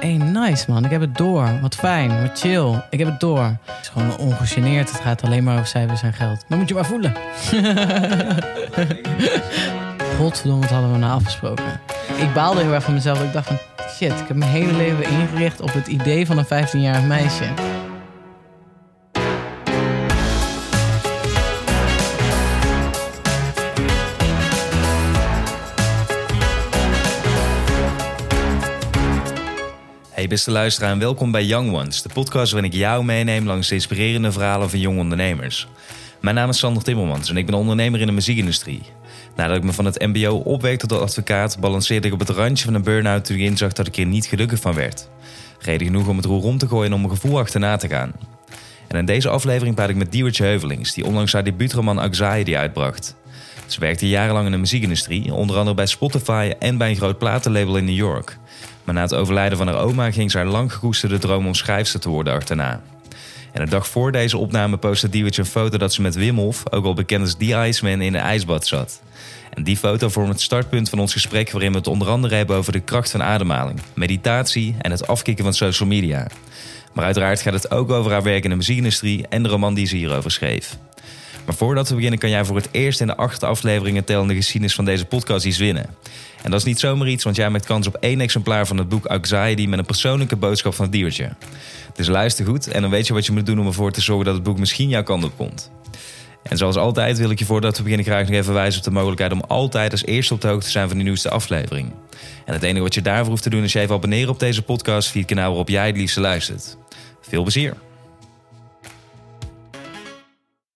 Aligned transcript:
hey, 0.00 0.16
nice 0.16 0.64
man, 0.68 0.84
ik 0.84 0.90
heb 0.90 1.00
het 1.00 1.16
door. 1.16 1.58
Wat 1.60 1.74
fijn, 1.74 2.22
wat 2.22 2.38
chill. 2.38 2.82
Ik 2.90 2.98
heb 2.98 3.08
het 3.08 3.20
door. 3.20 3.42
Het 3.42 3.78
is 3.80 3.88
gewoon 3.88 4.16
ongegeneerd. 4.16 4.92
Het 4.92 5.00
gaat 5.00 5.22
alleen 5.22 5.44
maar 5.44 5.54
over 5.54 5.66
cijfers 5.66 6.02
en 6.02 6.12
geld. 6.12 6.44
Dan 6.48 6.58
moet 6.58 6.68
je 6.68 6.74
maar 6.74 6.86
voelen. 6.86 7.14
Godverdomme, 10.18 10.60
wat 10.60 10.70
hadden 10.70 10.92
we 10.92 10.98
nou 10.98 11.12
afgesproken? 11.12 11.80
Ik 12.16 12.32
baalde 12.34 12.60
heel 12.60 12.72
erg 12.72 12.84
van 12.84 12.94
mezelf. 12.94 13.22
Ik 13.22 13.32
dacht 13.32 13.46
van, 13.46 13.58
shit, 13.96 14.20
ik 14.20 14.28
heb 14.28 14.36
mijn 14.36 14.50
hele 14.50 14.72
leven 14.72 15.04
ingericht 15.04 15.60
op 15.60 15.72
het 15.72 15.86
idee 15.86 16.26
van 16.26 16.38
een 16.38 16.44
15-jarig 16.44 17.06
meisje. 17.06 17.44
Beste 30.30 30.50
luisteraar 30.50 30.90
en 30.90 30.98
welkom 30.98 31.30
bij 31.30 31.44
Young 31.44 31.72
Ones, 31.72 32.02
de 32.02 32.08
podcast 32.08 32.52
waarin 32.52 32.70
ik 32.70 32.78
jou 32.78 33.04
meeneem 33.04 33.46
langs 33.46 33.68
de 33.68 33.74
inspirerende 33.74 34.32
verhalen 34.32 34.70
van 34.70 34.78
jonge 34.78 35.00
ondernemers. 35.00 35.68
Mijn 36.20 36.34
naam 36.34 36.48
is 36.48 36.58
Sander 36.58 36.82
Timmermans 36.82 37.30
en 37.30 37.36
ik 37.36 37.46
ben 37.46 37.54
ondernemer 37.54 38.00
in 38.00 38.06
de 38.06 38.12
muziekindustrie. 38.12 38.82
Nadat 39.36 39.56
ik 39.56 39.62
me 39.62 39.72
van 39.72 39.84
het 39.84 40.06
mbo 40.06 40.36
opwerkte 40.36 40.86
tot 40.86 41.00
advocaat, 41.00 41.60
balanceerde 41.60 42.06
ik 42.06 42.12
op 42.12 42.18
het 42.18 42.28
randje 42.28 42.64
van 42.64 42.74
een 42.74 42.82
burn-out 42.82 43.24
toen 43.24 43.36
ik 43.36 43.42
inzag 43.42 43.72
dat 43.72 43.86
ik 43.86 43.96
er 43.96 44.06
niet 44.06 44.26
gelukkig 44.26 44.60
van 44.60 44.74
werd. 44.74 45.08
Reden 45.58 45.86
genoeg 45.86 46.08
om 46.08 46.16
het 46.16 46.26
roer 46.26 46.42
om 46.42 46.58
te 46.58 46.68
gooien 46.68 46.86
en 46.86 46.92
om 46.92 47.00
mijn 47.00 47.14
gevoel 47.14 47.38
achterna 47.38 47.76
te 47.76 47.88
gaan. 47.88 48.12
En 48.88 48.98
in 48.98 49.04
deze 49.04 49.28
aflevering 49.28 49.74
praat 49.74 49.88
ik 49.88 49.96
met 49.96 50.12
Diewertje 50.12 50.44
Heuvelings, 50.44 50.94
die 50.94 51.04
onlangs 51.04 51.32
haar 51.32 51.44
debuutroman 51.44 51.98
Anxiety 51.98 52.56
uitbracht. 52.56 53.16
Ze 53.66 53.80
werkte 53.80 54.08
jarenlang 54.08 54.46
in 54.46 54.52
de 54.52 54.58
muziekindustrie, 54.58 55.34
onder 55.34 55.56
andere 55.56 55.76
bij 55.76 55.86
Spotify 55.86 56.52
en 56.58 56.76
bij 56.76 56.90
een 56.90 56.96
groot 56.96 57.18
platenlabel 57.18 57.76
in 57.76 57.84
New 57.84 57.94
York. 57.94 58.38
Maar 58.84 58.94
na 58.94 59.02
het 59.02 59.14
overlijden 59.14 59.58
van 59.58 59.66
haar 59.66 59.78
oma 59.78 60.10
ging 60.10 60.30
ze 60.30 60.36
haar 60.36 60.46
lang 60.46 60.72
gekoesterde 60.72 61.18
droom 61.18 61.46
om 61.46 61.54
schrijfster 61.54 62.00
te 62.00 62.08
worden 62.08 62.34
achterna. 62.34 62.80
En 63.52 63.64
de 63.64 63.70
dag 63.70 63.88
voor 63.88 64.12
deze 64.12 64.36
opname 64.36 64.76
postte 64.76 65.08
Diewertje 65.08 65.42
een 65.42 65.48
foto 65.48 65.78
dat 65.78 65.92
ze 65.92 66.02
met 66.02 66.14
Wim 66.14 66.38
Hof, 66.38 66.62
ook 66.70 66.82
wel 66.82 66.94
bekend 66.94 67.22
als 67.22 67.36
The 67.36 67.66
Iceman, 67.66 68.00
in 68.00 68.14
een 68.14 68.20
ijsbad 68.20 68.66
zat. 68.66 69.00
En 69.54 69.62
die 69.62 69.76
foto 69.76 70.08
vormt 70.08 70.28
het 70.28 70.40
startpunt 70.40 70.88
van 70.88 70.98
ons 70.98 71.12
gesprek 71.12 71.50
waarin 71.50 71.70
we 71.70 71.78
het 71.78 71.86
onder 71.86 72.08
andere 72.08 72.34
hebben 72.34 72.56
over 72.56 72.72
de 72.72 72.80
kracht 72.80 73.10
van 73.10 73.22
ademhaling, 73.22 73.80
meditatie 73.94 74.76
en 74.78 74.90
het 74.90 75.06
afkicken 75.06 75.44
van 75.44 75.54
social 75.54 75.88
media. 75.88 76.26
Maar 76.92 77.04
uiteraard 77.04 77.40
gaat 77.40 77.52
het 77.52 77.70
ook 77.70 77.90
over 77.90 78.12
haar 78.12 78.22
werk 78.22 78.44
in 78.44 78.50
de 78.50 78.56
muziekindustrie 78.56 79.26
en 79.28 79.42
de 79.42 79.48
roman 79.48 79.74
die 79.74 79.86
ze 79.86 79.96
hierover 79.96 80.30
schreef. 80.30 80.76
Maar 81.44 81.54
voordat 81.54 81.88
we 81.88 81.94
beginnen 81.94 82.18
kan 82.18 82.30
jij 82.30 82.44
voor 82.44 82.56
het 82.56 82.68
eerst 82.70 83.00
in 83.00 83.06
de 83.06 83.16
acht 83.16 83.42
afleveringen 83.42 84.04
tellende 84.04 84.34
geschiedenis 84.34 84.74
van 84.74 84.84
deze 84.84 85.04
podcast 85.04 85.44
iets 85.44 85.58
winnen. 85.58 85.86
En 86.42 86.50
dat 86.50 86.60
is 86.60 86.66
niet 86.66 86.80
zomaar 86.80 87.08
iets, 87.08 87.24
want 87.24 87.36
jij 87.36 87.50
maakt 87.50 87.66
kans 87.66 87.86
op 87.86 87.94
één 87.94 88.20
exemplaar 88.20 88.66
van 88.66 88.76
het 88.78 88.88
boek 88.88 89.06
Anxiety 89.06 89.66
met 89.66 89.78
een 89.78 89.84
persoonlijke 89.84 90.36
boodschap 90.36 90.74
van 90.74 90.84
het 90.84 90.94
diertje. 90.94 91.30
Dus 91.94 92.06
luister 92.06 92.46
goed 92.46 92.68
en 92.68 92.80
dan 92.80 92.90
weet 92.90 93.06
je 93.06 93.12
wat 93.12 93.26
je 93.26 93.32
moet 93.32 93.46
doen 93.46 93.60
om 93.60 93.66
ervoor 93.66 93.92
te 93.92 94.00
zorgen 94.00 94.24
dat 94.24 94.34
het 94.34 94.42
boek 94.42 94.58
misschien 94.58 94.88
jouw 94.88 95.02
kant 95.02 95.24
op 95.24 95.36
komt. 95.36 95.70
En 96.42 96.56
zoals 96.56 96.76
altijd 96.76 97.18
wil 97.18 97.30
ik 97.30 97.38
je 97.38 97.44
voordat 97.44 97.76
we 97.76 97.82
beginnen 97.82 98.06
graag 98.06 98.28
nog 98.28 98.36
even 98.36 98.54
wijzen 98.54 98.78
op 98.78 98.84
de 98.84 98.90
mogelijkheid 98.90 99.32
om 99.32 99.40
altijd 99.40 99.92
als 99.92 100.04
eerste 100.04 100.34
op 100.34 100.40
de 100.40 100.48
hoogte 100.48 100.64
te 100.64 100.70
zijn 100.70 100.88
van 100.88 100.98
de 100.98 101.04
nieuwste 101.04 101.30
aflevering. 101.30 101.92
En 102.44 102.52
het 102.52 102.62
enige 102.62 102.82
wat 102.82 102.94
je 102.94 103.02
daarvoor 103.02 103.30
hoeft 103.30 103.42
te 103.42 103.50
doen 103.50 103.62
is 103.62 103.72
je 103.72 103.80
even 103.80 103.94
abonneren 103.94 104.28
op 104.28 104.38
deze 104.38 104.62
podcast 104.62 105.08
via 105.08 105.20
het 105.20 105.28
kanaal 105.30 105.48
waarop 105.48 105.68
jij 105.68 105.86
het 105.86 105.96
liefste 105.96 106.20
luistert. 106.20 106.76
Veel 107.20 107.42
plezier! 107.42 107.74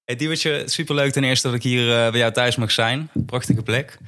Hey 0.05 0.17
Diewertje, 0.17 0.63
superleuk 0.67 1.13
ten 1.13 1.25
eerste 1.25 1.47
dat 1.47 1.57
ik 1.57 1.63
hier 1.63 1.89
uh, 1.89 2.11
bij 2.11 2.19
jou 2.19 2.33
thuis 2.33 2.57
mag 2.57 2.71
zijn. 2.71 3.11
Prachtige 3.27 3.63
plek. 3.63 3.99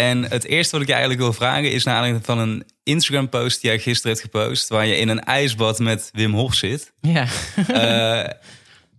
En 0.00 0.22
het 0.22 0.44
eerste 0.44 0.72
wat 0.72 0.80
ik 0.80 0.86
je 0.86 0.92
eigenlijk 0.92 1.22
wil 1.22 1.32
vragen 1.32 1.72
is 1.72 1.84
naar 1.84 1.94
aanleiding 1.94 2.24
van 2.24 2.38
een 2.38 2.64
Instagram 2.82 3.28
post 3.28 3.60
die 3.60 3.70
jij 3.70 3.78
gisteren 3.78 4.16
hebt 4.16 4.30
gepost, 4.30 4.68
waar 4.68 4.86
je 4.86 4.96
in 4.96 5.08
een 5.08 5.24
ijsbad 5.24 5.78
met 5.78 6.10
Wim 6.12 6.32
Hof 6.32 6.54
zit. 6.54 6.92
Ja. 7.00 7.26
Uh, 7.70 8.32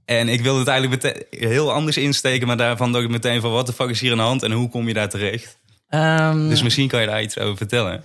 en 0.05 0.29
ik 0.29 0.41
wilde 0.41 0.59
het 0.59 0.67
eigenlijk 0.67 1.25
heel 1.29 1.73
anders 1.73 1.97
insteken, 1.97 2.47
maar 2.47 2.57
daarvan 2.57 2.91
dacht 2.91 3.03
ik 3.03 3.09
meteen 3.09 3.41
van 3.41 3.51
wat 3.51 3.65
de 3.65 3.73
fuck 3.73 3.89
is 3.89 3.99
hier 3.99 4.11
aan 4.11 4.17
de 4.17 4.23
hand 4.23 4.43
en 4.43 4.51
hoe 4.51 4.69
kom 4.69 4.87
je 4.87 4.93
daar 4.93 5.09
terecht? 5.09 5.59
Um, 5.89 6.49
dus 6.49 6.63
misschien 6.63 6.87
kan 6.87 7.01
je 7.01 7.07
daar 7.07 7.21
iets 7.21 7.37
over 7.37 7.57
vertellen. 7.57 8.03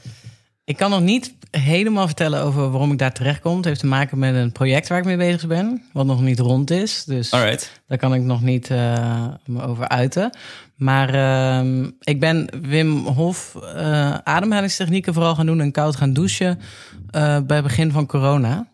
Ik 0.65 0.77
kan 0.77 0.91
nog 0.91 1.01
niet 1.01 1.35
helemaal 1.51 2.07
vertellen 2.07 2.43
over 2.43 2.71
waarom 2.71 2.93
ik 2.93 2.99
daar 2.99 3.13
terecht 3.13 3.41
kom. 3.41 3.57
Het 3.57 3.65
heeft 3.65 3.81
te 3.81 3.87
maken 3.87 4.19
met 4.19 4.35
een 4.35 4.53
project 4.53 4.89
waar 4.89 4.99
ik 4.99 5.05
mee 5.05 5.17
bezig 5.17 5.47
ben, 5.47 5.83
wat 5.93 6.07
nog 6.07 6.21
niet 6.21 6.39
rond 6.39 6.71
is. 6.71 7.05
Dus 7.05 7.33
Alright. 7.33 7.81
daar 7.87 7.99
kan 7.99 8.15
ik 8.15 8.23
nog 8.23 8.43
niet 8.43 8.71
uh, 8.71 9.27
me 9.45 9.63
over 9.63 9.89
uiten. 9.89 10.31
Maar 10.77 11.15
uh, 11.15 11.83
ik 12.01 12.21
ben 12.21 12.49
Wim 12.63 13.07
Hof 13.07 13.57
uh, 13.63 14.15
ademhalingstechnieken 14.15 15.15
vooral 15.15 15.35
gaan 15.35 15.47
doen 15.47 15.61
en 15.61 15.73
koud 15.73 15.97
gaan 15.97 16.13
douchen 16.13 16.59
uh, 16.59 17.41
bij 17.41 17.57
het 17.57 17.63
begin 17.63 17.93
van 17.93 18.07
corona. 18.07 18.67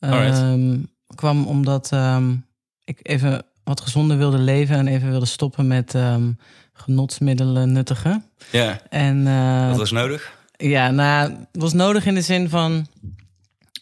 Um, 0.00 0.88
kwam 1.14 1.46
omdat 1.46 1.90
um, 1.92 2.46
ik 2.84 2.98
even 3.02 3.42
wat 3.64 3.80
gezonder 3.80 4.16
wilde 4.16 4.38
leven 4.38 4.76
en 4.76 4.86
even 4.86 5.10
wilde 5.10 5.26
stoppen 5.26 5.66
met 5.66 5.94
um, 5.94 6.38
genotsmiddelen 6.72 7.72
nuttigen. 7.72 8.24
Ja. 8.50 8.80
En 8.88 9.24
dat 9.68 9.78
was 9.78 9.90
nodig. 9.90 10.38
Ja, 10.56 10.90
nou, 10.90 11.30
het 11.30 11.62
was 11.62 11.72
nodig 11.72 12.06
in 12.06 12.14
de 12.14 12.22
zin 12.22 12.48
van. 12.48 12.86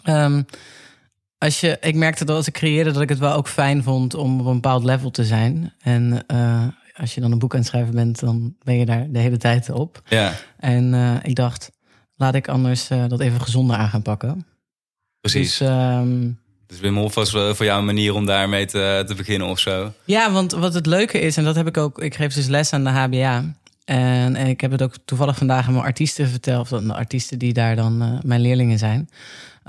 Um, 0.05 0.47
als 1.39 1.61
je, 1.61 1.77
ik 1.81 1.95
merkte 1.95 2.25
dat 2.25 2.37
als 2.37 2.47
ik 2.47 2.53
creëerde 2.53 2.91
dat 2.91 3.03
ik 3.03 3.09
het 3.09 3.19
wel 3.19 3.33
ook 3.33 3.49
fijn 3.49 3.83
vond 3.83 4.15
om 4.15 4.41
op 4.41 4.47
een 4.47 4.53
bepaald 4.53 4.85
level 4.85 5.11
te 5.11 5.25
zijn. 5.25 5.73
En 5.81 6.25
uh, 6.33 6.67
als 7.00 7.14
je 7.14 7.20
dan 7.20 7.32
een 7.32 7.38
boek 7.38 7.53
aan 7.53 7.59
het 7.59 7.69
schrijven 7.69 7.94
bent, 7.94 8.20
dan 8.20 8.54
ben 8.62 8.78
je 8.78 8.86
daar 8.86 9.06
de 9.10 9.19
hele 9.19 9.36
tijd 9.36 9.70
op. 9.70 10.03
Ja. 10.09 10.32
En 10.59 10.92
uh, 10.92 11.14
ik 11.22 11.34
dacht, 11.34 11.70
laat 12.16 12.34
ik 12.34 12.48
anders 12.48 12.91
uh, 12.91 13.04
dat 13.09 13.20
even 13.20 13.41
gezonder 13.41 13.76
aan 13.76 13.88
gaan 13.88 14.03
pakken. 14.03 14.47
Precies. 15.20 15.59
Dus, 15.59 15.69
um, 15.69 16.41
dus 16.66 16.81
Wim 16.81 16.97
Hof 16.97 17.14
was 17.14 17.31
voor 17.31 17.64
jou 17.64 17.78
een 17.78 17.84
manier 17.84 18.14
om 18.14 18.26
daarmee 18.26 18.66
te, 18.66 19.04
te 19.06 19.14
beginnen 19.14 19.48
of 19.48 19.59
zo? 19.59 19.92
Ja, 20.04 20.32
want 20.32 20.53
wat 20.53 20.75
het 20.75 20.86
leuke 20.86 21.20
is, 21.20 21.36
en 21.36 21.44
dat 21.44 21.56
heb 21.56 21.66
ik 21.66 21.76
ook, 21.76 21.98
ik 21.98 22.14
geef 22.14 22.34
dus 22.34 22.47
les 22.47 22.72
aan 22.72 22.84
de 22.84 22.91
HBA. 22.91 23.44
En 23.84 24.36
ik 24.36 24.60
heb 24.60 24.70
het 24.70 24.82
ook 24.82 24.94
toevallig 25.04 25.36
vandaag 25.36 25.66
aan 25.66 25.72
mijn 25.72 25.84
artiesten 25.84 26.28
verteld, 26.28 26.72
of 26.72 26.80
de 26.80 26.94
artiesten 26.94 27.38
die 27.38 27.53
daar 27.53 27.76
dan 27.76 28.03
uh, 28.03 28.19
mijn 28.22 28.41
leerlingen 28.41 28.78
zijn. 28.78 29.09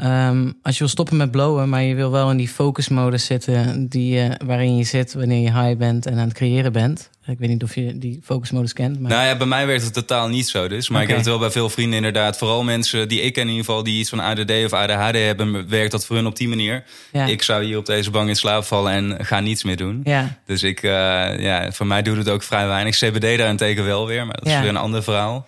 Um, 0.03 0.53
als 0.63 0.73
je 0.73 0.79
wil 0.79 0.87
stoppen 0.87 1.17
met 1.17 1.31
blowen, 1.31 1.69
maar 1.69 1.83
je 1.83 1.95
wil 1.95 2.11
wel 2.11 2.31
in 2.31 2.37
die 2.37 2.47
focusmodus 2.47 3.25
zitten 3.25 3.87
die, 3.87 4.15
uh, 4.15 4.31
waarin 4.45 4.77
je 4.77 4.83
zit 4.83 5.13
wanneer 5.13 5.41
je 5.41 5.61
high 5.61 5.77
bent 5.77 6.05
en 6.05 6.13
aan 6.13 6.27
het 6.27 6.33
creëren 6.33 6.71
bent. 6.71 7.09
Ik 7.25 7.39
weet 7.39 7.49
niet 7.49 7.63
of 7.63 7.75
je 7.75 7.97
die 7.97 8.19
focusmodus 8.23 8.73
kent. 8.73 8.99
Maar... 8.99 9.11
Nou 9.11 9.27
ja, 9.27 9.37
bij 9.37 9.47
mij 9.47 9.67
werkt 9.67 9.83
het 9.83 9.93
totaal 9.93 10.27
niet 10.27 10.47
zo 10.47 10.67
dus. 10.67 10.89
Maar 10.89 11.01
okay. 11.01 11.01
ik 11.01 11.07
heb 11.07 11.17
het 11.17 11.27
wel 11.27 11.39
bij 11.39 11.51
veel 11.51 11.69
vrienden 11.69 11.97
inderdaad. 11.97 12.37
Vooral 12.37 12.63
mensen 12.63 13.07
die 13.07 13.21
ik 13.21 13.33
ken 13.33 13.43
in 13.43 13.49
ieder 13.49 13.65
geval, 13.65 13.83
die 13.83 13.99
iets 13.99 14.09
van 14.09 14.19
ADD 14.19 14.51
of 14.65 14.73
ADHD 14.73 15.15
hebben, 15.15 15.69
werkt 15.69 15.91
dat 15.91 16.05
voor 16.05 16.15
hun 16.15 16.25
op 16.25 16.35
die 16.35 16.47
manier. 16.47 16.83
Ja. 17.11 17.25
Ik 17.25 17.43
zou 17.43 17.63
hier 17.63 17.77
op 17.77 17.85
deze 17.85 18.11
bank 18.11 18.29
in 18.29 18.35
slaap 18.35 18.63
vallen 18.63 18.91
en 18.91 19.25
ga 19.25 19.39
niets 19.39 19.63
meer 19.63 19.77
doen. 19.77 20.01
Ja. 20.03 20.37
Dus 20.45 20.63
ik, 20.63 20.83
uh, 20.83 20.91
ja, 21.39 21.71
voor 21.71 21.87
mij 21.87 22.01
doet 22.01 22.17
het 22.17 22.29
ook 22.29 22.43
vrij 22.43 22.67
weinig. 22.67 22.95
CBD 22.97 23.37
daarentegen 23.37 23.85
wel 23.85 24.07
weer, 24.07 24.25
maar 24.25 24.35
dat 24.35 24.45
is 24.45 24.51
Ja. 24.51 24.59
weer 24.59 24.69
een 24.69 24.77
ander 24.77 25.03
verhaal. 25.03 25.47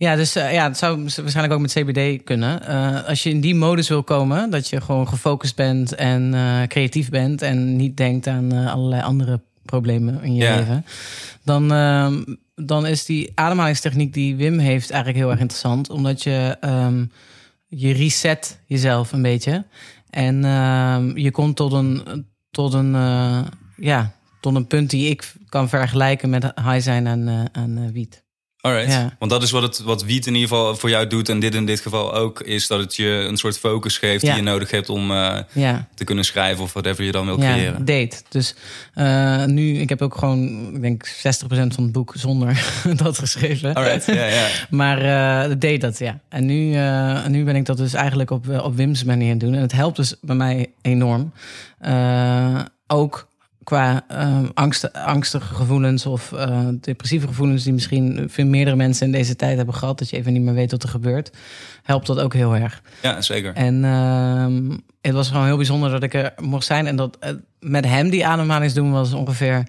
Ja, 0.00 0.16
dus 0.16 0.36
uh, 0.36 0.52
ja, 0.52 0.68
het 0.68 0.76
zou 0.78 1.02
waarschijnlijk 1.02 1.52
ook 1.52 1.60
met 1.60 1.72
CBD 1.72 2.24
kunnen. 2.24 2.62
Uh, 2.68 3.04
als 3.08 3.22
je 3.22 3.30
in 3.30 3.40
die 3.40 3.54
modus 3.54 3.88
wil 3.88 4.02
komen, 4.02 4.50
dat 4.50 4.68
je 4.68 4.80
gewoon 4.80 5.08
gefocust 5.08 5.56
bent 5.56 5.94
en 5.94 6.32
uh, 6.34 6.62
creatief 6.62 7.10
bent 7.10 7.42
en 7.42 7.76
niet 7.76 7.96
denkt 7.96 8.26
aan 8.26 8.52
allerlei 8.52 9.02
andere 9.02 9.40
problemen 9.64 10.22
in 10.22 10.34
je 10.34 10.44
Ja. 10.44 10.56
leven, 10.56 10.84
dan, 11.44 11.72
ehm, 11.72 12.22
dan 12.54 12.86
is 12.86 13.04
die 13.04 13.32
ademhalingstechniek 13.34 14.12
die 14.14 14.36
Wim 14.36 14.58
heeft 14.58 14.90
eigenlijk 14.90 15.22
heel 15.22 15.30
erg 15.30 15.40
interessant, 15.40 15.90
omdat 15.90 16.22
je 16.22 16.56
ehm, 16.60 17.04
je 17.66 17.92
reset 17.92 18.60
jezelf 18.66 19.12
een 19.12 19.22
beetje 19.22 19.64
en 20.10 20.44
ehm, 20.44 21.16
je 21.16 21.30
komt 21.30 21.56
tot 21.56 21.72
een 21.72 22.24
tot 22.50 22.74
een 22.74 22.94
eh, 22.94 23.42
ja 23.76 24.12
tot 24.40 24.54
een 24.54 24.66
punt 24.66 24.90
die 24.90 25.10
ik 25.10 25.32
kan 25.48 25.68
vergelijken 25.68 26.30
met 26.30 26.42
high 26.42 26.78
zijn 26.78 27.08
aan, 27.08 27.28
eh, 27.28 27.44
aan 27.52 27.78
eh, 27.78 27.92
wiet. 27.92 28.22
Alright. 28.62 28.92
Ja. 28.92 29.16
Want 29.18 29.30
dat 29.30 29.42
is 29.42 29.50
wat, 29.50 29.62
het, 29.62 29.78
wat 29.82 30.02
wiet 30.04 30.26
in 30.26 30.34
ieder 30.34 30.48
geval 30.48 30.76
voor 30.76 30.90
jou 30.90 31.06
doet. 31.06 31.28
En 31.28 31.40
dit 31.40 31.54
in 31.54 31.66
dit 31.66 31.80
geval 31.80 32.14
ook. 32.14 32.40
Is 32.40 32.66
dat 32.66 32.78
het 32.80 32.96
je 32.96 33.06
een 33.08 33.36
soort 33.36 33.58
focus 33.58 33.98
geeft 33.98 34.22
Ja. 34.22 34.28
die 34.34 34.42
je 34.42 34.48
nodig 34.50 34.70
hebt 34.70 34.88
om 34.88 35.10
eh, 35.10 35.38
Ja. 35.52 35.88
te 35.94 36.04
kunnen 36.04 36.24
schrijven. 36.24 36.62
Of 36.64 36.72
whatever 36.72 37.04
je 37.04 37.12
dan 37.12 37.24
wil 37.26 37.40
Ja, 37.42 37.52
creëren. 37.52 37.84
date. 37.84 38.16
Dus 38.28 38.54
eh, 38.94 39.44
nu, 39.44 39.78
ik 39.78 39.88
heb 39.88 40.02
ook 40.02 40.16
gewoon, 40.16 40.70
ik 40.74 40.80
denk 40.82 41.08
60% 41.08 41.12
van 41.48 41.82
het 41.84 41.92
boek 41.92 42.12
zonder 42.16 42.64
dat 43.02 43.18
geschreven. 43.18 43.74
Alright, 43.74 44.06
ja, 44.06 44.24
ja. 44.26 44.46
Maar 44.70 44.98
eh 45.48 45.54
deed 45.58 45.80
dat, 45.80 45.98
ja. 45.98 46.20
En 46.28 46.46
nu, 46.46 46.76
nu 47.28 47.44
ben 47.44 47.56
ik 47.56 47.64
dat 47.66 47.76
dus 47.76 47.94
eigenlijk 47.94 48.30
op, 48.30 48.48
op 48.62 48.76
Wim's 48.76 49.04
manier 49.04 49.24
aan 49.24 49.30
het 49.30 49.40
doen. 49.40 49.54
En 49.54 49.60
het 49.60 49.72
helpt 49.72 49.96
dus 49.96 50.14
bij 50.20 50.36
mij 50.36 50.70
enorm. 50.82 51.32
Ook 52.86 53.28
qua 53.64 54.04
eh, 54.08 54.38
angst, 54.54 54.92
angstige 54.92 55.54
gevoelens 55.54 56.06
of 56.06 56.32
eh, 56.32 56.68
depressieve 56.80 57.26
gevoelens... 57.26 57.64
die 57.64 57.72
misschien 57.72 58.24
veel 58.30 58.46
meerdere 58.46 58.76
mensen 58.76 59.06
in 59.06 59.12
deze 59.12 59.36
tijd 59.36 59.56
hebben 59.56 59.74
gehad... 59.74 59.98
dat 59.98 60.10
je 60.10 60.16
even 60.16 60.32
niet 60.32 60.42
meer 60.42 60.54
weet 60.54 60.70
wat 60.70 60.82
er 60.82 60.88
gebeurt, 60.88 61.30
helpt 61.82 62.06
dat 62.06 62.20
ook 62.20 62.34
heel 62.34 62.56
erg. 62.56 62.82
ja, 63.02 63.20
zeker. 63.20 63.54
En 63.54 63.84
ehm, 63.84 64.78
het 65.00 65.14
was 65.14 65.28
gewoon 65.28 65.46
heel 65.46 65.56
bijzonder 65.56 65.90
dat 65.90 66.02
ik 66.02 66.14
er 66.14 66.32
mocht 66.36 66.66
zijn. 66.66 66.86
En 66.86 66.96
dat 66.96 67.16
eh, 67.20 67.30
met 67.60 67.84
hem 67.84 68.10
die 68.10 68.26
ademhalings 68.26 68.74
doen 68.74 68.92
was 68.92 69.12
ongeveer 69.12 69.66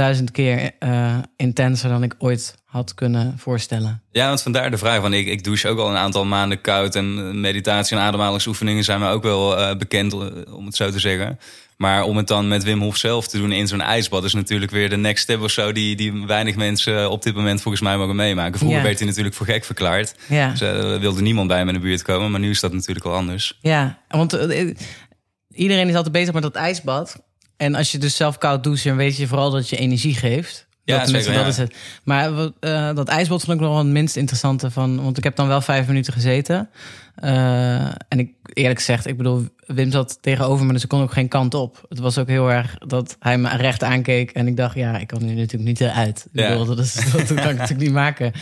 duizend 0.00 0.30
keer 0.30 0.70
uh, 0.80 1.18
intenser 1.36 1.88
dan 1.88 2.02
ik 2.02 2.14
ooit 2.18 2.54
had 2.64 2.94
kunnen 2.94 3.38
voorstellen. 3.38 4.02
Ja, 4.10 4.28
want 4.28 4.42
vandaar 4.42 4.70
de 4.70 4.78
vraag. 4.78 5.00
van 5.00 5.12
ik, 5.12 5.26
ik 5.26 5.44
douche 5.44 5.68
ook 5.68 5.78
al 5.78 5.90
een 5.90 5.96
aantal 5.96 6.24
maanden 6.24 6.60
koud. 6.60 6.94
En 6.94 7.40
meditatie 7.40 7.96
en 7.96 8.02
ademhalingsoefeningen 8.02 8.84
zijn 8.84 9.00
me 9.00 9.08
ook 9.08 9.22
wel 9.22 9.58
uh, 9.58 9.76
bekend, 9.76 10.12
om 10.52 10.66
het 10.66 10.76
zo 10.76 10.90
te 10.90 10.98
zeggen. 10.98 11.38
Maar 11.76 12.02
om 12.02 12.16
het 12.16 12.26
dan 12.26 12.48
met 12.48 12.64
Wim 12.64 12.80
Hof 12.80 12.96
zelf 12.96 13.28
te 13.28 13.38
doen 13.38 13.52
in 13.52 13.68
zo'n 13.68 13.80
ijsbad... 13.80 14.24
is 14.24 14.34
natuurlijk 14.34 14.70
weer 14.70 14.88
de 14.88 14.96
next 14.96 15.22
step 15.22 15.40
of 15.40 15.50
zo... 15.50 15.72
die, 15.72 15.96
die 15.96 16.26
weinig 16.26 16.56
mensen 16.56 17.10
op 17.10 17.22
dit 17.22 17.34
moment 17.34 17.62
volgens 17.62 17.82
mij 17.82 17.96
mogen 17.96 18.16
meemaken. 18.16 18.58
Vroeger 18.58 18.82
werd 18.82 18.98
hij 18.98 19.08
natuurlijk 19.08 19.34
voor 19.34 19.46
gek 19.46 19.64
verklaard. 19.64 20.14
Ja. 20.28 20.50
Dus, 20.50 20.62
uh, 20.62 20.96
wilde 20.98 21.22
niemand 21.22 21.48
bij 21.48 21.58
hem 21.58 21.68
in 21.68 21.74
de 21.74 21.80
buurt 21.80 22.02
komen. 22.02 22.30
Maar 22.30 22.40
nu 22.40 22.50
is 22.50 22.60
dat 22.60 22.72
natuurlijk 22.72 23.06
wel 23.06 23.14
anders. 23.14 23.58
Ja, 23.60 23.98
want 24.08 24.32
iedereen 25.54 25.88
is 25.88 25.94
altijd 25.94 26.12
bezig 26.12 26.32
met 26.32 26.42
dat 26.42 26.54
ijsbad. 26.54 27.29
En 27.60 27.74
als 27.74 27.92
je 27.92 27.98
dus 27.98 28.16
zelf 28.16 28.38
koud 28.38 28.64
doucht... 28.64 28.84
dan 28.84 28.96
weet 28.96 29.16
je 29.16 29.26
vooral 29.26 29.50
dat 29.50 29.68
je 29.68 29.76
energie 29.76 30.14
geeft. 30.14 30.66
Ja, 30.84 30.98
dat, 30.98 31.08
zeker, 31.08 31.32
dat 31.32 31.46
is 31.46 31.56
het. 31.56 31.76
Maar 32.04 32.30
uh, 32.30 32.94
dat 32.94 33.08
ijsbad 33.08 33.40
vond 33.44 33.52
ik 33.52 33.60
nog 33.60 33.70
wel 33.70 33.78
het 33.78 33.92
minst 33.92 34.16
interessante 34.16 34.70
van. 34.70 35.02
Want 35.02 35.18
ik 35.18 35.24
heb 35.24 35.36
dan 35.36 35.48
wel 35.48 35.60
vijf 35.60 35.86
minuten 35.86 36.12
gezeten. 36.12 36.70
Uh, 37.24 37.84
en 37.84 38.18
ik 38.18 38.32
eerlijk 38.52 38.78
gezegd, 38.78 39.06
ik 39.06 39.16
bedoel, 39.16 39.46
Wim 39.66 39.90
zat 39.90 40.18
tegenover 40.20 40.66
me, 40.66 40.72
dus 40.72 40.82
ik 40.82 40.88
kon 40.88 41.02
ook 41.02 41.12
geen 41.12 41.28
kant 41.28 41.54
op. 41.54 41.84
Het 41.88 41.98
was 41.98 42.18
ook 42.18 42.28
heel 42.28 42.50
erg 42.50 42.78
dat 42.78 43.16
hij 43.20 43.38
me 43.38 43.56
recht 43.56 43.82
aankeek. 43.82 44.30
En 44.30 44.46
ik 44.46 44.56
dacht, 44.56 44.74
ja, 44.74 44.98
ik 44.98 45.06
kan 45.06 45.24
nu 45.24 45.34
natuurlijk 45.34 45.64
niet 45.64 45.80
eruit. 45.80 46.26
Ik 46.32 46.48
bedoel, 46.48 46.64
dat, 46.64 46.78
is, 46.78 46.94
dat 47.12 47.26
kan 47.26 47.36
ik 47.36 47.58
natuurlijk 47.58 47.80
niet 47.80 47.92
maken. 47.92 48.32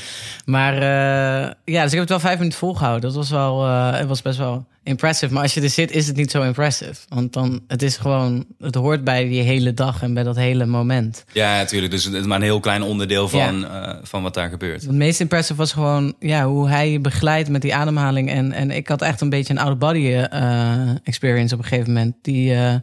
Maar 0.45 0.75
uh, 0.75 1.53
ja, 1.65 1.83
dus 1.83 1.93
ik 1.93 1.99
heb 1.99 1.99
het 1.99 2.09
wel 2.09 2.21
vijf 2.21 2.39
minuten 2.39 2.59
volgehouden. 2.59 3.03
Dat 3.03 3.15
was 3.15 3.31
wel, 3.31 3.67
uh, 3.67 3.97
het 3.97 4.09
was 4.09 4.23
best 4.23 4.39
wel 4.39 4.67
impressive. 4.83 5.33
Maar 5.33 5.43
als 5.43 5.55
je 5.55 5.61
er 5.61 5.71
zit, 5.71 5.91
is 5.91 6.07
het 6.07 6.17
niet 6.17 6.31
zo 6.31 6.43
impressive. 6.43 6.95
Want 7.09 7.33
dan, 7.33 7.61
het 7.69 7.83
is 7.83 7.97
gewoon, 7.97 8.45
het 8.59 8.75
hoort 8.75 9.05
bij 9.05 9.29
die 9.29 9.43
hele 9.43 9.75
dag 9.75 10.03
en 10.03 10.15
bij 10.15 10.23
dat 10.23 10.37
hele 10.37 10.67
moment. 10.67 11.25
Ja, 11.33 11.57
natuurlijk. 11.57 11.93
Dus 11.93 12.05
het 12.05 12.15
is 12.15 12.27
maar 12.27 12.37
een 12.37 12.43
heel 12.43 12.61
klein 12.61 12.83
onderdeel 12.83 13.29
van, 13.29 13.61
ja. 13.61 14.01
van 14.03 14.23
wat 14.23 14.35
daar 14.35 14.49
gebeurt. 14.49 14.83
Het 14.83 14.93
meest 14.93 15.21
impressive 15.21 15.59
was 15.59 15.73
gewoon, 15.73 16.15
ja, 16.19 16.47
hoe 16.47 16.69
hij 16.69 16.91
je 16.91 17.01
begeleidt 17.01 17.49
met 17.49 17.63
die 17.63 17.75
ademhaling. 17.75 18.31
En, 18.31 18.53
en 18.53 18.68
ik 18.71 18.89
had 18.89 19.03
echt 19.03 19.21
een 19.21 19.31
beetje 19.31 19.53
een 19.53 19.61
oude 19.61 19.77
body 19.77 19.99
uh, 19.99 21.07
experience 21.07 21.55
op 21.55 21.61
een 21.61 21.67
gegeven 21.67 21.93
moment. 21.93 22.17
Die, 22.23 22.51
uh, 22.51 22.75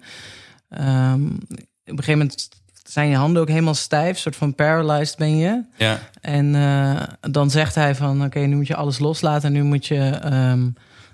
um, 1.12 1.38
op 1.86 1.98
een 1.98 2.04
gegeven 2.04 2.18
moment 2.18 2.50
zijn 2.84 3.10
je 3.10 3.16
handen 3.16 3.42
ook 3.42 3.48
helemaal 3.48 3.74
stijf, 3.74 4.18
soort 4.18 4.36
van 4.36 4.56
paralyzed 4.56 5.18
ben 5.18 5.38
je. 5.38 5.64
Ja. 5.78 6.00
En 6.22 6.54
uh, 6.54 7.02
dan 7.22 7.50
zegt 7.50 7.76
hij 7.76 7.96
van, 7.96 8.16
oké, 8.16 8.26
okay, 8.26 8.46
nu 8.46 8.56
moet 8.56 8.68
je 8.68 8.76
alles 8.76 9.00
loslaten. 9.00 9.52
Nu 9.52 9.64
moet 9.64 9.86
je 9.86 10.34
um, 10.34 10.74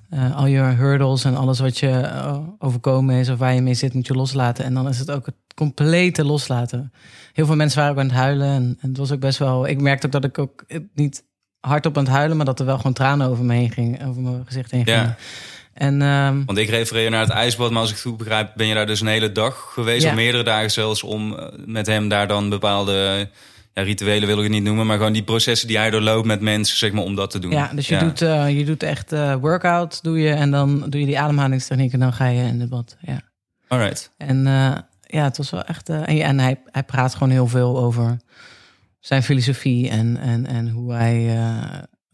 uh, 0.09 0.35
al 0.35 0.45
je 0.45 0.59
hurdles 0.59 1.23
en 1.23 1.35
alles 1.35 1.59
wat 1.59 1.77
je 1.77 2.09
overkomen 2.57 3.15
is 3.15 3.29
of 3.29 3.37
waar 3.37 3.53
je 3.53 3.61
mee 3.61 3.73
zit, 3.73 3.93
moet 3.93 4.07
je 4.07 4.13
loslaten. 4.13 4.65
En 4.65 4.73
dan 4.73 4.87
is 4.87 4.99
het 4.99 5.11
ook 5.11 5.25
het 5.25 5.35
complete 5.55 6.25
loslaten. 6.25 6.91
Heel 7.33 7.45
veel 7.45 7.55
mensen 7.55 7.79
waren 7.79 7.93
ook 7.93 7.99
aan 7.99 8.07
het 8.07 8.15
huilen. 8.15 8.47
En, 8.47 8.77
en 8.81 8.89
het 8.89 8.97
was 8.97 9.11
ook 9.11 9.19
best 9.19 9.39
wel. 9.39 9.67
Ik 9.67 9.81
merkte 9.81 10.05
ook 10.05 10.11
dat 10.11 10.23
ik 10.23 10.37
ook 10.37 10.65
niet 10.93 11.23
hardop 11.61 11.97
aan 11.97 12.03
het 12.03 12.13
huilen, 12.13 12.37
maar 12.37 12.45
dat 12.45 12.59
er 12.59 12.65
wel 12.65 12.77
gewoon 12.77 12.93
tranen 12.93 13.27
over 13.27 13.45
me 13.45 13.53
heen 13.53 13.71
ging, 13.71 14.05
over 14.07 14.21
mijn 14.21 14.43
gezicht 14.45 14.71
heen 14.71 14.85
gingen. 14.85 15.01
Ja. 15.01 15.15
En, 15.73 16.01
um, 16.01 16.45
Want 16.45 16.57
ik 16.57 16.69
refereer 16.69 17.09
naar 17.09 17.21
het 17.21 17.29
ijsbad, 17.29 17.71
maar 17.71 17.81
als 17.81 17.89
ik 17.89 17.95
het 17.95 18.05
goed 18.05 18.17
begrijp, 18.17 18.51
ben 18.55 18.67
je 18.67 18.73
daar 18.73 18.85
dus 18.85 19.01
een 19.01 19.07
hele 19.07 19.31
dag 19.31 19.71
geweest, 19.73 20.03
ja. 20.03 20.09
of 20.09 20.15
meerdere 20.15 20.43
dagen 20.43 20.71
zelfs, 20.71 21.03
om 21.03 21.39
met 21.65 21.87
hem 21.87 22.07
daar 22.07 22.27
dan 22.27 22.49
bepaalde 22.49 23.29
ja, 23.73 23.81
rituelen 23.81 24.27
wil 24.27 24.37
ik 24.37 24.43
het 24.43 24.51
niet 24.51 24.63
noemen, 24.63 24.85
maar 24.85 24.97
gewoon 24.97 25.13
die 25.13 25.23
processen 25.23 25.67
die 25.67 25.77
hij 25.77 25.89
doorloopt 25.89 26.25
met 26.25 26.41
mensen, 26.41 26.77
zeg 26.77 26.91
maar, 26.91 27.03
om 27.03 27.15
dat 27.15 27.31
te 27.31 27.39
doen. 27.39 27.51
Ja, 27.51 27.71
dus 27.75 27.87
je, 27.87 27.93
ja. 27.93 27.99
Doet, 27.99 28.21
uh, 28.21 28.57
je 28.57 28.65
doet 28.65 28.83
echt 28.83 29.13
uh, 29.13 29.35
workout, 29.35 30.03
doe 30.03 30.19
je, 30.19 30.33
en 30.33 30.51
dan 30.51 30.85
doe 30.89 30.99
je 30.99 31.05
die 31.05 31.19
ademhalingstechniek 31.19 31.93
en 31.93 31.99
dan 31.99 32.13
ga 32.13 32.25
je 32.27 32.43
in 32.43 32.59
het 32.59 32.69
bad. 32.69 32.97
Ja. 33.01 33.21
Alright. 33.67 34.11
En 34.17 34.37
uh, 34.37 34.75
ja, 35.01 35.23
het 35.23 35.37
was 35.37 35.49
wel 35.49 35.63
echt. 35.63 35.89
en, 35.89 36.05
en 36.05 36.39
hij, 36.39 36.61
hij 36.65 36.83
praat 36.83 37.13
gewoon 37.13 37.29
heel 37.29 37.47
veel 37.47 37.77
over 37.77 38.17
zijn 39.01 39.23
filosofie 39.23 39.89
en, 39.89 40.17
en, 40.17 40.45
en 40.45 40.69
hoe 40.69 40.93
hij 40.93 41.37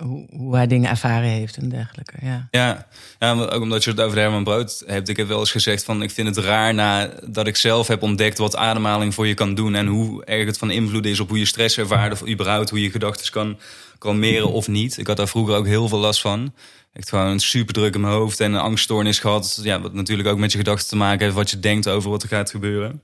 hoe, 0.04 0.28
hoe 0.30 0.56
hij 0.56 0.68
dingen 0.68 0.89
ervaren 0.89 1.30
heeft 1.30 1.57
en 1.57 1.69
dergelijke. 1.69 2.13
Ja, 2.22 2.48
ja, 2.51 2.88
ja 3.19 3.31
ook 3.34 3.62
omdat 3.62 3.84
je 3.84 3.89
het 3.89 4.01
over 4.01 4.18
Herman 4.18 4.44
Brood 4.44 4.84
hebt. 4.86 5.10
Ik 5.10 5.18
heb 5.18 5.28
wel 5.28 5.39
eens 5.39 5.51
gezegd 5.51 5.84
van 5.84 6.01
ik 6.01 6.12
vind 6.12 6.36
het 6.36 6.45
raar 6.45 6.74
nadat 6.74 7.48
ik 7.48 7.56
zelf 7.56 7.88
heb 7.88 8.01
ontdekt 8.01 8.38
wat 8.38 8.56
ademhaling 8.56 9.13
voor 9.13 9.28
je 9.28 9.34
kan 9.34 9.56
doen. 9.56 9.75
En 9.75 9.88
hoe 9.88 10.25
erg 10.25 10.45
het 10.45 10.57
van 10.57 10.72
invloed 10.72 11.06
is 11.06 11.19
op 11.19 11.30
hoe 11.30 11.39
je 11.39 11.45
stress 11.45 11.78
ervaart. 11.78 12.12
Of 12.12 12.28
überhaupt 12.28 12.69
hoe 12.69 12.81
je 12.81 12.92
gedachten 12.92 13.31
kan 13.31 13.60
kalmeren 13.98 14.51
of 14.51 14.68
niet. 14.68 14.98
Ik 14.98 15.07
had 15.07 15.18
daar 15.18 15.28
vroeger 15.28 15.56
ook 15.56 15.66
heel 15.66 15.88
veel 15.88 16.00
last 16.00 16.22
van. 16.22 16.54
Echt 16.94 17.10
gewoon 17.10 17.39
super 17.39 17.74
druk 17.74 17.95
in 17.95 18.01
mijn 18.01 18.13
hoofd 18.13 18.39
en 18.39 18.54
een 18.54 18.60
angststoornis 18.60 19.19
gehad. 19.19 19.60
Ja, 19.63 19.81
wat 19.81 19.94
natuurlijk 19.94 20.30
ook 20.30 20.38
met 20.38 20.51
je 20.51 20.57
gedachten 20.57 20.88
te 20.88 20.95
maken 20.95 21.24
heeft. 21.24 21.36
Wat 21.36 21.50
je 21.50 21.60
denkt 21.60 21.89
over 21.89 22.10
wat 22.10 22.24
er 22.24 22.30
gaat 22.30 22.51
gebeuren. 22.51 23.01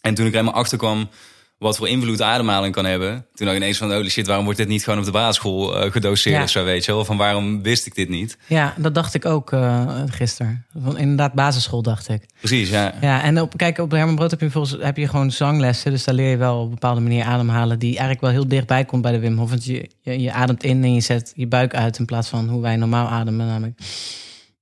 En 0.00 0.14
toen 0.14 0.26
ik 0.26 0.32
er 0.32 0.38
helemaal 0.38 0.60
achter 0.60 0.78
kwam 0.78 1.08
wat 1.58 1.76
voor 1.76 1.88
invloed 1.88 2.22
ademhaling 2.22 2.74
kan 2.74 2.84
hebben. 2.84 3.26
Toen 3.34 3.48
ik 3.48 3.56
ineens 3.56 3.78
van, 3.78 3.92
holy 3.92 4.08
shit, 4.08 4.26
waarom 4.26 4.44
wordt 4.44 4.58
dit 4.58 4.68
niet 4.68 4.84
gewoon 4.84 4.98
op 4.98 5.04
de 5.04 5.10
basisschool 5.10 5.84
uh, 5.84 5.92
gedoseerd 5.92 6.36
ja. 6.36 6.42
of 6.42 6.50
zo, 6.50 6.64
weet 6.64 6.84
je 6.84 6.92
wel? 6.92 7.04
Van 7.04 7.16
waarom 7.16 7.62
wist 7.62 7.86
ik 7.86 7.94
dit 7.94 8.08
niet? 8.08 8.38
Ja, 8.46 8.74
dat 8.76 8.94
dacht 8.94 9.14
ik 9.14 9.24
ook 9.24 9.52
uh, 9.52 10.02
gisteren. 10.06 10.64
Van, 10.82 10.98
inderdaad, 10.98 11.32
basisschool 11.32 11.82
dacht 11.82 12.08
ik. 12.08 12.26
Precies, 12.38 12.68
ja. 12.70 12.94
Ja, 13.00 13.22
en 13.22 13.40
op, 13.40 13.56
kijk, 13.56 13.78
op 13.78 13.90
Herman 13.90 14.14
Brood 14.14 14.30
heb 14.30 14.40
je, 14.40 14.50
volgens, 14.50 14.82
heb 14.82 14.96
je 14.96 15.08
gewoon 15.08 15.30
zanglessen. 15.30 15.90
Dus 15.90 16.04
daar 16.04 16.14
leer 16.14 16.30
je 16.30 16.36
wel 16.36 16.58
op 16.58 16.64
een 16.64 16.70
bepaalde 16.70 17.00
manier 17.00 17.24
ademhalen... 17.24 17.78
die 17.78 17.90
eigenlijk 17.90 18.20
wel 18.20 18.30
heel 18.30 18.48
dichtbij 18.48 18.84
komt 18.84 19.02
bij 19.02 19.12
de 19.12 19.18
Wim 19.18 19.38
Hof. 19.38 19.50
Want 19.50 19.64
je, 19.64 19.90
je, 20.00 20.20
je 20.20 20.32
ademt 20.32 20.64
in 20.64 20.82
en 20.82 20.94
je 20.94 21.00
zet 21.00 21.32
je 21.36 21.46
buik 21.46 21.74
uit... 21.74 21.98
in 21.98 22.04
plaats 22.04 22.28
van 22.28 22.48
hoe 22.48 22.62
wij 22.62 22.76
normaal 22.76 23.08
ademen, 23.08 23.46
namelijk 23.46 23.80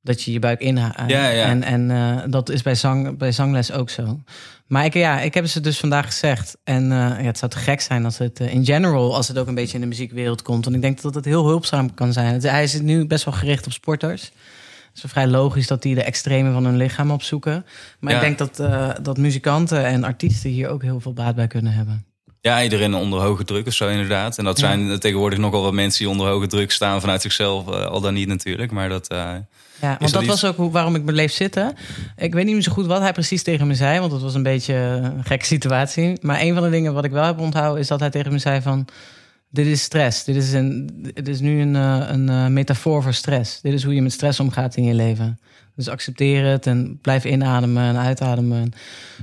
dat 0.02 0.22
je 0.22 0.32
je 0.32 0.38
buik 0.38 0.60
inhaalt. 0.60 1.10
Ja, 1.10 1.28
ja. 1.28 1.44
En, 1.44 1.62
en 1.62 1.90
uh, 1.90 2.22
dat 2.26 2.48
is 2.48 2.62
bij, 2.62 2.74
zang, 2.74 3.18
bij 3.18 3.32
zangles 3.32 3.72
ook 3.72 3.90
zo. 3.90 4.20
Maar 4.66 4.84
ik, 4.84 4.94
ja, 4.94 5.20
ik 5.20 5.34
heb 5.34 5.46
ze 5.46 5.60
dus 5.60 5.78
vandaag 5.78 6.06
gezegd. 6.06 6.56
En 6.64 6.82
uh, 6.82 6.90
ja, 6.90 7.22
het 7.22 7.38
zou 7.38 7.50
te 7.50 7.58
gek 7.58 7.80
zijn 7.80 8.04
als 8.04 8.18
het 8.18 8.40
uh, 8.40 8.52
in 8.52 8.64
general, 8.64 9.14
als 9.14 9.28
het 9.28 9.38
ook 9.38 9.46
een 9.46 9.54
beetje 9.54 9.74
in 9.74 9.80
de 9.80 9.86
muziekwereld 9.86 10.42
komt. 10.42 10.64
Want 10.64 10.76
ik 10.76 10.82
denk 10.82 11.00
dat 11.00 11.14
het 11.14 11.24
heel 11.24 11.46
hulpzaam 11.46 11.94
kan 11.94 12.12
zijn. 12.12 12.32
Het, 12.32 12.42
hij 12.42 12.62
is 12.62 12.80
nu 12.80 13.06
best 13.06 13.24
wel 13.24 13.34
gericht 13.34 13.66
op 13.66 13.72
sporters. 13.72 14.22
Het 14.92 15.04
is 15.04 15.10
vrij 15.10 15.26
logisch 15.26 15.66
dat 15.66 15.82
die 15.82 15.94
de 15.94 16.02
extreme 16.02 16.52
van 16.52 16.64
hun 16.64 16.76
lichaam 16.76 17.10
opzoeken. 17.10 17.66
Maar 18.00 18.12
ja. 18.12 18.18
ik 18.18 18.24
denk 18.24 18.38
dat, 18.38 18.68
uh, 18.68 18.90
dat 19.02 19.18
muzikanten 19.18 19.84
en 19.84 20.04
artiesten 20.04 20.50
hier 20.50 20.68
ook 20.68 20.82
heel 20.82 21.00
veel 21.00 21.12
baat 21.12 21.34
bij 21.34 21.46
kunnen 21.46 21.72
hebben. 21.72 22.04
Ja, 22.40 22.62
iedereen 22.62 22.94
onder 22.94 23.20
hoge 23.20 23.44
druk 23.44 23.66
of 23.66 23.72
zo 23.72 23.88
inderdaad. 23.88 24.38
En 24.38 24.44
dat 24.44 24.58
zijn 24.58 24.86
ja. 24.86 24.98
tegenwoordig 24.98 25.38
nogal 25.38 25.62
wat 25.62 25.72
mensen 25.72 25.98
die 25.98 26.12
onder 26.12 26.26
hoge 26.26 26.46
druk 26.46 26.70
staan 26.70 27.00
vanuit 27.00 27.22
zichzelf. 27.22 27.66
al 27.68 28.00
dan 28.00 28.14
niet 28.14 28.28
natuurlijk, 28.28 28.72
maar 28.72 28.88
dat... 28.88 29.14
Ja, 29.80 29.96
want 29.98 30.12
dat, 30.12 30.12
dat 30.12 30.40
was 30.40 30.44
ook 30.44 30.72
waarom 30.72 30.94
ik 30.94 31.04
bleef 31.04 31.32
zitten. 31.32 31.74
Ik 32.16 32.34
weet 32.34 32.44
niet 32.44 32.54
meer 32.54 32.62
zo 32.62 32.72
goed 32.72 32.86
wat 32.86 33.00
hij 33.00 33.12
precies 33.12 33.42
tegen 33.42 33.66
me 33.66 33.74
zei, 33.74 34.00
want 34.00 34.12
het 34.12 34.22
was 34.22 34.34
een 34.34 34.42
beetje 34.42 34.74
een 34.74 35.24
gekke 35.24 35.44
situatie. 35.44 36.18
Maar 36.20 36.40
een 36.40 36.54
van 36.54 36.62
de 36.62 36.70
dingen 36.70 36.94
wat 36.94 37.04
ik 37.04 37.10
wel 37.10 37.24
heb 37.24 37.38
onthouden 37.38 37.80
is 37.80 37.88
dat 37.88 38.00
hij 38.00 38.10
tegen 38.10 38.32
me 38.32 38.38
zei 38.38 38.60
van... 38.60 38.88
Dit 39.50 39.66
is 39.66 39.82
stress. 39.82 40.24
Dit 40.24 40.36
is, 40.36 40.52
een, 40.52 40.90
dit 41.14 41.28
is 41.28 41.40
nu 41.40 41.60
een, 41.60 41.74
een, 41.74 42.28
een 42.28 42.52
metafoor 42.52 43.02
voor 43.02 43.14
stress. 43.14 43.60
Dit 43.60 43.72
is 43.72 43.84
hoe 43.84 43.94
je 43.94 44.02
met 44.02 44.12
stress 44.12 44.40
omgaat 44.40 44.76
in 44.76 44.84
je 44.84 44.94
leven. 44.94 45.38
Dus 45.76 45.88
accepteer 45.88 46.44
het 46.44 46.66
en 46.66 46.98
blijf 47.00 47.24
inademen 47.24 47.82
en 47.82 47.96
uitademen. 47.96 48.72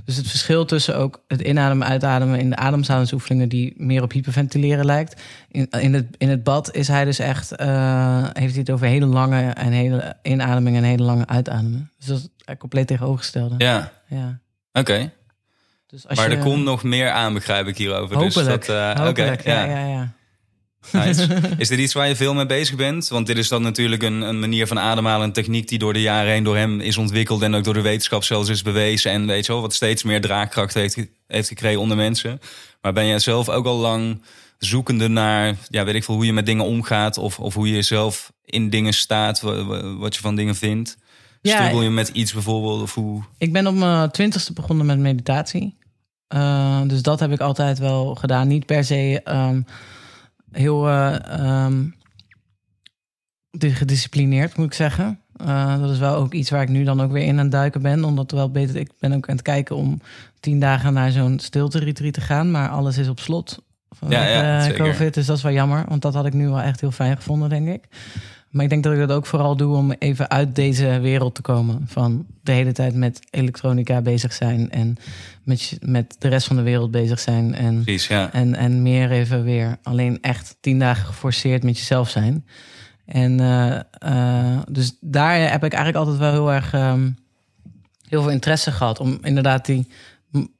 Dus 0.05 0.15
het 0.15 0.27
verschil 0.27 0.65
tussen 0.65 0.97
ook 0.97 1.23
het 1.27 1.41
inademen 1.41 1.85
en 1.85 1.91
uitademen 1.91 2.39
in 2.39 2.49
de 2.49 2.55
ademhalingsoefeningen 2.55 3.49
die 3.49 3.73
meer 3.77 4.01
op 4.01 4.11
hyperventileren 4.11 4.85
lijkt. 4.85 5.21
In, 5.51 5.67
in, 5.69 5.93
het, 5.93 6.05
in 6.17 6.29
het 6.29 6.43
bad 6.43 6.75
is 6.75 6.87
hij 6.87 7.05
dus 7.05 7.19
echt, 7.19 7.61
uh, 7.61 8.23
heeft 8.33 8.51
hij 8.51 8.59
het 8.59 8.69
over 8.69 8.87
hele 8.87 9.05
lange 9.05 9.49
en 9.49 9.71
hele 9.71 10.15
inademingen 10.21 10.83
en 10.83 10.89
hele 10.89 11.03
lange 11.03 11.27
uitademen. 11.27 11.91
Dus 11.97 12.07
dat 12.07 12.17
is 12.17 12.57
compleet 12.57 12.87
tegenovergestelde. 12.87 13.55
Ja. 13.57 13.91
ja. 14.07 14.39
Oké. 14.71 14.91
Okay. 14.91 15.11
Dus 15.87 16.05
maar 16.15 16.29
je, 16.29 16.35
er 16.35 16.43
komt 16.43 16.63
nog 16.63 16.83
meer 16.83 17.11
aan, 17.11 17.33
begrijp 17.33 17.67
ik 17.67 17.77
hierover. 17.77 18.15
Hopelijk. 18.15 18.33
Dus 18.33 18.45
dat, 18.45 18.69
uh, 18.69 19.05
hopelijk, 19.05 19.41
okay, 19.41 19.55
ja, 19.55 19.63
ja, 19.63 19.85
ja. 19.85 19.87
ja. 19.87 20.11
Nice. 20.91 21.27
Is 21.57 21.67
dit 21.67 21.79
iets 21.79 21.93
waar 21.93 22.07
je 22.07 22.15
veel 22.15 22.33
mee 22.33 22.45
bezig 22.45 22.75
bent? 22.75 23.07
Want 23.07 23.27
dit 23.27 23.37
is 23.37 23.47
dan 23.47 23.61
natuurlijk 23.61 24.03
een, 24.03 24.21
een, 24.21 24.39
manier 24.39 24.67
van 24.67 24.79
ademhalen, 24.79 25.27
een 25.27 25.33
techniek 25.33 25.67
die 25.67 25.79
door 25.79 25.93
de 25.93 26.01
jaren 26.01 26.31
heen 26.31 26.43
door 26.43 26.57
hem 26.57 26.79
is 26.79 26.97
ontwikkeld 26.97 27.41
en 27.41 27.55
ook 27.55 27.63
door 27.63 27.73
de 27.73 27.81
wetenschap 27.81 28.23
zelfs 28.23 28.49
is 28.49 28.61
bewezen. 28.61 29.11
En 29.11 29.27
weet 29.27 29.45
je 29.45 29.51
wel, 29.51 29.61
wat 29.61 29.73
steeds 29.73 30.03
meer 30.03 30.21
draagkracht 30.21 30.73
heeft, 30.73 30.97
heeft 31.27 31.47
gekregen 31.47 31.79
onder 31.79 31.97
mensen. 31.97 32.39
Maar 32.81 32.93
ben 32.93 33.07
jij 33.07 33.19
zelf 33.19 33.49
ook 33.49 33.65
al 33.65 33.77
lang 33.77 34.21
zoekende 34.57 35.07
naar, 35.07 35.55
ja, 35.69 35.83
weet 35.83 35.95
ik 35.95 36.03
veel, 36.03 36.15
hoe 36.15 36.25
je 36.25 36.33
met 36.33 36.45
dingen 36.45 36.65
omgaat 36.65 37.17
of, 37.17 37.39
of 37.39 37.53
hoe 37.53 37.69
je 37.69 37.81
zelf 37.81 38.31
in 38.45 38.69
dingen 38.69 38.93
staat, 38.93 39.41
wat 39.97 40.15
je 40.15 40.21
van 40.21 40.35
dingen 40.35 40.55
vindt? 40.55 40.97
Ja, 41.41 41.55
Struggel 41.55 41.81
je 41.81 41.89
met 41.89 42.07
iets 42.07 42.33
bijvoorbeeld? 42.33 42.81
Of 42.81 42.93
hoe? 42.93 43.23
Ik 43.37 43.53
ben 43.53 43.67
op 43.67 43.75
mijn 43.75 44.11
twintigste 44.11 44.53
begonnen 44.53 44.85
met 44.85 44.99
meditatie. 44.99 45.75
Uh, 46.35 46.81
dus 46.87 47.01
dat 47.01 47.19
heb 47.19 47.31
ik 47.31 47.39
altijd 47.39 47.79
wel 47.79 48.15
gedaan. 48.15 48.47
Niet 48.47 48.65
per 48.65 48.83
se. 48.83 49.21
Um, 49.25 49.65
heel 50.53 50.87
uh, 50.87 51.65
um, 51.65 51.95
gedisciplineerd, 53.59 54.57
moet 54.57 54.65
ik 54.65 54.73
zeggen. 54.73 55.19
Uh, 55.41 55.79
dat 55.79 55.89
is 55.89 55.99
wel 55.99 56.15
ook 56.15 56.33
iets 56.33 56.49
waar 56.49 56.61
ik 56.61 56.69
nu 56.69 56.83
dan 56.83 57.01
ook 57.01 57.11
weer 57.11 57.23
in 57.23 57.37
aan 57.37 57.43
het 57.43 57.51
duiken 57.51 57.81
ben. 57.81 58.03
Omdat 58.03 58.31
wel 58.31 58.51
beter, 58.51 58.75
ik 58.75 58.91
ben 58.99 59.13
ook 59.13 59.29
aan 59.29 59.35
het 59.35 59.43
kijken 59.43 59.75
om 59.75 60.01
tien 60.39 60.59
dagen 60.59 60.93
naar 60.93 61.11
zo'n 61.11 61.39
stilte 61.39 61.79
retreat 61.79 62.13
te 62.13 62.21
gaan. 62.21 62.51
Maar 62.51 62.69
alles 62.69 62.97
is 62.97 63.09
op 63.09 63.19
slot 63.19 63.63
van 63.89 64.09
ja, 64.09 64.27
ja, 64.27 64.69
uh, 64.69 64.75
COVID, 64.75 65.13
dus 65.13 65.25
dat 65.25 65.37
is 65.37 65.43
wel 65.43 65.51
jammer. 65.51 65.85
Want 65.87 66.01
dat 66.01 66.13
had 66.13 66.25
ik 66.25 66.33
nu 66.33 66.47
wel 66.47 66.61
echt 66.61 66.81
heel 66.81 66.91
fijn 66.91 67.15
gevonden, 67.15 67.49
denk 67.49 67.67
ik. 67.67 67.83
Maar 68.53 68.63
ik 68.63 68.69
denk 68.69 68.83
dat 68.83 68.93
ik 68.93 68.99
dat 68.99 69.11
ook 69.11 69.25
vooral 69.25 69.55
doe 69.55 69.75
om 69.75 69.91
even 69.91 70.29
uit 70.29 70.55
deze 70.55 70.99
wereld 70.99 71.35
te 71.35 71.41
komen. 71.41 71.81
Van 71.87 72.25
de 72.41 72.51
hele 72.51 72.71
tijd 72.71 72.95
met 72.95 73.19
elektronica 73.29 74.01
bezig 74.01 74.33
zijn 74.33 74.71
en 74.71 74.97
met, 75.43 75.77
met 75.81 76.15
de 76.19 76.27
rest 76.27 76.47
van 76.47 76.55
de 76.55 76.61
wereld 76.61 76.91
bezig 76.91 77.19
zijn. 77.19 77.55
En, 77.55 77.83
Precies, 77.83 78.07
ja. 78.07 78.33
en, 78.33 78.55
en 78.55 78.81
meer 78.81 79.11
even 79.11 79.43
weer 79.43 79.77
alleen 79.83 80.21
echt 80.21 80.55
tien 80.59 80.79
dagen 80.79 81.05
geforceerd 81.05 81.63
met 81.63 81.77
jezelf 81.77 82.09
zijn. 82.09 82.45
En 83.05 83.39
eh, 83.39 83.79
eh, 83.99 84.61
dus 84.69 84.97
daar 85.01 85.49
heb 85.51 85.63
ik 85.63 85.73
eigenlijk 85.73 86.05
altijd 86.05 86.17
wel 86.17 86.31
heel 86.31 86.51
erg 86.51 86.73
ehm, 86.73 87.09
heel 88.07 88.21
veel 88.21 88.31
interesse 88.31 88.71
gehad. 88.71 88.99
Om 88.99 89.17
inderdaad 89.21 89.65
die 89.65 89.87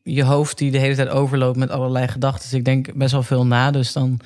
je 0.03 0.23
hoofd 0.23 0.57
die 0.57 0.71
de 0.71 0.77
hele 0.77 0.95
tijd 0.95 1.09
overloopt 1.09 1.57
met 1.57 1.69
allerlei 1.69 2.07
gedachten. 2.07 2.49
Dus 2.49 2.59
ik 2.59 2.65
denk 2.65 2.93
best 2.93 3.11
wel 3.11 3.23
veel 3.23 3.45
na. 3.45 3.71
Dus 3.71 3.93
dan 3.93 4.19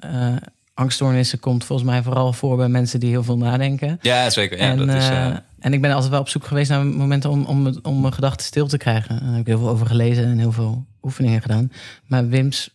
eh 0.00 0.36
angststoornissen 0.74 1.40
komt 1.40 1.64
volgens 1.64 1.88
mij 1.88 2.02
vooral 2.02 2.32
voor 2.32 2.56
bij 2.56 2.68
mensen 2.68 3.00
die 3.00 3.10
heel 3.10 3.22
veel 3.22 3.36
nadenken. 3.36 3.98
Ja, 4.00 4.30
zeker. 4.30 4.58
Ja, 4.58 4.64
en, 4.64 4.78
dat 4.78 4.88
is, 4.88 5.08
eh, 5.08 5.26
eh, 5.26 5.36
en 5.58 5.72
ik 5.72 5.80
ben 5.80 5.92
altijd 5.92 6.10
wel 6.10 6.20
op 6.20 6.28
zoek 6.28 6.46
geweest 6.46 6.70
naar 6.70 6.86
momenten 6.86 7.30
om, 7.30 7.44
om, 7.44 7.78
om 7.82 8.00
mijn 8.00 8.12
gedachten 8.12 8.46
stil 8.46 8.66
te 8.66 8.76
krijgen. 8.76 9.20
Daar 9.20 9.30
heb 9.30 9.40
ik 9.40 9.46
heel 9.46 9.58
veel 9.58 9.68
over 9.68 9.86
gelezen 9.86 10.24
en 10.24 10.38
heel 10.38 10.52
veel 10.52 10.86
oefeningen 11.02 11.42
gedaan. 11.42 11.72
Maar 12.06 12.28
Wim's 12.28 12.70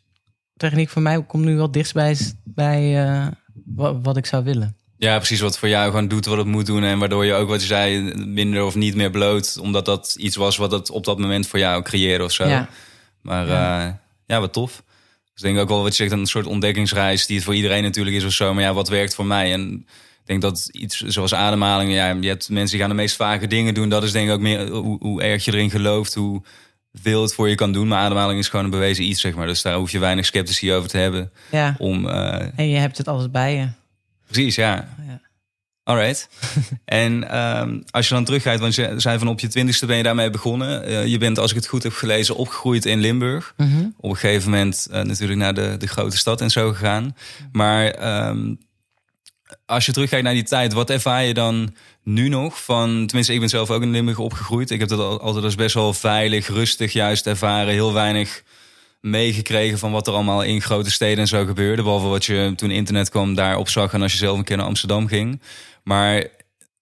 techniek 0.57 0.89
voor 0.89 1.01
mij 1.01 1.23
komt 1.23 1.45
nu 1.45 1.55
wel 1.55 1.71
dichtstbij 1.71 2.17
bij 2.43 3.05
eh, 3.05 3.27
wat, 3.65 3.95
wat 4.01 4.17
ik 4.17 4.25
zou 4.25 4.43
willen. 4.43 4.75
ja, 4.97 5.17
precies 5.17 5.39
wat 5.39 5.57
voor 5.57 5.69
jou 5.69 5.89
gewoon 5.89 6.07
doet 6.07 6.25
wat 6.25 6.37
het 6.37 6.47
moet 6.47 6.65
doen. 6.65 6.83
En 6.83 6.99
waardoor 6.99 7.25
je 7.25 7.33
ook 7.33 7.49
wat 7.49 7.61
je 7.61 7.67
zei, 7.67 8.13
minder 8.25 8.63
of 8.63 8.75
niet 8.75 8.95
meer 8.95 9.11
bloot. 9.11 9.57
Omdat 9.61 9.85
dat 9.85 10.15
iets 10.19 10.35
was 10.35 10.57
wat 10.57 10.71
het 10.71 10.89
op 10.89 11.05
dat 11.05 11.19
moment 11.19 11.47
voor 11.47 11.59
jou 11.59 11.81
creëerde 11.81 12.23
of 12.23 12.31
zo. 12.31 12.47
Ja. 12.47 12.69
Maar 13.21 13.47
ja, 14.25 14.39
wat 14.39 14.53
tof. 14.53 14.83
Dus 15.37 15.45
ik 15.45 15.53
denk 15.53 15.57
ook 15.63 15.69
wel 15.69 15.81
wat 15.83 15.95
je 15.97 16.03
zegt, 16.03 16.19
een 16.19 16.25
soort 16.25 16.45
ontdekkingsreis 16.45 17.25
die 17.25 17.35
het 17.35 17.45
voor 17.45 17.55
iedereen 17.55 17.83
natuurlijk 17.83 18.15
is 18.15 18.23
of 18.23 18.31
zo. 18.31 18.53
Maar 18.53 18.63
ja, 18.63 18.73
wat 18.73 18.89
werkt 18.89 19.15
voor 19.15 19.25
mij? 19.25 19.53
En 19.53 19.73
ik 20.19 20.25
denk 20.25 20.41
dat 20.41 20.69
iets 20.71 21.01
zoals 21.01 21.33
ademhaling, 21.33 21.93
ja, 21.93 22.17
je 22.21 22.27
hebt 22.27 22.49
mensen 22.49 22.69
die 22.71 22.79
gaan 22.79 22.89
de 22.89 23.01
meest 23.01 23.15
vage 23.15 23.47
dingen 23.47 23.73
doen. 23.73 23.89
Dat 23.89 24.03
is 24.03 24.11
denk 24.11 24.27
ik 24.27 24.33
ook 24.33 24.39
meer 24.39 24.69
hoe, 24.69 24.97
hoe 24.99 25.21
erg 25.21 25.45
je 25.45 25.51
erin 25.53 25.69
gelooft, 25.69 26.13
hoe 26.13 26.41
veel 26.93 27.21
het 27.21 27.33
voor 27.33 27.49
je 27.49 27.55
kan 27.55 27.71
doen. 27.71 27.87
Maar 27.87 27.99
ademhaling 27.99 28.39
is 28.39 28.49
gewoon 28.49 28.65
een 28.65 28.71
bewezen 28.71 29.03
iets, 29.03 29.21
zeg 29.21 29.35
maar. 29.35 29.47
Dus 29.47 29.61
daar 29.61 29.75
hoef 29.75 29.91
je 29.91 29.99
weinig 29.99 30.25
sceptici 30.25 30.73
over 30.73 30.89
te 30.89 30.97
hebben. 30.97 31.31
Ja, 31.51 31.75
Om, 31.77 32.07
eh, 32.09 32.59
en 32.59 32.69
je 32.69 32.77
hebt 32.77 32.97
het 32.97 33.07
altijd 33.07 33.31
bij 33.31 33.55
je. 33.55 33.67
precies, 34.25 34.55
ja. 34.55 34.95
Ja. 35.07 35.21
Alright. 35.87 36.29
en 36.85 37.29
ehm, 37.29 37.79
als 37.89 38.07
je 38.07 38.13
dan 38.13 38.25
teruggaat, 38.25 38.59
want 38.59 38.75
je 38.75 38.93
zei 38.97 39.17
van 39.17 39.27
op 39.27 39.39
je 39.39 39.47
twintigste 39.47 39.85
ben 39.85 39.97
je 39.97 40.03
daarmee 40.03 40.29
begonnen. 40.29 40.83
Eh, 40.83 41.05
je 41.05 41.17
bent, 41.17 41.39
als 41.39 41.49
ik 41.49 41.55
het 41.55 41.67
goed 41.67 41.83
heb 41.83 41.93
gelezen, 41.93 42.35
opgegroeid 42.35 42.85
in 42.85 42.99
Limburg. 42.99 43.53
Mhm. 43.57 43.85
Op 43.97 44.09
een 44.09 44.15
gegeven 44.17 44.49
moment 44.49 44.87
eh, 44.91 45.01
natuurlijk 45.01 45.39
naar 45.39 45.53
de, 45.53 45.75
de 45.77 45.87
grote 45.87 46.17
stad 46.17 46.41
en 46.41 46.49
zo 46.49 46.69
gegaan. 46.69 47.15
Maar 47.51 47.85
ehm, 47.87 48.53
als 49.65 49.85
je 49.85 49.91
terugkijkt 49.91 50.25
naar 50.25 50.33
die 50.33 50.43
tijd, 50.43 50.73
wat 50.73 50.89
ervaar 50.89 51.23
je 51.23 51.33
dan 51.33 51.75
nu 52.03 52.29
nog 52.29 52.63
van... 52.63 53.05
Tenminste, 53.05 53.33
ik 53.33 53.39
ben 53.39 53.49
zelf 53.49 53.71
ook 53.71 53.81
in 53.81 53.91
Limburg 53.91 54.19
opgegroeid. 54.19 54.71
Ik 54.71 54.79
heb 54.79 54.89
dat 54.89 54.99
al- 54.99 55.21
altijd 55.21 55.43
als 55.43 55.55
best 55.55 55.73
wel 55.73 55.93
veilig, 55.93 56.47
rustig 56.47 56.93
juist 56.93 57.27
ervaren. 57.27 57.73
Heel 57.73 57.93
weinig 57.93 58.43
meegekregen 58.99 59.77
van 59.77 59.91
wat 59.91 60.07
er 60.07 60.13
allemaal 60.13 60.43
in 60.43 60.61
grote 60.61 60.91
steden 60.91 61.17
en 61.17 61.27
zo 61.27 61.45
gebeurde. 61.45 61.83
Behalve 61.83 62.07
wat 62.07 62.25
je 62.25 62.53
toen 62.55 62.71
internet 62.71 63.09
kwam 63.09 63.35
daarop 63.35 63.69
zag 63.69 63.93
en 63.93 64.01
als 64.01 64.11
je 64.11 64.17
zelf 64.17 64.37
een 64.37 64.43
keer 64.43 64.57
naar 64.57 64.65
Amsterdam 64.65 65.07
ging. 65.07 65.41
Maar 65.83 66.27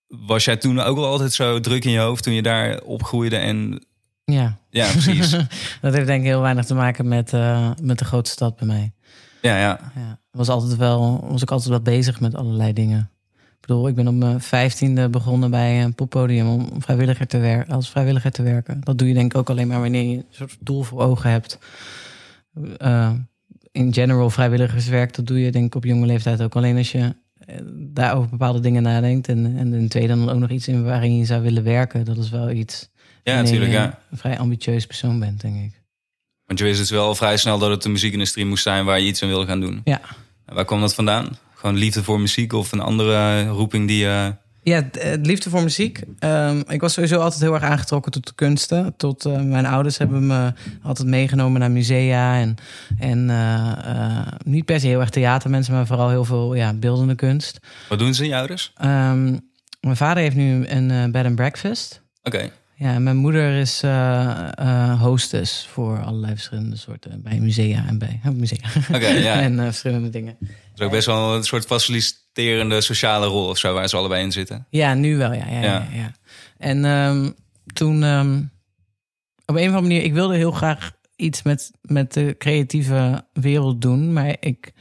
was 0.08 0.46
jij 0.46 0.58
toen 0.58 0.80
ook 0.80 0.96
wel 0.96 1.06
altijd 1.06 1.34
zo 1.34 1.60
druk 1.60 1.86
in 1.86 1.92
je 1.92 2.00
hoofd 2.00 2.24
toen 2.24 2.34
je 2.34 2.42
daar 2.42 2.82
opgroeide? 2.82 3.38
En 3.38 3.86
Ja. 4.26 4.58
ja, 4.70 4.92
precies. 4.92 5.30
dat 5.82 5.94
heeft 5.94 6.06
denk 6.06 6.22
ik 6.22 6.28
heel 6.28 6.42
weinig 6.42 6.66
te 6.66 6.76
maken 6.76 7.08
met, 7.08 7.34
eh, 7.34 7.72
met 7.82 8.00
de 8.00 8.06
grote 8.06 8.30
stad 8.30 8.56
bij 8.56 8.68
mij. 8.68 8.94
ja, 9.42 9.58
ja. 9.58 9.92
Ja, 9.96 10.20
was, 10.32 10.50
altijd 10.50 10.76
wel, 10.76 11.28
was 11.30 11.42
ik 11.42 11.52
altijd 11.52 11.70
wel 11.70 11.82
bezig 11.82 12.20
met 12.20 12.36
allerlei 12.36 12.74
dingen. 12.74 13.10
Ik 13.66 13.72
bedoel, 13.72 13.88
ik 13.88 13.96
ben 13.96 14.08
op 14.08 14.14
mijn 14.14 14.42
vijftiende 14.42 15.10
begonnen 15.10 15.52
bij 15.52 15.84
een 15.84 15.94
poppodium 15.94 16.48
om 16.48 16.82
vrijwilliger 16.82 17.28
te 17.28 17.38
werken, 17.38 17.74
als 17.74 17.90
vrijwilliger 17.90 18.32
te 18.32 18.44
werken. 18.44 18.82
Dat 18.84 18.98
doe 18.98 19.08
je 19.08 19.14
denk 19.14 19.32
ik 19.34 19.38
ook 19.40 19.50
alleen 19.50 19.68
maar 19.68 19.80
wanneer 19.80 20.04
je 20.04 20.18
een 20.18 20.26
soort 20.30 20.58
doel 20.60 20.84
voor 20.84 21.02
ogen 21.02 21.30
hebt. 21.30 21.60
Eh, 22.78 23.12
in 23.72 23.94
general 23.94 24.30
vrijwilligerswerk, 24.30 25.16
dat 25.16 25.28
doe 25.28 25.40
je 25.40 25.52
denk 25.52 25.66
ik 25.66 25.76
op 25.76 25.84
jonge 25.84 26.06
leeftijd 26.06 26.42
ook 26.42 26.56
alleen 26.56 26.78
als 26.78 26.92
je 26.92 27.16
eh, 27.38 27.56
daar 27.76 28.16
over 28.16 28.30
bepaalde 28.30 28.60
dingen 28.60 28.84
nadenkt. 28.84 29.28
En, 29.28 29.58
en 29.58 29.74
in 29.74 29.88
tweede 29.88 30.16
dan 30.16 30.30
ook 30.30 30.40
nog 30.40 30.50
iets 30.50 30.68
in 30.68 30.84
waarin 30.84 31.18
je 31.18 31.26
zou 31.26 31.42
willen 31.42 31.64
werken. 31.64 32.06
Dat 32.06 32.18
is 32.18 32.30
wel 32.30 32.50
iets 32.50 32.90
Ja, 33.24 33.36
natuurlijk, 33.42 33.72
ja. 33.72 34.00
een 34.12 34.18
vrij 34.18 34.40
ambitieus 34.40 34.86
persoon 34.86 35.20
bent, 35.20 35.42
denk 35.42 35.64
ik. 35.64 35.82
Want 36.46 36.60
je 36.60 36.66
wist 36.66 36.80
dus 36.80 36.90
wel 36.90 37.16
vrij 37.16 37.38
snel 37.38 37.58
dat 37.58 37.70
het 37.70 37.82
de 37.82 37.90
muziekindustrie 37.90 38.46
moest 38.46 38.64
zijn 38.64 38.86
waar 38.86 39.00
je 39.00 39.08
iets 39.08 39.24
aan 39.24 39.30
wilde 39.30 39.46
gaan 39.46 39.60
doen. 39.60 39.82
Ja, 39.84 40.02
En 40.46 40.56
waar 40.56 40.66
kwam 40.66 40.82
dat 40.82 40.96
vandaan? 40.96 41.38
Gewoon 41.56 41.76
liefde 41.76 42.04
voor 42.04 42.20
muziek 42.20 42.54
of 42.54 42.72
een 42.72 42.80
andere 42.80 43.48
roeping 43.48 43.88
die 43.88 43.98
je... 43.98 44.36
Ja, 44.64 44.82
d- 44.92 45.04
het 45.04 45.26
liefde 45.26 45.50
voor 45.50 45.64
muziek. 45.64 46.02
Ehm, 46.20 46.62
ik 46.68 46.82
was 46.82 46.94
sowieso 46.94 47.20
altijd 47.20 47.42
heel 47.42 47.54
erg 47.54 47.64
aangetrokken 47.64 48.12
tot 48.12 48.28
de 48.28 48.34
kunsten. 48.36 48.94
Tot 48.98 49.26
eh, 49.26 49.42
mijn 49.42 49.66
ouders 49.66 49.98
hebben 49.98 50.28
me 50.28 50.54
altijd 50.84 51.08
meegenomen 51.08 51.60
naar 51.60 51.72
musea. 51.72 52.40
En, 52.40 52.56
en 53.00 53.30
eh, 53.30 53.72
eh, 53.86 54.28
niet 54.44 54.66
per 54.66 54.80
se 54.80 54.88
heel 54.88 55.00
erg 55.00 55.10
theatermensen, 55.10 55.74
maar 55.74 55.86
vooral 55.88 56.10
heel 56.10 56.26
veel 56.26 56.54
ja, 56.56 56.74
beeldende 56.74 57.16
kunst. 57.16 57.60
Wat 57.90 58.00
doen 58.00 58.14
ze, 58.14 58.28
je 58.28 58.36
ouders? 58.36 58.72
Ehm, 58.78 59.24
mijn 59.80 59.96
vader 59.98 60.24
heeft 60.24 60.36
nu 60.36 60.68
een 60.68 60.92
eh, 60.92 61.06
bed 61.12 61.26
and 61.26 61.36
breakfast. 61.36 62.02
Oké. 62.24 62.52
Ja, 62.78 63.00
mijn 63.00 63.16
moeder 63.16 63.60
is 63.60 63.82
eh, 63.84 65.02
hostess 65.02 65.68
voor 65.68 66.04
allerlei 66.04 66.34
verschillende 66.34 66.76
soorten 66.76 67.22
bij 67.22 67.40
musea 67.40 67.86
en 67.88 67.98
bij 67.98 68.20
oh, 68.26 68.32
musea. 68.32 68.70
Oké, 68.94 69.08
ja. 69.08 69.42
en 69.42 69.60
eh, 69.60 69.66
verschillende 69.66 70.10
dingen. 70.10 70.38
Is 70.76 70.82
ook 70.82 70.92
best 70.92 71.06
wel 71.06 71.36
een 71.36 71.44
soort 71.44 71.66
faciliterende 71.66 72.82
sociale 72.82 73.26
rol 73.26 73.48
of 73.48 73.58
zo 73.58 73.74
waar 73.74 73.90
ze 73.90 73.98
allebei 73.98 74.24
in 74.24 74.32
zitten. 74.32 74.68
Ja, 74.70 74.94
nu 74.94 75.18
wel, 75.18 75.34
ja. 75.34 75.46
ja, 75.46 75.62
ja. 75.62 75.62
Ja. 75.62 75.88
ja. 75.94 76.12
En 76.58 76.86
ehm, 76.86 77.32
toen, 77.74 78.04
ehm, 78.04 78.42
op 79.46 79.56
een 79.56 79.70
of 79.70 79.76
andere 79.76 79.82
manier, 79.82 80.04
ik 80.04 80.14
wilde 80.14 80.36
heel 80.36 80.52
graag 80.52 80.92
iets 81.16 81.44
met, 81.44 81.72
met 81.82 82.14
de 82.14 82.36
creatieve 82.38 83.26
wereld 83.34 83.82
doen, 83.82 84.14
maar 84.14 84.36
ik 84.40 84.74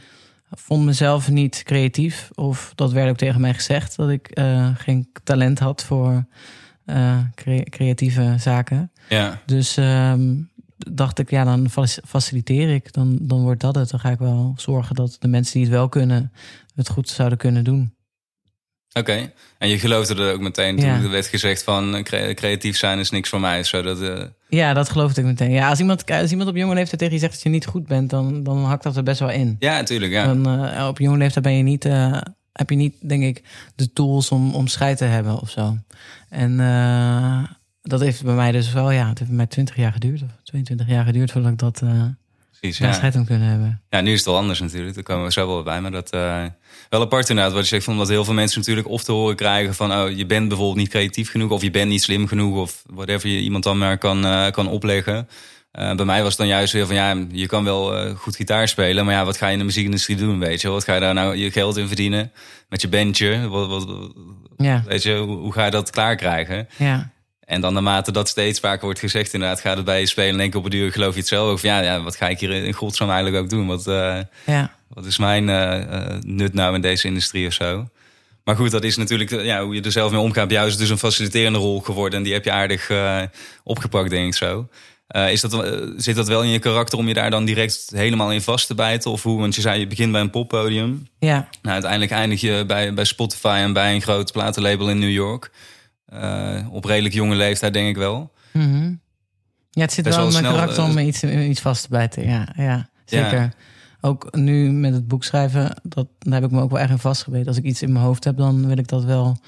vond 0.50 0.84
mezelf 0.84 1.28
niet 1.28 1.62
creatief. 1.62 2.30
Of 2.34 2.72
dat 2.74 2.92
werd 2.92 3.10
ook 3.10 3.16
tegen 3.16 3.40
mij 3.40 3.54
gezegd, 3.54 3.96
dat 3.96 4.10
ik 4.10 4.40
geen 4.76 5.08
talent 5.24 5.58
had 5.58 5.84
voor 5.84 6.26
eh, 6.84 7.18
cre- 7.34 7.64
creatieve 7.70 8.34
zaken. 8.38 8.90
Ja. 9.08 9.40
Dus 9.46 9.76
ehm, 9.76 10.34
dacht 10.76 11.18
ik, 11.18 11.30
ja, 11.30 11.44
dan 11.44 11.70
fac- 11.70 11.98
faciliteer 12.06 12.74
ik. 12.74 12.92
Dan, 12.92 13.18
dan 13.20 13.42
wordt 13.42 13.60
dat 13.60 13.74
het. 13.74 13.90
Dan 13.90 14.00
ga 14.00 14.10
ik 14.10 14.18
wel 14.18 14.54
zorgen 14.56 14.94
dat 14.94 15.16
de 15.20 15.28
mensen 15.28 15.52
die 15.54 15.62
het 15.62 15.72
wel 15.72 15.88
kunnen, 15.88 16.32
het 16.74 16.88
goed 16.88 17.08
zouden 17.08 17.38
kunnen 17.38 17.64
doen. 17.64 17.92
Oké. 18.98 19.32
En 19.58 19.68
je 19.68 19.78
geloofde 19.78 20.14
er 20.14 20.32
ook 20.32 20.40
meteen 20.40 20.76
toen 20.76 20.86
Ja. 20.86 21.02
er 21.02 21.10
werd 21.10 21.26
gezegd 21.26 21.62
van 21.62 21.94
eh, 21.96 22.02
cre- 22.02 22.34
creatief 22.34 22.76
zijn 22.76 22.98
is 22.98 23.10
niks 23.10 23.28
voor 23.28 23.40
mij. 23.40 23.64
Zodat, 23.64 24.00
eh 24.00 24.24
Ja, 24.48 24.72
dat 24.74 24.90
geloofde 24.90 25.20
ik 25.20 25.26
meteen. 25.26 25.50
Ja, 25.50 25.68
als 25.68 25.78
iemand, 25.80 26.10
als 26.10 26.30
iemand 26.30 26.48
op 26.48 26.56
jonge 26.56 26.74
leeftijd 26.74 26.98
tegen 26.98 27.14
je 27.14 27.20
zegt 27.20 27.32
dat 27.32 27.42
je 27.42 27.48
niet 27.48 27.66
goed 27.66 27.86
bent, 27.86 28.10
dan, 28.10 28.42
dan 28.42 28.64
hakt 28.64 28.82
dat 28.82 28.96
er 28.96 29.02
best 29.02 29.20
wel 29.20 29.30
in. 29.30 29.56
ja, 29.58 29.76
natuurlijk. 29.76 30.12
Ja. 30.12 30.34
Dan, 30.34 30.86
op 30.88 30.98
jonge 30.98 31.16
leeftijd 31.18 31.44
ben 31.44 31.56
je 31.56 31.62
niet, 31.62 31.84
heb 32.58 32.70
je 32.70 32.76
niet, 32.76 32.94
denk 33.00 33.22
ik, 33.22 33.42
de 33.74 33.92
tools 33.92 34.30
om, 34.30 34.54
om 34.54 34.66
scheid 34.66 34.98
te 34.98 35.04
hebben 35.04 35.40
of 35.40 35.50
zo. 35.50 35.78
En 36.28 36.60
eh, 36.60 37.44
dat 37.82 38.00
heeft 38.00 38.24
bij 38.24 38.34
mij 38.34 38.52
dus 38.52 38.72
wel, 38.72 38.90
ja, 38.90 39.08
het 39.08 39.18
heeft 39.18 39.30
bij 39.30 39.38
mij 39.38 39.46
20 39.46 39.76
jaar 39.76 39.92
geduurd, 39.92 40.22
of 40.22 40.30
22 40.42 40.86
jaar 40.86 41.04
geduurd 41.04 41.32
voordat 41.32 41.52
ik 41.52 41.58
dat 41.58 41.82
eh 41.82 42.04
Precies, 42.60 42.86
ja. 42.86 42.92
scheid 42.92 43.14
om 43.14 43.24
kunnen 43.24 43.48
hebben. 43.48 43.82
Ja, 43.90 44.00
nu 44.00 44.12
is 44.12 44.18
het 44.18 44.26
wel 44.26 44.36
anders 44.36 44.60
natuurlijk. 44.60 44.94
Daar 44.94 45.04
komen 45.04 45.24
we 45.24 45.32
zo 45.32 45.46
wel 45.46 45.62
bij. 45.62 45.80
Maar 45.80 45.90
dat 45.90 46.10
eh, 46.10 46.44
wel 46.88 47.00
apart 47.00 47.28
inderdaad. 47.28 47.52
Wat 47.52 47.62
je 47.62 47.68
zegt, 47.68 47.84
van 47.84 47.92
omdat 47.92 48.08
heel 48.08 48.24
veel 48.24 48.34
mensen 48.34 48.58
natuurlijk 48.58 48.88
of 48.88 49.04
te 49.04 49.12
horen 49.12 49.36
krijgen 49.36 49.74
van... 49.74 49.92
oh, 49.92 50.10
je 50.16 50.26
bent 50.26 50.48
bijvoorbeeld 50.48 50.78
niet 50.78 50.88
creatief 50.88 51.30
genoeg 51.30 51.50
of 51.50 51.62
je 51.62 51.70
bent 51.70 51.88
niet 51.88 52.02
slim 52.02 52.26
genoeg... 52.26 52.56
of 52.56 52.82
whatever 52.86 53.28
je 53.28 53.40
iemand 53.40 53.64
dan 53.64 53.78
maar 53.78 53.98
kan, 53.98 54.50
kan 54.50 54.68
opleggen. 54.68 55.28
Eh, 55.74 55.94
bij 55.94 56.04
mij 56.04 56.22
was 56.22 56.28
het 56.28 56.38
dan 56.38 56.46
juist 56.46 56.72
weer 56.72 56.86
van 56.86 56.94
ja, 56.94 57.16
je 57.30 57.46
kan 57.46 57.64
wel 57.64 57.96
eh, 57.96 58.14
goed 58.16 58.36
gitaar 58.36 58.68
spelen... 58.68 59.04
maar 59.04 59.14
ja, 59.14 59.24
wat 59.24 59.36
ga 59.36 59.46
je 59.46 59.52
in 59.52 59.58
de 59.58 59.64
muziekindustrie 59.64 60.16
doen, 60.16 60.38
weet 60.38 60.60
je? 60.60 60.68
Wat 60.68 60.84
ga 60.84 60.94
je 60.94 61.00
daar 61.00 61.14
nou 61.14 61.36
je 61.36 61.50
geld 61.50 61.76
in 61.76 61.86
verdienen 61.86 62.32
met 62.68 62.80
je 62.80 62.88
bandje? 62.88 63.48
Wat, 63.48 63.68
wat, 63.68 64.12
Ja, 64.56 64.82
weet 64.86 65.02
je, 65.02 65.16
hoe, 65.16 65.36
hoe 65.36 65.52
ga 65.52 65.64
je 65.64 65.70
dat 65.70 65.90
klaarkrijgen? 65.90 66.68
ja, 66.76 67.10
En 67.40 67.60
dan 67.60 67.72
naarmate 67.72 68.12
dat 68.12 68.28
steeds 68.28 68.60
vaker 68.60 68.84
wordt 68.84 68.98
gezegd, 68.98 69.32
inderdaad, 69.32 69.60
gaat 69.60 69.76
het 69.76 69.84
bij 69.84 70.00
je 70.00 70.06
spelen. 70.06 70.34
En 70.34 70.40
één 70.40 70.50
keer 70.50 70.58
op 70.58 70.64
een 70.64 70.70
duur 70.70 70.92
geloof 70.92 71.12
je 71.12 71.18
het 71.18 71.28
zelf. 71.28 71.52
Of 71.52 71.62
ja, 71.62 71.80
ja, 71.80 72.02
wat 72.02 72.16
ga 72.16 72.28
ik 72.28 72.38
hier 72.38 72.50
in 72.50 72.72
godsnaam 72.72 73.10
eigenlijk 73.10 73.42
ook 73.42 73.50
doen? 73.50 73.66
Wat, 73.66 73.86
eh, 73.86 74.18
ja. 74.46 74.74
wat 74.88 75.04
is 75.04 75.18
mijn 75.18 75.44
nut 76.26 76.54
nou 76.54 76.74
in 76.74 76.80
deze 76.80 77.06
industrie 77.06 77.46
of 77.46 77.52
zo? 77.52 77.88
Maar 78.44 78.56
goed, 78.56 78.70
dat 78.70 78.84
is 78.84 78.96
natuurlijk 78.96 79.30
ja, 79.30 79.64
hoe 79.64 79.74
je 79.74 79.82
er 79.82 79.92
zelf 79.92 80.10
mee 80.10 80.20
omgaat. 80.20 80.46
Bij 80.46 80.56
jou 80.56 80.66
is 80.66 80.72
het 80.72 80.82
dus 80.82 80.90
een 80.90 80.98
faciliterende 80.98 81.58
rol 81.58 81.80
geworden. 81.80 82.18
En 82.18 82.24
die 82.24 82.32
heb 82.32 82.44
je 82.44 82.50
aardig 82.50 82.90
opgepakt, 83.62 84.10
denk 84.10 84.26
ik 84.26 84.34
zo. 84.34 84.68
Eh, 85.06 85.32
is 85.32 85.40
dat, 85.40 85.64
eh, 85.64 85.88
zit 85.96 86.16
dat 86.16 86.28
wel 86.28 86.42
in 86.42 86.48
je 86.48 86.58
karakter 86.58 86.98
om 86.98 87.08
je 87.08 87.14
daar 87.14 87.30
dan 87.30 87.44
direct 87.44 87.90
helemaal 87.94 88.32
in 88.32 88.40
vast 88.40 88.66
te 88.66 88.74
bijten? 88.74 89.10
Of 89.10 89.22
hoe? 89.22 89.40
Want 89.40 89.54
je 89.54 89.60
zei, 89.60 89.80
je 89.80 89.86
begint 89.86 90.12
bij 90.12 90.20
een 90.20 90.30
poppodium. 90.30 91.06
ja. 91.18 91.48
Nou, 91.62 91.74
uiteindelijk 91.74 92.10
eindig 92.10 92.40
je 92.40 92.64
bij, 92.66 92.94
bij 92.94 93.04
Spotify 93.04 93.60
en 93.62 93.72
bij 93.72 93.94
een 93.94 94.02
groot 94.02 94.32
platenlabel 94.32 94.90
in 94.90 94.98
New 94.98 95.10
York. 95.10 95.50
Eh, 96.06 96.66
op 96.70 96.84
redelijk 96.84 97.14
jonge 97.14 97.34
leeftijd, 97.34 97.72
denk 97.72 97.88
ik 97.88 97.96
wel. 97.96 98.32
Mhm. 98.52 98.94
Ja, 99.70 99.82
het 99.82 99.92
zit 99.92 100.04
Best 100.04 100.16
wel 100.16 100.26
in 100.26 100.32
mijn 100.32 100.44
karakter 100.44 100.84
om 100.84 100.98
iets, 100.98 101.24
iets 101.24 101.60
vast 101.60 101.82
te 101.82 101.88
bijten. 101.88 102.26
Ja, 102.26 102.48
ja 102.56 102.88
zeker. 103.04 103.52
ook 104.00 104.36
nu 104.36 104.70
met 104.72 104.92
het 104.92 105.08
boek 105.08 105.24
schrijven, 105.24 105.76
dat, 105.82 106.06
daar 106.18 106.40
heb 106.40 106.44
ik 106.44 106.56
me 106.56 106.62
ook 106.62 106.70
wel 106.70 106.80
erg 106.80 106.90
in 106.90 106.98
vastgebeten. 106.98 107.46
Als 107.46 107.56
ik 107.56 107.64
iets 107.64 107.82
in 107.82 107.92
mijn 107.92 108.04
hoofd 108.04 108.24
heb, 108.24 108.36
dan 108.36 108.66
wil 108.66 108.78
ik 108.78 108.88
dat 108.88 109.04
wel 109.04 109.38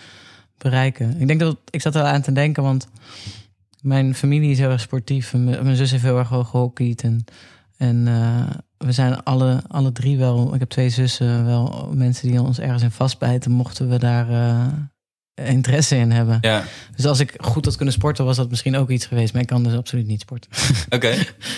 bereiken. 0.59 1.21
Ik 1.21 1.27
denk 1.27 1.41
dat 1.41 1.57
ik 1.71 1.81
zat 1.81 1.95
er 1.95 2.03
wel 2.03 2.11
aan 2.11 2.23
te 2.23 2.33
denken, 2.33 2.63
want 2.63 2.89
mijn 3.87 4.15
familie 4.15 4.51
is 4.51 4.59
heel 4.59 4.71
erg 4.71 4.81
sportief. 4.81 5.35
Mijn 5.35 5.77
zus 5.77 5.91
heeft 5.91 6.03
heel 6.03 6.19
erg 6.19 6.29
gehockeyd. 6.29 7.03
En, 7.03 7.25
en 7.77 8.09
eh, 8.09 8.51
we 8.77 8.93
zijn 8.93 9.23
alle, 9.23 9.63
alle 9.69 9.93
drie 9.93 10.19
wel, 10.19 10.55
ik 10.55 10.61
heb 10.61 10.69
twee 10.69 10.89
zussen, 10.89 11.45
wel 11.45 11.91
mensen 11.95 12.29
die 12.29 12.43
ons 12.43 12.61
ergens 12.61 12.83
in 12.83 12.91
vastbijten, 12.91 13.51
mochten 13.51 13.89
we 13.89 13.99
daar 13.99 14.31
eh, 14.31 14.67
interesse 15.45 15.97
in 15.97 16.11
hebben. 16.11 16.39
Ja, 16.41 16.65
Dus 16.97 17.07
als 17.07 17.21
ik 17.21 17.35
goed 17.39 17.65
had 17.65 17.77
kunnen 17.77 17.95
sporten, 17.95 18.25
was 18.25 18.37
dat 18.37 18.51
misschien 18.51 18.77
ook 18.77 18.91
iets 18.91 19.07
geweest. 19.07 19.33
Maar 19.33 19.43
ik 19.43 19.49
kan 19.49 19.63
dus 19.63 19.75
absoluut 19.75 20.07
niet 20.07 20.21
sporten. 20.21 20.51
oké. 20.97 21.09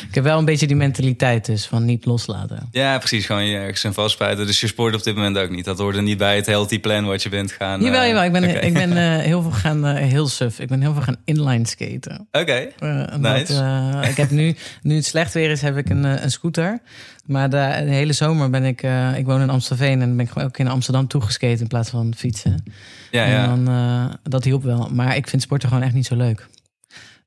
ik 0.09 0.15
heb 0.15 0.25
wel 0.25 0.39
een 0.39 0.45
beetje 0.45 0.67
die 0.67 0.77
mentaliteit 0.77 1.47
dus 1.47 1.67
van 1.67 1.85
niet 1.85 2.05
loslaten. 2.05 2.69
Ja, 2.71 2.99
precies. 2.99 3.27
Gewoon 3.27 3.45
je 3.45 3.57
ergens 3.57 3.85
in 3.85 3.93
vastbijten. 3.93 4.47
Dus 4.47 4.61
je 4.61 4.67
sport 4.67 4.95
op 4.95 5.03
dit 5.03 5.15
moment 5.15 5.39
ook 5.39 5.51
niet. 5.51 5.65
Dat 5.65 5.79
hoort 5.79 5.97
er 5.97 6.03
niet 6.03 6.19
bij 6.19 6.37
het 6.37 6.47
healthy 6.47 6.81
plan 6.81 7.05
wat 7.05 7.23
je 7.23 7.29
bent 7.29 7.53
gaan. 7.53 7.83
Jawel, 7.83 8.01
eh, 8.01 8.07
jawel. 8.07 8.25
Ik 8.25 8.33
ben, 8.33 8.65
ik 8.65 8.73
ben 8.73 8.97
eh, 9.19 9.25
heel 9.25 9.43
veel 9.43 9.51
gaan, 9.51 9.87
eh, 9.87 9.95
heel 9.95 10.29
suf. 10.29 10.59
Ik 10.59 10.69
ben 10.69 10.81
heel 10.81 10.93
veel 10.93 11.03
gaan 11.03 11.17
inline 11.25 11.67
skaten. 11.67 12.29
Oké. 12.33 12.69
Nice. 13.17 14.01
ik 14.09 14.17
heb 14.17 14.31
nu, 14.31 14.57
nu 14.83 14.95
het 14.95 15.05
slecht 15.05 15.35
weer 15.35 15.51
is, 15.51 15.61
heb 15.61 15.77
ik 15.77 15.91
een, 15.91 16.05
een 16.05 16.31
scooter. 16.31 16.81
Maar 17.29 17.51
de, 17.51 17.83
de 17.85 17.91
hele 17.95 18.13
zomer 18.13 18.51
ben 18.51 18.65
ik, 18.65 18.83
eh, 18.83 19.17
ik 19.19 19.27
woon 19.27 19.41
in 19.41 19.51
Amstelveen 19.51 20.03
en 20.03 20.17
ben 20.17 20.25
ik 20.27 20.33
gewoon 20.33 20.49
ook 20.49 20.59
in 20.59 20.69
Amsterdam 20.69 21.07
toegesketen 21.07 21.61
in 21.63 21.67
plaats 21.67 21.91
van 21.91 22.15
fietsen. 22.17 22.65
Ja, 23.11 23.25
En 23.25 23.31
ja. 23.31 23.47
dan, 23.47 23.69
eh, 23.69 24.15
dat 24.23 24.45
hielp 24.45 24.63
wel. 24.63 24.89
Maar 24.93 25.17
ik 25.17 25.29
vind 25.29 25.43
sporten 25.43 25.69
gewoon 25.69 25.85
echt 25.85 25.95
niet 25.95 26.07
zo 26.07 26.17
leuk. 26.17 26.39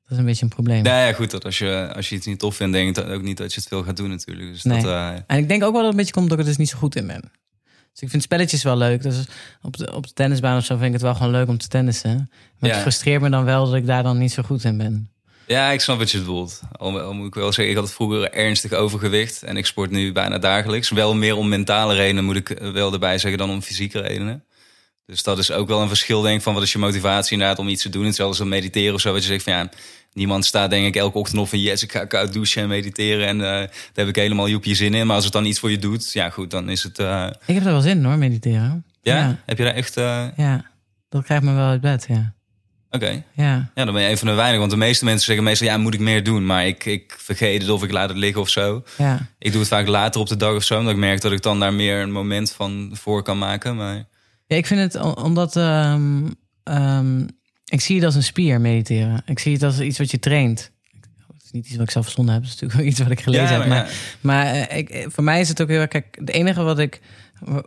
Dat 0.02 0.10
is 0.10 0.16
een 0.18 0.24
beetje 0.24 0.42
een 0.42 0.48
probleem. 0.48 0.82
Nou 0.82 1.06
ja, 1.06 1.12
goed. 1.12 1.30
Dat 1.30 1.44
als, 1.44 1.58
je, 1.58 1.92
als 1.94 2.08
je 2.08 2.14
iets 2.14 2.26
niet 2.26 2.38
tof 2.38 2.56
vindt, 2.56 2.72
denk 2.72 2.88
ik 2.88 2.94
dat 2.94 3.06
ook 3.06 3.22
niet 3.22 3.36
dat 3.36 3.54
je 3.54 3.60
het 3.60 3.68
veel 3.68 3.82
gaat 3.82 3.96
doen 3.96 4.08
natuurlijk. 4.08 4.52
Dus 4.52 4.62
Nee. 4.62 4.82
dat, 4.82 4.90
eh, 4.90 5.08
En 5.26 5.38
ik 5.38 5.48
denk 5.48 5.62
ook 5.62 5.72
wel 5.72 5.82
dat 5.82 5.82
het 5.82 5.90
een 5.90 5.96
beetje 5.96 6.12
komt 6.12 6.24
omdat 6.24 6.38
ik 6.38 6.44
er 6.44 6.50
dus 6.50 6.58
niet 6.60 6.68
zo 6.68 6.78
goed 6.78 6.96
in 6.96 7.06
ben. 7.06 7.20
Dus 7.92 8.00
ik 8.02 8.10
vind 8.10 8.22
spelletjes 8.22 8.62
wel 8.62 8.76
leuk. 8.76 9.02
Dus 9.02 9.24
op 9.62 9.76
de, 9.76 9.94
op 9.94 10.06
de 10.06 10.12
tennisbaan 10.12 10.56
of 10.56 10.64
zo 10.64 10.74
vind 10.74 10.86
ik 10.86 10.92
het 10.92 11.02
wel 11.02 11.14
gewoon 11.14 11.32
leuk 11.32 11.48
om 11.48 11.58
te 11.58 11.68
tennissen. 11.68 12.30
Maar 12.58 12.68
Ja. 12.70 12.74
het 12.74 12.82
frustreert 12.82 13.22
me 13.22 13.30
dan 13.30 13.44
wel 13.44 13.64
dat 13.64 13.74
ik 13.74 13.86
daar 13.86 14.02
dan 14.02 14.18
niet 14.18 14.32
zo 14.32 14.42
goed 14.42 14.64
in 14.64 14.76
ben. 14.78 15.10
Ja, 15.46 15.70
ik 15.70 15.80
snap 15.80 15.98
wat 15.98 16.10
je 16.10 16.18
bedoelt. 16.18 16.60
Al, 16.78 17.00
al 17.00 17.12
moet 17.14 17.26
ik 17.26 17.34
wel 17.34 17.52
zeggen, 17.52 17.74
ik 17.74 17.80
had 17.80 17.92
vroeger 17.92 18.32
ernstig 18.32 18.72
overgewicht. 18.72 19.42
En 19.42 19.56
ik 19.56 19.66
sport 19.66 19.90
nu 19.90 20.12
bijna 20.12 20.38
dagelijks. 20.38 20.90
Wel 20.90 21.14
meer 21.14 21.36
om 21.36 21.48
mentale 21.48 21.94
redenen, 21.94 22.24
moet 22.24 22.36
ik 22.36 22.50
eh, 22.50 22.70
wel 22.70 22.92
erbij 22.92 23.18
zeggen, 23.18 23.38
dan 23.38 23.50
om 23.50 23.62
fysieke 23.62 24.00
redenen. 24.00 24.44
Dus 25.06 25.22
dat 25.22 25.38
is 25.38 25.50
ook 25.50 25.68
wel 25.68 25.80
een 25.80 25.88
verschil, 25.88 26.20
denk 26.20 26.36
ik, 26.36 26.42
van 26.42 26.54
wat 26.54 26.62
is 26.62 26.72
je 26.72 26.78
motivatie 26.78 27.32
inderdaad 27.32 27.58
om 27.58 27.68
iets 27.68 27.82
te 27.82 27.88
doen. 27.88 28.04
Hetzelfde 28.04 28.38
als 28.40 28.48
mediteren 28.48 28.94
of 28.94 29.00
zo, 29.00 29.12
wat 29.12 29.22
je 29.22 29.28
zegt 29.28 29.42
van 29.44 29.52
ja, 29.52 29.68
niemand 30.12 30.44
staat 30.44 30.70
denk 30.70 30.86
ik 30.86 30.96
elke 30.96 31.18
ochtend 31.18 31.40
op 31.40 31.48
van 31.48 31.58
yes, 31.60 31.82
ik 31.82 31.92
ga 31.92 32.04
koud 32.04 32.32
douchen 32.32 32.62
en 32.62 32.68
mediteren. 32.68 33.26
En 33.26 33.36
eh, 33.40 33.46
daar 33.50 33.68
heb 33.94 34.08
ik 34.08 34.16
helemaal 34.16 34.48
joepje 34.48 34.74
zin 34.74 34.94
in. 34.94 35.06
Maar 35.06 35.14
als 35.16 35.24
het 35.24 35.32
dan 35.32 35.44
iets 35.44 35.58
voor 35.58 35.70
je 35.70 35.78
doet, 35.78 36.12
ja 36.12 36.30
goed, 36.30 36.50
dan 36.50 36.68
is 36.70 36.82
het... 36.82 36.98
eh, 36.98 37.26
Ik 37.46 37.54
heb 37.54 37.64
er 37.64 37.72
wel 37.72 37.80
zin 37.80 37.98
in 37.98 38.04
hoor, 38.04 38.18
mediteren. 38.18 38.84
ja? 39.02 39.16
Ja, 39.16 39.38
Heb 39.46 39.58
je 39.58 39.64
daar 39.64 39.74
echt... 39.74 39.94
ja. 40.36 40.64
dat 41.08 41.24
krijgt 41.24 41.44
me 41.44 41.52
wel 41.54 41.66
uit 41.66 41.80
bed, 41.80 42.06
ja. 42.08 42.32
Oké. 42.94 43.22
Ja, 43.32 43.70
Ja, 43.74 43.84
dan 43.84 43.94
ben 43.94 44.02
je 44.02 44.08
een 44.10 44.18
van 44.18 44.28
de 44.28 44.34
weinigen. 44.34 44.58
Want 44.60 44.70
de 44.70 44.76
meeste 44.76 45.04
mensen 45.04 45.24
zeggen 45.24 45.44
meestal, 45.44 45.66
ja, 45.68 45.76
moet 45.78 45.94
ik 45.94 46.00
meer 46.00 46.22
doen? 46.24 46.46
Maar 46.46 46.66
ik, 46.66 46.84
ik 46.84 47.14
vergeet 47.18 47.60
het 47.62 47.70
of 47.70 47.82
ik 47.82 47.92
laat 47.92 48.08
het 48.08 48.18
liggen 48.18 48.40
of 48.40 48.48
zo. 48.48 48.82
ja. 48.98 49.26
Ik 49.38 49.50
doe 49.50 49.60
het 49.60 49.68
vaak 49.70 49.86
later 49.86 50.20
op 50.20 50.28
de 50.28 50.36
dag 50.36 50.54
of 50.54 50.62
zo. 50.62 50.78
Omdat 50.78 50.92
ik 50.92 50.98
merk 50.98 51.20
dat 51.20 51.32
ik 51.32 51.42
dan 51.42 51.60
daar 51.60 51.72
meer 51.74 52.00
een 52.00 52.12
moment 52.12 52.52
van 52.52 52.90
voor 52.92 53.22
kan 53.22 53.38
maken. 53.38 53.76
Maar 53.76 53.94
Ja, 54.46 54.56
ik 54.56 54.66
vind 54.66 54.92
het 54.92 55.14
omdat... 55.14 55.56
ehm, 55.56 56.22
ehm, 56.62 57.26
ik 57.64 57.80
zie 57.80 57.96
het 57.96 58.04
als 58.04 58.14
een 58.14 58.22
spier, 58.22 58.60
mediteren. 58.60 59.22
Ik 59.26 59.38
zie 59.38 59.52
het 59.52 59.62
als 59.62 59.80
iets 59.80 59.98
wat 59.98 60.10
je 60.10 60.18
traint. 60.18 60.70
Het 61.32 61.42
is 61.44 61.50
niet 61.50 61.66
iets 61.66 61.76
wat 61.76 61.84
ik 61.84 61.90
zelf 61.90 62.04
verzonnen 62.04 62.34
heb. 62.34 62.42
Het 62.42 62.52
is 62.52 62.60
natuurlijk 62.60 62.80
wel 62.80 62.90
iets 62.90 63.00
wat 63.00 63.10
ik 63.18 63.20
gelezen 63.20 63.44
Ja, 63.46 63.60
heb. 63.60 63.68
maar 63.68 63.90
Maar, 64.20 64.44
maar 64.44 64.54
eh, 64.68 64.78
ik, 64.78 64.90
eh, 64.90 65.04
voor 65.08 65.24
mij 65.24 65.40
is 65.40 65.48
het 65.48 65.62
ook 65.62 65.68
heel 65.68 65.80
erg... 65.80 65.88
Kijk, 65.88 66.16
het 66.20 66.30
enige 66.30 66.62
wat 66.62 66.78
ik, 66.78 67.00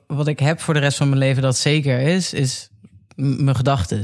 wat 0.07 0.27
ik 0.27 0.39
heb 0.39 0.59
voor 0.61 0.73
de 0.73 0.79
rest 0.79 0.97
van 0.97 1.07
mijn 1.07 1.19
leven 1.19 1.41
dat 1.41 1.57
zeker 1.57 1.99
is... 1.99 2.33
is 2.33 2.69
mijn 3.15 3.55
gedachten. 3.55 4.03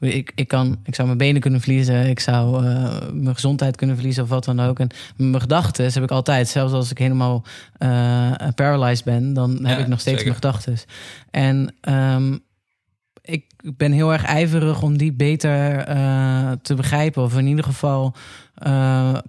Ik, 0.00 0.32
ik, 0.34 0.48
kan, 0.48 0.78
ik 0.84 0.94
zou 0.94 1.06
mijn 1.06 1.18
benen 1.18 1.40
kunnen 1.40 1.60
verliezen. 1.60 2.08
Ik 2.08 2.20
zou 2.20 2.66
eh, 2.66 2.96
mijn 3.12 3.34
gezondheid 3.34 3.76
kunnen 3.76 3.96
verliezen 3.96 4.22
of 4.22 4.28
wat 4.28 4.44
dan 4.44 4.60
ook. 4.60 4.78
En 4.78 4.88
mijn 5.16 5.40
gedachten 5.40 5.92
heb 5.92 6.02
ik 6.02 6.10
altijd. 6.10 6.48
Zelfs 6.48 6.72
als 6.72 6.90
ik 6.90 6.98
helemaal 6.98 7.44
eh 7.78 8.32
paralyzed 8.54 9.04
ben... 9.04 9.32
dan 9.32 9.50
heb 9.50 9.76
Ja, 9.78 9.82
ik 9.84 9.88
nog 9.88 10.00
steeds 10.00 10.22
zeker. 10.22 10.24
mijn 10.24 10.34
gedachten. 10.34 10.76
En 11.30 11.74
ehm, 11.80 12.36
ik 13.22 13.44
ben 13.76 13.92
heel 13.92 14.12
erg 14.12 14.24
ijverig 14.24 14.82
om 14.82 14.96
die 14.98 15.12
beter 15.12 15.78
eh, 15.78 16.52
te 16.62 16.74
begrijpen. 16.74 17.22
Of 17.22 17.36
in 17.36 17.46
ieder 17.46 17.64
geval 17.64 18.14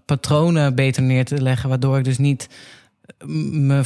patronen 0.05 0.75
beter 0.75 1.03
neer 1.03 1.25
te 1.25 1.41
leggen. 1.41 1.69
Waardoor 1.69 1.97
ik 1.97 2.03
dus 2.03 2.17
niet 2.17 2.47
me 3.25 3.83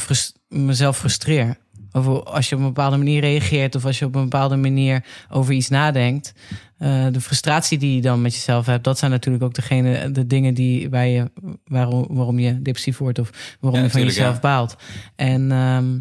mezelf 0.48 0.98
frustreer. 0.98 1.56
Over 1.96 2.22
als 2.22 2.48
je 2.48 2.54
op 2.54 2.60
een 2.60 2.66
bepaalde 2.66 2.96
manier 2.96 3.20
reageert. 3.20 3.74
Of 3.74 3.84
als 3.84 3.98
je 3.98 4.04
op 4.04 4.14
een 4.14 4.22
bepaalde 4.22 4.56
manier 4.56 5.04
over 5.30 5.54
iets 5.54 5.68
nadenkt. 5.68 6.34
Eh, 6.78 7.06
de 7.12 7.20
frustratie 7.20 7.78
die 7.78 7.94
je 7.94 8.00
dan 8.00 8.22
met 8.22 8.34
jezelf 8.34 8.66
hebt. 8.66 8.84
Dat 8.84 8.98
zijn 8.98 9.10
natuurlijk 9.10 9.44
ook 9.44 9.54
degene, 9.54 10.10
de 10.10 10.26
dingen 10.26 10.54
die, 10.54 10.90
waar 10.90 11.06
je, 11.06 11.30
waarom, 11.64 12.06
waarom 12.10 12.38
je 12.38 12.62
depressief 12.62 12.98
wordt. 12.98 13.18
Of 13.18 13.56
waarom 13.60 13.80
Ja, 13.80 13.86
je 13.86 13.92
van 13.92 14.02
jezelf 14.02 14.34
ja. 14.34 14.40
baalt. 14.40 14.76
En 15.16 15.52
ehm, 15.52 15.98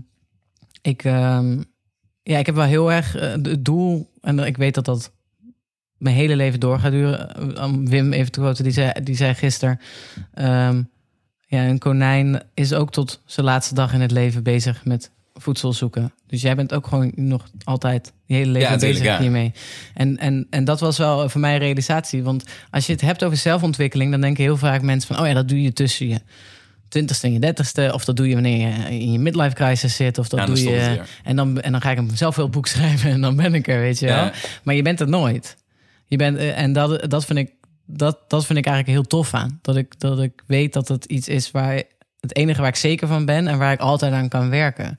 ik, 0.82 1.04
ehm, 1.04 1.62
ja, 2.24 2.38
ik 2.38 2.46
heb 2.46 2.56
wel 2.56 2.66
heel 2.66 2.92
erg 2.92 3.16
eh, 3.16 3.32
het 3.32 3.66
doel. 3.66 4.12
En 4.22 4.40
ik 4.40 4.58
weet 4.58 4.76
dat 4.76 4.86
dat 4.86 5.12
mijn 5.98 6.16
hele 6.16 6.36
leven 6.36 6.60
door 6.60 6.80
gaat 6.80 6.92
duren. 6.92 7.56
Eh, 7.56 7.72
Wim 7.84 8.14
even 8.14 8.32
te 8.32 8.64
die 8.64 8.72
zei, 8.72 8.92
die 9.04 9.16
zei 9.16 9.34
gisteren... 9.34 9.80
ehm, 10.34 10.82
ja, 11.48 11.66
een 11.66 11.80
konijn 11.80 12.42
is 12.54 12.74
ook 12.74 12.92
tot 12.92 13.22
zijn 13.26 13.46
laatste 13.46 13.74
dag 13.74 13.94
in 13.94 14.02
het 14.02 14.12
leven 14.12 14.44
bezig 14.44 14.86
met 14.86 15.12
voedsel 15.34 15.74
zoeken. 15.74 16.14
Dus 16.28 16.42
jij 16.42 16.56
bent 16.56 16.74
ook 16.74 16.88
gewoon 16.88 17.12
nog 17.16 17.48
altijd 17.64 18.14
je 18.26 18.34
hele 18.34 18.52
leven 18.52 18.72
Ja, 18.72 18.78
bezig 18.78 19.04
ja. 19.04 19.20
hiermee. 19.20 19.54
En, 19.94 20.18
en, 20.18 20.48
en 20.50 20.64
dat 20.66 20.80
was 20.80 20.98
wel 20.98 21.30
voor 21.30 21.42
mij 21.42 21.54
een 21.54 21.60
realisatie. 21.60 22.24
Want 22.24 22.44
als 22.70 22.86
je 22.86 22.92
het 22.92 23.02
hebt 23.02 23.24
over 23.24 23.38
zelfontwikkeling... 23.38 24.12
dan 24.12 24.22
denken 24.22 24.44
heel 24.44 24.58
vaak 24.58 24.82
mensen 24.82 25.16
van... 25.16 25.24
oh 25.24 25.28
ja, 25.28 25.34
dat 25.34 25.48
doe 25.48 25.62
je 25.62 25.74
tussen 25.74 26.08
je 26.08 26.22
twintigste 26.88 27.28
en 27.28 27.34
je 27.34 27.40
dertigste... 27.40 27.92
of 27.94 28.06
dat 28.06 28.16
doe 28.16 28.28
je 28.28 28.34
wanneer 28.34 28.68
je 28.68 29.00
in 29.00 29.12
je 29.12 29.20
midlife 29.20 29.56
crisis 29.56 29.96
zit... 29.96 30.18
of 30.18 30.30
dat 30.30 30.40
Ja, 30.40 30.46
doe 30.46 30.56
het 30.56 30.66
je... 30.66 31.02
En 31.24 31.36
dan, 31.36 31.62
en 31.62 31.72
dan 31.72 31.82
ga 31.82 31.92
ik 31.92 31.98
een 31.98 32.18
zelfhulpboek 32.18 32.68
schrijven... 32.74 33.12
en 33.12 33.22
dan 33.22 33.36
ben 33.36 33.54
ik 33.54 33.68
er, 33.68 33.80
weet 33.80 34.00
je 34.00 34.06
wel. 34.06 34.16
Ja. 34.16 34.34
Maar 34.64 34.76
je 34.76 34.82
bent 34.82 35.00
het 35.00 35.10
nooit. 35.10 35.58
Je 36.08 36.18
bent, 36.18 36.38
eh, 36.38 36.60
en 36.60 36.74
dat, 36.74 37.10
dat, 37.10 37.26
vind 37.26 37.40
ik, 37.40 37.52
dat, 37.86 38.20
dat 38.28 38.46
vind 38.46 38.60
ik 38.60 38.66
eigenlijk 38.66 38.98
heel 38.98 39.08
tof 39.08 39.34
aan. 39.34 39.60
Dat 39.62 39.76
ik, 39.76 40.00
dat 40.00 40.20
ik 40.20 40.44
weet 40.48 40.74
dat 40.74 40.88
het 40.88 41.06
iets 41.06 41.28
is 41.28 41.52
waar 41.52 41.84
het 42.24 42.36
enige 42.36 42.60
waar 42.62 42.70
ik 42.70 42.76
zeker 42.76 43.08
van 43.08 43.26
ben 43.26 43.48
en 43.48 43.58
waar 43.58 43.72
ik 43.72 43.80
altijd 43.80 44.14
aan 44.14 44.30
kan 44.30 44.50
werken. 44.50 44.98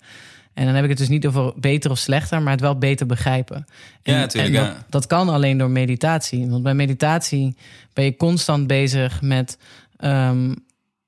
En 0.55 0.65
dan 0.65 0.75
heb 0.75 0.85
ik 0.85 0.91
het 0.91 0.99
dus 0.99 1.09
niet 1.09 1.27
over 1.27 1.53
beter 1.57 1.91
of 1.91 1.99
slechter, 1.99 2.43
maar 2.43 2.53
het 2.53 2.61
wel 2.61 2.79
beter 2.79 3.07
begrijpen. 3.07 3.67
En, 4.03 4.15
Ja, 4.15 4.27
tuurlijk, 4.27 4.55
en 4.55 4.61
dat, 4.61 4.75
ja. 4.75 4.85
dat 4.89 5.07
kan 5.07 5.29
alleen 5.29 5.59
door 5.59 5.71
meditatie. 5.71 6.49
Want 6.49 6.63
bij 6.63 6.75
meditatie 6.75 7.57
ben 7.93 8.05
je 8.05 8.17
constant 8.17 8.67
bezig 8.67 9.23
met 9.23 9.59
ehm, 9.97 10.55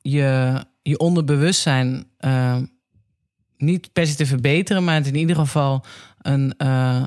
je, 0.01 0.55
je 0.83 0.99
onderbewustzijn 0.99 2.07
ehm, 2.19 2.65
niet 3.57 3.93
per 3.93 4.07
se 4.07 4.15
te 4.15 4.27
verbeteren, 4.27 4.85
maar 4.85 4.95
het 4.95 5.07
in 5.07 5.17
ieder 5.17 5.37
geval 5.37 5.85
een, 6.23 6.55
eh, 6.57 7.03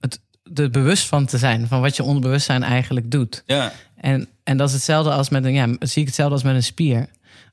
het, 0.00 0.20
er 0.54 0.70
bewust 0.70 1.06
van 1.06 1.26
te 1.26 1.38
zijn 1.38 1.66
van 1.66 1.80
wat 1.80 1.96
je 1.96 2.02
onderbewustzijn 2.02 2.62
eigenlijk 2.62 3.10
doet. 3.10 3.42
ja, 3.46 3.72
En, 3.96 4.28
en 4.42 4.56
dat 4.56 4.68
is 4.68 4.74
hetzelfde 4.74 5.10
als 5.10 5.28
met 5.28 5.44
een, 5.44 5.52
ja, 5.52 5.66
zie 5.78 6.00
ik 6.00 6.06
hetzelfde 6.06 6.34
als 6.34 6.44
met 6.44 6.54
een 6.54 6.62
spier. 6.62 7.08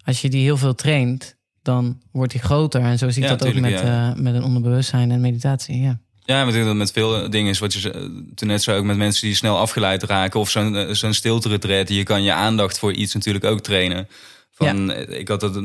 Als 0.10 0.22
je 0.22 0.30
die 0.30 0.44
heel 0.44 0.58
veel 0.58 0.76
traint, 0.76 1.36
dan 1.62 2.02
wordt 2.12 2.32
die 2.32 2.42
groter. 2.42 2.82
En 2.82 2.98
zo 2.98 3.10
zie 3.10 3.24
ik 3.24 3.30
Ja, 3.30 3.36
dat 3.36 3.48
ook 3.48 3.54
met, 3.54 3.72
ja. 3.72 4.10
eh, 4.16 4.22
met 4.22 4.36
een 4.36 4.44
onderbewustzijn 4.44 5.12
en 5.12 5.22
meditatie. 5.22 5.82
Ja. 5.82 6.00
Ja, 6.26 6.38
maar 6.40 6.48
ik 6.48 6.54
denk 6.54 6.66
dat 6.66 6.76
met 6.76 6.92
veel 6.92 7.30
dingen 7.30 7.50
is 7.50 7.60
wat 7.60 7.74
je 7.74 7.80
ze- 7.80 8.32
toen 8.36 8.48
net 8.48 8.64
zo 8.64 8.76
ook 8.78 8.84
met 8.84 8.98
mensen 8.98 9.28
die 9.28 9.36
snel 9.36 9.58
afgeleid 9.58 10.04
raken 10.04 10.40
of 10.40 10.50
zo'n 10.50 10.76
eh, 10.76 10.94
zo'n 10.94 11.14
stilte 11.14 11.84
Je 11.88 12.04
kan 12.04 12.24
je 12.24 12.34
aandacht 12.34 12.80
voor 12.80 12.94
iets 12.94 13.14
natuurlijk 13.14 13.46
ook 13.46 13.60
trainen. 13.62 14.08
Van, 14.52 14.92
eh, 14.92 15.20
Ik 15.20 15.28
had 15.28 15.40
dat, 15.40 15.56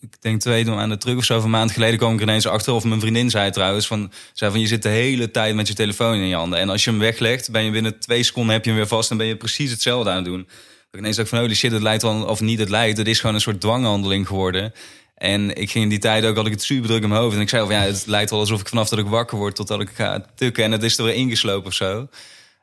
ik 0.00 0.20
denk 0.22 0.40
twee 0.40 0.64
maanden 0.64 0.98
terug 0.98 1.16
of 1.16 1.24
zo, 1.24 1.40
een 1.42 1.50
maand 1.50 1.70
geleden 1.72 1.98
kwam 1.98 2.12
ik 2.14 2.20
er 2.20 2.22
ineens 2.28 2.46
achter. 2.46 2.72
Of 2.72 2.84
mijn 2.84 3.00
vriendin 3.00 3.30
zei 3.30 3.50
trouwens, 3.50 3.86
van, 3.86 4.12
zei 4.32 4.50
van 4.50 4.60
je 4.60 4.66
zit 4.66 4.82
de 4.82 4.88
hele 4.88 5.30
tijd 5.30 5.54
met 5.54 5.68
je 5.68 5.74
telefoon 5.74 6.14
in 6.14 6.26
je 6.28 6.34
handen. 6.34 6.58
En 6.58 6.68
als 6.68 6.84
je 6.84 6.90
hem 6.90 6.98
weglegt, 6.98 7.50
ben 7.50 7.64
je 7.64 7.70
binnen 7.70 7.98
twee 7.98 8.22
seconden 8.22 8.52
heb 8.52 8.64
je 8.64 8.70
hem 8.70 8.78
weer 8.78 8.88
vast 8.88 9.10
en 9.10 9.16
ben 9.16 9.26
je 9.26 9.36
precies 9.36 9.70
hetzelfde 9.70 10.10
aan 10.10 10.16
het 10.16 10.24
doen. 10.24 10.46
Ik 10.94 11.00
ineens 11.00 11.16
dacht 11.16 11.28
van, 11.28 11.38
holy 11.38 11.54
shit, 11.54 11.72
het 11.72 11.82
lijkt 11.82 12.02
wel, 12.02 12.24
of 12.24 12.40
niet 12.40 12.58
het 12.58 12.68
lijkt, 12.68 12.98
het 12.98 13.06
is 13.06 13.20
gewoon 13.20 13.34
een 13.34 13.40
soort 13.40 13.60
dwanghandeling 13.60 14.26
geworden. 14.26 14.72
En 15.14 15.56
ik 15.56 15.70
ging 15.70 15.84
in 15.84 15.90
die 15.90 15.98
tijd 15.98 16.24
ook, 16.24 16.36
had 16.36 16.46
ik 16.46 16.52
het 16.52 16.62
super 16.62 16.88
druk 16.88 17.02
in 17.02 17.08
mijn 17.08 17.20
hoofd. 17.20 17.34
En 17.34 17.40
ik 17.40 17.48
zei 17.48 17.66
van, 17.66 17.74
ja, 17.74 17.80
het 17.80 18.06
lijkt 18.06 18.30
wel 18.30 18.38
alsof 18.38 18.60
ik 18.60 18.68
vanaf 18.68 18.88
dat 18.88 18.98
ik 18.98 19.06
wakker 19.06 19.38
word 19.38 19.54
totdat 19.54 19.80
ik 19.80 19.90
ga 19.94 20.24
tukken. 20.34 20.64
En 20.64 20.72
het 20.72 20.82
is 20.82 20.98
er 20.98 21.04
weer 21.04 21.14
ingeslopen 21.14 21.66
of 21.66 21.74
zo. 21.74 22.08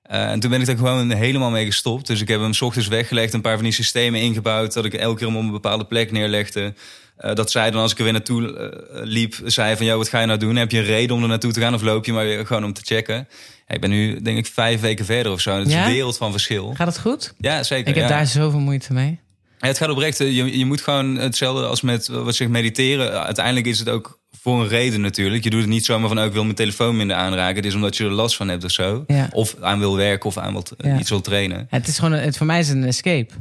Eh, 0.03 0.31
en 0.31 0.39
toen 0.39 0.49
ben 0.49 0.61
ik 0.61 0.67
er 0.67 0.77
gewoon 0.77 1.11
helemaal 1.11 1.49
mee 1.49 1.65
gestopt. 1.65 2.07
Dus 2.07 2.21
ik 2.21 2.27
heb 2.27 2.39
hem 2.39 2.53
's 2.53 2.61
ochtends 2.61 2.87
weggelegd, 2.87 3.33
een 3.33 3.41
paar 3.41 3.55
van 3.55 3.63
die 3.63 3.73
systemen 3.73 4.19
ingebouwd. 4.19 4.73
Dat 4.73 4.85
ik 4.85 4.93
elke 4.93 5.17
keer 5.17 5.27
hem 5.27 5.37
op 5.37 5.43
een 5.43 5.51
bepaalde 5.51 5.85
plek 5.85 6.11
neerlegde. 6.11 6.73
Eh, 7.21 7.34
dat 7.36 7.51
zij 7.51 7.71
dan, 7.71 7.81
als 7.81 7.91
ik 7.91 7.97
er 7.97 8.03
weer 8.03 8.13
naartoe 8.13 8.57
eh, 8.57 8.99
liep, 9.03 9.36
zei 9.45 9.75
van... 9.75 9.86
...joh, 9.86 9.97
wat 9.97 10.10
ga 10.10 10.19
je 10.19 10.25
nou 10.25 10.39
doen? 10.39 10.55
Heb 10.55 10.71
je 10.71 10.77
een 10.77 10.84
reden 10.84 11.15
om 11.15 11.21
er 11.21 11.27
naartoe 11.27 11.51
te 11.51 11.60
gaan? 11.60 11.73
Of 11.73 11.81
loop 11.81 12.05
je 12.05 12.13
maar 12.13 12.23
weer 12.25 12.45
gewoon 12.45 12.63
om 12.63 12.73
te 12.73 12.81
checken? 12.84 13.27
Ja, 13.67 13.75
ik 13.75 13.81
ben 13.81 13.89
nu, 13.89 14.21
denk 14.21 14.38
ik, 14.38 14.45
vijf 14.45 14.81
weken 14.81 15.05
verder 15.05 15.31
of 15.31 15.41
zo. 15.41 15.57
Het 15.57 15.67
is 15.67 15.73
Ja? 15.73 15.86
een 15.86 15.91
wereld 15.93 16.17
van 16.17 16.31
verschil. 16.31 16.73
Gaat 16.75 16.88
het 16.88 16.99
goed? 16.99 17.34
Ja, 17.38 17.63
zeker. 17.63 17.88
Ik 17.88 17.95
heb 17.95 18.03
ja. 18.10 18.15
daar 18.15 18.27
zoveel 18.27 18.60
moeite 18.60 18.93
mee. 18.93 19.19
Het 19.60 19.77
gaat 19.77 19.89
oprecht. 19.89 20.19
eh, 20.19 20.36
Je, 20.36 20.57
je 20.57 20.65
moet 20.65 20.81
gewoon 20.81 21.15
hetzelfde 21.15 21.65
als 21.65 21.81
met 21.81 22.07
wat 22.07 22.36
zeg 22.36 22.47
mediteren. 22.47 23.23
Uiteindelijk 23.23 23.65
is 23.65 23.79
het 23.79 23.89
ook 23.89 24.19
voor 24.41 24.62
een 24.62 24.67
reden 24.67 25.01
natuurlijk. 25.01 25.43
Je 25.43 25.49
doet 25.49 25.60
het 25.62 25.69
niet 25.69 25.86
zomaar 25.86 26.07
van, 26.07 26.19
oh, 26.19 26.25
ik 26.25 26.34
wil 26.34 26.43
mijn 26.43 26.55
telefoon 26.55 26.97
minder 26.97 27.15
aanraken. 27.15 27.55
Het 27.55 27.65
is 27.65 27.75
omdat 27.75 27.97
je 27.97 28.03
er 28.03 28.12
last 28.12 28.36
van 28.36 28.47
hebt 28.47 28.63
of 28.63 28.71
zo. 28.71 29.05
Of 29.31 29.55
aan 29.62 29.79
wil 29.79 29.95
werken 29.95 30.25
of 30.29 30.38
aan 30.38 30.62
Ja. 30.77 30.99
iets 30.99 31.10
wil 31.10 31.21
trainen. 31.21 31.67
Het 31.69 31.88
is 31.88 31.95
gewoon, 31.99 32.12
een- 32.13 32.23
het, 32.23 32.38
voor 32.38 32.45
mij 32.45 32.60
is 32.60 32.67
het 32.67 32.77
een 32.77 32.84
escape. 32.84 33.34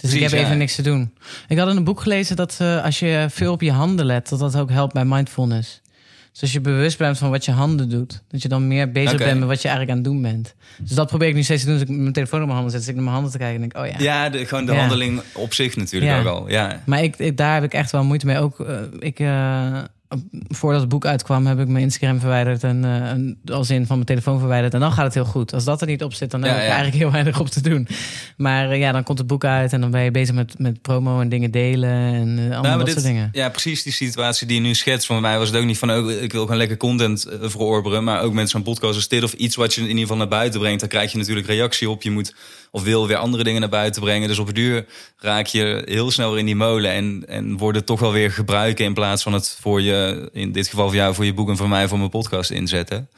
Dus 0.00 0.12
ik 0.14 0.20
heb 0.20 0.32
even 0.32 0.50
ja. 0.50 0.54
niks 0.54 0.74
te 0.74 0.82
doen. 0.82 1.12
Ik 1.48 1.58
had 1.58 1.68
in 1.70 1.76
een 1.76 1.84
boek 1.84 2.00
gelezen 2.00 2.36
dat 2.36 2.56
eh, 2.60 2.84
als 2.84 2.98
je 2.98 3.26
veel 3.30 3.52
op 3.52 3.62
je 3.62 3.72
handen 3.72 4.06
let, 4.06 4.28
dat 4.28 4.38
dat 4.38 4.56
ook 4.56 4.70
helpt 4.70 4.92
bij 4.94 5.04
mindfulness. 5.04 5.80
Dus 6.32 6.40
als 6.42 6.52
je 6.52 6.60
bewust 6.60 6.98
bent 6.98 7.18
van 7.18 7.30
wat 7.30 7.44
je 7.44 7.50
handen 7.50 7.88
doet, 7.88 8.22
dat 8.28 8.42
je 8.42 8.48
dan 8.48 8.68
meer 8.68 8.92
bezig 8.92 9.16
bent 9.18 9.38
met 9.38 9.48
wat 9.48 9.62
je 9.62 9.68
eigenlijk 9.68 9.90
aan 9.98 10.04
het 10.04 10.12
doen 10.14 10.22
bent. 10.22 10.54
Dus 10.78 10.90
dat 10.96 11.06
probeer 11.08 11.28
ik 11.28 11.34
nu 11.34 11.42
steeds 11.42 11.60
te 11.62 11.68
doen. 11.68 11.78
Als 11.80 11.88
ik 11.88 11.96
mijn 11.96 12.12
telefoon 12.12 12.38
op 12.40 12.46
mijn 12.46 12.56
handen 12.58 12.74
zet, 12.76 12.84
zit 12.84 12.90
ik 12.90 12.94
naar 12.96 13.04
mijn 13.04 13.14
handen 13.16 13.32
te 13.32 13.38
kijken 13.38 13.62
en 13.62 13.68
denk, 13.68 13.84
oh 13.86 13.92
ja. 14.00 14.04
Ja, 14.04 14.28
de, 14.30 14.46
gewoon 14.46 14.66
de 14.66 14.72
Ja. 14.72 14.78
handeling 14.78 15.20
op 15.34 15.54
zich 15.54 15.76
natuurlijk 15.76 16.12
Ja. 16.12 16.20
ook 16.20 16.26
al. 16.26 16.48
Ja. 16.50 16.82
Maar 16.86 17.02
ik, 17.02 17.16
ik- 17.16 17.36
daar 17.36 17.54
heb 17.54 17.64
ik 17.64 17.72
echt 17.74 17.90
wel 17.90 18.04
moeite 18.04 18.26
mee. 18.26 18.38
Ook 18.38 18.60
eh, 18.60 18.76
ik, 18.98 19.18
eh, 19.20 19.78
voordat 20.48 20.80
het 20.80 20.88
boek 20.88 21.06
uitkwam, 21.06 21.46
heb 21.46 21.58
ik 21.58 21.68
mijn 21.68 21.84
Instagram 21.84 22.20
verwijderd 22.20 22.64
en 22.64 22.84
eh, 23.44 23.54
als 23.56 23.70
in 23.70 23.86
van 23.86 23.94
mijn 23.94 24.06
telefoon 24.06 24.38
verwijderd. 24.38 24.74
En 24.74 24.80
dan 24.80 24.92
gaat 24.92 25.04
het 25.04 25.14
heel 25.14 25.24
goed. 25.24 25.54
Als 25.54 25.64
dat 25.64 25.80
er 25.80 25.86
niet 25.86 26.02
op 26.02 26.14
zit, 26.14 26.30
dan 26.30 26.42
heb 26.42 26.50
ik 26.50 26.58
ja. 26.58 26.64
eigenlijk 26.66 26.96
heel 26.96 27.10
weinig 27.10 27.40
op 27.40 27.48
te 27.48 27.60
doen. 27.60 27.88
Maar 28.36 28.70
eh, 28.70 28.78
ja, 28.78 28.92
dan 28.92 29.02
komt 29.02 29.18
het 29.18 29.26
boek 29.26 29.44
uit 29.44 29.72
en 29.72 29.80
dan 29.80 29.90
ben 29.90 30.02
je 30.02 30.10
bezig 30.10 30.34
met, 30.34 30.58
met 30.58 30.82
promo 30.82 31.20
en 31.20 31.28
dingen 31.28 31.50
delen 31.50 31.90
en 31.90 32.38
eh, 32.38 32.42
allemaal 32.42 32.62
Nou, 32.62 32.76
dat 32.76 32.86
dit- 32.86 32.94
soort 32.94 33.06
dingen. 33.06 33.28
Ja, 33.32 33.48
precies 33.48 33.82
die 33.82 33.92
situatie 33.92 34.46
die 34.46 34.56
je 34.56 34.62
nu 34.62 34.74
schetst. 34.74 35.06
Voor 35.06 35.20
mij 35.20 35.38
was 35.38 35.48
het 35.48 35.58
ook 35.58 35.64
niet 35.64 35.78
van, 35.78 35.90
oh, 35.90 36.10
ik 36.10 36.32
wil 36.32 36.42
gewoon 36.42 36.56
lekker 36.56 36.76
content 36.76 37.26
verorberen. 37.40 38.04
Maar 38.04 38.22
ook 38.22 38.32
met 38.32 38.50
zo'n 38.50 38.62
podcast 38.62 38.94
als 38.94 39.08
dit 39.08 39.22
of 39.22 39.32
iets 39.32 39.56
wat 39.56 39.74
je 39.74 39.80
in 39.80 39.86
ieder 39.86 40.02
geval 40.02 40.16
naar 40.16 40.28
buiten 40.28 40.60
brengt. 40.60 40.80
Daar 40.80 40.88
krijg 40.88 41.12
je 41.12 41.18
natuurlijk 41.18 41.46
reactie 41.46 41.90
op. 41.90 42.02
Je 42.02 42.10
moet 42.10 42.34
of 42.70 42.82
wil 42.82 43.06
weer 43.06 43.16
andere 43.16 43.44
dingen 43.44 43.60
naar 43.60 43.70
buiten 43.70 44.02
brengen. 44.02 44.28
Dus 44.28 44.38
op 44.38 44.46
het 44.46 44.54
duur 44.54 44.86
raak 45.18 45.46
je 45.46 45.82
heel 45.86 46.10
snel 46.10 46.30
weer 46.30 46.38
in 46.38 46.46
die 46.46 46.56
molen. 46.56 46.90
En, 46.92 47.24
en 47.26 47.56
wordt 47.56 47.76
het 47.76 47.86
toch 47.86 48.00
wel 48.00 48.12
weer 48.12 48.30
gebruiken 48.30 48.84
in 48.84 48.94
plaats 48.94 49.22
van 49.22 49.32
het 49.32 49.56
voor 49.60 49.82
je, 49.82 49.97
in 50.32 50.52
dit 50.52 50.68
geval 50.68 50.86
voor 50.86 50.96
jou, 50.96 51.14
voor 51.14 51.24
je 51.24 51.34
boek 51.34 51.48
en 51.48 51.56
voor 51.56 51.68
mij 51.68 51.88
voor 51.88 51.98
mijn 51.98 52.10
podcast 52.10 52.50
inzetten. 52.50 53.08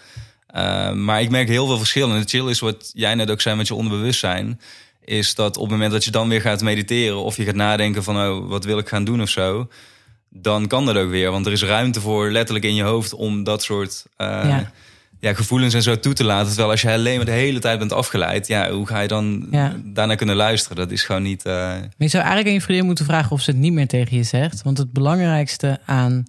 Uh, 0.56 0.92
maar 0.92 1.20
ik 1.20 1.30
merk 1.30 1.48
heel 1.48 1.66
veel 1.66 1.78
verschillen. 1.78 2.10
En 2.14 2.20
het 2.20 2.30
chill 2.30 2.48
is 2.48 2.60
wat 2.60 2.90
jij 2.94 3.14
net 3.14 3.30
ook 3.30 3.40
zei 3.40 3.56
met 3.56 3.68
je 3.68 3.74
onderbewustzijn. 3.74 4.60
Is 5.04 5.34
dat 5.34 5.56
op 5.56 5.62
het 5.62 5.70
moment 5.72 5.92
dat 5.92 6.04
je 6.04 6.10
dan 6.10 6.28
weer 6.28 6.40
gaat 6.40 6.62
mediteren 6.62 7.22
of 7.24 7.36
je 7.36 7.44
gaat 7.44 7.54
nadenken 7.54 8.02
van 8.04 8.16
oh, 8.16 8.48
wat 8.48 8.64
wil 8.64 8.78
ik 8.78 8.88
gaan 8.88 9.04
doen 9.04 9.20
of 9.22 9.28
zo. 9.28 9.68
Dan 10.28 10.66
kan 10.66 10.86
dat 10.86 10.96
ook 10.96 11.10
weer. 11.10 11.30
Want 11.30 11.46
er 11.46 11.52
is 11.52 11.62
ruimte 11.62 12.00
voor 12.00 12.30
letterlijk 12.30 12.64
in 12.66 12.74
je 12.74 12.82
hoofd 12.82 13.14
om 13.14 13.44
dat 13.44 13.62
soort 13.62 14.04
uh, 14.18 14.26
Ja. 14.26 14.72
ja. 15.20 15.34
gevoelens 15.34 15.74
en 15.74 15.82
zo 15.82 15.98
toe 16.00 16.12
te 16.12 16.24
laten. 16.24 16.46
Terwijl 16.48 16.70
als 16.70 16.80
je 16.80 16.90
alleen 16.92 17.16
maar 17.16 17.24
de 17.24 17.30
hele 17.30 17.58
tijd 17.58 17.78
bent 17.78 17.92
afgeleid, 17.92 18.46
ja, 18.46 18.70
hoe 18.70 18.86
ga 18.86 19.00
je 19.00 19.08
dan 19.08 19.46
Ja. 19.50 19.76
daarna 19.84 20.14
kunnen 20.14 20.36
luisteren? 20.36 20.76
Dat 20.76 20.90
is 20.90 21.02
gewoon 21.02 21.22
niet. 21.22 21.46
uh, 21.46 21.52
Maar 21.54 21.88
je 21.96 22.08
zou 22.08 22.22
eigenlijk 22.22 22.46
aan 22.48 22.54
je 22.54 22.60
vriendin 22.60 22.86
moeten 22.86 23.04
vragen 23.04 23.30
of 23.30 23.40
ze 23.40 23.50
het 23.50 23.60
niet 23.60 23.72
meer 23.72 23.88
tegen 23.88 24.16
je 24.16 24.22
zegt. 24.22 24.62
Want 24.62 24.78
het 24.78 24.92
belangrijkste 24.92 25.78
aan 25.86 26.24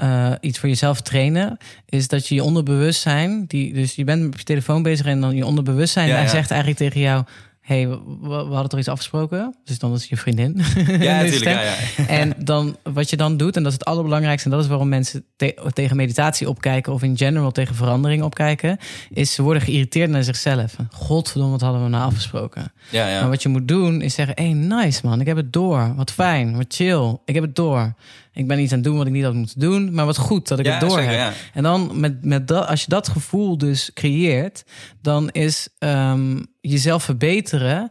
eh, 0.00 0.32
iets 0.40 0.58
voor 0.58 0.68
jezelf 0.68 1.00
trainen 1.00 1.56
is 1.86 2.08
dat 2.08 2.26
je 2.28 2.34
je 2.34 2.44
onderbewustzijn, 2.44 3.44
die, 3.46 3.72
dus 3.72 3.94
je 3.94 4.04
bent 4.04 4.22
met 4.22 4.38
je 4.38 4.44
telefoon 4.44 4.82
bezig 4.82 5.06
en 5.06 5.20
dan 5.20 5.34
je 5.36 5.46
onderbewustzijn, 5.46 6.08
Ja, 6.08 6.20
ja. 6.20 6.28
zegt 6.28 6.50
eigenlijk 6.50 6.80
tegen 6.80 7.00
jou. 7.00 7.24
hey, 7.60 7.88
we, 7.88 8.28
hadden 8.28 8.68
toch 8.68 8.78
iets 8.78 8.88
afgesproken? 8.88 9.54
Dus 9.64 9.78
dan 9.78 9.92
is 9.94 10.04
je 10.06 10.16
vriendin. 10.16 10.60
Ja, 10.86 11.16
natuurlijk. 11.22 11.44
Ja, 11.44 11.62
ja. 11.62 12.06
En 12.06 12.32
dan 12.38 12.76
wat 12.82 13.10
je 13.10 13.16
dan 13.16 13.36
doet, 13.36 13.56
en 13.56 13.62
dat 13.62 13.72
is 13.72 13.78
het 13.78 13.88
allerbelangrijkste, 13.88 14.48
en 14.48 14.54
dat 14.54 14.64
is 14.64 14.70
waarom 14.70 14.88
mensen 14.88 15.24
te- 15.36 15.70
tegen 15.72 15.96
meditatie 15.96 16.48
opkijken 16.48 16.92
of 16.92 17.02
in 17.02 17.16
general 17.16 17.50
tegen 17.50 17.74
verandering 17.74 18.22
opkijken, 18.22 18.78
is 19.10 19.34
ze 19.34 19.42
worden 19.42 19.62
geïrriteerd 19.62 20.10
naar 20.10 20.24
zichzelf. 20.24 20.76
Godverdomme, 20.90 21.52
wat 21.52 21.60
hadden 21.60 21.82
we 21.82 21.88
nou 21.88 22.04
afgesproken? 22.04 22.72
ja, 22.90 23.08
ja. 23.08 23.20
Maar 23.20 23.28
wat 23.30 23.42
je 23.42 23.48
moet 23.48 23.68
doen 23.68 24.00
is 24.02 24.14
zeggen: 24.14 24.34
hey, 24.36 24.52
nice 24.52 25.00
man, 25.06 25.20
ik 25.20 25.26
heb 25.26 25.36
het 25.36 25.52
door. 25.52 25.92
Wat 25.96 26.10
fijn, 26.10 26.56
wat 26.56 26.66
chill. 26.68 27.16
Ik 27.24 27.34
heb 27.34 27.44
het 27.44 27.56
door. 27.56 27.94
Ik 28.32 28.46
ben 28.46 28.58
iets 28.60 28.72
aan 28.72 28.78
het 28.78 28.86
doen 28.86 28.96
wat 28.96 29.06
ik 29.06 29.12
niet 29.12 29.24
had 29.24 29.34
moeten 29.34 29.60
doen, 29.60 29.94
maar 29.94 30.06
wat 30.06 30.16
goed 30.16 30.48
dat 30.48 30.58
ik 30.58 30.66
Ja, 30.66 30.70
het 30.72 30.80
door 30.80 30.90
zeker, 30.90 31.10
heb. 31.10 31.18
ja. 31.18 31.32
En 31.54 31.62
dan 31.62 32.00
met, 32.00 32.24
met 32.24 32.48
dat, 32.48 32.66
als 32.66 32.80
je 32.80 32.88
dat 32.88 33.08
gevoel 33.08 33.58
dus 33.58 33.90
creëert, 33.94 34.64
dan 35.02 35.30
is 35.30 35.68
ehm, 35.78 36.42
jezelf 36.60 37.02
verbeteren 37.04 37.90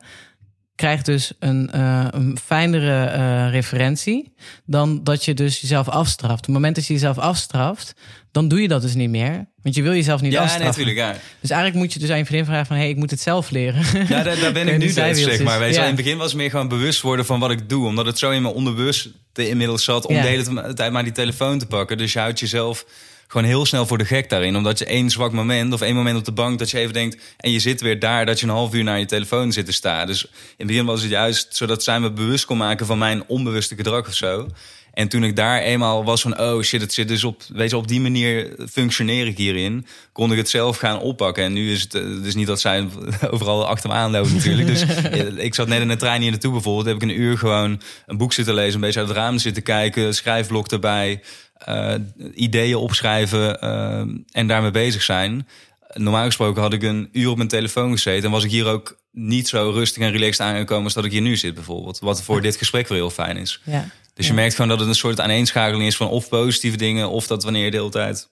krijgt 0.79 1.05
dus 1.05 1.31
een, 1.39 1.71
eh, 1.71 2.05
een 2.11 2.37
fijnere 2.45 3.03
eh, 3.05 3.51
referentie 3.51 4.33
dan 4.65 5.03
dat 5.03 5.25
je 5.25 5.33
dus 5.33 5.61
jezelf 5.61 5.89
afstraft. 5.89 6.33
Op 6.39 6.45
het 6.45 6.53
moment 6.55 6.75
dat 6.75 6.85
je 6.85 6.93
jezelf 6.93 7.17
afstraft, 7.17 7.93
dan 8.31 8.47
doe 8.47 8.61
je 8.61 8.67
dat 8.67 8.81
dus 8.81 8.93
niet 8.95 9.09
meer. 9.09 9.47
Want 9.61 9.75
je 9.75 9.81
wil 9.81 9.93
jezelf 9.93 10.21
niet 10.21 10.31
Ja, 10.31 10.41
afstraffen. 10.41 10.67
natuurlijk. 10.85 10.97
Ja. 10.97 11.21
Dus 11.39 11.49
eigenlijk 11.49 11.81
moet 11.83 11.93
je 11.93 11.99
dus 11.99 12.09
aan 12.09 12.17
je 12.17 12.25
vriendin 12.25 12.45
vragen 12.45 12.65
van... 12.65 12.75
hey, 12.75 12.89
ik 12.89 12.95
moet 12.95 13.11
het 13.11 13.21
zelf 13.21 13.49
leren. 13.49 14.07
Ja, 14.07 14.23
daar, 14.23 14.39
daar 14.39 14.51
ben 14.51 14.67
ik 14.73 14.77
nu 14.77 14.85
die 14.85 14.93
dus, 14.93 15.23
zeg 15.23 15.43
maar. 15.43 15.59
Weet 15.59 15.75
Ja. 15.75 15.81
In 15.81 15.87
het 15.87 15.95
begin 15.95 16.17
was 16.17 16.27
het 16.27 16.37
meer 16.37 16.49
gewoon 16.49 16.67
bewust 16.67 17.01
worden 17.01 17.25
van 17.25 17.39
wat 17.39 17.51
ik 17.51 17.69
doe. 17.69 17.85
Omdat 17.85 18.05
het 18.05 18.19
zo 18.19 18.31
in 18.31 18.41
mijn 18.41 18.53
onderbewust 18.53 19.09
inmiddels 19.33 19.83
zat 19.83 20.05
om 20.05 20.15
Ja. 20.15 20.21
de 20.21 20.27
hele 20.27 20.73
tijd 20.73 20.91
maar 20.91 21.03
die 21.03 21.11
telefoon 21.11 21.59
te 21.59 21.65
pakken. 21.65 21.97
Dus 21.97 22.13
je 22.13 22.19
houdt 22.19 22.39
jezelf 22.39 22.85
gewoon 23.31 23.47
heel 23.47 23.65
snel 23.65 23.85
voor 23.85 23.97
de 23.97 24.05
gek 24.05 24.29
daarin. 24.29 24.55
Omdat 24.55 24.79
je 24.79 24.85
één 24.85 25.09
zwak 25.09 25.31
moment 25.31 25.73
of 25.73 25.81
één 25.81 25.95
moment 25.95 26.17
op 26.17 26.25
de 26.25 26.31
bank 26.31 26.59
dat 26.59 26.69
je 26.69 26.77
even 26.77 26.93
denkt... 26.93 27.17
en 27.37 27.51
je 27.51 27.59
zit 27.59 27.81
weer 27.81 27.99
daar 27.99 28.25
dat 28.25 28.39
je 28.39 28.45
een 28.45 28.51
half 28.51 28.73
uur 28.73 28.83
naar 28.83 28.99
je 28.99 29.05
telefoon 29.05 29.51
zit 29.51 29.65
te 29.65 29.71
staan. 29.71 30.07
Dus 30.07 30.23
in 30.23 30.31
het 30.57 30.67
begin 30.67 30.85
was 30.85 31.01
het 31.01 31.11
juist 31.11 31.55
zodat 31.55 31.83
zij 31.83 31.99
me 31.99 32.11
bewust 32.11 32.45
kon 32.45 32.57
maken 32.57 32.85
van 32.85 32.97
mijn 32.97 33.23
onbewuste 33.27 33.75
gedrag 33.75 34.07
of 34.07 34.13
zo. 34.13 34.47
En 34.93 35.07
toen 35.07 35.23
ik 35.23 35.35
daar 35.35 35.61
eenmaal 35.61 36.03
was 36.03 36.21
van, 36.21 36.39
oh 36.39 36.61
shit, 36.61 36.81
het 36.81 36.93
zit 36.93 37.07
dus 37.07 37.23
op, 37.23 37.41
weet 37.53 37.69
je, 37.69 37.77
op 37.77 37.87
die 37.87 38.01
manier 38.01 38.55
functioneer 38.71 39.27
ik 39.27 39.37
hierin, 39.37 39.85
kon 40.11 40.31
ik 40.31 40.37
het 40.37 40.49
zelf 40.49 40.77
gaan 40.77 40.99
oppakken. 40.99 41.43
En 41.43 41.53
nu 41.53 41.71
is 41.71 41.81
het 41.81 41.95
eh, 41.95 42.01
dus 42.01 42.35
niet 42.35 42.47
dat 42.47 42.59
zij 42.59 42.87
overal 43.31 43.67
achter 43.67 43.89
me 43.89 43.95
aanlopen 43.95 44.33
natuurlijk. 44.33 44.67
Dus 44.67 44.81
eh, 44.83 45.37
ik 45.37 45.55
zat 45.55 45.67
net 45.67 45.81
in 45.81 45.87
de 45.87 45.95
trein 45.95 46.21
hier 46.21 46.31
naartoe 46.31 46.51
bijvoorbeeld, 46.51 46.85
heb 46.85 46.95
ik 46.95 47.01
een 47.01 47.19
uur 47.21 47.37
gewoon 47.37 47.81
een 48.05 48.17
boek 48.17 48.33
zitten 48.33 48.53
lezen, 48.53 48.73
een 48.73 48.81
beetje 48.81 48.99
uit 48.99 49.07
het 49.07 49.17
raam 49.17 49.37
zitten 49.37 49.63
kijken, 49.63 50.13
schrijfblok 50.13 50.67
erbij, 50.67 51.21
eh, 51.59 51.93
ideeën 52.33 52.75
opschrijven 52.75 53.61
eh, 53.61 53.99
en 54.31 54.47
daarmee 54.47 54.71
bezig 54.71 55.01
zijn. 55.01 55.47
Normaal 55.93 56.25
gesproken 56.25 56.61
had 56.61 56.73
ik 56.73 56.83
een 56.83 57.09
uur 57.11 57.29
op 57.29 57.37
mijn 57.37 57.49
telefoon 57.49 57.91
gezeten 57.91 58.23
en 58.23 58.31
was 58.31 58.43
ik 58.43 58.51
hier 58.51 58.65
ook 58.65 58.97
niet 59.11 59.47
zo 59.47 59.69
rustig 59.69 60.03
en 60.03 60.11
relaxed 60.11 60.45
aangekomen 60.45 60.83
als 60.83 60.93
dat 60.93 61.05
ik 61.05 61.11
hier 61.11 61.21
nu 61.21 61.35
zit 61.37 61.53
bijvoorbeeld. 61.53 61.99
Wat 61.99 62.23
voor 62.23 62.41
dit 62.41 62.55
gesprek 62.55 62.87
weer 62.87 62.97
heel 62.97 63.09
fijn 63.09 63.37
is. 63.37 63.61
ja. 63.63 63.85
Dus 64.13 64.27
je 64.27 64.33
merkt 64.33 64.55
gewoon 64.55 64.69
dat 64.69 64.79
het 64.79 64.87
een 64.87 64.95
soort 64.95 65.19
aaneenschakeling 65.19 65.87
is 65.87 65.95
van 65.95 66.07
of 66.07 66.29
positieve 66.29 66.77
dingen, 66.77 67.09
of 67.09 67.27
dat 67.27 67.43
wanneer 67.43 67.65
je 67.65 67.71
de 67.71 67.77
hele 67.77 67.89
tijd 67.89 68.29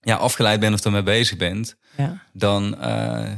ja, 0.00 0.16
afgeleid 0.16 0.60
bent 0.60 0.74
of 0.74 0.84
ermee 0.84 1.02
bezig 1.02 1.36
bent, 1.36 1.76
ja. 1.96 2.22
dan 2.32 2.80
eh 2.80 3.30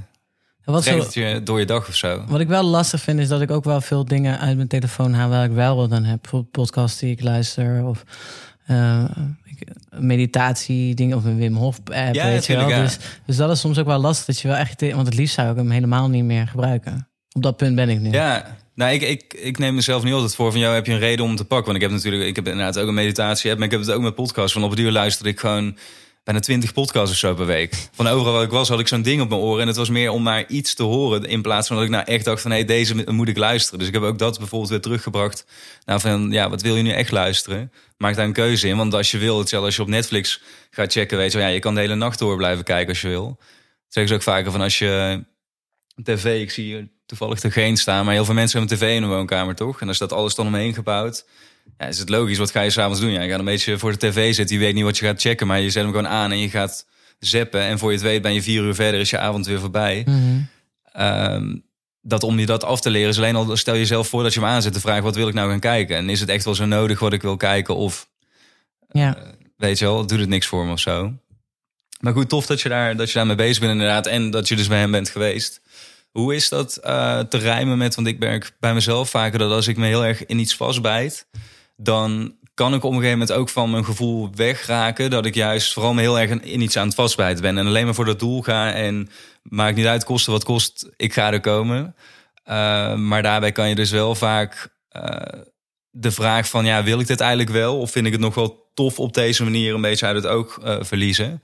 Wat, 0.65 0.85
zo, 0.85 0.99
het 0.99 1.15
je 1.15 1.41
door 1.45 1.59
je 1.59 1.67
dag 1.67 1.89
of 1.89 1.95
zo. 1.95 2.25
wat 2.29 2.41
ik 2.41 2.49
wel 2.49 2.63
lastig 2.63 3.01
vind, 3.01 3.21
is 3.21 3.29
dat 3.29 3.41
ik 3.41 3.51
ook 3.51 3.65
wel 3.65 3.81
veel 3.81 4.05
dingen 4.05 4.39
uit 4.39 4.57
mijn 4.57 4.69
telefoon 4.69 5.13
haal 5.13 5.29
waar 5.29 5.45
ik 5.45 5.51
wel 5.51 5.77
wat 5.77 5.93
aan 5.93 6.05
heb. 6.05 6.19
Bijvoorbeeld 6.23 6.53
podcasts 6.53 6.99
die 6.99 7.11
ik 7.11 7.23
luister 7.23 7.85
of 7.85 8.05
ik- 9.45 9.69
meditatie 10.01 10.95
dingen 10.95 11.17
of 11.17 11.25
een 11.25 11.37
Wim 11.37 11.55
Hof 11.55 11.79
app. 11.79 11.89
Ja, 11.95 12.05
weet 12.05 12.15
je 12.15 12.21
wel. 12.23 12.33
natuurlijk, 12.35 12.69
ja. 12.71 12.83
Dus, 12.83 12.99
dus 13.27 13.37
dat 13.37 13.51
is 13.51 13.61
soms 13.61 13.79
ook 13.79 13.87
wel 13.87 13.99
lastig 13.99 14.27
dat 14.27 14.41
je 14.41 14.49
wel 14.49 14.57
echt, 14.57 14.81
want 14.93 15.07
het 15.07 15.17
liefst 15.17 15.35
zou 15.35 15.51
ik 15.51 15.57
hem 15.57 15.71
helemaal 15.71 16.09
niet 16.09 16.25
meer 16.25 16.47
gebruiken. 16.49 17.09
Op 17.33 17.43
dat 17.43 17.57
punt 17.57 17.75
ben 17.75 17.89
ik 17.89 18.01
nu. 18.01 18.11
Ja, 18.11 18.57
nou, 18.75 18.93
ik, 18.93 19.03
ik, 19.03 19.35
ik 19.35 19.59
neem 19.59 19.75
mezelf 19.75 20.03
niet 20.03 20.13
altijd 20.13 20.35
voor 20.35 20.51
van 20.51 20.61
jou 20.61 20.75
heb 20.75 20.87
je 20.87 20.93
een 20.93 20.99
reden 20.99 21.25
om 21.25 21.37
te 21.37 21.45
pakken. 21.45 21.67
Want 21.67 21.77
ik 21.77 21.83
heb 21.83 21.91
natuurlijk, 21.91 22.23
ik 22.29 22.37
heb 22.37 22.47
inderdaad 22.49 22.79
ook 22.79 22.89
een 22.89 22.95
meditatie 22.95 23.49
app, 23.51 23.59
maar 23.59 23.67
ik 23.67 23.73
heb 23.73 23.83
het 23.83 23.91
ook 23.91 24.03
met 24.03 24.15
podcasts. 24.15 24.53
Van 24.53 24.63
op 24.65 24.71
het 24.71 24.79
duur 24.79 24.91
luisterde 24.93 25.31
ik 25.31 25.41
gewoon 25.41 25.77
bijna 26.29 26.43
twintig 26.43 26.73
podcasts 26.73 27.11
of 27.11 27.17
zo 27.17 27.35
per 27.35 27.47
week. 27.47 27.75
Van 27.93 28.07
overal 28.07 28.33
waar 28.33 28.43
ik 28.43 28.51
was 28.51 28.69
had 28.69 28.81
ik 28.81 28.89
zo'n 28.89 29.03
ding 29.03 29.21
op 29.21 29.29
mijn 29.29 29.41
oren. 29.41 29.61
En 29.61 29.67
het 29.67 29.77
was 29.77 29.89
meer 29.89 30.11
om 30.11 30.23
maar 30.23 30.47
iets 30.47 30.75
te 30.75 30.83
horen. 30.83 31.25
In 31.25 31.43
plaats 31.43 31.67
van 31.67 31.77
dat 31.77 31.85
ik 31.85 31.91
nou 31.91 32.05
echt 32.05 32.25
dacht 32.25 32.43
van 32.43 32.51
hé, 32.51 32.57
hey, 32.57 32.67
deze 32.67 33.13
moet 33.13 33.29
ik 33.29 33.37
luisteren. 33.37 33.79
Dus 33.79 33.89
ik 33.89 33.95
heb 33.95 34.03
ook 34.03 34.19
dat 34.19 34.39
bijvoorbeeld 34.39 34.71
weer 34.71 34.81
teruggebracht. 34.81 35.47
Nou 35.85 36.01
van 36.01 36.31
ja, 36.31 36.51
wat 36.51 36.63
wil 36.63 36.77
je 36.77 36.83
nu 36.83 36.91
echt 36.91 37.11
luisteren? 37.11 37.73
Maak 37.97 38.17
daar 38.17 38.25
een 38.25 38.33
keuze 38.33 38.69
in. 38.69 38.77
Want 38.77 38.95
als 38.95 39.11
je 39.11 39.19
wil, 39.19 39.39
hetzelfde 39.39 39.67
als 39.67 39.77
je 39.77 39.83
op 39.83 39.89
Netflix 39.89 40.41
gaat 40.71 40.93
checken, 40.93 41.19
weet 41.19 41.33
je 41.33 41.39
ja, 41.39 41.47
je 41.47 41.59
kan 41.59 41.75
de 41.75 41.81
hele 41.81 41.95
nacht 41.95 42.19
door 42.19 42.37
blijven 42.37 42.65
kijken 42.65 42.89
als 42.89 43.01
je 43.01 43.09
wil. 43.09 43.27
Dat 43.27 43.39
zeggen 43.89 44.09
ze 44.09 44.15
ook 44.15 44.35
vaker 44.35 44.51
van 44.53 44.61
als 44.61 44.79
je 44.79 45.25
tv, 46.03 46.41
ik 46.41 46.51
zie 46.51 46.65
hier 46.65 46.89
toevallig 47.07 47.43
er 47.43 47.53
geen 47.53 47.77
staan, 47.77 48.05
maar 48.05 48.15
heel 48.15 48.25
veel 48.25 48.35
mensen 48.35 48.59
hebben 48.59 48.79
een 48.79 48.85
tv 48.85 48.97
in 48.97 49.03
een 49.03 49.09
woonkamer, 49.09 49.55
toch? 49.55 49.81
En 49.81 49.89
als 49.89 49.99
dat 49.99 50.13
alles 50.13 50.35
dan 50.35 50.47
omheen 50.47 50.75
gebouwd, 50.75 51.25
ja, 51.79 51.87
is 51.87 51.99
het 51.99 52.09
logisch. 52.09 52.39
Wat 52.39 52.51
ga 52.51 52.61
je 52.61 52.71
s'avonds 52.71 53.01
doen? 53.01 53.11
Ja, 53.11 53.23
je 53.23 53.31
gaat 53.31 53.39
een 53.39 53.45
beetje 53.45 53.79
voor 53.79 53.93
de 53.93 53.99
tv 53.99 54.35
zitten. 54.35 54.57
Je 54.57 54.63
weet 54.63 54.75
niet 54.75 54.85
wat 54.85 54.99
je 54.99 55.05
gaat 55.05 55.21
checken, 55.21 55.47
maar 55.47 55.61
je 55.61 55.71
zet 55.71 55.83
hem 55.83 55.93
gewoon 55.93 56.09
aan 56.09 56.33
en 56.33 56.39
je 56.39 56.51
gaat 56.51 56.87
zappen. 57.19 57.61
En 57.61 57.79
voor 57.79 57.91
je 57.91 57.97
het 57.97 58.07
weet 58.07 58.23
ben 58.23 58.35
je 58.35 58.43
vier 58.43 58.63
uur 58.63 58.75
verder, 58.75 59.01
is 59.01 59.11
je 59.11 59.19
avond 59.19 59.47
weer 59.47 59.61
voorbij. 59.61 60.03
Mhm. 60.07 60.41
Ehm, 60.93 61.57
dat 62.03 62.23
om 62.23 62.39
je 62.39 62.47
dat 62.47 62.65
af 62.65 62.81
te 62.81 62.91
leren 62.91 63.09
is 63.09 63.17
alleen 63.17 63.37
al, 63.37 63.57
stel 63.57 63.77
jezelf 63.77 64.09
voor 64.09 64.23
dat 64.23 64.35
je 64.35 64.41
hem 64.41 64.49
aanzet, 64.49 64.75
de 64.75 64.81
vraag, 64.81 65.03
wat 65.03 65.17
wil 65.17 65.29
ik 65.29 65.35
nou 65.35 65.51
gaan 65.51 65.61
kijken? 65.61 65.97
En 65.97 66.09
is 66.09 66.21
het 66.21 66.29
echt 66.29 66.45
wel 66.45 66.55
zo 66.55 66.67
nodig 66.67 66.99
wat 66.99 67.13
ik 67.13 67.23
wil 67.23 67.37
kijken? 67.37 67.77
Of 67.77 68.09
ja. 68.89 69.17
weet 69.57 69.79
je 69.79 69.85
wel, 69.85 70.07
doet 70.07 70.21
het 70.21 70.29
niks 70.29 70.47
voor 70.47 70.67
me 70.67 70.73
of 70.73 70.81
zo. 70.81 71.13
Maar 72.01 72.13
goed, 72.13 72.29
tof 72.29 72.47
dat 72.47 72.61
je, 72.61 72.69
daar, 72.69 72.97
dat 72.97 73.09
je 73.09 73.15
daarmee 73.15 73.37
bezig 73.37 73.59
bent 73.59 73.73
inderdaad. 73.73 74.07
En 74.07 74.31
dat 74.31 74.49
je 74.49 74.57
dus 74.57 74.69
bij 74.69 74.79
hem 74.79 74.91
bent 74.91 75.09
geweest. 75.09 75.61
Hoe 76.11 76.35
is 76.35 76.49
dat 76.49 76.77
eh, 76.77 77.21
te 77.21 77.39
rijmen 77.39 77.79
met, 77.79 77.95
want 77.95 78.07
ik 78.07 78.19
merk 78.19 78.53
bij 78.61 78.75
mezelf 78.75 79.11
vaker 79.11 79.39
dat 79.39 79.51
als 79.51 79.67
ik 79.67 79.77
me 79.77 79.87
heel 79.87 80.05
erg 80.05 80.27
in 80.27 80.39
iets 80.39 80.57
vastbijt, 80.57 81.27
dan 81.81 82.35
kan 82.55 82.75
ik 82.75 82.85
op 82.85 82.91
een 82.91 82.97
gegeven 82.97 83.19
moment 83.19 83.39
ook 83.39 83.49
van 83.49 83.71
mijn 83.71 83.85
gevoel 83.85 84.31
wegraken. 84.35 85.11
Dat 85.11 85.27
ik 85.27 85.35
juist 85.35 85.73
vooral 85.73 85.95
me 85.95 86.01
heel 86.01 86.19
erg 86.19 86.31
in 86.31 86.61
iets 86.61 86.77
aan 86.77 86.87
het 86.87 86.95
vastbijten 86.95 87.43
ben. 87.43 87.59
En 87.59 87.67
alleen 87.67 87.85
maar 87.85 87.95
voor 87.95 88.05
dat 88.05 88.19
doel 88.19 88.43
ga 88.43 88.73
en 88.73 89.09
maakt 89.43 89.77
niet 89.77 89.87
uit, 89.87 90.05
kosten 90.05 90.33
wat 90.33 90.45
kost, 90.45 90.89
ik 90.97 91.13
ga 91.13 91.33
er 91.33 91.41
komen. 91.41 91.95
Uh, 92.49 92.95
maar 92.95 93.23
daarbij 93.23 93.53
kan 93.53 93.69
je 93.69 93.75
dus 93.75 93.91
wel 93.91 94.15
vaak 94.15 94.77
eh, 94.89 95.41
de 95.91 96.11
vraag 96.11 96.49
van, 96.49 96.65
ja, 96.65 96.83
wil 96.83 97.01
ik 97.01 97.07
dit 97.07 97.21
eigenlijk 97.21 97.51
wel? 97.51 97.79
Of 97.79 97.91
vind 97.91 98.07
ik 98.07 98.13
het 98.13 98.21
nog 98.21 98.35
wel 98.35 98.71
tof 98.75 98.99
op 98.99 99.15
deze 99.15 99.45
manier 99.45 99.75
een 99.75 99.81
beetje 99.81 100.07
uit 100.07 100.17
het 100.17 100.27
oog 100.27 100.59
uh, 100.65 100.77
verliezen? 100.81 101.43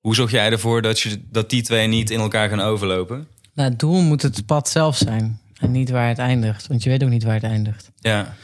Hoe 0.00 0.14
zorg 0.14 0.30
jij 0.30 0.50
ervoor 0.50 0.82
dat, 0.82 1.00
je, 1.00 1.24
dat 1.30 1.50
die 1.50 1.62
twee 1.62 1.86
niet 1.86 2.10
in 2.10 2.20
elkaar 2.20 2.48
gaan 2.48 2.60
overlopen? 2.60 3.28
Nou, 3.54 3.70
het 3.70 3.78
doel 3.78 4.00
moet 4.00 4.22
het 4.22 4.46
pad 4.46 4.68
zelf 4.68 4.96
zijn 4.96 5.40
en 5.58 5.72
niet 5.72 5.90
waar 5.90 6.08
het 6.08 6.18
eindigt. 6.18 6.66
Want 6.66 6.82
je 6.82 6.90
weet 6.90 7.02
ook 7.02 7.08
niet 7.08 7.24
waar 7.24 7.34
het 7.34 7.42
eindigt. 7.42 7.90
Ja. 7.98 8.34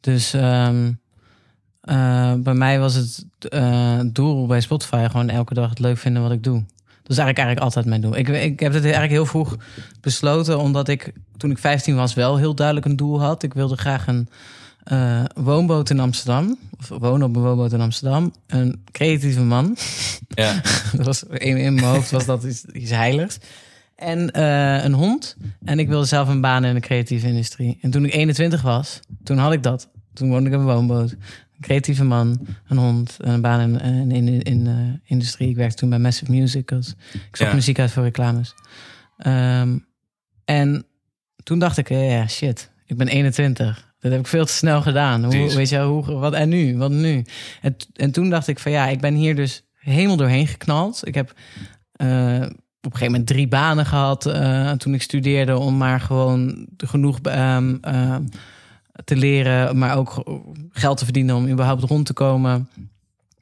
Dus 0.00 0.32
um, 0.32 1.00
uh, 1.84 2.32
bij 2.34 2.54
mij 2.54 2.78
was 2.78 2.94
het 2.94 3.26
uh, 3.50 4.00
doel 4.06 4.46
bij 4.46 4.60
Spotify 4.60 5.06
gewoon 5.10 5.28
elke 5.28 5.54
dag 5.54 5.70
het 5.70 5.78
leuk 5.78 5.98
vinden 5.98 6.22
wat 6.22 6.32
ik 6.32 6.42
doe. 6.42 6.64
Dat 7.02 7.18
is 7.18 7.24
eigenlijk, 7.24 7.38
eigenlijk 7.38 7.60
altijd 7.60 7.86
mijn 7.86 8.00
doel. 8.00 8.16
Ik, 8.16 8.28
ik 8.28 8.60
heb 8.60 8.72
het 8.72 8.82
eigenlijk 8.82 9.12
heel 9.12 9.26
vroeg 9.26 9.56
besloten, 10.00 10.58
omdat 10.58 10.88
ik 10.88 11.12
toen 11.36 11.50
ik 11.50 11.58
15 11.58 11.96
was 11.96 12.14
wel 12.14 12.36
heel 12.36 12.54
duidelijk 12.54 12.86
een 12.86 12.96
doel 12.96 13.20
had. 13.20 13.42
Ik 13.42 13.54
wilde 13.54 13.76
graag 13.76 14.06
een 14.06 14.28
uh, 14.92 15.24
woonboot 15.34 15.90
in 15.90 16.00
Amsterdam. 16.00 16.58
Of 16.78 16.88
wonen 16.88 17.28
op 17.28 17.36
een 17.36 17.42
woonboot 17.42 17.72
in 17.72 17.80
Amsterdam. 17.80 18.34
Een 18.46 18.84
creatieve 18.92 19.40
man. 19.40 19.76
Ja. 20.28 20.60
dat 20.96 21.06
was 21.06 21.22
in, 21.22 21.56
in 21.56 21.74
mijn 21.74 21.86
hoofd 21.86 22.10
was 22.10 22.24
dat 22.24 22.44
iets, 22.44 22.64
iets 22.64 22.90
heiligs. 22.90 23.38
En 24.00 24.30
uh, 24.36 24.84
een 24.84 24.92
hond. 24.92 25.36
En 25.64 25.78
ik 25.78 25.88
wilde 25.88 26.06
zelf 26.06 26.28
een 26.28 26.40
baan 26.40 26.64
in 26.64 26.74
de 26.74 26.80
creatieve 26.80 27.26
industrie. 27.26 27.78
En 27.80 27.90
toen 27.90 28.04
ik 28.04 28.14
21 28.14 28.62
was, 28.62 29.00
toen 29.24 29.38
had 29.38 29.52
ik 29.52 29.62
dat. 29.62 29.90
Toen 30.12 30.28
woonde 30.28 30.48
ik 30.50 30.54
op 30.54 30.60
een 30.60 30.66
woonboot. 30.66 31.10
Een 31.10 31.60
creatieve 31.60 32.04
man, 32.04 32.46
een 32.68 32.76
hond, 32.76 33.16
een 33.18 33.40
baan 33.40 33.60
in, 33.60 34.10
in, 34.10 34.28
in, 34.28 34.42
in 34.42 34.64
de 34.64 35.00
industrie. 35.04 35.48
Ik 35.48 35.56
werkte 35.56 35.76
toen 35.76 35.88
bij 35.88 35.98
Massive 35.98 36.30
Music. 36.30 36.72
Als, 36.72 36.94
ik 37.12 37.38
Ja. 37.38 37.54
muziek 37.54 37.78
uit 37.78 37.90
voor 37.90 38.02
reclames. 38.02 38.54
Ehm, 39.16 39.78
en 40.44 40.86
toen 41.42 41.58
dacht 41.58 41.76
ik, 41.76 41.90
eh, 41.90 42.10
ja, 42.10 42.28
shit, 42.28 42.70
ik 42.86 42.96
ben 42.96 43.08
21. 43.08 43.88
Dat 43.98 44.10
heb 44.12 44.20
ik 44.20 44.26
veel 44.26 44.44
te 44.46 44.52
snel 44.52 44.82
gedaan. 44.82 45.24
Hoe, 45.24 45.54
weet 45.54 45.68
je, 45.68 45.76
wel, 45.76 45.88
hoe, 46.02 46.14
wat 46.18 46.32
en 46.32 46.48
nu? 46.48 46.76
Wat 46.76 46.90
nu? 46.90 47.24
En, 47.62 47.76
en 47.94 48.10
toen 48.10 48.30
dacht 48.30 48.48
ik 48.48 48.58
van 48.58 48.72
ja, 48.72 48.86
ik 48.88 49.00
ben 49.00 49.14
hier 49.14 49.36
dus 49.36 49.62
helemaal 49.74 50.16
doorheen 50.16 50.46
geknald. 50.46 51.06
Ik 51.06 51.14
heb 51.14 51.34
eh, 51.92 52.46
op 52.82 52.92
een 52.92 52.98
gegeven 52.98 53.12
moment 53.12 53.26
drie 53.26 53.48
banen 53.48 53.86
gehad 53.86 54.26
eh, 54.26 54.70
toen 54.70 54.94
ik 54.94 55.02
studeerde 55.02 55.58
om 55.58 55.76
maar 55.76 56.00
gewoon 56.00 56.66
genoeg 56.76 57.20
ehm, 57.20 57.76
te 59.04 59.16
leren, 59.16 59.78
maar 59.78 59.96
ook 59.96 60.22
geld 60.72 60.98
te 60.98 61.04
verdienen 61.04 61.36
om 61.36 61.48
überhaupt 61.48 61.82
rond 61.82 62.06
te 62.06 62.12
komen. 62.12 62.68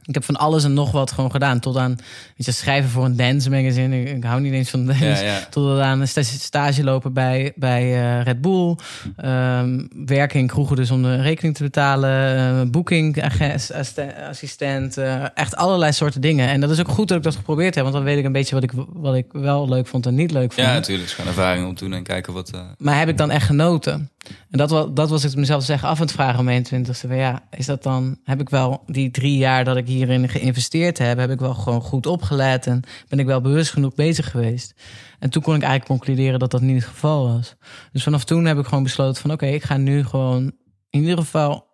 Ik 0.08 0.14
heb 0.14 0.24
van 0.24 0.36
alles 0.36 0.64
en 0.64 0.72
nog 0.72 0.90
wat 0.90 1.12
gewoon 1.12 1.30
gedaan. 1.30 1.60
Tot 1.60 1.76
aan 1.76 1.96
weet 2.36 2.46
je, 2.46 2.52
schrijven 2.52 2.90
voor 2.90 3.04
een 3.04 3.16
dance 3.16 3.50
magazine. 3.50 4.00
Ik, 4.00 4.16
ik 4.16 4.24
hou 4.24 4.40
niet 4.40 4.52
eens 4.52 4.70
van 4.70 4.86
dance. 4.86 5.04
Ja, 5.04 5.20
ja. 5.20 5.38
Tot 5.50 5.80
aan 5.80 6.00
een 6.00 6.08
sta- 6.08 6.22
stage 6.22 6.84
lopen 6.84 7.12
bij, 7.12 7.52
bij 7.56 7.82
eh, 7.82 8.22
Red 8.24 8.40
Bull. 8.40 8.76
Ehm, 9.16 9.86
werken 10.06 10.40
in 10.40 10.46
kroegen 10.46 10.76
dus 10.76 10.90
om 10.90 11.02
de 11.02 11.22
rekening 11.22 11.56
te 11.56 11.62
betalen. 11.62 12.36
eh, 12.36 12.70
Booking, 12.70 13.22
assistent. 13.54 14.12
assistent 14.28 14.96
eh, 14.96 15.24
echt 15.34 15.56
allerlei 15.56 15.92
soorten 15.92 16.20
dingen. 16.20 16.48
En 16.48 16.60
dat 16.60 16.70
is 16.70 16.80
ook 16.80 16.88
goed 16.88 17.08
dat 17.08 17.16
ik 17.16 17.22
dat 17.22 17.36
geprobeerd 17.36 17.74
heb. 17.74 17.82
Want 17.84 17.96
dan 17.96 18.04
weet 18.04 18.18
ik 18.18 18.24
een 18.24 18.32
beetje 18.32 18.54
wat 18.54 18.64
ik, 18.64 18.72
wat 18.92 19.14
ik 19.14 19.26
wel 19.32 19.68
leuk 19.68 19.86
vond 19.86 20.06
en 20.06 20.14
niet 20.14 20.30
leuk 20.30 20.52
vond. 20.52 20.66
Ja, 20.66 20.72
natuurlijk. 20.72 21.08
Het 21.08 21.18
is 21.18 21.24
gewoon 21.24 21.30
ervaring 21.44 21.68
opdoen 21.68 21.92
en 21.92 22.02
kijken 22.02 22.32
wat... 22.32 22.50
Maar 22.78 22.98
heb 22.98 23.08
ik 23.08 23.16
dan 23.16 23.30
echt 23.30 23.46
genoten? 23.46 24.10
En 24.50 24.58
dat, 24.58 24.70
was, 24.70 24.86
dat 24.94 25.10
was 25.10 25.24
ik 25.24 25.34
mezelf 25.36 25.64
zeggen 25.64 25.88
af 25.88 25.96
aan 26.00 26.06
het 26.06 26.12
vragen 26.14 26.38
om 26.38 26.44
mijn 26.44 26.66
21ste. 26.66 26.90
Van 27.08 27.16
ja, 27.16 27.42
is 27.50 27.66
dat 27.66 27.82
dan, 27.82 28.18
heb 28.24 28.40
ik 28.40 28.48
wel 28.48 28.82
die 28.86 29.10
drie 29.10 29.36
jaar 29.36 29.64
dat 29.64 29.76
ik 29.76 29.86
hierin 29.86 30.28
geïnvesteerd 30.28 30.98
heb, 30.98 31.18
heb 31.18 31.30
ik 31.30 31.40
wel 31.40 31.54
gewoon 31.54 31.80
goed 31.80 32.06
opgelet 32.06 32.66
en 32.66 32.82
ben 33.08 33.18
ik 33.18 33.26
wel 33.26 33.40
bewust 33.40 33.70
genoeg 33.70 33.94
bezig 33.94 34.30
geweest? 34.30 34.74
En 35.18 35.30
toen 35.30 35.42
kon 35.42 35.54
ik 35.54 35.62
eigenlijk 35.62 35.90
concluderen 35.90 36.38
dat 36.38 36.50
dat 36.50 36.60
niet 36.60 36.76
het 36.76 36.90
geval 36.90 37.26
was. 37.32 37.54
Dus 37.92 38.02
vanaf 38.02 38.24
toen 38.24 38.44
heb 38.44 38.58
ik 38.58 38.66
gewoon 38.66 38.82
besloten 38.82 39.22
van 39.22 39.30
oké, 39.30 39.46
ik 39.46 39.64
ga 39.64 39.76
nu 39.76 40.04
gewoon 40.04 40.52
in 40.90 41.00
ieder 41.00 41.18
geval 41.18 41.66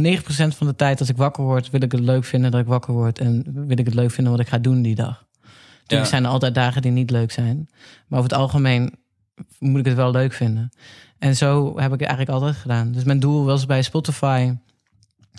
9% 0.00 0.02
van 0.28 0.66
de 0.66 0.74
tijd 0.76 1.00
als 1.00 1.08
ik 1.08 1.16
wakker 1.16 1.44
word, 1.44 1.70
wil 1.70 1.82
ik 1.82 1.92
het 1.92 2.00
leuk 2.00 2.24
vinden 2.24 2.50
dat 2.50 2.60
ik 2.60 2.66
wakker 2.66 2.94
word 2.94 3.18
en 3.18 3.44
wil 3.66 3.78
ik 3.78 3.84
het 3.86 3.94
leuk 3.94 4.10
vinden 4.10 4.32
wat 4.32 4.42
ik 4.42 4.48
ga 4.48 4.58
doen 4.58 4.82
die 4.82 4.94
dag. 4.94 5.24
Natuurlijk 5.80 6.10
Ja. 6.10 6.16
zijn 6.16 6.24
er 6.24 6.30
altijd 6.30 6.54
dagen 6.54 6.82
die 6.82 6.90
niet 6.90 7.10
leuk 7.10 7.30
zijn. 7.32 7.68
Maar 8.06 8.18
over 8.18 8.30
het 8.30 8.40
algemeen 8.40 8.94
moet 9.58 9.80
ik 9.80 9.86
het 9.86 9.94
wel 9.94 10.10
leuk 10.10 10.32
vinden. 10.32 10.70
En 11.18 11.36
zo 11.36 11.66
heb 11.66 11.92
ik 11.92 12.00
het 12.00 12.08
eigenlijk 12.08 12.30
altijd 12.30 12.56
gedaan. 12.56 12.92
Dus 12.92 13.04
mijn 13.04 13.20
doel 13.20 13.44
was 13.44 13.66
bij 13.66 13.82
Spotify 13.82 14.52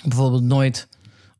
bijvoorbeeld 0.03 0.43
nooit 0.43 0.87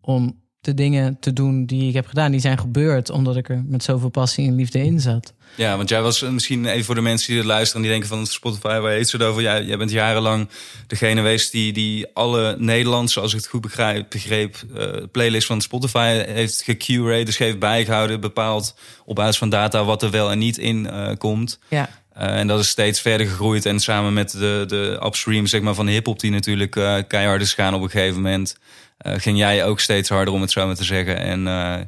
om 0.01 0.45
de 0.67 0.73
dingen 0.73 1.17
te 1.19 1.33
doen 1.33 1.65
die 1.65 1.87
ik 1.87 1.93
heb 1.93 2.07
gedaan. 2.07 2.31
Die 2.31 2.39
zijn 2.39 2.57
gebeurd 2.57 3.09
omdat 3.09 3.35
ik 3.35 3.49
er 3.49 3.63
met 3.67 3.83
zoveel 3.83 4.09
passie 4.09 4.47
en 4.47 4.55
liefde 4.55 4.83
in 4.83 4.99
zat. 4.99 5.33
Ja, 5.55 5.77
want 5.77 5.89
jij 5.89 6.01
was 6.01 6.21
misschien 6.21 6.65
even 6.65 6.85
voor 6.85 6.95
de 6.95 7.01
mensen 7.01 7.33
die 7.33 7.43
luisteren... 7.43 7.75
en 7.75 7.81
die 7.81 7.99
denken 7.99 8.17
van 8.17 8.27
Spotify, 8.27 8.79
waar 8.79 8.91
heet 8.91 9.09
ze 9.09 9.17
het 9.17 9.25
over? 9.25 9.41
Jij, 9.41 9.63
jij 9.63 9.77
bent 9.77 9.91
jarenlang 9.91 10.49
degene 10.87 11.15
geweest 11.15 11.51
die, 11.51 11.73
die 11.73 12.07
alle 12.13 12.55
Nederlandse... 12.59 13.19
als 13.19 13.31
ik 13.31 13.37
het 13.37 13.47
goed 13.47 13.61
begrijp, 13.61 14.09
begreep, 14.09 14.55
eh 14.75 15.03
playlist 15.11 15.47
van 15.47 15.61
Spotify 15.61 16.23
heeft 16.27 16.61
gecurated... 16.61 17.25
dus 17.25 17.37
heeft 17.37 17.59
bijgehouden, 17.59 18.19
bepaald 18.19 18.75
op 19.05 19.15
basis 19.15 19.37
van 19.37 19.49
data... 19.49 19.85
wat 19.85 20.03
er 20.03 20.11
wel 20.11 20.31
en 20.31 20.37
niet 20.37 20.57
in 20.57 20.89
eh, 20.89 21.15
komt. 21.17 21.59
Ja, 21.69 21.89
en 22.17 22.47
dat 22.47 22.59
is 22.59 22.67
steeds 22.67 23.01
verder 23.01 23.27
gegroeid. 23.27 23.65
En 23.65 23.79
samen 23.79 24.13
met 24.13 24.31
de, 24.31 24.63
de 24.67 24.99
upstream 25.05 25.45
zeg 25.47 25.61
maar, 25.61 25.73
van 25.75 25.85
de 25.85 25.91
hip-hop, 25.91 26.19
die 26.19 26.31
natuurlijk 26.31 26.75
eh, 26.75 26.97
keihard 27.07 27.41
is 27.41 27.53
gaan 27.53 27.73
op 27.73 27.81
een 27.81 27.89
gegeven 27.89 28.21
moment. 28.21 28.57
eh, 28.97 29.13
ging 29.17 29.37
jij 29.37 29.65
ook 29.65 29.79
steeds 29.79 30.09
harder, 30.09 30.33
om 30.33 30.41
het 30.41 30.51
zo 30.51 30.65
maar 30.65 30.75
te 30.75 30.83
zeggen. 30.83 31.17
En 31.19 31.47
eh, 31.47 31.73
eh, 31.73 31.85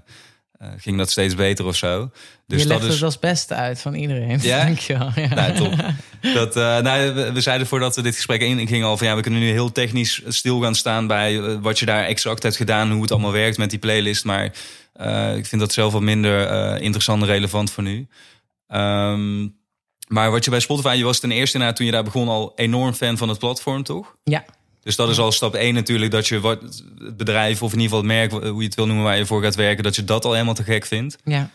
ging 0.78 0.98
dat 0.98 1.10
steeds 1.12 1.36
beter 1.36 1.66
of 1.66 1.76
zo. 1.76 2.12
Dus 2.48 2.62
je 2.62 2.68
dat 2.68 2.78
legt 2.78 2.90
is. 2.90 2.94
het 2.94 3.04
als 3.04 3.20
beste 3.20 3.54
uit 3.54 3.82
van 3.82 3.94
iedereen. 3.94 4.40
Ja? 4.42 4.64
Dankjewel. 4.66 5.12
Ja. 5.16 5.34
Nou, 5.34 5.54
top. 5.54 5.74
Dat, 6.34 6.56
eh, 6.56 6.78
nou, 6.80 7.14
we, 7.14 7.32
we 7.32 7.42
zeiden 7.42 7.68
voordat 7.68 7.96
we 7.96 8.02
dit 8.02 8.16
gesprek 8.16 8.42
ingingen 8.42 8.88
al 8.88 8.98
van 8.98 9.08
ja, 9.08 9.16
we 9.16 9.22
kunnen 9.22 9.40
nu 9.40 9.50
heel 9.50 9.72
technisch 9.72 10.22
stil 10.28 10.60
gaan 10.62 10.76
staan 10.76 11.08
bij 11.08 11.40
eh, 11.40 11.56
wat 11.62 11.80
je 11.80 11.86
daar 11.86 12.04
exact 12.06 12.44
hebt 12.44 12.56
gedaan, 12.56 12.92
hoe 12.92 13.02
het 13.02 13.12
allemaal 13.12 13.32
werkt 13.32 13.58
met 13.58 13.70
die 13.70 13.80
playlist. 13.80 14.26
Maar 14.26 14.52
eh, 14.94 15.36
ik 15.36 15.46
vind 15.46 15.62
dat 15.62 15.74
zelf 15.74 15.94
wat 15.94 16.02
minder 16.02 16.48
eh, 16.48 16.82
interessant 16.82 17.22
en 17.22 17.28
relevant 17.28 17.72
voor 17.72 17.84
nu. 17.84 18.08
Ehm, 18.68 19.48
maar 20.10 20.32
wat 20.32 20.44
je 20.46 20.52
bij 20.52 20.60
Spotify, 20.60 20.96
je 20.98 21.04
was 21.04 21.20
ten 21.20 21.32
eerste 21.32 21.58
na 21.58 21.74
toen 21.74 21.86
je 21.86 21.92
daar 21.92 22.04
begon 22.04 22.28
al 22.28 22.54
enorm 22.56 22.94
fan 22.94 23.18
van 23.18 23.30
het 23.30 23.40
platform, 23.40 23.84
toch? 23.84 24.16
ja. 24.24 24.46
Dus 24.82 24.96
dat 24.96 25.10
is 25.10 25.20
al 25.20 25.32
stap 25.32 25.56
één 25.56 25.74
natuurlijk, 25.74 26.12
dat 26.12 26.28
je 26.28 26.40
wat, 26.40 26.62
het 26.98 27.18
bedrijf 27.18 27.64
of 27.64 27.74
in 27.74 27.80
ieder 27.80 27.98
geval 27.98 28.10
het 28.10 28.32
merk, 28.32 28.44
hoe 28.52 28.62
je 28.62 28.68
het 28.68 28.76
wil 28.76 28.86
noemen 28.86 29.04
waar 29.04 29.18
je 29.18 29.26
voor 29.26 29.42
gaat 29.42 29.56
werken, 29.56 29.84
dat 29.84 29.96
je 29.96 30.04
dat 30.04 30.26
al 30.26 30.34
helemaal 30.34 30.54
te 30.54 30.64
gek 30.64 30.86
vindt. 30.86 31.18
ja. 31.24 31.50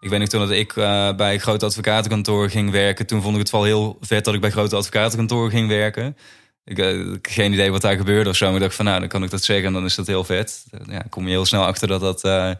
Ik 0.00 0.08
weet 0.08 0.18
nog 0.18 0.28
toen 0.28 0.40
dat 0.40 0.50
ik 0.50 0.76
eh, 0.76 1.14
bij 1.14 1.34
een 1.34 1.40
groot 1.40 1.62
advocatenkantoor 1.62 2.50
ging 2.50 2.70
werken. 2.70 3.06
Toen 3.06 3.22
vond 3.22 3.34
ik 3.34 3.40
het 3.40 3.50
wel 3.50 3.64
heel 3.64 3.96
vet 4.00 4.24
dat 4.24 4.34
ik 4.34 4.40
bij 4.40 4.50
grote 4.50 4.76
advocatenkantoren 4.76 5.50
ging 5.50 5.68
werken. 5.68 6.16
Ik 6.64 6.78
had 6.78 6.94
geen 7.22 7.52
idee 7.52 7.70
wat 7.70 7.80
daar 7.80 7.96
gebeurde 7.96 8.30
of 8.30 8.36
zo. 8.36 8.46
Maar 8.46 8.54
ik 8.54 8.60
dacht 8.60 8.74
van 8.74 8.84
nou, 8.84 9.00
dan 9.00 9.08
kan 9.08 9.22
ik 9.22 9.30
dat 9.30 9.44
zeggen 9.44 9.66
en 9.66 9.72
dan 9.72 9.84
is 9.84 9.94
dat 9.94 10.06
heel 10.06 10.24
vet. 10.24 10.64
Ja, 10.86 11.04
kom 11.08 11.24
je 11.24 11.30
heel 11.30 11.46
snel 11.46 11.64
achter 11.64 11.88
dat 11.88 12.00
dat 12.00 12.24
eh, 12.24 12.50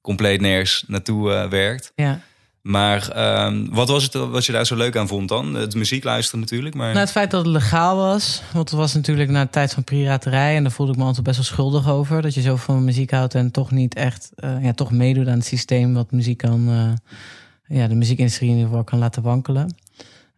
compleet 0.00 0.40
nergens 0.40 0.84
naartoe 0.86 1.32
eh, 1.32 1.48
werkt. 1.48 1.92
ja. 1.94 2.20
Maar 2.68 3.08
ehm, 3.08 3.66
wat 3.70 3.88
was 3.88 4.02
het 4.02 4.12
wat 4.12 4.46
je 4.46 4.52
daar 4.52 4.66
zo 4.66 4.76
leuk 4.76 4.96
aan 4.96 5.08
vond 5.08 5.28
dan? 5.28 5.54
Het 5.54 5.74
muziek 5.74 6.04
luisteren 6.04 6.40
natuurlijk, 6.40 6.74
maar... 6.74 6.88
Nou, 6.88 6.98
het 6.98 7.10
feit 7.10 7.30
dat 7.30 7.44
het 7.44 7.54
legaal 7.54 7.96
was. 7.96 8.42
Want 8.52 8.70
het 8.70 8.78
was 8.78 8.94
natuurlijk 8.94 9.30
na 9.30 9.44
de 9.44 9.50
tijd 9.50 9.74
van 9.74 9.84
piraterij. 9.84 10.56
En 10.56 10.62
daar 10.62 10.72
voelde 10.72 10.92
ik 10.92 10.98
me 10.98 11.04
altijd 11.04 11.24
best 11.24 11.36
wel 11.36 11.46
schuldig 11.46 11.88
over. 11.88 12.22
Dat 12.22 12.34
je 12.34 12.40
zo 12.40 12.56
van 12.56 12.84
muziek 12.84 13.10
houdt 13.10 13.34
en 13.34 13.50
toch 13.50 13.70
niet 13.70 13.94
echt... 13.94 14.30
eh, 14.34 14.64
ja, 14.64 14.72
toch 14.72 14.90
meedoet 14.90 15.26
aan 15.26 15.38
het 15.38 15.44
systeem 15.44 15.94
wat 15.94 16.10
muziek 16.10 16.38
kan... 16.38 16.68
eh, 16.68 17.78
ja, 17.78 17.86
de 17.86 17.94
muziekindustrie 17.94 18.48
in 18.48 18.54
ieder 18.54 18.68
geval 18.68 18.84
kan 18.84 18.98
laten 18.98 19.22
wankelen. 19.22 19.74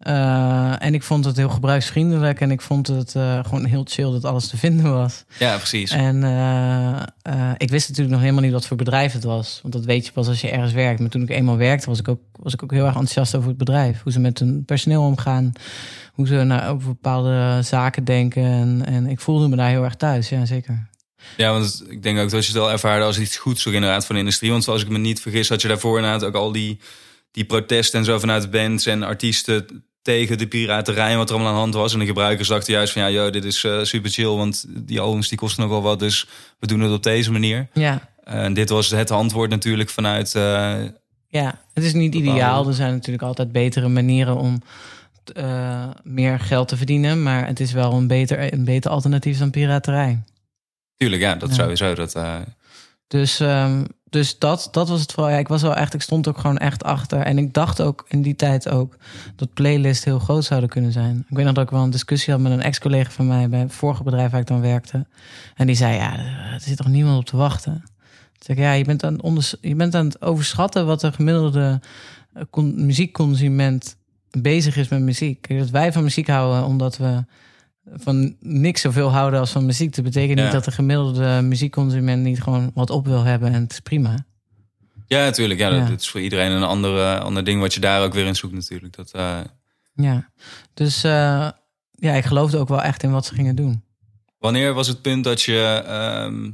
Eh, 0.00 0.82
en 0.82 0.94
ik 0.94 1.02
vond 1.02 1.24
het 1.24 1.36
heel 1.36 1.48
gebruiksvriendelijk. 1.48 2.40
En 2.40 2.50
ik 2.50 2.60
vond 2.60 2.86
het 2.86 3.14
eh, 3.14 3.44
gewoon 3.44 3.64
heel 3.64 3.84
chill 3.88 4.10
dat 4.10 4.24
alles 4.24 4.48
te 4.48 4.56
vinden 4.66 4.92
was. 4.92 5.24
Ja, 5.38 5.56
precies. 5.56 5.90
En 5.90 6.24
eh, 7.22 7.50
ik 7.56 7.70
wist 7.70 7.88
natuurlijk 7.88 8.14
nog 8.14 8.20
helemaal 8.20 8.42
niet 8.42 8.52
wat 8.52 8.66
voor 8.66 8.76
bedrijf 8.76 9.12
het 9.12 9.24
was. 9.24 9.58
Want 9.62 9.74
dat 9.74 9.84
weet 9.84 10.06
je 10.06 10.12
pas 10.12 10.28
als 10.28 10.40
je 10.40 10.50
ergens 10.50 10.72
werkt. 10.72 11.00
Maar 11.00 11.08
toen 11.08 11.22
ik 11.22 11.30
eenmaal 11.30 11.56
werkte, 11.56 11.86
was 11.86 11.98
ik 11.98 12.08
ook, 12.08 12.20
was 12.32 12.52
ik 12.52 12.62
ook 12.62 12.70
heel 12.70 12.84
erg 12.84 12.94
enthousiast 12.94 13.34
over 13.34 13.48
het 13.48 13.58
bedrijf. 13.58 14.02
Hoe 14.02 14.12
ze 14.12 14.20
met 14.20 14.38
hun 14.38 14.64
personeel 14.64 15.02
omgaan. 15.02 15.52
Hoe 16.12 16.26
ze 16.26 16.34
naar, 16.34 16.70
over 16.70 16.88
bepaalde 16.88 17.60
zaken 17.62 18.04
denken. 18.04 18.44
En, 18.44 18.86
en 18.86 19.06
ik 19.06 19.20
voelde 19.20 19.48
me 19.48 19.56
daar 19.56 19.70
heel 19.70 19.84
erg 19.84 19.96
thuis, 19.96 20.28
ja 20.28 20.46
zeker. 20.46 20.88
Ja, 21.36 21.52
want 21.52 21.84
ik 21.88 22.02
denk 22.02 22.18
ook 22.18 22.30
dat 22.30 22.46
je 22.46 22.52
het 22.52 22.60
wel 22.60 22.70
ervaarde 22.70 23.04
als 23.04 23.18
iets 23.18 23.36
goeds 23.36 23.66
ook 23.66 23.74
inderdaad 23.74 24.06
van 24.06 24.14
de 24.14 24.20
industrie. 24.20 24.50
Want 24.50 24.68
als 24.68 24.82
ik 24.82 24.88
me 24.88 24.98
niet 24.98 25.20
vergis, 25.20 25.48
had 25.48 25.62
je 25.62 25.68
daarvoor 25.68 25.96
inderdaad 25.96 26.24
ook 26.24 26.34
al 26.34 26.52
die, 26.52 26.78
die 27.30 27.44
protesten 27.44 27.98
en 27.98 28.04
zo 28.04 28.18
vanuit 28.18 28.50
bands 28.50 28.86
en 28.86 29.02
artiesten 29.02 29.84
tegen 30.02 30.38
de 30.38 30.46
piraterij 30.46 31.10
en 31.10 31.16
wat 31.16 31.28
er 31.28 31.34
allemaal 31.34 31.52
aan 31.52 31.56
de 31.58 31.62
hand 31.62 31.74
was. 31.74 31.92
En 31.92 31.98
de 31.98 32.06
gebruikers 32.06 32.48
dachten 32.48 32.72
juist 32.72 32.92
van 32.92 33.02
ja, 33.02 33.10
joh, 33.10 33.32
dit 33.32 33.44
is 33.44 33.64
eh, 33.64 33.82
super 33.82 34.10
chill, 34.10 34.26
want 34.28 34.64
die 34.68 35.00
albums 35.00 35.28
die 35.28 35.38
kosten 35.38 35.62
nogal 35.62 35.82
wat, 35.82 35.98
dus 35.98 36.26
we 36.58 36.66
doen 36.66 36.80
het 36.80 36.92
op 36.92 37.02
deze 37.02 37.32
manier. 37.32 37.68
Ja, 37.72 38.08
En 38.24 38.54
dit 38.54 38.68
was 38.68 38.90
het 38.90 39.10
antwoord 39.10 39.50
natuurlijk 39.50 39.90
vanuit... 39.90 40.34
eh, 40.34 40.76
ja, 41.26 41.58
het 41.72 41.84
is 41.84 41.92
niet 41.92 42.14
ideaal. 42.14 42.68
Er 42.68 42.74
zijn 42.74 42.92
natuurlijk 42.92 43.22
altijd 43.24 43.52
betere 43.52 43.88
manieren 43.88 44.36
om 44.36 44.62
eh, 45.34 45.88
meer 46.02 46.40
geld 46.40 46.68
te 46.68 46.76
verdienen. 46.76 47.22
Maar 47.22 47.46
het 47.46 47.60
is 47.60 47.72
wel 47.72 47.92
een 47.92 48.06
beter, 48.06 48.52
een 48.52 48.64
beter 48.64 48.90
alternatief 48.90 49.38
dan 49.38 49.50
piraterij. 49.50 50.22
tuurlijk, 50.96 51.22
ja, 51.22 51.34
dat 51.34 51.48
Ja. 51.48 51.54
sowieso. 51.54 51.94
Dat, 51.94 52.16
Dus, 53.06 53.40
ehm, 53.40 53.84
dus 54.10 54.38
dat, 54.38 54.68
dat 54.70 54.88
was 54.88 55.00
het 55.00 55.12
vooral. 55.12 55.32
Ja, 55.32 55.38
ik 55.38 55.48
was 55.48 55.62
wel 55.62 55.74
echt, 55.74 55.94
ik 55.94 56.02
stond 56.02 56.28
ook 56.28 56.38
gewoon 56.38 56.58
echt 56.58 56.84
achter. 56.84 57.20
En 57.20 57.38
ik 57.38 57.54
dacht 57.54 57.82
ook 57.82 58.04
in 58.08 58.22
die 58.22 58.36
tijd 58.36 58.68
ook 58.68 58.96
dat 59.36 59.54
playlist 59.54 60.04
heel 60.04 60.18
groot 60.18 60.44
zouden 60.44 60.68
kunnen 60.68 60.92
zijn. 60.92 61.26
Ik 61.28 61.36
weet 61.36 61.44
nog 61.44 61.54
dat 61.54 61.64
ik 61.64 61.70
wel 61.70 61.82
een 61.82 61.90
discussie 61.90 62.32
had 62.32 62.42
met 62.42 62.52
een 62.52 62.62
ex-collega 62.62 63.10
van 63.10 63.26
mij 63.26 63.48
bij 63.48 63.60
het 63.60 63.72
vorige 63.72 64.02
bedrijf 64.02 64.30
waar 64.30 64.40
ik 64.40 64.46
dan 64.46 64.60
werkte. 64.60 65.06
En 65.54 65.66
die 65.66 65.76
zei: 65.76 65.94
Ja, 65.94 66.18
er 66.52 66.60
zit 66.60 66.76
toch 66.76 66.88
niemand 66.88 67.18
op 67.18 67.24
te 67.24 67.36
wachten. 67.36 67.82
Ik, 68.46 68.58
ja, 68.58 68.72
je 68.72 68.84
bent, 68.84 69.04
aan 69.04 69.18
je 69.60 69.74
bent 69.74 69.94
aan 69.94 70.04
het 70.06 70.22
overschatten 70.22 70.86
wat 70.86 71.00
de 71.00 71.12
gemiddelde 71.12 71.80
eh, 72.32 72.42
con- 72.50 72.86
muziekconsument 72.86 73.96
bezig 74.30 74.76
is 74.76 74.88
met 74.88 75.00
muziek. 75.00 75.58
Dat 75.58 75.70
wij 75.70 75.92
van 75.92 76.02
muziek 76.02 76.28
houden 76.28 76.64
omdat 76.64 76.96
we 76.96 77.24
van 77.84 78.36
niks 78.40 78.80
zoveel 78.80 79.12
houden 79.12 79.40
als 79.40 79.50
van 79.50 79.66
muziek. 79.66 79.94
Dat 79.94 80.04
betekent 80.04 80.38
Ja. 80.38 80.44
niet 80.44 80.52
dat 80.54 80.64
de 80.64 80.70
gemiddelde 80.70 81.40
muziekconsument 81.42 82.22
niet 82.22 82.42
gewoon 82.42 82.70
wat 82.74 82.90
op 82.90 83.06
wil 83.06 83.22
hebben 83.22 83.52
en 83.52 83.62
het 83.62 83.72
is 83.72 83.80
prima. 83.80 84.14
Ja, 85.06 85.18
natuurlijk. 85.24 85.60
Ja, 85.60 85.68
Ja. 85.68 85.78
Dat, 85.78 85.88
dat 85.88 86.00
is 86.00 86.08
voor 86.10 86.20
iedereen 86.20 86.50
een 86.52 86.62
ander, 86.62 86.98
eh, 86.98 87.20
ander 87.20 87.44
ding 87.44 87.60
wat 87.60 87.74
je 87.74 87.80
daar 87.80 88.02
ook 88.02 88.12
weer 88.14 88.26
in 88.26 88.36
zoekt 88.36 88.54
natuurlijk. 88.54 88.96
Dat, 88.96 89.10
eh, 89.10 89.40
Ja, 89.94 90.30
dus 90.74 91.04
eh, 91.04 91.48
ja, 91.90 92.12
ik 92.12 92.24
geloofde 92.24 92.58
ook 92.58 92.68
wel 92.68 92.82
echt 92.82 93.02
in 93.02 93.10
wat 93.10 93.26
ze 93.26 93.34
gingen 93.34 93.56
doen. 93.56 93.82
wanneer 94.38 94.74
was 94.74 94.88
het 94.88 95.02
punt 95.02 95.24
dat 95.24 95.42
je... 95.42 95.82
ehm, 95.86 96.50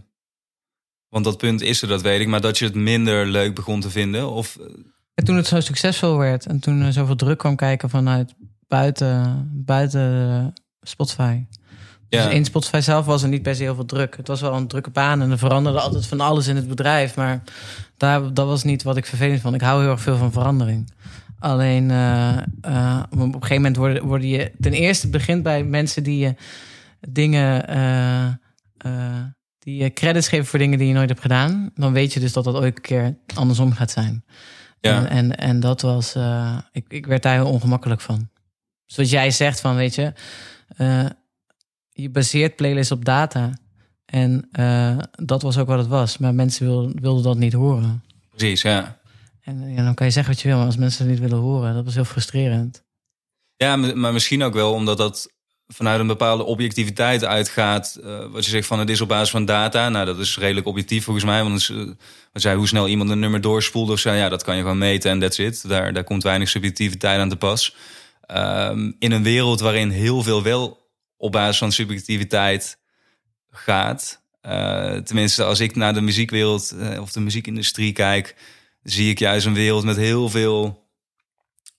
want 1.09 1.25
dat 1.25 1.37
punt 1.39 1.61
is 1.61 1.83
er, 1.83 1.89
dat 1.89 2.03
weet 2.03 2.21
ik. 2.21 2.27
Maar 2.29 2.41
dat 2.41 2.59
je 2.59 2.65
het 2.65 2.75
minder 2.75 3.27
leuk 3.27 3.55
begon 3.55 3.81
te 3.81 3.91
vinden? 3.91 4.31
Of, 4.31 4.59
En 5.15 5.25
toen 5.25 5.37
het 5.37 5.47
zo 5.47 5.61
succesvol 5.61 6.17
werd 6.19 6.47
en 6.47 6.61
toen 6.61 6.81
er 6.81 6.93
zoveel 6.93 7.17
druk 7.17 7.39
kwam 7.39 7.57
kijken 7.57 7.91
vanuit 7.91 8.35
buiten, 8.69 9.49
buiten 9.65 10.53
Spotify. 10.89 11.45
ja, 12.09 12.25
Dus 12.25 12.35
in 12.35 12.45
Spotify 12.45 12.81
zelf 12.81 13.07
was 13.07 13.23
er 13.23 13.29
niet 13.29 13.43
per 13.43 13.55
se 13.55 13.63
heel 13.63 13.75
veel 13.75 13.85
druk. 13.85 14.17
Het 14.17 14.29
was 14.29 14.41
wel 14.41 14.55
een 14.55 14.69
drukke 14.69 14.91
baan 14.91 15.23
en 15.23 15.31
er 15.31 15.39
veranderde 15.39 15.81
altijd 15.81 16.07
van 16.07 16.21
alles 16.21 16.47
in 16.47 16.57
het 16.57 16.69
bedrijf. 16.69 17.17
Maar 17.17 17.43
daar, 17.97 18.35
dat 18.35 18.47
was 18.47 18.65
niet 18.65 18.83
wat 18.83 18.97
ik 18.97 19.07
vervelend 19.07 19.41
vond. 19.41 19.55
Ik 19.55 19.61
hou 19.61 19.81
heel 19.83 19.91
erg 19.91 20.01
veel 20.01 20.17
van 20.17 20.33
verandering. 20.33 20.93
Alleen 21.39 21.91
eh, 21.91 22.37
eh, 22.61 23.03
op 23.11 23.21
een 23.21 23.33
gegeven 23.33 23.55
moment 23.55 23.77
worden, 23.77 24.05
worden 24.05 24.29
je... 24.29 24.53
Ten 24.61 24.73
eerste 24.73 25.09
begint 25.09 25.43
bij 25.43 25.65
mensen 25.65 26.03
die 26.03 26.19
je 26.19 26.35
dingen... 27.09 27.69
eh, 27.69 29.25
die 29.59 29.83
je 29.83 29.93
credits 29.93 30.29
geven 30.29 30.47
voor 30.47 30.59
dingen 30.59 30.79
die 30.79 30.89
je 30.89 30.95
nooit 30.95 31.09
hebt 31.09 31.21
gedaan. 31.21 31.71
Dan 31.75 31.93
weet 31.93 32.13
je 32.13 32.21
dus 32.21 32.33
dat 32.33 32.45
dat 32.45 32.55
ooit 32.55 32.77
een 32.77 32.83
keer 32.83 33.19
andersom 33.35 33.73
gaat 33.73 33.91
zijn. 33.91 34.25
ja. 34.81 34.97
En, 34.97 35.09
en, 35.09 35.37
en 35.37 35.61
dat 35.61 35.81
was... 35.81 36.15
ik, 36.73 36.85
ik 36.89 37.07
werd 37.07 37.23
daar 37.23 37.35
heel 37.35 37.51
ongemakkelijk 37.51 38.01
van. 38.01 38.29
Zoals 38.87 39.11
jij 39.11 39.31
zegt 39.31 39.61
van, 39.61 39.77
weet 39.77 39.95
je... 39.95 40.13
eh, 40.77 41.07
je 41.93 42.11
baseert 42.11 42.57
playlist 42.57 42.91
op 42.91 43.05
data. 43.05 43.59
En 44.05 44.49
eh, 44.53 44.99
dat 45.13 45.43
was 45.43 45.59
ook 45.59 45.67
wat 45.67 45.79
het 45.79 45.87
was. 45.87 46.19
Maar 46.19 46.35
mensen 46.35 46.67
wilden, 46.67 47.01
wilden 47.01 47.23
dat 47.23 47.37
niet 47.37 47.53
horen. 47.53 48.05
precies, 48.31 48.63
ja. 48.63 48.99
En 49.41 49.73
ja, 49.75 49.85
dan 49.85 49.95
kan 49.95 50.07
je 50.07 50.13
zeggen 50.13 50.33
wat 50.33 50.43
je 50.43 50.49
wil, 50.49 50.57
maar 50.57 50.67
als 50.67 50.77
mensen 50.77 51.03
het 51.03 51.11
niet 51.11 51.29
willen 51.29 51.45
horen, 51.45 51.75
dat 51.75 51.85
was 51.85 51.95
heel 51.95 52.05
frustrerend. 52.05 52.85
Ja, 53.57 53.77
maar 53.77 54.13
misschien 54.13 54.43
ook 54.43 54.55
wel 54.55 54.73
omdat 54.73 54.99
dat 54.99 55.35
vanuit 55.67 56.01
een 56.01 56.07
bepaalde 56.07 56.45
objectiviteit 56.45 57.25
uitgaat. 57.25 57.99
eh, 58.05 58.27
wat 58.31 58.45
je 58.45 58.51
zegt 58.51 58.67
van 58.67 58.79
het 58.79 58.91
is 58.91 59.01
op 59.01 59.09
basis 59.09 59.31
van 59.31 59.45
data. 59.45 59.89
Nou, 59.89 60.07
dat 60.07 60.19
is 60.19 60.39
redelijk 60.39 60.67
objectief 60.67 61.05
volgens 61.05 61.25
mij. 61.25 61.43
Want 61.43 61.59
is, 61.59 61.69
wat 62.33 62.43
zei, 62.43 62.57
hoe 62.57 62.69
snel 62.69 62.89
iemand 62.89 63.11
een 63.11 63.19
nummer 63.19 63.41
doorspoelt 63.41 63.91
of 63.91 63.99
zo. 63.99 64.13
Ja, 64.13 64.29
dat 64.29 64.45
kan 64.45 64.57
je 64.57 64.63
gewoon 64.63 64.79
meten 64.79 65.11
en 65.11 65.21
that's 65.21 65.39
it. 65.39 65.69
Daar, 65.69 65.93
daar 65.93 66.05
komt 66.05 66.23
weinig 66.23 66.49
subjectiviteit 66.49 67.21
aan 67.21 67.29
te 67.29 67.37
pas. 67.37 67.75
Ehm, 68.27 68.93
in 68.99 69.13
een 69.13 69.23
wereld 69.23 69.61
waarin 69.61 69.91
heel 69.91 70.23
veel 70.23 70.43
wel 70.43 70.89
op 71.17 71.33
basis 71.33 71.59
van 71.59 71.73
subjectiviteit 71.73 72.79
gaat. 73.51 74.25
eh, 74.41 74.97
tenminste, 74.97 75.45
als 75.45 75.61
ik 75.61 75.77
naar 75.77 75.95
de 75.95 76.01
muziekwereld 76.01 76.71
eh, 76.71 77.01
of 77.01 77.13
de 77.13 77.21
muziekindustrie 77.21 77.93
kijk, 77.93 78.35
zie 78.83 79.11
ik 79.11 79.19
juist 79.19 79.47
een 79.47 79.55
wereld 79.55 79.85
met 79.85 79.97
heel 79.97 80.29
veel 80.29 80.85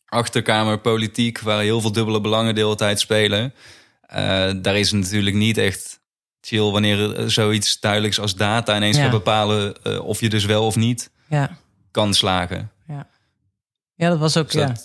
achterkamerpolitiek, 0.05 1.39
waar 1.39 1.61
heel 1.61 1.81
veel 1.81 1.91
dubbele 1.91 2.21
belangen 2.21 2.55
de 2.55 2.61
hele 2.61 2.75
tijd 2.75 2.99
spelen. 2.99 3.53
Eh, 4.01 4.49
daar 4.61 4.77
is 4.77 4.91
het 4.91 5.01
natuurlijk 5.01 5.35
niet 5.35 5.57
echt 5.57 5.99
chill 6.41 6.71
wanneer 6.71 7.17
er 7.17 7.31
zoiets 7.31 7.79
duidelijks 7.79 8.19
als 8.19 8.35
data 8.35 8.75
ineens 8.75 8.95
Ja. 8.97 9.01
gaat 9.01 9.11
bepalen 9.11 9.83
of 10.03 10.19
je 10.19 10.29
dus 10.29 10.45
wel 10.45 10.65
of 10.65 10.75
niet 10.75 11.09
Ja, 11.29 11.57
kan 11.91 12.13
slagen. 12.13 12.71
ja 13.95 14.09
dat 14.09 14.19
was 14.19 14.37
ook, 14.37 14.51
Dus 14.51 14.61
ja. 14.61 14.75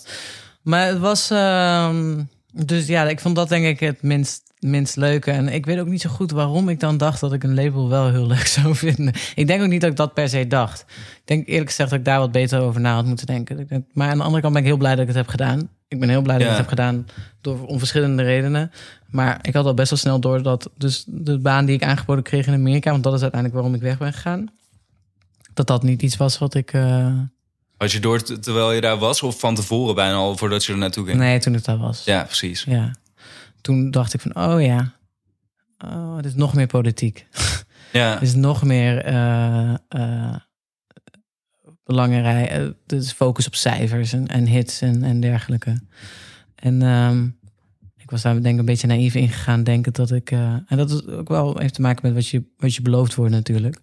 Maar 0.63 0.87
het 0.87 0.99
was, 0.99 1.29
ehm, 1.29 2.23
dus 2.53 2.87
ja, 2.87 3.03
ik 3.07 3.19
vond 3.19 3.35
dat 3.35 3.49
denk 3.49 3.65
ik 3.65 3.79
het 3.79 4.01
minst, 4.01 4.41
minst 4.59 4.95
leuke. 4.95 5.31
En 5.31 5.47
ik 5.49 5.65
weet 5.65 5.79
ook 5.79 5.87
niet 5.87 6.01
zo 6.01 6.09
goed 6.09 6.31
waarom 6.31 6.69
ik 6.69 6.79
dan 6.79 6.97
dacht 6.97 7.19
dat 7.19 7.33
ik 7.33 7.43
een 7.43 7.53
label 7.53 7.89
wel 7.89 8.09
heel 8.11 8.27
leuk 8.33 8.45
zou 8.47 8.75
vinden. 8.75 9.13
Ik 9.35 9.47
denk 9.47 9.61
ook 9.61 9.67
niet 9.67 9.81
dat 9.81 9.89
ik 9.89 9.95
dat 9.97 10.13
per 10.13 10.29
se 10.29 10.47
dacht. 10.47 10.81
Ik 10.89 11.21
denk 11.25 11.47
eerlijk 11.47 11.69
gezegd 11.69 11.89
dat 11.89 11.99
ik 11.99 12.05
daar 12.05 12.19
wat 12.19 12.31
beter 12.31 12.59
over 12.59 12.81
na 12.81 12.93
had 12.95 13.05
moeten 13.05 13.25
denken. 13.25 13.85
Maar 13.93 14.09
aan 14.09 14.17
de 14.17 14.23
andere 14.23 14.41
kant 14.41 14.53
ben 14.53 14.61
ik 14.63 14.67
heel 14.67 14.77
blij 14.77 14.91
dat 14.91 15.01
ik 15.01 15.07
het 15.07 15.15
heb 15.15 15.27
gedaan. 15.27 15.69
Ik 15.87 15.99
ben 15.99 16.09
heel 16.09 16.21
blij 16.21 16.37
dat 16.37 16.47
ik 16.47 16.51
Ja. 16.51 16.57
het 16.57 16.69
heb 16.69 16.77
gedaan 16.79 17.05
door 17.41 17.65
om 17.65 17.77
verschillende 17.77 18.23
redenen. 18.23 18.71
Maar 19.07 19.39
ik 19.41 19.53
had 19.53 19.65
al 19.65 19.73
best 19.73 19.89
wel 19.89 19.99
snel 19.99 20.19
door 20.19 20.43
dat 20.43 20.69
dus 20.77 21.03
de 21.07 21.39
baan 21.39 21.65
die 21.65 21.75
ik 21.75 21.83
aangeboden 21.83 22.23
kreeg 22.23 22.47
in 22.47 22.53
Amerika, 22.53 22.91
want 22.91 23.03
dat 23.03 23.13
is 23.13 23.21
uiteindelijk 23.21 23.61
waarom 23.61 23.75
ik 23.77 23.85
weg 23.85 23.97
ben 23.97 24.13
gegaan, 24.13 24.47
dat 25.53 25.67
dat 25.67 25.83
niet 25.83 26.01
iets 26.01 26.17
was 26.17 26.37
wat 26.37 26.53
ik. 26.53 26.73
eh, 26.73 27.13
Had 27.83 27.91
je 27.91 27.99
door 27.99 28.21
terwijl 28.39 28.71
je 28.71 28.81
daar 28.81 28.97
was 28.97 29.21
of 29.21 29.39
van 29.39 29.55
tevoren 29.55 29.95
bijna 29.95 30.13
al 30.13 30.37
voordat 30.37 30.65
je 30.65 30.71
er 30.71 30.77
naartoe 30.77 31.05
ging? 31.05 31.17
Nee, 31.17 31.39
toen 31.39 31.55
ik 31.55 31.63
daar 31.63 31.77
was. 31.77 32.03
Ja, 32.03 32.23
precies. 32.23 32.63
Ja. 32.63 32.91
Toen 33.61 33.91
dacht 33.91 34.13
ik 34.13 34.21
van, 34.21 34.35
oh 34.35 34.61
ja, 34.61 34.93
oh, 35.85 36.15
dit 36.15 36.25
is 36.25 36.35
nog 36.35 36.53
meer 36.53 36.67
politiek. 36.67 37.27
Ja, 37.91 38.13
Dit 38.19 38.27
is 38.27 38.35
nog 38.35 38.63
meer 38.63 38.97
eh, 39.05 39.73
eh, 39.87 40.35
belangrijk. 41.83 42.49
eh, 42.49 42.65
dit 42.85 43.01
is 43.03 43.11
focus 43.11 43.47
op 43.47 43.55
cijfers 43.55 44.13
en, 44.13 44.27
en 44.27 44.47
hits 44.47 44.81
en, 44.81 45.03
en 45.03 45.19
dergelijke. 45.19 45.81
En 46.55 46.81
ehm, 46.81 47.25
ik 47.97 48.11
was 48.11 48.21
daar 48.21 48.33
denk 48.33 48.53
ik 48.53 48.59
een 48.59 48.65
beetje 48.65 48.87
naïef 48.87 49.15
ingegaan, 49.15 49.63
denken 49.63 49.93
dat 49.93 50.11
ik... 50.11 50.31
eh, 50.31 50.39
en 50.67 50.77
dat 50.77 50.91
is 50.91 51.07
ook 51.07 51.27
wel 51.29 51.57
heeft 51.57 51.73
te 51.73 51.81
maken 51.81 52.05
met 52.05 52.13
wat 52.13 52.27
je, 52.27 52.43
wat 52.57 52.75
je 52.75 52.81
beloofd 52.81 53.15
wordt 53.15 53.31
natuurlijk. 53.31 53.79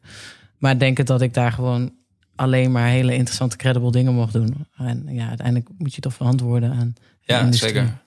Maar 0.58 0.78
denken 0.78 1.04
dat 1.06 1.20
ik 1.20 1.34
daar 1.34 1.52
gewoon 1.52 1.98
alleen 2.40 2.72
maar 2.72 2.88
hele 2.88 3.14
interessante, 3.14 3.56
credible 3.56 3.90
dingen 3.90 4.14
mocht 4.14 4.32
doen. 4.32 4.66
En 4.76 5.06
ja, 5.08 5.28
uiteindelijk 5.28 5.68
moet 5.78 5.94
je 5.94 6.00
toch 6.00 6.14
verantwoorden 6.14 6.72
aan 6.72 6.94
ja 7.20 7.40
industrie. 7.40 7.72
zeker. 7.72 8.02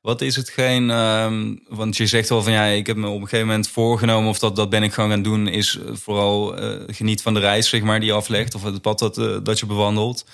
Wat 0.00 0.20
is 0.20 0.36
hetgeen, 0.36 0.90
ehm, 0.90 1.56
want 1.68 1.96
je 1.96 2.06
zegt 2.06 2.28
wel 2.28 2.42
van 2.42 2.52
ja, 2.52 2.64
ik 2.64 2.86
heb 2.86 2.96
me 2.96 3.06
op 3.06 3.14
een 3.14 3.28
gegeven 3.28 3.46
moment 3.46 3.68
voorgenomen 3.68 4.28
of 4.28 4.38
dat, 4.38 4.56
dat 4.56 4.70
ben 4.70 4.82
ik 4.82 4.92
gewoon 4.92 5.10
gaan 5.10 5.22
doen, 5.22 5.46
is 5.46 5.78
vooral 5.92 6.56
eh, 6.56 6.94
geniet 6.94 7.22
van 7.22 7.34
de 7.34 7.40
reis, 7.40 7.68
zeg 7.68 7.82
maar, 7.82 8.00
die 8.00 8.08
je 8.08 8.14
aflegt 8.14 8.54
of 8.54 8.62
het 8.62 8.82
pad 8.82 8.98
dat, 8.98 9.18
eh, 9.18 9.36
dat 9.42 9.58
je 9.58 9.66
bewandelt. 9.66 10.26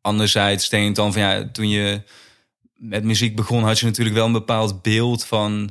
Anderzijds 0.00 0.68
denk 0.68 0.88
ik 0.88 0.94
dan 0.94 1.12
van 1.12 1.22
ja, 1.22 1.48
toen 1.52 1.68
je 1.68 2.02
met 2.74 3.04
muziek 3.04 3.36
begon, 3.36 3.62
had 3.62 3.78
je 3.78 3.86
natuurlijk 3.86 4.16
wel 4.16 4.26
een 4.26 4.32
bepaald 4.32 4.82
beeld 4.82 5.24
van 5.24 5.70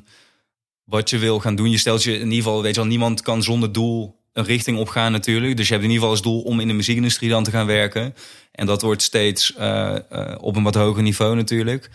wat 0.84 1.10
je 1.10 1.18
wil 1.18 1.40
gaan 1.40 1.56
doen. 1.56 1.70
Je 1.70 1.78
stelt 1.78 2.04
je 2.04 2.14
in 2.14 2.20
ieder 2.20 2.44
geval, 2.44 2.62
weet 2.62 2.76
je 2.76 2.82
wel, 2.82 2.90
niemand 2.90 3.22
kan 3.22 3.44
zonder 3.44 3.72
doel 3.72 4.18
een 4.38 4.46
richting 4.46 4.78
opgaan 4.78 5.12
natuurlijk. 5.12 5.58
Dus 5.58 5.68
je 5.68 5.74
hebt 5.74 5.86
in 5.86 5.92
ieder 5.92 6.08
geval 6.08 6.10
als 6.10 6.32
doel 6.32 6.42
om 6.42 6.60
in 6.60 6.68
de 6.68 6.74
muziekindustrie 6.74 7.30
dan 7.30 7.44
te 7.44 7.52
gaan 7.52 7.66
werken. 7.66 8.16
En 8.52 8.66
dat 8.66 8.82
wordt 8.82 9.02
steeds 9.02 9.54
eh, 9.56 9.96
eh, 9.96 10.36
op 10.42 10.56
een 10.56 10.64
wat 10.64 10.76
hoger 10.76 11.04
niveau 11.04 11.36
natuurlijk. 11.36 11.90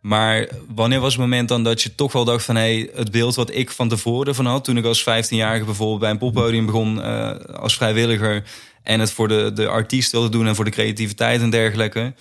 Maar 0.00 0.48
wanneer 0.74 1.00
was 1.00 1.12
het 1.12 1.22
moment 1.22 1.48
dan 1.48 1.64
dat 1.64 1.82
je 1.82 1.94
toch 1.94 2.12
wel 2.12 2.24
dacht 2.24 2.44
van... 2.44 2.56
hey, 2.56 2.90
het 2.94 3.10
beeld 3.10 3.34
wat 3.34 3.54
ik 3.54 3.70
van 3.70 3.88
tevoren 3.88 4.26
ervan 4.26 4.46
had... 4.46 4.64
toen 4.64 4.76
ik 4.76 4.84
als 4.84 5.00
15-jarige 5.00 5.64
bijvoorbeeld 5.64 6.00
bij 6.00 6.10
een 6.10 6.18
poppodium 6.18 6.66
begon... 6.66 7.02
eh, 7.02 7.30
als 7.36 7.76
vrijwilliger 7.76 8.44
en 8.82 9.00
het 9.00 9.12
voor 9.12 9.28
de, 9.28 9.52
de 9.54 9.68
artiest 9.68 10.12
wilde 10.12 10.28
doen... 10.28 10.46
en 10.46 10.54
voor 10.54 10.64
de 10.64 10.70
creativiteit 10.70 11.40
en 11.40 11.50
dergelijke... 11.50 12.14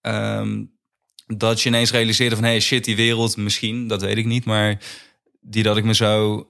ehm, 0.00 0.64
dat 1.26 1.60
je 1.60 1.68
ineens 1.68 1.90
realiseerde 1.90 2.34
van... 2.34 2.44
hey, 2.44 2.60
shit, 2.60 2.84
die 2.84 2.96
wereld 2.96 3.36
misschien, 3.36 3.88
dat 3.88 4.02
weet 4.02 4.16
ik 4.16 4.26
niet... 4.26 4.44
maar 4.44 4.78
die 5.40 5.62
dat 5.62 5.76
ik 5.76 5.84
me 5.84 5.94
zo 5.94 6.46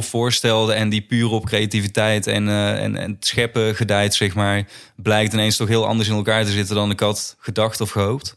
voorstelde... 0.00 0.72
en 0.72 0.88
die 0.88 1.02
puur 1.02 1.30
op 1.30 1.44
creativiteit 1.44 2.26
en, 2.26 2.48
eh, 2.48 2.82
en, 2.82 2.96
en 2.96 3.16
scheppen 3.20 3.74
gedijt, 3.74 4.14
zeg 4.14 4.34
maar... 4.34 4.68
blijkt 4.96 5.32
ineens 5.32 5.56
toch 5.56 5.68
heel 5.68 5.86
anders 5.86 6.08
in 6.08 6.14
elkaar 6.14 6.44
te 6.44 6.50
zitten... 6.50 6.74
dan 6.74 6.90
ik 6.90 7.00
had 7.00 7.36
gedacht 7.38 7.80
of 7.80 7.90
gehoopt. 7.90 8.36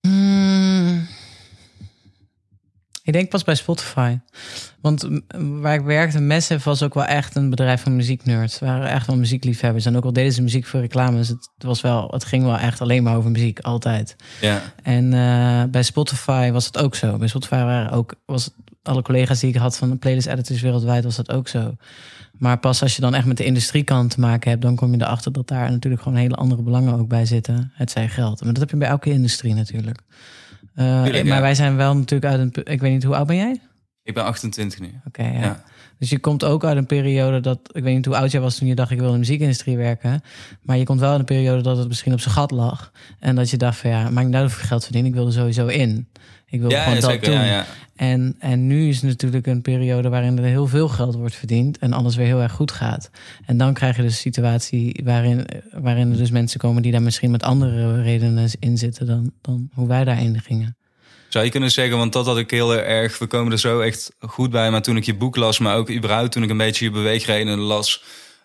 Hmm. 0.00 1.06
Ik 3.04 3.12
denk 3.12 3.28
pas 3.28 3.44
bij 3.44 3.54
Spotify. 3.54 4.18
Want 4.80 5.08
waar 5.36 5.74
ik 5.74 5.80
werkte, 5.80 6.20
Massive 6.20 6.68
was 6.68 6.82
ook 6.82 6.94
wel 6.94 7.04
echt 7.04 7.36
een 7.36 7.50
bedrijf 7.50 7.82
van 7.82 7.96
muzieknerds. 7.96 8.54
Ze 8.54 8.64
waren 8.64 8.88
echt 8.88 9.06
wel 9.06 9.16
muziekliefhebbers. 9.16 9.86
En 9.86 9.96
ook 9.96 10.04
al 10.04 10.12
deden 10.12 10.32
ze 10.32 10.42
muziek 10.42 10.66
voor 10.66 10.80
reclames, 10.80 11.28
het, 11.28 11.50
was 11.58 11.80
wel, 11.80 12.08
het 12.10 12.24
ging 12.24 12.44
wel 12.44 12.58
echt 12.58 12.80
alleen 12.80 13.02
maar 13.02 13.16
over 13.16 13.30
muziek, 13.30 13.60
altijd. 13.60 14.16
Ja, 14.40 14.62
En 14.82 15.12
eh, 15.12 15.70
bij 15.70 15.82
Spotify 15.82 16.50
was 16.50 16.66
het 16.66 16.78
ook 16.78 16.94
zo. 16.94 17.18
Bij 17.18 17.28
Spotify 17.28 17.54
waren 17.54 17.90
ook, 17.90 18.14
was 18.26 18.50
alle 18.82 19.02
collega's 19.02 19.40
die 19.40 19.48
ik 19.48 19.56
had 19.56 19.76
van 19.76 19.90
de 19.90 19.96
playlist 19.96 20.26
editors 20.26 20.60
wereldwijd, 20.60 21.04
was 21.04 21.16
dat 21.16 21.32
ook 21.32 21.48
zo. 21.48 21.76
Maar 22.32 22.58
pas 22.58 22.82
als 22.82 22.94
je 22.96 23.00
dan 23.00 23.14
echt 23.14 23.26
met 23.26 23.36
de 23.36 23.44
industriekant 23.44 24.10
te 24.10 24.20
maken 24.20 24.50
hebt, 24.50 24.62
dan 24.62 24.76
kom 24.76 24.94
je 24.94 25.00
erachter 25.00 25.32
dat 25.32 25.48
daar 25.48 25.70
natuurlijk 25.70 26.02
gewoon 26.02 26.18
hele 26.18 26.34
andere 26.34 26.62
belangen 26.62 26.98
ook 26.98 27.08
bij 27.08 27.26
zitten. 27.26 27.72
Het 27.74 27.90
zijn 27.90 28.08
geld. 28.08 28.40
Maar 28.44 28.52
dat 28.52 28.62
heb 28.62 28.70
je 28.70 28.76
bij 28.76 28.88
elke 28.88 29.10
industrie 29.10 29.54
natuurlijk. 29.54 30.00
Uh, 30.76 31.02
Tuurlijk, 31.02 31.24
maar 31.24 31.36
ja. 31.36 31.40
wij 31.40 31.54
zijn 31.54 31.76
wel 31.76 31.96
natuurlijk 31.96 32.32
uit 32.32 32.40
een. 32.40 32.72
Ik 32.72 32.80
weet 32.80 32.92
niet 32.92 33.04
hoe 33.04 33.16
oud 33.16 33.26
ben 33.26 33.36
jij? 33.36 33.60
Ik 34.04 34.14
ben 34.14 34.24
28 34.24 34.80
nu. 34.80 35.00
Oké, 35.06 35.22
ja. 35.22 35.40
Ja. 35.40 35.62
Dus 35.98 36.10
je 36.10 36.18
komt 36.18 36.44
ook 36.44 36.64
uit 36.64 36.76
een 36.76 36.86
periode 36.86 37.40
dat... 37.40 37.58
Ik 37.72 37.82
weet 37.82 37.94
niet 37.94 38.04
hoe 38.04 38.16
oud 38.16 38.30
jij 38.30 38.40
was 38.40 38.56
toen 38.56 38.68
je 38.68 38.74
dacht... 38.74 38.90
ik 38.90 38.98
wil 38.98 39.06
in 39.06 39.12
de 39.12 39.18
muziekindustrie 39.18 39.76
werken. 39.76 40.22
Maar 40.62 40.76
je 40.76 40.84
komt 40.84 41.00
wel 41.00 41.10
uit 41.10 41.18
een 41.18 41.24
periode 41.24 41.62
dat 41.62 41.76
het 41.76 41.88
misschien 41.88 42.12
op 42.12 42.20
zijn 42.20 42.34
gat 42.34 42.50
lag. 42.50 42.92
En 43.18 43.34
dat 43.34 43.50
je 43.50 43.56
dacht 43.56 43.78
van 43.78 43.90
ja, 43.90 44.10
maakt 44.10 44.26
niet 44.26 44.36
uit 44.36 44.46
of 44.46 44.58
ik 44.58 44.64
geld 44.64 44.84
verdien. 44.84 45.06
Ik 45.06 45.14
wil 45.14 45.26
er 45.26 45.32
sowieso 45.32 45.66
in. 45.66 46.08
Ik 46.46 46.60
wil 46.60 46.70
Ja, 46.70 46.78
gewoon 46.82 46.94
ja, 46.94 47.00
dat 47.00 47.10
zeker. 47.10 47.30
doen. 47.30 47.64
En, 47.96 48.36
en 48.38 48.66
nu 48.66 48.88
is 48.88 48.96
het 48.96 49.04
natuurlijk 49.04 49.46
een 49.46 49.62
periode 49.62 50.08
waarin 50.08 50.38
er 50.38 50.44
heel 50.44 50.66
veel 50.66 50.88
geld 50.88 51.14
wordt 51.14 51.34
verdiend 51.34 51.78
en 51.78 51.92
alles 51.92 52.16
weer 52.16 52.26
heel 52.26 52.42
erg 52.42 52.52
goed 52.52 52.72
gaat. 52.72 53.10
En 53.46 53.56
dan 53.56 53.74
krijg 53.74 53.96
je 53.96 54.02
dus 54.02 54.12
een 54.12 54.18
situatie 54.18 55.00
waarin, 55.04 55.46
waarin 55.72 56.10
er 56.10 56.16
dus 56.16 56.30
mensen 56.30 56.60
komen 56.60 56.82
die 56.82 56.92
daar 56.92 57.02
misschien 57.02 57.30
met 57.30 57.42
andere 57.42 58.02
redenen 58.02 58.50
in 58.58 58.78
zitten 58.78 59.06
dan, 59.06 59.32
dan 59.40 59.68
hoe 59.72 59.88
wij 59.88 60.04
daarin 60.04 60.40
gingen. 60.40 60.76
Zou 61.32 61.44
je 61.44 61.50
kunnen 61.50 61.70
zeggen, 61.70 61.98
want 61.98 62.12
dat 62.12 62.26
had 62.26 62.38
ik 62.38 62.50
heel 62.50 62.74
erg... 62.74 63.18
We 63.18 63.26
komen 63.26 63.52
er 63.52 63.58
zo 63.58 63.80
echt 63.80 64.12
goed 64.20 64.50
bij. 64.50 64.70
Maar 64.70 64.82
toen 64.82 64.96
ik 64.96 65.04
je 65.04 65.14
boek 65.14 65.36
las, 65.36 65.58
maar 65.58 65.76
ook 65.76 65.90
überhaupt 65.90 66.32
toen 66.32 66.42
ik 66.42 66.50
een 66.50 66.56
beetje 66.56 66.84
je 66.84 66.90
beweegredenen 66.90 67.58
las... 67.58 68.02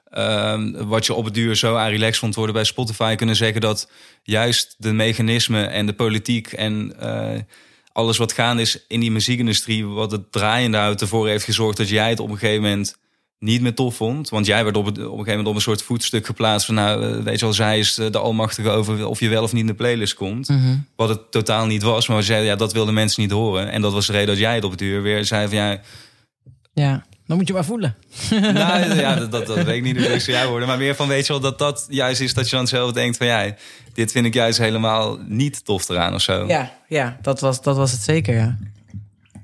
ehm, 0.09 0.85
wat 0.85 1.05
je 1.05 1.13
op 1.13 1.25
het 1.25 1.33
duur 1.33 1.55
zo 1.55 1.75
aan 1.75 1.89
relax 1.89 2.17
vond 2.17 2.35
worden 2.35 2.55
bij 2.55 2.63
Spotify... 2.63 3.15
kunnen 3.15 3.35
zeggen 3.35 3.61
dat 3.61 3.89
juist 4.23 4.75
de 4.77 4.93
mechanismen 4.93 5.69
en 5.69 5.85
de 5.85 5.93
politiek... 5.93 6.51
en 6.51 6.93
eh, 6.99 7.39
alles 7.91 8.17
wat 8.17 8.33
gaande 8.33 8.61
is 8.61 8.85
in 8.87 8.99
die 8.99 9.11
muziekindustrie... 9.11 9.85
wat 9.85 10.11
het 10.11 10.31
draaiende 10.31 10.77
houdt 10.77 11.01
ervoor 11.01 11.27
heeft 11.27 11.45
gezorgd... 11.45 11.77
dat 11.77 11.89
jij 11.89 12.09
het 12.09 12.19
op 12.19 12.29
een 12.29 12.37
gegeven 12.37 12.63
moment 12.63 12.97
niet 13.39 13.61
meer 13.61 13.73
tof 13.73 13.95
vond. 13.95 14.29
Want 14.29 14.45
jij 14.45 14.63
werd 14.63 14.77
op, 14.77 14.85
het, 14.85 14.97
op 14.97 15.03
een 15.03 15.09
gegeven 15.09 15.29
moment 15.29 15.47
op 15.47 15.55
een 15.55 15.61
soort 15.61 15.81
voetstuk 15.81 16.25
geplaatst... 16.25 16.65
van 16.65 16.75
nou, 16.75 17.03
eh, 17.03 17.23
weet 17.23 17.39
je 17.39 17.45
wel, 17.45 17.53
zij 17.53 17.79
is 17.79 17.97
eh, 17.97 18.11
de 18.11 18.17
almachtige 18.17 18.69
over... 18.69 19.07
of 19.07 19.19
je 19.19 19.29
wel 19.29 19.43
of 19.43 19.51
niet 19.51 19.61
in 19.61 19.67
de 19.67 19.73
playlist 19.73 20.13
komt... 20.13 20.49
Wat 20.95 21.09
het 21.09 21.31
totaal 21.31 21.65
niet 21.65 21.83
was. 21.83 22.07
Maar 22.07 22.17
we 22.17 22.23
zeiden, 22.23 22.47
ja, 22.47 22.55
dat 22.55 22.73
wilden 22.73 22.93
mensen 22.93 23.21
niet 23.21 23.31
horen. 23.31 23.71
En 23.71 23.81
dat 23.81 23.93
was 23.93 24.05
de 24.05 24.11
reden 24.11 24.27
dat 24.27 24.37
jij 24.37 24.55
het 24.55 24.63
op 24.63 24.71
het 24.71 24.81
uur 24.81 25.01
weer 25.01 25.25
zei 25.25 25.47
van 25.47 25.57
ja. 25.57 25.81
Ja, 26.73 27.05
dan 27.27 27.37
moet 27.37 27.47
je 27.47 27.53
maar 27.53 27.65
voelen. 27.65 27.95
nou, 28.29 28.95
ja, 29.05 29.15
dat, 29.15 29.31
dat, 29.31 29.47
dat 29.47 29.63
weet 29.63 29.75
ik 29.75 29.83
niet 29.83 29.95
de 29.95 30.09
eerste 30.09 30.31
jou 30.31 30.49
worden. 30.49 30.67
Maar 30.67 30.77
meer 30.77 30.95
van 30.95 31.07
weet 31.07 31.27
je 31.27 31.33
wel 31.33 31.41
dat 31.41 31.59
dat 31.59 31.85
juist 31.89 32.21
is 32.21 32.33
dat 32.33 32.49
je 32.49 32.55
dan 32.55 32.67
zelf 32.67 32.91
denkt 32.91 33.17
van 33.17 33.27
ja, 33.27 33.55
dit 33.93 34.11
vind 34.11 34.25
ik 34.25 34.33
juist 34.33 34.57
helemaal 34.57 35.17
niet 35.27 35.65
tof 35.65 35.89
eraan 35.89 36.13
of 36.13 36.21
zo. 36.21 36.47
Ja, 36.47 36.71
ja 36.87 37.17
dat, 37.21 37.39
was, 37.39 37.61
dat 37.61 37.75
was 37.75 37.91
het 37.91 38.01
zeker, 38.01 38.35
ja. 38.35 38.57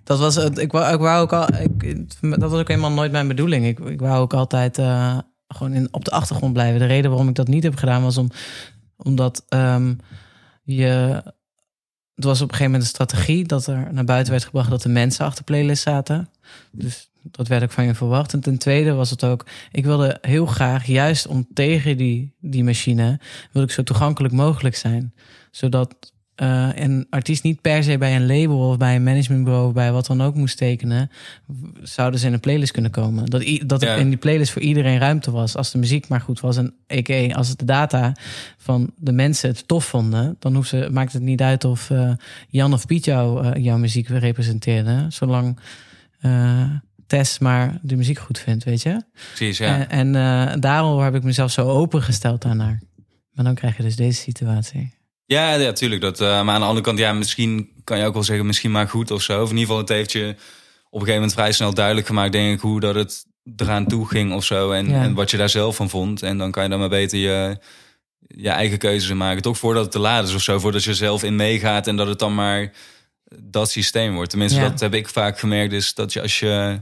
Dat 0.04 0.20
was 0.20 0.36
het. 0.36 0.58
Ik 0.58 0.72
wou, 0.72 0.94
ik 0.94 1.00
wou 1.00 1.22
ook 1.22 1.34
al. 1.34 1.48
Ik, 1.56 2.06
dat 2.22 2.52
was 2.52 2.60
ook 2.60 2.68
helemaal 2.68 2.92
nooit 2.92 3.12
mijn 3.12 3.28
bedoeling. 3.28 3.66
Ik, 3.66 3.80
ik 3.80 4.00
wou 4.00 4.22
ook 4.22 4.34
altijd 4.34 4.78
eh, 4.78 5.18
gewoon 5.48 5.74
in, 5.74 5.88
op 5.92 6.06
de 6.06 6.12
achtergrond 6.12 6.54
blijven. 6.54 6.80
De 6.80 6.86
reden 6.86 7.10
waarom 7.10 7.30
ik 7.30 7.36
dat 7.36 7.48
niet 7.48 7.64
heb 7.64 7.76
gedaan 7.76 8.04
was 8.04 8.18
om, 8.18 8.30
omdat 8.98 9.46
ehm, 9.50 9.94
je. 10.64 11.22
Het 12.16 12.24
was 12.26 12.42
op 12.42 12.50
een 12.50 12.56
gegeven 12.56 12.72
moment 12.72 12.84
een 12.84 12.96
strategie 12.96 13.48
dat 13.48 13.68
er 13.68 13.94
naar 13.94 14.06
buiten 14.06 14.32
werd 14.32 14.46
gebracht 14.46 14.70
dat 14.70 14.82
de 14.82 14.90
mensen 14.90 15.26
achter 15.26 15.44
playlist 15.44 15.84
zaten. 15.84 16.30
Dus 16.72 17.12
dat 17.24 17.48
werd 17.48 17.64
ook 17.64 17.72
van 17.72 17.86
je 17.86 17.96
verwacht. 17.96 18.34
En 18.34 18.40
ten 18.40 18.58
tweede 18.58 18.94
was 18.94 19.10
het 19.10 19.24
ook, 19.24 19.46
ik 19.72 19.86
wilde 19.86 20.18
heel 20.22 20.46
graag, 20.46 20.86
juist 20.86 21.28
om 21.28 21.48
tegen 21.54 21.98
die, 21.98 22.36
die 22.40 22.64
machine, 22.64 23.20
wilde 23.52 23.68
ik 23.68 23.74
zo 23.74 23.84
toegankelijk 23.84 24.34
mogelijk 24.34 24.76
zijn. 24.76 25.14
Zodat 25.52 26.13
eh, 26.36 26.70
een 26.76 27.08
artiest 27.10 27.44
niet 27.44 27.62
per 27.62 27.84
se 27.84 27.98
bij 27.98 28.16
een 28.16 28.26
label 28.26 28.70
of 28.70 28.78
bij 28.78 28.96
een 28.96 29.04
managementbureau 29.04 29.68
of 29.68 29.74
bij 29.74 29.92
wat 29.92 30.06
dan 30.06 30.22
ook 30.22 30.36
moest 30.36 30.58
tekenen, 30.58 31.10
zouden 31.82 32.20
ze 32.20 32.28
in 32.28 32.34
een 32.34 32.40
playlist 32.40 32.72
kunnen 32.72 32.92
komen. 32.92 33.26
Dat, 33.26 33.44
dat 33.66 33.82
er 33.82 33.88
Ja. 33.88 33.96
in 33.96 34.08
die 34.10 34.18
playlist 34.18 34.52
voor 34.52 34.62
iedereen 34.62 34.98
ruimte 34.98 35.32
was. 35.32 35.56
Als 35.56 35.72
de 35.72 35.78
muziek 35.78 36.08
maar 36.08 36.22
goed 36.22 36.40
was 36.40 36.58
en 36.58 36.74
a.k.a. 36.94 37.34
als 37.36 37.56
de 37.56 37.66
data 37.66 38.16
van 38.58 38.92
de 38.98 39.12
mensen 39.12 39.50
het 39.50 39.68
tof 39.68 39.86
vonden, 39.86 40.36
dan 40.40 40.56
hoeft 40.56 40.70
ze, 40.70 40.88
maakt 40.92 41.14
het 41.14 41.22
niet 41.22 41.42
uit 41.42 41.64
of 41.64 41.90
eh, 41.90 42.12
Jan 42.50 42.74
of 42.74 42.86
Piet 42.86 43.06
jou, 43.06 43.46
eh, 43.46 43.64
jouw 43.64 43.78
muziek 43.78 44.08
representeerde. 44.08 45.06
Zolang 45.10 45.60
Tess 47.08 47.40
maar 47.40 47.80
de 47.82 47.96
muziek 47.96 48.20
goed 48.20 48.40
vindt, 48.40 48.64
weet 48.64 48.82
je? 48.82 49.04
Precies, 49.28 49.58
ja. 49.58 49.88
En, 49.88 50.16
en 50.16 50.60
daarom 50.60 51.00
heb 51.00 51.16
ik 51.16 51.24
mezelf 51.24 51.52
zo 51.52 51.68
opengesteld 51.68 52.42
daarnaar. 52.42 52.82
Maar 53.34 53.46
dan 53.46 53.54
krijg 53.56 53.78
je 53.78 53.84
dus 53.84 53.96
deze 53.96 54.22
situatie. 54.22 54.94
Ja, 55.34 55.54
ja, 55.54 55.72
tuurlijk. 55.72 56.02
Dat, 56.02 56.22
eh, 56.22 56.28
maar 56.44 56.54
aan 56.54 56.60
de 56.62 56.66
andere 56.68 56.86
kant, 56.86 57.00
ja, 57.00 57.14
misschien 57.14 57.70
kan 57.84 57.98
je 57.98 58.06
ook 58.06 58.14
wel 58.14 58.24
zeggen, 58.24 58.46
misschien 58.46 58.72
maar 58.72 58.90
goed 58.90 59.12
of 59.12 59.22
zo. 59.22 59.42
Of 59.42 59.50
in 59.50 59.58
ieder 59.58 59.60
geval, 59.66 59.78
het 59.78 59.90
heeft 59.90 60.12
je 60.12 60.28
op 60.90 61.00
een 61.02 61.08
gegeven 61.08 61.14
moment 61.14 61.34
vrij 61.34 61.52
snel 61.52 61.74
duidelijk 61.74 62.08
gemaakt, 62.08 62.32
denk 62.32 62.54
ik, 62.54 62.60
hoe 62.60 62.80
dat 62.80 62.96
het 62.96 63.26
eraan 63.56 63.86
toe 63.88 64.08
ging 64.08 64.34
of 64.34 64.44
zo. 64.46 64.72
En, 64.72 64.90
Ja. 64.90 65.02
en 65.02 65.14
wat 65.14 65.32
je 65.32 65.38
daar 65.38 65.50
zelf 65.50 65.76
van 65.76 65.90
vond. 65.90 66.22
En 66.24 66.38
dan 66.38 66.52
kan 66.52 66.64
je 66.64 66.70
dan 66.70 66.80
maar 66.80 66.90
beter 66.90 67.18
je, 67.18 67.58
je 68.28 68.50
eigen 68.50 68.78
keuzes 68.78 69.10
in 69.10 69.18
maken. 69.18 69.42
Toch 69.42 69.58
voordat 69.58 69.84
het 69.84 69.92
te 69.92 70.00
laat 70.00 70.28
is 70.28 70.34
of 70.36 70.42
zo. 70.42 70.60
Voordat 70.60 70.84
je 70.84 70.94
zelf 70.94 71.24
in 71.24 71.36
meegaat 71.36 71.88
en 71.88 71.96
dat 71.96 72.08
het 72.08 72.20
dan 72.20 72.36
maar 72.36 72.72
dat 73.44 73.70
systeem 73.72 74.14
wordt. 74.16 74.30
Tenminste, 74.30 74.60
Ja. 74.60 74.70
dat 74.70 74.80
heb 74.80 74.94
ik 74.94 75.08
vaak 75.10 75.40
gemerkt. 75.40 75.74
Is 75.74 75.94
dat 75.94 76.14
je 76.14 76.22
als 76.22 76.40
je 76.40 76.82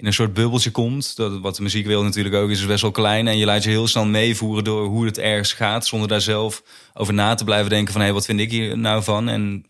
in 0.00 0.06
een 0.06 0.12
soort 0.12 0.34
bubbeltje 0.34 0.70
komt. 0.70 1.16
Dat, 1.16 1.40
wat 1.40 1.56
de 1.56 1.62
muziekwereld 1.62 2.04
natuurlijk 2.04 2.34
ook 2.34 2.50
is, 2.50 2.60
is 2.60 2.66
best 2.66 2.82
wel 2.82 2.90
klein. 2.90 3.28
En 3.28 3.38
je 3.38 3.44
laat 3.44 3.62
je 3.62 3.70
heel 3.70 3.86
snel 3.86 4.06
meevoeren 4.06 4.64
door 4.64 4.86
hoe 4.86 5.04
het 5.04 5.18
ergens 5.18 5.52
gaat. 5.52 5.86
Zonder 5.86 6.08
daar 6.08 6.20
zelf 6.20 6.62
over 6.94 7.14
na 7.14 7.34
te 7.34 7.44
blijven 7.44 7.70
denken 7.70 7.92
van... 7.92 8.02
hé, 8.02 8.12
wat 8.12 8.24
vind 8.24 8.40
ik 8.40 8.50
hier 8.50 8.78
nou 8.78 9.02
van? 9.02 9.28
En 9.28 9.64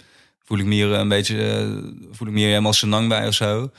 voel 0.44 0.58
ik 0.58 0.64
me 0.64 0.74
hier 0.74 0.92
een 0.92 1.08
beetje... 1.08 1.42
eh, 1.42 1.92
voel 2.10 2.28
ik 2.28 2.34
me 2.34 2.38
hier 2.38 2.48
helemaal 2.48 2.72
senang 2.72 3.08
bij 3.08 3.26
of 3.26 3.34
zo? 3.34 3.70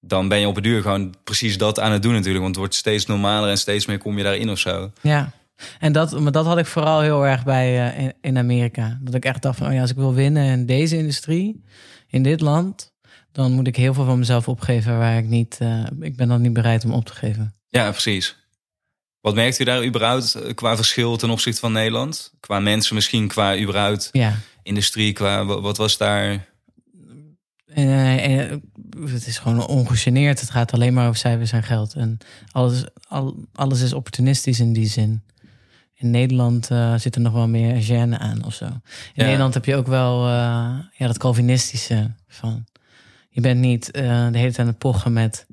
Dan 0.00 0.28
ben 0.28 0.40
je 0.40 0.48
op 0.48 0.54
het 0.54 0.64
duur 0.64 0.82
gewoon 0.82 1.14
precies 1.24 1.58
dat 1.58 1.80
aan 1.80 1.92
het 1.92 2.02
doen 2.02 2.12
natuurlijk. 2.12 2.42
Want 2.42 2.50
het 2.50 2.58
wordt 2.58 2.74
steeds 2.74 3.06
normaler 3.06 3.50
en 3.50 3.58
steeds 3.58 3.86
meer 3.86 3.98
kom 3.98 4.16
je 4.16 4.24
daarin 4.24 4.50
of 4.50 4.58
zo. 4.58 4.90
Ja, 5.00 5.32
en 5.78 5.92
dat, 5.92 6.20
maar 6.20 6.32
dat 6.32 6.46
had 6.46 6.58
ik 6.58 6.66
vooral 6.66 7.00
heel 7.00 7.26
erg 7.26 7.44
bij 7.44 7.92
eh, 7.92 8.02
in, 8.02 8.12
in 8.20 8.38
Amerika. 8.38 8.98
Dat 9.00 9.14
ik 9.14 9.24
echt 9.24 9.42
dacht 9.42 9.58
van, 9.58 9.66
oh 9.66 9.72
ja, 9.72 9.80
als 9.80 9.90
ik 9.90 9.96
wil 9.96 10.14
winnen 10.14 10.44
in 10.44 10.66
deze 10.66 10.96
industrie, 10.96 11.64
in 12.08 12.22
dit 12.22 12.40
land, 12.40 12.89
dan 13.32 13.52
moet 13.52 13.66
ik 13.66 13.76
heel 13.76 13.94
veel 13.94 14.04
van 14.04 14.18
mezelf 14.18 14.48
opgeven 14.48 14.98
waar 14.98 15.18
ik 15.18 15.26
niet, 15.26 15.56
eh, 15.60 15.84
ik 16.00 16.16
ben 16.16 16.28
dan 16.28 16.40
niet 16.40 16.52
bereid 16.52 16.84
om 16.84 16.92
op 16.92 17.04
te 17.04 17.14
geven. 17.14 17.54
Ja, 17.68 17.90
precies. 17.90 18.36
Wat 19.20 19.34
merkt 19.34 19.58
u 19.58 19.64
daar 19.64 19.84
überhaupt 19.84 20.34
eh, 20.34 20.54
qua 20.54 20.76
verschil 20.76 21.16
ten 21.16 21.30
opzichte 21.30 21.60
van 21.60 21.72
Nederland? 21.72 22.32
Qua 22.40 22.60
mensen 22.60 22.94
misschien, 22.94 23.28
qua 23.28 23.56
überhaupt 23.58 24.08
Ja, 24.12 24.34
industrie, 24.62 25.12
qua 25.12 25.44
wa- 25.44 25.60
wat 25.60 25.76
was 25.76 25.96
daar... 25.96 26.48
Eh, 27.66 28.50
het 29.10 29.26
is 29.26 29.38
gewoon 29.38 29.66
ongegeneerd. 29.66 30.40
Het 30.40 30.50
gaat 30.50 30.72
alleen 30.72 30.94
maar 30.94 31.06
over 31.06 31.18
cijfers 31.20 31.52
en 31.52 31.62
geld. 31.62 31.94
En 31.94 32.18
alles, 32.52 32.84
al, 33.08 33.44
alles 33.52 33.80
is 33.80 33.92
opportunistisch 33.92 34.60
in 34.60 34.72
die 34.72 34.88
zin. 34.88 35.22
In 35.94 36.10
Nederland 36.10 36.70
eh, 36.70 36.94
zit 36.94 37.14
er 37.14 37.20
nog 37.20 37.32
wel 37.32 37.48
meer 37.48 37.82
gêne 37.84 38.18
aan 38.18 38.44
of 38.44 38.54
zo. 38.54 38.64
In 38.64 38.80
Ja. 39.14 39.24
Nederland 39.24 39.54
heb 39.54 39.64
je 39.64 39.76
ook 39.76 39.86
wel 39.86 40.28
ja, 40.28 40.88
dat 40.98 41.18
Calvinistische 41.18 42.10
van... 42.28 42.64
Je 43.32 43.40
bent 43.40 43.60
niet 43.60 43.90
eh, 43.90 44.02
de 44.02 44.08
hele 44.12 44.30
tijd 44.32 44.58
aan 44.58 44.66
het 44.66 44.78
pochen 44.78 45.12
met 45.12 45.46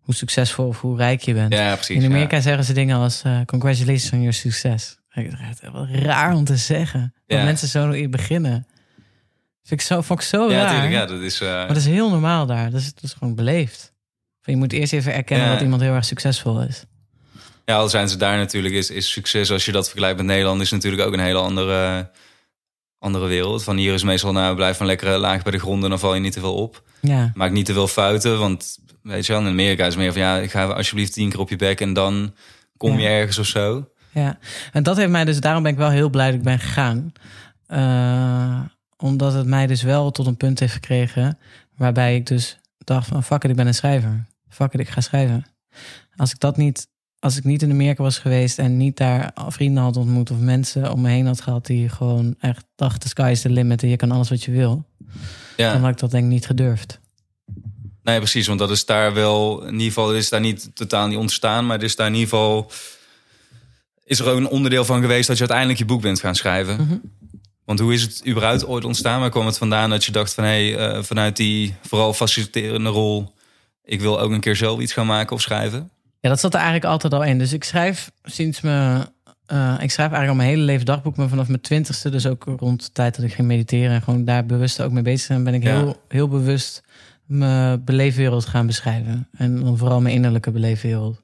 hoe 0.00 0.14
succesvol 0.14 0.66
of 0.66 0.80
hoe 0.80 0.96
rijk 0.96 1.20
je 1.22 1.34
bent. 1.34 1.52
Ja, 1.52 1.74
precies. 1.74 1.96
In 1.96 2.04
Amerika 2.10 2.36
ja. 2.36 2.42
zeggen 2.42 2.64
ze 2.64 2.72
dingen 2.72 2.96
als 2.96 3.22
eh, 3.22 3.40
congratulations 3.46 4.10
on 4.12 4.18
your 4.18 4.34
dacht, 5.30 5.40
echt 5.60 5.72
wel 5.72 5.86
raar 5.88 6.34
om 6.34 6.44
te 6.44 6.56
zeggen. 6.56 7.14
Dat 7.26 7.38
Ja. 7.38 7.44
mensen 7.44 7.68
zo 7.68 8.08
beginnen. 8.08 8.66
Vind 9.62 9.80
ik 9.80 9.86
zo, 9.86 10.00
vond 10.00 10.20
ik 10.20 10.26
zo 10.26 10.50
Ja, 10.50 10.56
raar. 10.56 10.64
natuurlijk. 10.64 10.92
Ja, 10.92 11.06
dat 11.06 11.20
is... 11.22 11.40
eh, 11.40 11.48
Maar 11.48 11.66
dat 11.68 11.76
is 11.76 11.86
heel 11.86 12.10
normaal 12.10 12.46
daar. 12.46 12.70
Dat 12.70 12.80
is, 12.80 12.94
dat 12.94 13.02
is 13.02 13.12
gewoon 13.12 13.34
beleefd. 13.34 13.92
Van, 14.40 14.52
Je 14.52 14.58
moet 14.58 14.72
eerst 14.72 14.92
even 14.92 15.14
erkennen 15.14 15.48
dat 15.48 15.60
iemand 15.60 15.80
heel 15.82 15.94
erg 15.94 16.04
succesvol 16.04 16.60
is. 16.62 16.84
Ja, 17.64 17.76
al 17.76 17.88
zijn 17.88 18.08
ze 18.08 18.16
daar 18.16 18.36
natuurlijk, 18.36 18.74
is, 18.74 18.90
is 18.90 19.10
succes 19.10 19.50
als 19.50 19.64
je 19.64 19.72
dat 19.72 19.84
vergelijkt 19.88 20.16
met 20.16 20.26
Nederland, 20.26 20.60
is 20.60 20.70
natuurlijk 20.70 21.02
ook 21.02 21.12
een 21.12 21.20
hele 21.20 21.38
andere, 21.38 22.10
andere 23.06 23.26
wereld. 23.26 23.64
Van 23.64 23.76
hier 23.76 23.94
is 23.94 24.02
meestal, 24.02 24.32
nou, 24.32 24.54
blijf 24.56 24.76
van 24.76 24.86
lekker 24.86 25.18
laag 25.18 25.42
bij 25.42 25.52
de 25.52 25.58
grond 25.58 25.82
en 25.84 25.88
dan 25.90 25.98
val 25.98 26.14
je 26.14 26.20
niet 26.20 26.32
te 26.32 26.40
veel 26.40 26.54
op. 26.54 26.82
Ja, 27.00 27.30
Maak 27.34 27.50
niet 27.50 27.66
te 27.66 27.72
veel 27.72 27.88
fouten, 27.88 28.38
want 28.38 28.78
weet 29.02 29.26
je 29.26 29.32
wel, 29.32 29.40
in 29.42 29.48
Amerika 29.48 29.86
is 29.86 29.96
meer 29.96 30.12
van, 30.12 30.20
ja, 30.22 30.46
ga 30.46 30.64
alsjeblieft 30.66 31.12
tien 31.12 31.30
keer 31.30 31.40
op 31.40 31.48
je 31.50 31.56
bek 31.56 31.80
en 31.80 31.92
dan 31.92 32.34
kom 32.76 32.92
je 32.96 33.02
Ja. 33.02 33.08
ergens 33.08 33.38
of 33.38 33.46
zo. 33.46 33.88
ja. 34.12 34.38
En 34.72 34.82
dat 34.82 34.96
heeft 34.96 35.10
mij 35.10 35.24
dus, 35.24 35.40
daarom 35.40 35.62
ben 35.62 35.72
ik 35.72 35.78
wel 35.78 35.90
heel 35.90 36.10
blij 36.10 36.26
dat 36.26 36.34
ik 36.38 36.42
ben 36.42 36.58
gegaan. 36.58 37.12
Eh, 37.66 38.60
omdat 38.96 39.32
het 39.32 39.46
mij 39.46 39.66
dus 39.66 39.82
wel 39.82 40.10
tot 40.10 40.26
een 40.26 40.36
punt 40.36 40.60
heeft 40.60 40.72
gekregen 40.72 41.38
waarbij 41.76 42.16
ik 42.16 42.26
dus 42.26 42.58
dacht 42.78 43.06
van 43.08 43.22
fuck 43.22 43.44
it, 43.44 43.50
ik 43.50 43.56
ben 43.56 43.66
een 43.66 43.74
schrijver. 43.74 44.26
Fuck 44.48 44.72
it, 44.72 44.80
ik 44.80 44.88
ga 44.88 45.00
schrijven. 45.00 45.46
Als 46.16 46.30
ik 46.32 46.40
dat 46.40 46.56
niet, 46.56 46.88
als 47.26 47.36
ik 47.36 47.44
niet 47.44 47.62
in 47.62 47.70
Amerika 47.70 48.02
was 48.02 48.18
geweest 48.18 48.58
en 48.58 48.76
niet 48.76 48.96
daar 48.96 49.32
vrienden 49.48 49.82
had 49.82 49.96
ontmoet 49.96 50.30
of 50.30 50.38
mensen 50.38 50.92
om 50.92 51.00
me 51.00 51.08
heen 51.08 51.26
had 51.26 51.40
gehad 51.40 51.66
die 51.66 51.88
gewoon 51.88 52.34
echt 52.40 52.64
dachten, 52.76 53.00
the 53.00 53.08
sky 53.08 53.28
is 53.30 53.40
the 53.40 53.50
limit 53.50 53.82
en 53.82 53.88
je 53.88 53.96
kan 53.96 54.10
alles 54.10 54.28
wat 54.28 54.44
je 54.44 54.50
wil, 54.50 54.84
dan 54.98 55.10
Ja, 55.56 55.78
had 55.78 55.90
ik 55.90 55.98
dat 55.98 56.10
denk 56.10 56.24
ik 56.24 56.30
niet 56.30 56.46
gedurfd. 56.46 57.00
nee, 58.02 58.18
precies, 58.18 58.46
want 58.46 58.58
dat 58.58 58.70
is 58.70 58.84
daar 58.84 59.14
wel, 59.14 59.62
in 59.62 59.72
ieder 59.72 59.86
geval 59.86 60.14
is 60.14 60.28
daar 60.28 60.40
niet 60.40 60.70
totaal 60.74 61.06
niet 61.08 61.18
ontstaan, 61.18 61.66
maar 61.66 61.76
het 61.76 61.84
is 61.84 61.96
daar 61.96 62.06
in 62.06 62.14
ieder 62.14 62.28
geval, 62.28 62.70
is 64.04 64.18
er 64.18 64.28
ook 64.28 64.36
een 64.36 64.48
onderdeel 64.48 64.84
van 64.84 65.00
geweest 65.00 65.26
dat 65.26 65.36
je 65.36 65.42
uiteindelijk 65.42 65.78
je 65.78 65.84
boek 65.84 66.00
bent 66.02 66.20
gaan 66.20 66.34
schrijven. 66.34 66.76
Mhm. 66.76 66.96
Want 67.64 67.78
hoe 67.78 67.92
is 67.94 68.02
het 68.02 68.22
überhaupt 68.26 68.66
ooit 68.66 68.84
ontstaan? 68.84 69.20
Waar 69.20 69.30
kwam 69.30 69.46
het 69.46 69.58
vandaan 69.58 69.90
dat 69.90 70.04
je 70.04 70.12
dacht 70.12 70.34
van... 70.34 70.44
hé, 70.44 70.70
hey, 70.70 70.76
eh, 70.76 71.02
vanuit 71.02 71.36
die 71.36 71.74
vooral 71.82 72.12
faciliterende 72.12 72.90
rol... 72.90 73.34
ik 73.84 74.00
wil 74.00 74.20
ook 74.20 74.30
een 74.30 74.40
keer 74.40 74.56
zelf 74.56 74.80
iets 74.80 74.92
gaan 74.92 75.06
maken 75.06 75.36
of 75.36 75.42
schrijven? 75.42 75.90
Ja, 76.20 76.28
dat 76.28 76.40
zat 76.40 76.52
er 76.54 76.60
eigenlijk 76.60 76.90
altijd 76.90 77.12
al 77.12 77.24
in. 77.24 77.38
Dus 77.38 77.52
ik 77.52 77.64
schrijf 77.64 78.10
sinds 78.22 78.60
me. 78.60 79.06
eh, 79.46 79.74
ik 79.80 79.90
schrijf 79.90 80.10
eigenlijk 80.12 80.28
al 80.28 80.34
mijn 80.34 80.48
hele 80.48 80.62
leven 80.62 80.86
dagboek, 80.86 81.16
maar 81.16 81.28
vanaf 81.28 81.48
mijn 81.48 81.60
twintigste, 81.60 82.10
dus 82.10 82.26
ook 82.26 82.44
rond 82.58 82.84
de 82.84 82.92
tijd 82.92 83.16
dat 83.16 83.24
ik 83.24 83.32
ging 83.32 83.48
mediteren 83.48 83.90
en 83.94 84.02
gewoon 84.02 84.24
daar 84.24 84.46
bewust 84.46 84.80
ook 84.82 84.92
mee 84.92 85.02
bezig 85.02 85.28
ben, 85.28 85.44
ben 85.44 85.54
ik 85.54 85.62
Ja. 85.62 85.76
heel, 85.76 86.02
heel 86.08 86.28
bewust 86.28 86.82
mijn 87.24 87.84
beleefwereld 87.84 88.46
gaan 88.46 88.66
beschrijven. 88.66 89.28
En 89.36 89.60
dan 89.60 89.78
vooral 89.78 90.00
mijn 90.00 90.14
innerlijke 90.14 90.50
beleefwereld. 90.50 91.20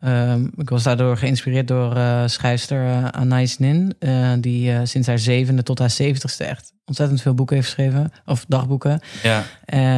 Ehm, 0.00 0.44
ik 0.56 0.70
was 0.70 0.82
daardoor 0.82 1.16
geïnspireerd 1.16 1.68
door 1.68 1.96
uh, 1.96 2.22
schrijfster 2.26 2.84
uh, 2.86 3.04
Anais 3.08 3.58
Nin, 3.58 3.94
uh, 4.00 4.32
die 4.40 4.86
sinds 4.86 5.08
haar 5.08 5.18
zevende 5.18 5.62
tot 5.62 5.78
haar 5.78 5.90
zeventigste 5.90 6.44
echt 6.44 6.72
ontzettend 6.84 7.22
veel 7.22 7.34
boeken 7.34 7.56
heeft 7.56 7.68
geschreven, 7.68 8.12
of 8.24 8.44
dagboeken. 8.48 9.00
Ja. 9.22 9.44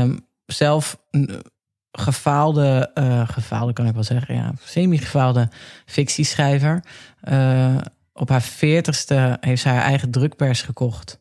Um, 0.02 0.26
zelf 0.46 0.98
gefaalde, 1.92 2.90
gefaalde 3.26 3.72
kan 3.72 3.86
ik 3.86 3.94
wel 3.94 4.04
zeggen, 4.04 4.34
ja, 4.34 4.52
semi-gefaalde 4.60 5.48
fictieschrijver. 5.86 6.84
op 8.12 8.28
haar 8.28 8.42
veertigste 8.42 9.36
heeft 9.40 9.62
zij 9.62 9.72
haar 9.72 9.82
eigen 9.82 10.10
drukpers 10.10 10.62
gekocht. 10.62 11.20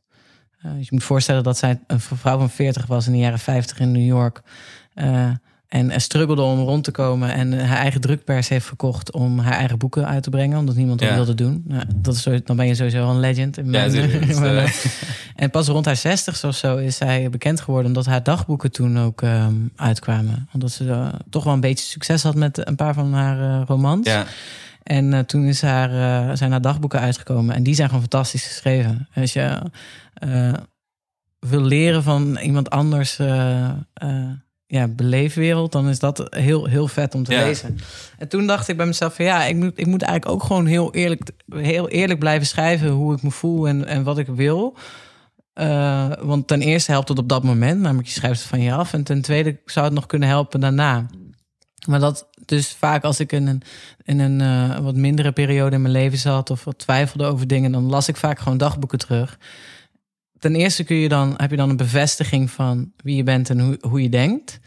je 0.62 0.88
moet 0.90 1.04
voorstellen 1.04 1.44
dat 1.44 1.58
zij 1.58 1.80
een 1.88 2.00
vrouw 2.00 2.38
van 2.38 2.50
40 2.50 2.86
was 2.86 3.06
in 3.06 3.12
de 3.12 3.18
jaren 3.18 3.40
50 3.40 3.80
in 3.80 3.92
New 3.92 4.06
York. 4.06 4.42
En 5.70 6.02
struggelde 6.02 6.42
om 6.42 6.60
rond 6.60 6.84
te 6.84 6.92
komen. 6.92 7.34
En 7.34 7.66
haar 7.66 7.78
eigen 7.78 8.02
drukpers 8.02 8.50
heeft 8.50 8.66
verkocht 8.66 9.12
om 9.12 9.40
haar 9.40 9.54
eigen 9.54 9.78
boeken 9.78 10.08
uit 10.08 10.24
te 10.24 10.30
brengen. 10.30 10.58
Omdat 10.58 10.76
niemand 10.76 11.00
dat 11.00 11.14
wilde 11.14 11.36
doen. 11.36 11.64
Nou, 11.68 11.84
dat 11.96 12.16
is 12.16 12.28
dan 12.44 12.56
ben 12.56 12.68
je 12.68 12.76
sowieso 12.76 13.10
een 13.10 13.20
legend. 13.20 13.58
In 13.58 13.72
ja, 13.72 13.88
uh... 13.88 14.70
en 15.36 15.50
pas 15.50 15.68
rond 15.68 15.86
haar 15.86 15.96
zestigste 15.96 16.48
of 16.48 16.56
zo 16.56 16.78
is 16.78 16.96
zij 16.96 17.30
bekend 17.30 17.62
geworden. 17.62 17.88
Omdat 17.88 18.06
haar 18.06 18.24
dagboeken 18.24 18.72
toen 18.72 19.00
ook 19.00 19.22
um, 19.22 19.72
uitkwamen. 19.76 20.50
Omdat 20.54 20.72
ze 20.72 20.84
uh, 20.84 21.08
toch 21.30 21.44
wel 21.44 21.54
een 21.54 21.60
beetje 21.60 21.86
succes 21.86 22.24
had 22.24 22.36
met 22.36 22.68
een 22.68 22.76
paar 22.76 22.94
van 22.94 23.14
haar 23.14 23.40
uh, 23.40 23.62
romans. 23.66 24.08
Ja. 24.08 24.26
En 24.84 25.26
toen 25.26 25.46
is 25.46 25.62
haar, 25.62 26.38
zijn 26.38 26.52
haar 26.52 26.62
dagboeken 26.62 27.00
uitgekomen. 27.00 27.56
En 27.56 27.64
die 27.64 27.76
zijn 27.76 27.88
gewoon 27.88 28.04
fantastisch 28.04 28.48
geschreven. 28.48 29.08
Als 29.16 29.34
je 29.34 29.62
wil 31.40 31.62
leren 31.62 32.04
van 32.04 32.38
iemand 32.38 32.70
anders 32.70 33.20
ja, 34.72 34.88
beleefwereld, 34.88 35.72
dan 35.72 35.90
is 35.90 36.00
dat 36.00 36.28
heel, 36.30 36.66
heel 36.66 36.88
vet 36.88 37.16
om 37.16 37.24
te 37.24 37.32
lezen. 37.32 37.78
En 38.18 38.28
toen 38.28 38.48
dacht 38.48 38.68
ik 38.68 38.78
bij 38.78 38.86
mezelf 38.86 39.16
van 39.16 39.26
ja, 39.26 39.44
ik 39.44 39.56
moet, 39.56 39.72
ik 39.76 39.86
moet 39.86 40.02
eigenlijk 40.02 40.32
ook 40.34 40.48
gewoon 40.48 40.66
heel 40.66 40.94
eerlijk, 40.94 41.30
heel 41.50 41.90
eerlijk 41.90 42.20
blijven 42.20 42.48
schrijven 42.48 42.90
hoe 42.90 43.16
ik 43.16 43.22
me 43.22 43.32
voel 43.32 43.68
en, 43.68 43.86
en 43.86 44.04
wat 44.04 44.18
ik 44.18 44.28
wil. 44.28 44.78
Uh, 45.56 46.12
want 46.22 46.48
ten 46.48 46.62
eerste 46.62 46.92
helpt 46.92 47.10
het 47.10 47.18
op 47.20 47.30
dat 47.30 47.44
moment, 47.44 47.80
namelijk 47.80 48.08
je 48.08 48.14
schrijft 48.14 48.40
het 48.40 48.50
van 48.50 48.62
je 48.62 48.74
af. 48.74 48.94
En 48.94 49.04
ten 49.04 49.22
tweede 49.22 49.60
zou 49.66 49.86
het 49.86 49.96
nog 49.96 50.06
kunnen 50.06 50.28
helpen 50.28 50.60
daarna. 50.60 51.06
Maar 51.88 52.00
dat 52.00 52.30
dus 52.46 52.76
vaak 52.80 53.04
als 53.04 53.20
ik 53.20 53.32
in 53.32 53.48
een, 53.48 53.62
in 54.04 54.20
een 54.20 54.40
uh, 54.40 54.78
wat 54.78 54.96
mindere 54.96 55.32
periode 55.32 55.76
in 55.76 55.82
mijn 55.82 55.94
leven 55.94 56.18
zat 56.18 56.50
of 56.50 56.64
wat 56.64 56.78
twijfelde 56.78 57.26
over 57.26 57.48
dingen, 57.48 57.72
dan 57.72 57.84
las 57.84 58.08
ik 58.08 58.18
vaak 58.18 58.40
gewoon 58.40 58.58
dagboeken 58.58 59.00
terug 59.00 59.38
ten 60.40 60.56
eerste 60.56 60.84
kun 60.84 60.96
je 60.96 61.10
dan, 61.10 61.34
heb 61.38 61.50
je 61.50 61.58
dan 61.58 61.70
een 61.70 61.78
bevestiging 61.78 62.52
van 62.52 62.92
wie 63.04 63.16
je 63.16 63.24
bent 63.24 63.50
en 63.50 63.60
hoe, 63.60 63.78
hoe 63.82 64.02
je 64.02 64.10
denkt. 64.10 64.60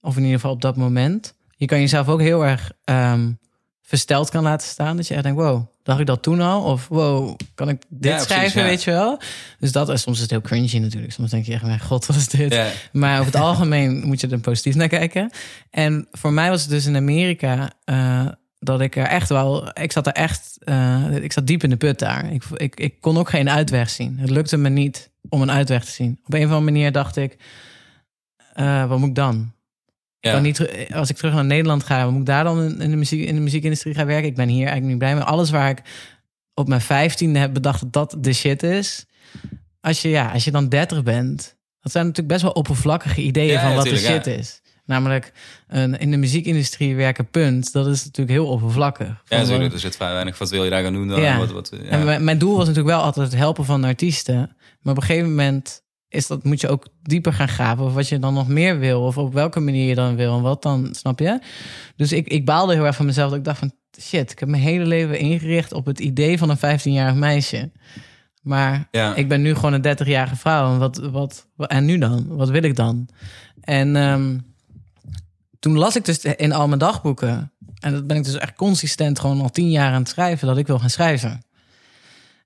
Of 0.00 0.16
in 0.16 0.22
ieder 0.22 0.34
geval 0.34 0.52
op 0.52 0.60
dat 0.60 0.76
moment. 0.76 1.34
Je 1.56 1.66
kan 1.66 1.80
jezelf 1.80 2.08
ook 2.08 2.20
heel 2.20 2.46
erg 2.46 2.72
um, 2.84 3.38
versteld 3.82 4.30
kan 4.30 4.42
laten 4.42 4.68
staan. 4.68 4.96
Dat 4.96 5.06
je 5.08 5.14
echt 5.14 5.22
denkt, 5.22 5.40
wow, 5.40 5.66
dacht 5.82 6.00
ik 6.00 6.06
dat 6.06 6.22
toen 6.22 6.40
al? 6.40 6.62
Of 6.62 6.88
wow, 6.88 7.36
kan 7.54 7.68
ik 7.68 7.82
dit 7.88 8.20
schrijven, 8.20 8.62
weet 8.62 8.82
je 8.82 8.90
wel? 8.90 9.20
Dus 9.58 9.72
dat 9.72 9.88
is 9.88 10.02
soms 10.02 10.16
is 10.16 10.22
het 10.22 10.30
heel 10.30 10.40
cringy 10.40 10.78
natuurlijk. 10.78 11.12
Soms 11.12 11.30
denk 11.30 11.46
je 11.46 11.52
echt, 11.52 11.62
mijn 11.62 11.80
god, 11.80 12.06
wat 12.06 12.16
is 12.16 12.28
dit? 12.28 12.52
Ja. 12.52 12.70
Maar 12.92 13.20
over 13.20 13.32
het 13.32 13.42
algemeen 13.50 14.06
moet 14.06 14.20
je 14.20 14.28
er 14.28 14.38
positief 14.38 14.74
naar 14.74 14.88
kijken. 14.88 15.30
En 15.70 16.08
voor 16.12 16.32
mij 16.32 16.50
was 16.50 16.60
het 16.60 16.70
dus 16.70 16.86
in 16.86 16.96
Amerika... 16.96 17.72
Uh, 17.84 18.26
dat 18.64 18.80
ik 18.80 18.96
er 18.96 19.06
echt 19.06 19.28
wel, 19.28 19.78
ik 19.80 19.92
zat 19.92 20.06
er 20.06 20.12
echt, 20.12 20.58
uh, 20.64 21.16
ik 21.16 21.32
zat 21.32 21.46
diep 21.46 21.62
in 21.62 21.70
de 21.70 21.76
put 21.76 21.98
daar. 21.98 22.32
Ik, 22.32 22.44
ik, 22.56 22.80
ik 22.80 23.00
kon 23.00 23.18
ook 23.18 23.30
geen 23.30 23.50
uitweg 23.50 23.90
zien. 23.90 24.18
Het 24.18 24.30
lukte 24.30 24.56
me 24.56 24.68
niet 24.68 25.10
om 25.28 25.42
een 25.42 25.50
uitweg 25.50 25.84
te 25.84 25.90
zien. 25.90 26.20
Op 26.26 26.34
een 26.34 26.38
of 26.38 26.46
andere 26.46 26.60
manier 26.60 26.92
dacht 26.92 27.16
ik, 27.16 27.36
uh, 28.56 28.86
wat 28.86 28.98
moet 28.98 29.08
ik 29.08 29.14
dan? 29.14 29.52
Ja. 30.20 30.32
kan 30.32 30.42
niet, 30.42 30.88
als 30.92 31.10
ik 31.10 31.16
terug 31.16 31.34
naar 31.34 31.44
Nederland 31.44 31.84
ga, 31.84 32.10
moet 32.10 32.20
ik 32.20 32.26
daar 32.26 32.44
dan 32.44 32.80
in 32.80 32.90
de, 32.90 32.96
muziek, 32.96 33.26
in 33.26 33.34
de 33.34 33.40
muziekindustrie 33.40 33.94
gaan 33.94 34.06
werken? 34.06 34.28
Ik 34.28 34.36
ben 34.36 34.48
hier 34.48 34.66
eigenlijk 34.66 34.88
niet 34.88 34.98
blij 34.98 35.14
mee. 35.14 35.22
Alles 35.22 35.50
waar 35.50 35.70
ik 35.70 35.82
op 36.54 36.68
mijn 36.68 36.80
vijftiende 36.80 37.38
heb 37.38 37.54
bedacht 37.54 37.80
dat 37.80 37.92
dat 37.92 38.16
de 38.24 38.32
shit 38.32 38.62
is. 38.62 39.06
Als 39.80 40.02
je, 40.02 40.08
ja, 40.08 40.30
als 40.32 40.44
je 40.44 40.50
dan 40.50 40.68
dertig 40.68 41.02
bent, 41.02 41.56
dat 41.80 41.92
zijn 41.92 42.06
natuurlijk 42.06 42.32
best 42.32 42.42
wel 42.42 42.52
oppervlakkige 42.52 43.22
ideeën 43.22 43.60
van 43.60 43.74
wat 43.74 43.84
de 43.84 43.96
shit 43.96 44.26
is. 44.26 44.62
Namelijk 44.86 45.32
een, 45.68 45.98
in 45.98 46.10
de 46.10 46.16
muziekindustrie 46.16 46.96
werken, 46.96 47.30
punt. 47.30 47.72
Dat 47.72 47.86
is 47.86 48.04
natuurlijk 48.04 48.38
heel 48.38 48.46
oppervlakkig. 48.46 49.22
Ja, 49.24 49.38
natuurlijk. 49.38 49.72
Er 49.72 49.78
zit 49.78 49.96
vrij 49.96 50.12
weinig. 50.12 50.38
Wat 50.38 50.50
wil 50.50 50.64
je 50.64 50.70
daar 50.70 50.82
gaan 50.82 50.92
doen 50.92 51.08
dan? 51.08 51.20
Ja. 51.20 51.38
Wat, 51.38 51.50
wat, 51.50 51.70
ja. 51.82 51.88
En 51.88 52.24
mijn 52.24 52.38
doel 52.38 52.56
was 52.56 52.66
natuurlijk 52.66 52.94
wel 52.94 53.04
altijd 53.04 53.26
het 53.26 53.36
helpen 53.36 53.64
van 53.64 53.84
artiesten. 53.84 54.56
Maar 54.80 54.92
op 54.92 55.00
een 55.00 55.06
gegeven 55.06 55.28
moment 55.28 55.82
is 56.08 56.26
dat, 56.26 56.44
moet 56.44 56.60
je 56.60 56.68
ook 56.68 56.86
dieper 57.02 57.32
gaan 57.32 57.48
graven. 57.48 57.84
Of 57.84 57.94
wat 57.94 58.08
je 58.08 58.18
dan 58.18 58.34
nog 58.34 58.48
meer 58.48 58.78
wil. 58.78 59.02
Of 59.02 59.18
op 59.18 59.32
welke 59.32 59.60
manier 59.60 59.88
je 59.88 59.94
dan 59.94 60.16
wil. 60.16 60.36
En 60.36 60.42
wat 60.42 60.62
dan, 60.62 60.88
snap 60.94 61.18
je? 61.18 61.40
Dus 61.96 62.12
ik, 62.12 62.28
ik 62.28 62.44
baalde 62.44 62.74
heel 62.74 62.86
erg 62.86 62.96
van 62.96 63.06
mezelf. 63.06 63.28
Dat 63.28 63.38
ik 63.38 63.44
dacht 63.44 63.58
van, 63.58 63.72
shit, 64.00 64.30
ik 64.30 64.38
heb 64.38 64.48
mijn 64.48 64.62
hele 64.62 64.86
leven 64.86 65.18
ingericht 65.18 65.72
op 65.72 65.86
het 65.86 66.00
idee 66.00 66.38
van 66.38 66.50
een 66.50 66.78
15-jarig 66.78 67.14
meisje. 67.14 67.72
Maar 68.42 68.88
ja. 68.90 69.14
ik 69.14 69.28
ben 69.28 69.42
nu 69.42 69.54
gewoon 69.54 69.72
een 69.72 69.96
30-jarige 69.98 70.36
vrouw. 70.36 70.72
En, 70.72 70.78
wat, 70.78 70.98
wat, 70.98 71.46
en 71.56 71.84
nu 71.84 71.98
dan? 71.98 72.26
Wat 72.28 72.48
wil 72.48 72.62
ik 72.62 72.76
dan? 72.76 73.08
En... 73.60 73.96
Um, 73.96 74.52
toen 75.64 75.78
las 75.78 75.96
ik 75.96 76.04
dus 76.04 76.24
in 76.24 76.52
al 76.52 76.66
mijn 76.68 76.78
dagboeken. 76.78 77.52
En 77.80 77.92
dat 77.92 78.06
ben 78.06 78.16
ik 78.16 78.24
dus 78.24 78.34
echt 78.34 78.54
consistent 78.54 79.20
gewoon 79.20 79.40
al 79.40 79.50
tien 79.50 79.70
jaar 79.70 79.92
aan 79.92 80.00
het 80.00 80.08
schrijven. 80.08 80.46
Dat 80.46 80.56
ik 80.56 80.66
wil 80.66 80.78
gaan 80.78 80.90
schrijven. 80.90 81.42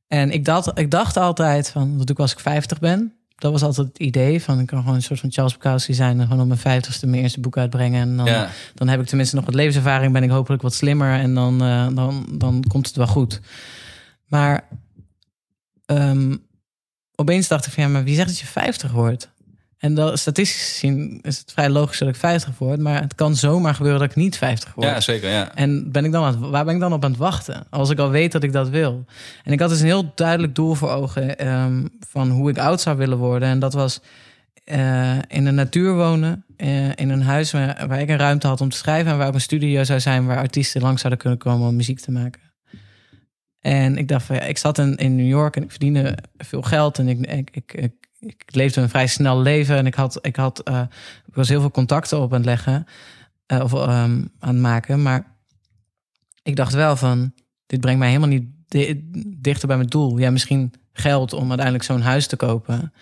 En 0.09 0.31
ik 0.31 0.45
dacht, 0.45 0.79
ik 0.79 0.91
dacht 0.91 1.17
altijd 1.17 1.71
van, 1.71 1.99
wat 1.99 2.11
ik 2.11 2.19
als 2.19 2.33
ik 2.33 2.39
50 2.39 2.79
ben. 2.79 3.13
Dat 3.37 3.53
was 3.53 3.63
altijd 3.63 3.87
het 3.87 3.99
idee 3.99 4.43
van, 4.43 4.61
ik 4.61 4.67
kan 4.67 4.79
gewoon 4.79 4.95
een 4.95 5.03
soort 5.03 5.21
van 5.21 5.33
Charles 5.33 5.53
Bukowski 5.53 5.95
zijn. 5.95 6.21
En 6.21 6.27
gewoon 6.27 6.41
op 6.41 6.47
mijn 6.47 6.61
vijftigste 6.61 7.07
mijn 7.07 7.23
eerste 7.23 7.41
boek 7.41 7.57
uitbrengen. 7.57 8.01
En 8.01 8.17
dan, 8.17 8.27
ja. 8.27 8.51
dan 8.75 8.89
heb 8.89 9.01
ik 9.01 9.07
tenminste 9.07 9.37
nog 9.37 9.45
wat 9.45 9.55
levenservaring. 9.55 10.13
Ben 10.13 10.23
ik 10.23 10.31
hopelijk 10.31 10.63
wat 10.63 10.75
slimmer. 10.75 11.21
En 11.21 11.35
dan, 11.35 11.63
uh, 11.63 11.87
dan, 11.95 12.27
dan 12.33 12.65
komt 12.69 12.87
het 12.87 12.97
wel 12.97 13.07
goed. 13.07 13.41
Maar 14.27 14.69
um, 15.87 16.47
opeens 17.15 17.49
dacht 17.49 17.67
ik 17.67 17.73
van, 17.73 17.83
ja, 17.83 17.89
maar 17.89 18.05
wie 18.05 18.15
zegt 18.15 18.29
dat 18.29 18.39
je 18.39 18.47
50 18.47 18.91
wordt? 18.91 19.31
En 19.79 19.95
dat, 19.95 20.19
statistisch 20.19 20.69
gezien 20.69 21.19
is 21.23 21.39
het 21.39 21.53
vrij 21.53 21.71
logisch 21.71 21.99
dat 21.99 22.09
ik 22.09 22.17
50 22.17 22.59
word. 22.59 22.81
Maar 22.81 23.01
het 23.01 23.15
kan 23.15 23.37
zomaar 23.37 23.75
gebeuren 23.75 24.01
dat 24.01 24.11
ik 24.11 24.17
niet 24.17 24.37
50 24.37 24.75
word. 24.75 24.87
Ja, 24.87 25.01
zeker. 25.01 25.31
Ja. 25.31 25.55
En 25.55 25.93
ben 25.93 26.05
ik 26.05 26.13
dan 26.13 26.25
aan 26.25 26.51
waar 26.51 26.65
ben 26.65 26.75
ik 26.75 26.81
dan 26.81 26.93
op 26.93 27.05
aan 27.05 27.11
het 27.11 27.21
wachten? 27.21 27.67
Als 27.71 27.91
ik 27.91 27.99
al 27.99 28.11
weet 28.11 28.33
dat 28.33 28.43
ik 28.43 28.53
dat 28.53 28.69
wil. 28.69 29.05
En 29.45 29.53
ik 29.53 29.61
had 29.61 29.69
dus 29.69 29.81
een 29.81 29.87
heel 29.87 30.13
duidelijk 30.15 30.55
doel 30.55 30.75
voor 30.75 30.91
ogen 30.91 31.49
um, 31.49 31.89
van 32.09 32.31
hoe 32.31 32.51
ik 32.51 32.59
oud 32.59 32.81
zou 32.81 32.97
willen 32.97 33.19
worden. 33.19 33.49
En 33.49 33.59
dat 33.59 33.73
was 33.73 34.01
uh, 34.65 35.17
in 35.29 35.45
de 35.45 35.51
natuur 35.51 35.95
wonen. 35.95 36.45
Uh, 36.57 36.89
in 36.95 37.11
een 37.11 37.23
huis 37.23 37.53
waar, 37.53 37.87
waar, 37.89 38.01
ik 38.01 38.09
een 38.09 38.17
ruimte 38.17 38.47
had 38.47 38.61
om 38.61 38.69
te 38.69 38.77
schrijven. 38.77 39.13
En 39.13 39.19
waar 39.19 39.29
ook 39.29 39.35
een 39.35 39.41
studio 39.41 39.85
zou 39.85 40.01
zijn 40.01 40.27
waar 40.27 40.39
artiesten 40.39 40.83
langs 40.83 41.01
zouden 41.01 41.23
kunnen 41.23 41.39
komen 41.39 41.69
om 41.69 41.77
muziek 41.77 42.01
te 42.01 42.11
maken. 42.11 42.41
En 43.61 43.97
ik 43.97 44.09
dacht 44.09 44.27
van 44.27 44.37
ja, 44.37 44.43
ik 44.43 44.59
zat 44.59 44.79
in, 44.79 44.97
in 44.97 45.17
New 45.17 45.29
York 45.29 45.57
en 45.57 45.63
ik 45.63 45.71
verdiende 45.71 46.19
veel 46.37 46.63
geld. 46.63 46.99
En 46.99 47.09
ik, 47.09 47.27
ik, 47.27 47.51
ik, 47.53 47.73
ik 47.73 47.93
ik 48.19 48.45
leefde 48.47 48.81
een 48.81 48.89
vrij 48.89 49.07
snel 49.07 49.41
leven 49.41 49.77
en 49.77 49.87
ik 49.87 49.95
had, 49.95 50.19
ik 50.27 50.37
had, 50.37 50.69
uh, 50.69 50.83
ik 51.27 51.35
was 51.35 51.49
heel 51.49 51.61
veel 51.61 51.71
contacten 51.71 52.21
op 52.21 52.33
aan 52.33 52.37
het 52.37 52.47
leggen 52.47 52.87
uh, 53.53 53.61
of 53.61 53.73
um, 53.73 53.89
aan 53.89 54.31
het 54.39 54.57
maken, 54.57 55.03
maar 55.03 55.37
ik 56.43 56.57
dacht 56.57 56.73
wel 56.73 56.97
van, 56.97 57.33
dit 57.67 57.81
brengt 57.81 57.99
mij 57.99 58.09
helemaal 58.09 58.29
niet 58.29 58.47
dichter 59.27 59.67
bij 59.67 59.77
mijn 59.77 59.89
doel. 59.89 60.19
Ja, 60.19 60.31
misschien 60.31 60.73
geld 60.93 61.33
om 61.33 61.49
uiteindelijk 61.49 61.85
zo'n 61.85 62.01
huis 62.01 62.27
te 62.27 62.37
kopen, 62.37 62.93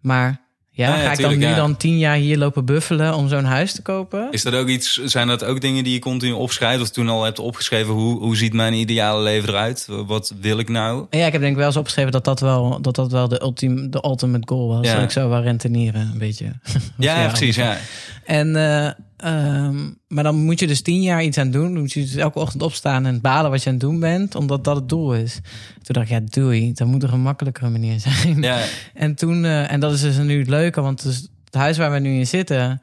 maar 0.00 0.40
ja, 0.86 0.96
ga 0.96 1.12
ik 1.12 1.20
dan 1.20 1.38
nu 1.38 1.54
dan 1.54 1.76
tien 1.76 1.98
jaar 1.98 2.16
hier 2.16 2.38
lopen 2.38 2.64
buffelen 2.64 3.14
om 3.14 3.28
zo'n 3.28 3.44
huis 3.44 3.72
te 3.72 3.82
kopen? 3.82 4.28
Is 4.30 4.42
dat 4.42 4.54
ook 4.54 4.68
iets, 4.68 5.04
zijn 5.04 5.28
dat 5.28 5.44
ook 5.44 5.60
dingen 5.60 5.84
die 5.84 5.92
je 5.92 5.98
continu 5.98 6.32
opschrijft? 6.32 6.82
Of 6.82 6.90
toen 6.90 7.08
al 7.08 7.24
hebt 7.24 7.38
opgeschreven, 7.38 7.94
hoe, 7.94 8.18
hoe 8.18 8.36
ziet 8.36 8.52
mijn 8.52 8.74
ideale 8.74 9.22
leven 9.22 9.48
eruit? 9.48 9.88
Wat 10.06 10.32
wil 10.40 10.58
ik 10.58 10.68
nou? 10.68 11.06
Ja, 11.10 11.26
ik 11.26 11.32
heb 11.32 11.40
denk 11.40 11.52
ik 11.52 11.58
wel 11.58 11.66
eens 11.66 11.76
opgeschreven 11.76 12.12
dat 12.12 12.24
dat 12.24 12.40
wel, 12.40 12.80
dat 12.80 12.94
dat 12.94 13.10
wel 13.10 13.28
de, 13.28 13.42
ultime, 13.42 13.88
de 13.88 14.04
ultimate 14.04 14.46
goal 14.46 14.68
was. 14.68 14.86
Dat 14.86 15.02
ik 15.02 15.10
zo 15.10 15.28
wel 15.28 15.42
rentenieren, 15.42 16.10
een 16.12 16.18
beetje. 16.18 16.52
ja, 16.98 17.26
precies, 17.28 17.56
ja. 17.56 17.76
En, 18.24 18.48
uh, 18.48 18.90
um, 19.24 19.98
maar 20.08 20.24
dan 20.24 20.36
moet 20.36 20.60
je 20.60 20.66
dus 20.66 20.82
tien 20.82 21.02
jaar 21.02 21.22
iets 21.22 21.38
aan 21.38 21.50
doen. 21.50 21.72
Dan 21.72 21.80
moet 21.80 21.92
je 21.92 22.00
dus 22.00 22.14
elke 22.14 22.38
ochtend 22.38 22.62
opstaan 22.62 23.06
en 23.06 23.20
balen 23.20 23.50
wat 23.50 23.62
je 23.62 23.66
aan 23.66 23.74
het 23.74 23.84
doen 23.84 24.00
bent, 24.00 24.34
omdat 24.34 24.64
dat 24.64 24.76
het 24.76 24.88
doel 24.88 25.14
is. 25.14 25.34
Toen 25.82 25.94
dacht 25.94 26.10
ik, 26.10 26.12
ja, 26.12 26.20
doei. 26.24 26.72
Dat 26.72 26.86
moet 26.86 27.02
er 27.02 27.12
een 27.12 27.20
makkelijkere 27.20 27.68
manier 27.68 28.00
zijn. 28.10 28.42
Ja. 28.42 28.64
En 28.94 29.14
toen, 29.14 29.44
uh, 29.44 29.72
en 29.72 29.80
dat 29.80 29.92
is 29.92 30.00
dus 30.00 30.16
nu 30.16 30.38
het 30.38 30.48
leuke, 30.48 30.80
want 30.80 31.02
dus 31.02 31.28
het 31.44 31.54
huis 31.54 31.78
waar 31.78 31.92
we 31.92 31.98
nu 31.98 32.18
in 32.18 32.26
zitten 32.26 32.82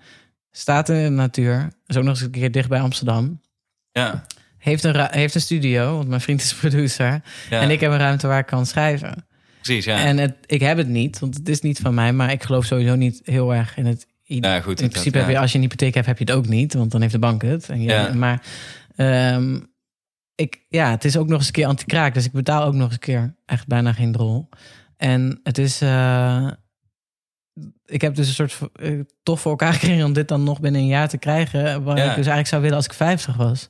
staat 0.51 0.89
in 0.89 1.03
de 1.03 1.09
natuur. 1.09 1.69
Is 1.85 1.97
ook 1.97 2.03
nog 2.03 2.13
eens 2.13 2.21
een 2.21 2.31
keer 2.31 2.51
dicht 2.51 2.69
bij 2.69 2.81
Amsterdam. 2.81 3.41
Ja. 3.91 4.25
Heeft 4.57 4.83
een, 4.83 5.07
heeft 5.11 5.35
een 5.35 5.41
studio, 5.41 5.95
want 5.95 6.07
mijn 6.07 6.21
vriend 6.21 6.41
is 6.41 6.53
producer. 6.61 7.21
Ja. 7.49 7.61
En 7.61 7.69
ik 7.69 7.79
heb 7.79 7.91
een 7.91 7.97
ruimte 7.97 8.27
waar 8.27 8.39
ik 8.39 8.45
kan 8.45 8.65
schrijven. 8.65 9.25
Precies, 9.61 9.85
ja. 9.85 9.97
En 9.97 10.17
het, 10.17 10.35
ik 10.45 10.59
heb 10.59 10.77
het 10.77 10.87
niet, 10.87 11.19
want 11.19 11.35
het 11.35 11.49
is 11.49 11.61
niet 11.61 11.79
van 11.79 11.93
mij. 11.93 12.13
Maar 12.13 12.31
ik 12.31 12.43
geloof 12.43 12.65
sowieso 12.65 12.95
niet 12.95 13.21
heel 13.23 13.53
erg 13.53 13.77
in 13.77 13.85
het 13.85 14.07
ja, 14.27 14.61
goed, 14.61 14.81
in 14.81 14.89
principe 14.89 15.17
heb 15.17 15.29
je, 15.29 15.39
als 15.39 15.51
je 15.51 15.57
een 15.57 15.63
hypotheek 15.63 15.93
hebt, 15.93 16.07
heb 16.07 16.17
je 16.17 16.23
het 16.23 16.33
ook 16.33 16.47
niet, 16.47 16.73
want 16.73 16.91
dan 16.91 17.01
heeft 17.01 17.13
de 17.13 17.19
bank 17.19 17.41
het. 17.41 17.69
En 17.69 17.81
je, 17.81 17.89
ja. 17.89 18.13
Maar 18.13 18.41
um, 19.35 19.73
ik, 20.35 20.65
ja, 20.69 20.89
het 20.91 21.05
is 21.05 21.17
ook 21.17 21.27
nog 21.27 21.37
eens 21.37 21.47
een 21.47 21.53
keer 21.53 21.65
anti-kraak, 21.65 22.13
dus 22.13 22.25
ik 22.25 22.31
betaal 22.31 22.63
ook 22.63 22.73
nog 22.73 22.83
eens 22.83 22.93
een 22.93 22.99
keer 22.99 23.35
echt 23.45 23.67
bijna 23.67 23.93
geen 23.93 24.11
drol. 24.11 24.49
En 24.97 25.39
het 25.43 25.57
is, 25.57 25.81
uh, 25.81 26.51
ik 27.85 28.01
heb 28.01 28.15
dus 28.15 28.27
een 28.27 28.33
soort 28.33 28.53
van, 28.53 28.69
eh, 28.73 28.91
tof 29.23 29.41
voor 29.41 29.51
elkaar 29.51 29.73
gekregen 29.79 30.05
om 30.05 30.13
dit 30.13 30.27
dan 30.27 30.43
nog 30.43 30.59
binnen 30.59 30.81
een 30.81 30.87
jaar 30.87 31.09
te 31.09 31.17
krijgen. 31.17 31.83
Waar 31.83 31.97
Ja. 31.97 32.03
ik 32.03 32.07
dus 32.07 32.15
eigenlijk 32.15 32.47
zou 32.47 32.61
willen 32.61 32.77
als 32.77 32.85
ik 32.85 32.93
50 32.93 33.35
was. 33.35 33.69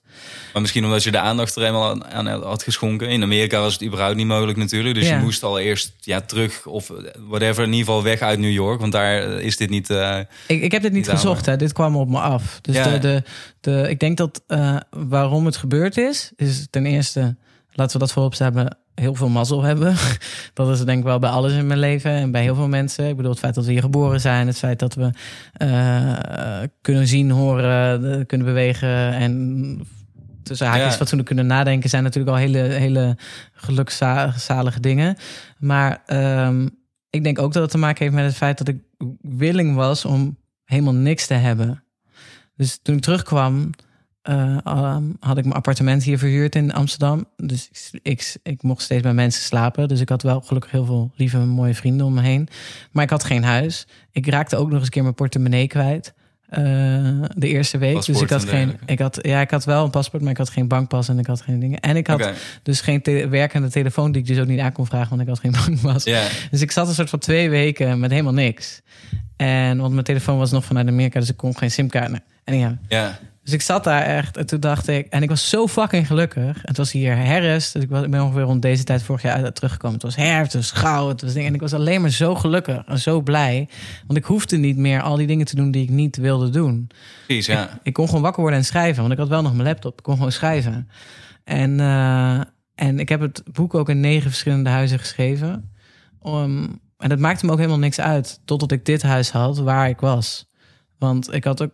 Maar 0.54 0.62
misschien 0.62 0.84
omdat 0.86 1.04
je 1.04 1.12
de 1.12 1.20
aandacht 1.20 1.56
er 1.56 1.64
eenmaal 1.64 2.04
aan- 2.06 2.28
had 2.44 2.64
geschonken. 2.64 3.10
In 3.10 3.24
Amerika 3.24 3.60
was 3.60 3.74
het 3.74 3.84
überhaupt 3.84 4.16
niet 4.16 4.28
mogelijk 4.28 4.58
natuurlijk. 4.58 4.96
Dus 4.96 5.08
Ja. 5.08 5.16
je 5.18 5.22
moest 5.24 5.44
al 5.44 5.60
eerst 5.60 5.94
ja, 6.00 6.22
terug 6.22 6.66
of 6.66 6.92
whatever, 7.28 7.64
in 7.64 7.70
ieder 7.74 7.86
geval 7.86 8.04
weg 8.04 8.20
uit 8.22 8.40
New 8.40 8.52
York. 8.52 8.80
Want 8.80 8.92
daar 8.92 9.24
eh, 9.24 9.40
is 9.46 9.58
dit 9.58 9.70
niet... 9.70 9.90
eh, 9.90 10.20
Ik, 10.48 10.62
ik 10.62 10.72
heb 10.72 10.82
dit 10.82 10.92
niet 10.94 11.10
gezocht, 11.10 11.46
hè. 11.46 11.56
dit 11.56 11.74
kwam 11.74 11.96
op 11.96 12.10
me 12.10 12.20
af. 12.20 12.60
Dus 12.62 12.76
Ja. 12.76 12.90
de, 12.90 13.00
de, 13.00 13.24
de, 13.62 13.90
ik 13.90 14.00
denk 14.00 14.18
dat 14.18 14.44
eh, 14.48 14.78
waarom 14.90 15.46
het 15.46 15.58
gebeurd 15.58 15.98
is, 15.98 16.32
is 16.36 16.68
ten 16.70 16.86
eerste, 16.86 17.36
laten 17.72 17.94
we 17.94 18.00
dat 18.00 18.12
voorop 18.14 18.34
stellen, 18.34 18.78
heel 19.02 19.16
veel 19.16 19.30
mazzel 19.30 19.64
hebben. 19.64 19.96
dat 20.54 20.70
is 20.70 20.86
denk 20.86 20.98
ik 20.98 21.04
wel 21.04 21.20
bij 21.20 21.30
alles 21.30 21.54
in 21.54 21.68
mijn 21.68 21.80
leven 21.80 22.12
en 22.12 22.32
bij 22.32 22.42
heel 22.42 22.56
veel 22.56 22.68
mensen. 22.68 23.08
Ik 23.08 23.16
bedoel, 23.16 23.32
het 23.32 23.40
feit 23.40 23.56
dat 23.56 23.66
we 23.66 23.72
hier 23.72 23.82
geboren 23.82 24.22
zijn, 24.22 24.48
het 24.48 24.58
feit 24.58 24.80
dat 24.80 24.94
we 24.94 25.10
eh, 25.54 26.60
kunnen 26.82 27.08
zien, 27.08 27.32
horen, 27.32 28.26
kunnen 28.26 28.48
bewegen 28.48 29.14
en 29.14 29.88
tussen 30.44 30.68
haakjes 30.68 30.92
Ja. 30.92 30.98
fatsoenlijk 30.98 31.30
kunnen 31.30 31.48
nadenken, 31.48 31.90
zijn 31.90 32.04
natuurlijk 32.04 32.36
al 32.36 32.42
hele, 32.42 32.58
hele 32.58 33.18
gelukzalige 33.54 34.80
dingen. 34.80 35.16
Maar 35.58 36.02
ehm, 36.06 36.68
ik 37.10 37.24
denk 37.24 37.40
ook 37.40 37.54
dat 37.54 37.62
het 37.62 37.72
te 37.72 37.78
maken 37.78 38.04
heeft 38.04 38.16
met 38.16 38.26
het 38.26 38.36
feit 38.36 38.58
dat 38.58 38.68
ik 38.68 38.78
willing 39.22 39.76
was 39.76 40.06
om 40.06 40.38
helemaal 40.64 40.94
niks 40.94 41.28
te 41.28 41.34
hebben. 41.34 41.84
Dus 42.56 42.80
toen 42.82 42.96
ik 42.96 43.02
terugkwam, 43.02 43.70
ehm, 44.28 45.04
had 45.20 45.38
ik 45.38 45.44
mijn 45.44 45.56
appartement 45.56 46.04
hier 46.04 46.18
verhuurd 46.18 46.56
in 46.56 46.74
Amsterdam. 46.74 47.26
Dus 47.38 47.70
ik, 47.72 48.00
ik, 48.02 48.36
ik 48.44 48.64
mocht 48.64 48.82
steeds 48.82 49.02
bij 49.02 49.14
mensen 49.14 49.42
slapen. 49.44 49.88
Dus 49.88 50.00
ik 50.00 50.10
had 50.10 50.22
wel 50.22 50.42
gelukkig 50.42 50.72
heel 50.72 50.86
veel 50.86 51.12
lieve, 51.16 51.38
mooie 51.38 51.76
vrienden 51.76 52.06
om 52.06 52.14
me 52.14 52.22
heen. 52.22 52.48
Maar 52.92 53.04
ik 53.04 53.10
had 53.10 53.24
geen 53.24 53.44
huis. 53.44 53.88
Ik 54.12 54.28
raakte 54.30 54.56
ook 54.56 54.66
nog 54.68 54.76
eens 54.76 54.84
een 54.86 54.90
keer 54.92 55.02
mijn 55.04 55.14
portemonnee 55.16 55.68
kwijt. 55.68 56.14
eh, 56.48 56.64
de 57.36 57.48
eerste 57.48 57.78
week. 57.78 57.94
Paspoort 57.94 58.30
dus 58.30 58.44
ik 58.44 58.50
had 58.50 58.54
en 58.54 58.68
geen. 58.68 58.78
Ik 58.86 59.00
had, 59.00 59.20
ja, 59.22 59.42
ik 59.42 59.52
had 59.52 59.66
wel 59.66 59.84
een 59.84 59.90
paspoort, 59.90 60.22
maar 60.22 60.32
ik 60.32 60.38
had 60.38 60.50
geen 60.50 60.68
bankpas 60.68 61.10
en 61.10 61.20
ik 61.20 61.26
had 61.28 61.42
geen 61.42 61.60
dingen. 61.60 61.80
En 61.80 61.96
ik 61.96 62.08
had 62.08 62.20
dus 62.64 62.82
geen 62.82 63.02
te- 63.02 63.28
werkende 63.30 63.70
telefoon 63.70 64.12
die 64.12 64.22
ik 64.22 64.28
dus 64.28 64.40
ook 64.40 64.48
niet 64.48 64.60
aan 64.60 64.72
kon 64.72 64.86
vragen, 64.86 65.10
want 65.10 65.22
ik 65.22 65.28
had 65.28 65.40
geen 65.40 65.52
bankpas. 65.66 66.04
Dus 66.52 66.62
ik 66.62 66.72
zat 66.72 66.88
een 66.88 66.94
soort 66.94 67.10
van 67.10 67.20
twee 67.20 67.50
weken 67.50 68.00
met 68.00 68.12
helemaal 68.12 68.34
niks. 68.34 68.82
En 69.36 69.78
want 69.78 69.92
mijn 69.94 70.06
telefoon 70.06 70.38
was 70.38 70.52
nog 70.52 70.66
vanuit 70.66 70.88
Amerika, 70.88 71.20
dus 71.20 71.30
ik 71.30 71.38
kon 71.38 71.58
geen 71.58 71.72
simkaart. 71.72 72.20
En 72.44 72.58
ja, 72.58 72.78
ja. 72.88 73.20
Dus 73.48 73.56
ik 73.56 73.62
zat 73.62 73.84
daar 73.84 74.02
echt 74.02 74.38
en 74.38 74.46
toen 74.46 74.60
dacht 74.60 74.88
ik, 74.88 75.08
en 75.08 75.24
ik 75.24 75.30
was 75.30 75.50
zo 75.50 75.68
fucking 75.68 76.08
gelukkig. 76.08 76.58
Het 76.62 76.78
was 76.78 76.92
hier 76.92 77.16
herfst, 77.16 77.74
dus 77.74 77.84
ik, 77.84 77.90
was, 77.90 78.04
ik 78.04 78.12
ben 78.12 78.22
ongeveer 78.22 78.42
rond 78.42 78.62
deze 78.62 78.84
tijd 78.84 79.04
vorig 79.04 79.22
jaar 79.22 79.54
teruggekomen. 79.54 79.94
Het 79.94 80.04
was 80.04 80.16
herfst, 80.16 80.54
het 80.54 80.62
was 80.62 80.82
gauw, 80.82 81.08
het 81.08 81.22
was 81.22 81.34
ding. 81.34 81.46
En 81.46 81.54
ik 81.54 81.62
was 81.62 81.74
alleen 81.74 82.02
maar 82.02 82.10
zo 82.10 82.36
gelukkig 82.36 82.84
en 82.86 83.00
zo 83.00 83.22
blij. 83.22 83.70
Want 84.08 84.20
ik 84.20 84.26
hoefde 84.26 84.58
niet 84.58 84.78
meer 84.78 85.02
al 85.02 85.16
die 85.16 85.28
dingen 85.28 85.46
te 85.46 85.56
doen 85.56 85.72
die 85.72 85.84
ik 85.84 85.90
niet 85.90 86.18
wilde 86.18 86.50
doen. 86.50 86.90
Precies, 87.26 87.46
ja. 87.46 87.80
Ik 87.84 87.94
kon 87.94 88.08
gewoon 88.08 88.22
wakker 88.22 88.42
worden 88.42 88.60
en 88.60 88.66
schrijven, 88.66 89.02
want 89.02 89.14
ik 89.14 89.20
had 89.20 89.28
wel 89.28 89.42
nog 89.42 89.54
mijn 89.54 89.68
laptop. 89.68 89.98
Ik 89.98 90.04
kon 90.04 90.16
gewoon 90.16 90.32
schrijven. 90.32 90.90
En, 91.44 91.80
eh, 91.80 92.40
en 92.76 93.00
ik 93.00 93.10
heb 93.10 93.20
het 93.20 93.44
boek 93.52 93.74
ook 93.74 93.90
in 93.90 94.00
negen 94.00 94.30
verschillende 94.30 94.70
huizen 94.70 95.00
geschreven. 95.00 95.72
Um, 96.24 96.80
en 96.98 97.10
dat 97.10 97.20
maakte 97.20 97.46
me 97.46 97.52
ook 97.52 97.58
helemaal 97.58 97.80
niks 97.80 98.00
uit, 98.00 98.40
totdat 98.46 98.72
ik 98.72 98.86
dit 98.86 99.02
huis 99.02 99.32
had 99.32 99.58
waar 99.58 99.90
ik 99.90 100.00
was. 100.00 100.48
Want 100.98 101.34
ik 101.34 101.44
had 101.44 101.62
ook, 101.62 101.74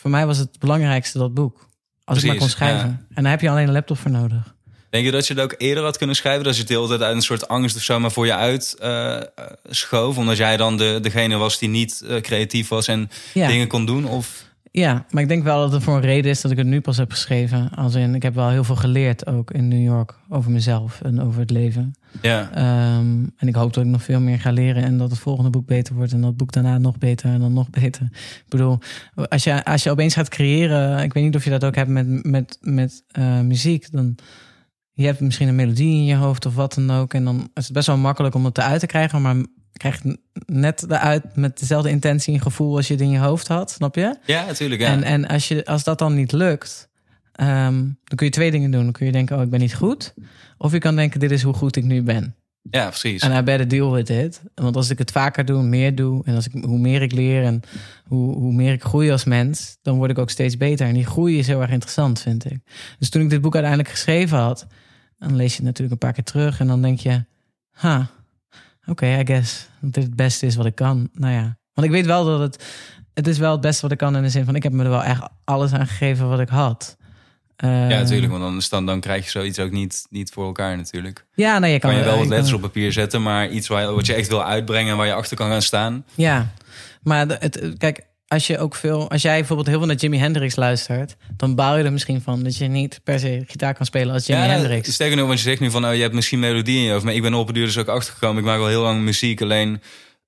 voor 0.00 0.10
mij 0.10 0.26
was 0.26 0.38
het 0.38 0.58
belangrijkste 0.58 1.18
dat 1.18 1.34
boek. 1.34 1.66
Als 2.04 2.18
ik 2.18 2.24
maar 2.26 2.36
kon 2.36 2.48
schrijven. 2.48 2.88
ja. 3.08 3.14
En 3.14 3.22
daar 3.22 3.32
heb 3.32 3.40
je 3.40 3.50
alleen 3.50 3.66
een 3.66 3.72
laptop 3.72 3.98
voor 3.98 4.10
nodig. 4.10 4.54
Denk 4.90 5.04
je 5.04 5.10
dat 5.10 5.26
je 5.26 5.34
het 5.34 5.42
ook 5.42 5.54
eerder 5.58 5.84
had 5.84 5.96
kunnen 5.98 6.16
schrijven? 6.16 6.44
Dat 6.44 6.52
je 6.54 6.58
het 6.60 6.68
de 6.68 6.74
hele 6.74 6.88
tijd 6.88 7.02
uit 7.02 7.14
een 7.14 7.22
soort 7.22 7.48
angst 7.48 7.76
of 7.76 7.82
zo 7.82 8.00
maar 8.00 8.10
voor 8.12 8.26
je 8.26 8.34
uit 8.34 8.76
eh, 8.80 9.20
schoof? 9.68 10.16
Omdat 10.18 10.36
jij 10.36 10.56
dan 10.56 10.76
de, 10.76 10.98
degene 11.02 11.36
was 11.36 11.58
die 11.58 11.68
niet 11.68 12.02
eh, 12.08 12.20
creatief 12.20 12.68
was 12.68 12.86
en 12.88 13.10
Ja. 13.34 13.46
dingen 13.48 13.68
kon 13.68 13.86
doen? 13.86 14.04
Of... 14.06 14.46
Ja, 14.70 15.04
maar 15.10 15.22
ik 15.22 15.28
denk 15.28 15.42
wel 15.42 15.60
dat 15.60 15.72
het 15.72 15.82
voor 15.82 15.94
een 15.94 16.00
reden 16.00 16.30
is 16.30 16.40
dat 16.40 16.50
ik 16.50 16.56
het 16.56 16.66
nu 16.66 16.80
pas 16.80 16.96
heb 16.96 17.10
geschreven. 17.10 17.70
Als 17.70 17.94
in, 17.94 18.14
ik 18.14 18.22
heb 18.22 18.34
wel 18.34 18.48
heel 18.48 18.64
veel 18.64 18.76
geleerd 18.76 19.26
ook 19.26 19.50
in 19.50 19.68
New 19.68 19.82
York 19.82 20.14
over 20.28 20.50
mezelf 20.50 21.00
en 21.00 21.20
over 21.20 21.40
het 21.40 21.50
leven. 21.50 21.94
Ja, 22.22 22.50
Ehm, 22.52 23.26
en 23.36 23.48
ik 23.48 23.54
hoop 23.54 23.72
dat 23.72 23.84
ik 23.84 23.90
nog 23.90 24.02
veel 24.02 24.20
meer 24.20 24.40
ga 24.40 24.50
leren 24.50 24.82
en 24.82 24.98
dat 24.98 25.10
het 25.10 25.18
volgende 25.18 25.50
boek 25.50 25.66
beter 25.66 25.94
wordt 25.94 26.12
en 26.12 26.20
dat 26.20 26.36
boek 26.36 26.52
daarna 26.52 26.78
nog 26.78 26.98
beter 26.98 27.30
en 27.30 27.40
dan 27.40 27.52
nog 27.52 27.70
beter. 27.70 28.02
Ik 28.12 28.44
bedoel, 28.48 28.78
als 29.28 29.44
je, 29.44 29.64
als 29.64 29.82
je 29.82 29.90
opeens 29.90 30.14
gaat 30.14 30.28
creëren, 30.28 31.02
ik 31.02 31.12
weet 31.12 31.24
niet 31.24 31.36
of 31.36 31.44
je 31.44 31.50
dat 31.50 31.64
ook 31.64 31.74
hebt 31.74 31.90
met, 31.90 32.26
met, 32.26 32.58
met 32.60 33.04
eh, 33.08 33.40
muziek, 33.40 33.92
dan 33.92 34.18
je 34.92 35.06
hebt 35.06 35.20
misschien 35.20 35.48
een 35.48 35.54
melodie 35.54 35.94
in 35.94 36.04
je 36.04 36.14
hoofd 36.14 36.46
of 36.46 36.54
wat 36.54 36.74
dan 36.74 36.90
ook 36.90 37.14
en 37.14 37.24
dan 37.24 37.50
is 37.54 37.64
het 37.64 37.72
best 37.72 37.86
wel 37.86 37.96
makkelijk 37.96 38.34
om 38.34 38.44
het 38.44 38.58
eruit 38.58 38.80
te 38.80 38.86
krijgen, 38.86 39.22
maar 39.22 39.36
krijg 39.78 40.02
je 40.02 40.08
het 40.08 40.48
net 40.48 40.84
eruit 40.88 41.36
met 41.36 41.58
dezelfde 41.58 41.90
intentie 41.90 42.34
en 42.34 42.40
gevoel 42.40 42.76
als 42.76 42.86
je 42.86 42.92
het 42.92 43.02
in 43.02 43.10
je 43.10 43.18
hoofd 43.18 43.48
had, 43.48 43.70
snap 43.70 43.94
je? 43.94 44.16
ja 44.24 44.46
natuurlijk. 44.46 44.80
Ja. 44.80 44.86
En, 44.86 45.02
en 45.02 45.26
als, 45.26 45.48
je, 45.48 45.64
als 45.64 45.84
dat 45.84 45.98
dan 45.98 46.14
niet 46.14 46.32
lukt, 46.32 46.88
ehm, 47.32 47.76
dan 48.04 48.16
kun 48.16 48.26
je 48.26 48.32
twee 48.32 48.50
dingen 48.50 48.70
doen. 48.70 48.82
Dan 48.82 48.92
kun 48.92 49.06
je 49.06 49.12
denken, 49.12 49.36
oh, 49.36 49.42
ik 49.42 49.50
ben 49.50 49.60
niet 49.60 49.74
goed. 49.74 50.14
Of 50.58 50.72
je 50.72 50.78
kan 50.78 50.96
denken, 50.96 51.20
dit 51.20 51.30
is 51.30 51.42
hoe 51.42 51.54
goed 51.54 51.76
ik 51.76 51.84
nu 51.84 52.02
ben. 52.02 52.34
ja, 52.70 52.86
precies. 52.86 53.22
En 53.22 53.38
I 53.38 53.42
better 53.42 53.68
deal 53.68 53.92
with 53.92 54.08
it. 54.08 54.42
Want 54.54 54.76
als 54.76 54.90
ik 54.90 54.98
het 54.98 55.10
vaker 55.10 55.44
doe, 55.44 55.62
meer 55.62 55.94
doe... 55.94 56.24
en 56.24 56.34
als 56.34 56.46
ik, 56.46 56.64
hoe 56.64 56.78
meer 56.78 57.02
ik 57.02 57.12
leer 57.12 57.44
en 57.44 57.60
hoe, 58.04 58.34
hoe 58.34 58.52
meer 58.52 58.72
ik 58.72 58.82
groei 58.82 59.10
als 59.10 59.24
mens... 59.24 59.78
dan 59.82 59.96
word 59.96 60.10
ik 60.10 60.18
ook 60.18 60.30
steeds 60.30 60.56
beter. 60.56 60.86
En 60.86 60.94
die 60.94 61.06
groei 61.06 61.38
is 61.38 61.46
heel 61.46 61.60
erg 61.60 61.70
interessant, 61.70 62.20
vind 62.20 62.50
ik. 62.50 62.58
Dus 62.98 63.10
toen 63.10 63.22
ik 63.22 63.30
dit 63.30 63.40
boek 63.40 63.54
uiteindelijk 63.54 63.92
geschreven 63.92 64.38
had... 64.38 64.66
dan 65.18 65.36
lees 65.36 65.50
je 65.50 65.56
het 65.56 65.64
natuurlijk 65.64 65.92
een 65.92 66.08
paar 66.08 66.12
keer 66.12 66.24
terug... 66.24 66.60
en 66.60 66.66
dan 66.66 66.82
denk 66.82 66.98
je, 66.98 67.24
ha, 67.70 68.10
oké, 68.88 69.18
I 69.18 69.26
guess... 69.26 69.68
dat 69.80 69.92
dit 69.94 70.04
het 70.04 70.16
beste 70.16 70.46
is 70.46 70.56
wat 70.56 70.66
ik 70.66 70.74
kan. 70.74 71.08
Nou 71.12 71.32
ja, 71.34 71.56
want 71.74 71.86
ik 71.86 71.92
weet 71.92 72.06
wel 72.06 72.24
dat 72.24 72.40
het... 72.40 72.64
het 73.14 73.26
is 73.26 73.38
wel 73.38 73.52
het 73.52 73.60
beste 73.60 73.82
wat 73.82 73.92
ik 73.92 73.98
kan 73.98 74.16
in 74.16 74.22
de 74.22 74.28
zin 74.28 74.44
van... 74.44 74.54
ik 74.54 74.62
heb 74.62 74.72
me 74.72 74.84
er 74.84 74.90
wel 74.90 75.04
echt 75.04 75.22
alles 75.44 75.72
aan 75.72 75.86
gegeven 75.86 76.28
wat 76.28 76.40
ik 76.40 76.48
had. 76.48 76.96
Eh, 77.56 77.90
ja, 77.90 77.98
natuurlijk. 77.98 78.32
Want 78.32 78.42
dan, 78.42 78.62
dan, 78.70 78.86
dan 78.86 79.00
krijg 79.00 79.24
je 79.24 79.30
zoiets 79.30 79.58
ook 79.58 79.70
niet, 79.70 80.06
niet 80.10 80.30
voor 80.30 80.46
elkaar 80.46 80.76
natuurlijk. 80.76 81.26
Ja, 81.34 81.58
nou, 81.58 81.72
je 81.72 81.78
kan, 81.78 81.90
Kan 81.90 81.98
je 81.98 82.04
wel 82.04 82.12
wat 82.14 82.22
kan- 82.22 82.30
letters 82.32 82.52
op 82.54 82.60
papier 82.60 82.92
zetten, 82.92 83.22
maar 83.22 83.48
iets 83.48 83.68
waar, 83.68 83.94
wat 83.94 84.06
je 84.06 84.14
echt 84.14 84.28
wil 84.28 84.44
uitbrengen 84.44 84.90
en 84.90 84.96
waar 84.96 85.06
je 85.06 85.12
achter 85.14 85.36
kan 85.36 85.48
gaan 85.50 85.62
staan. 85.62 86.04
Ja, 86.14 86.52
maar 87.02 87.26
het, 87.28 87.72
kijk, 87.78 88.06
als 88.28 88.46
je 88.46 88.58
ook 88.58 88.74
veel, 88.74 89.10
als 89.10 89.22
jij 89.22 89.38
bijvoorbeeld 89.38 89.68
heel 89.68 89.78
veel 89.78 89.86
naar 89.86 89.96
Jimi 89.96 90.18
Hendrix 90.18 90.56
luistert, 90.56 91.16
dan 91.36 91.54
bouw 91.54 91.76
je 91.76 91.84
er 91.84 91.92
misschien 91.92 92.20
van 92.20 92.42
dat 92.42 92.56
je 92.56 92.66
niet 92.66 93.00
per 93.04 93.18
se 93.18 93.42
gitaar 93.46 93.74
kan 93.74 93.86
spelen 93.86 94.14
als 94.14 94.26
Jimi 94.26 94.40
ja, 94.40 94.46
nou, 94.46 94.58
Hendrix. 94.58 94.92
Sterker 94.92 95.16
nog, 95.16 95.26
want 95.26 95.38
je 95.38 95.44
zegt 95.44 95.60
nu 95.60 95.70
van, 95.70 95.86
oh, 95.86 95.94
je 95.94 96.00
hebt 96.00 96.14
misschien 96.14 96.38
melodie 96.38 96.76
in 96.76 96.82
je 96.82 96.92
hoofd. 96.92 97.04
Maar 97.04 97.14
ik 97.14 97.22
ben 97.22 97.34
op 97.34 97.48
een 97.48 97.54
duur 97.54 97.64
dus 97.64 97.78
ook 97.78 97.88
achtergekomen. 97.88 98.38
Ik 98.38 98.44
maak 98.44 98.58
al 98.58 98.66
heel 98.66 98.82
lang 98.82 99.00
muziek. 99.00 99.42
Alleen, 99.42 99.82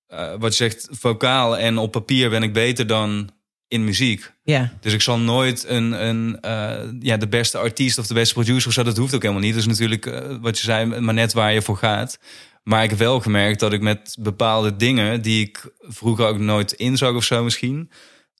eh, 0.06 0.32
wat 0.38 0.56
je 0.56 0.68
zegt, 0.68 0.88
vocaal 0.90 1.58
en 1.58 1.78
op 1.78 1.92
papier 1.92 2.30
ben 2.30 2.42
ik 2.42 2.52
beter 2.52 2.86
dan 2.86 3.30
in 3.68 3.84
muziek. 3.84 4.32
Ja, 4.42 4.72
Dus 4.80 4.92
ik 4.92 5.00
zal 5.00 5.18
nooit 5.18 5.64
een, 5.68 6.06
een 6.06 6.40
eh, 6.40 6.82
ja, 7.00 7.16
de 7.16 7.28
beste 7.28 7.58
artiest 7.58 7.98
of 7.98 8.06
de 8.06 8.14
beste 8.14 8.34
producer 8.34 8.68
of 8.68 8.74
zo. 8.74 8.82
Dat 8.82 8.96
hoeft 8.96 9.14
ook 9.14 9.22
helemaal 9.22 9.42
niet. 9.42 9.52
Dat 9.52 9.62
is 9.62 9.68
natuurlijk, 9.68 10.06
eh, 10.06 10.36
wat 10.40 10.58
je 10.58 10.64
zei, 10.64 11.00
maar 11.00 11.14
net 11.14 11.32
waar 11.32 11.52
je 11.52 11.62
voor 11.62 11.76
gaat. 11.76 12.18
Maar 12.62 12.82
ik 12.82 12.90
heb 12.90 12.98
wel 12.98 13.20
gemerkt 13.20 13.60
dat 13.60 13.72
ik 13.72 13.80
met 13.80 14.16
bepaalde 14.20 14.76
dingen 14.76 15.22
die 15.22 15.46
ik 15.46 15.72
vroeger 15.80 16.26
ook 16.26 16.38
nooit 16.38 16.72
inzag 16.72 17.14
of 17.14 17.24
zo 17.24 17.44
misschien. 17.44 17.90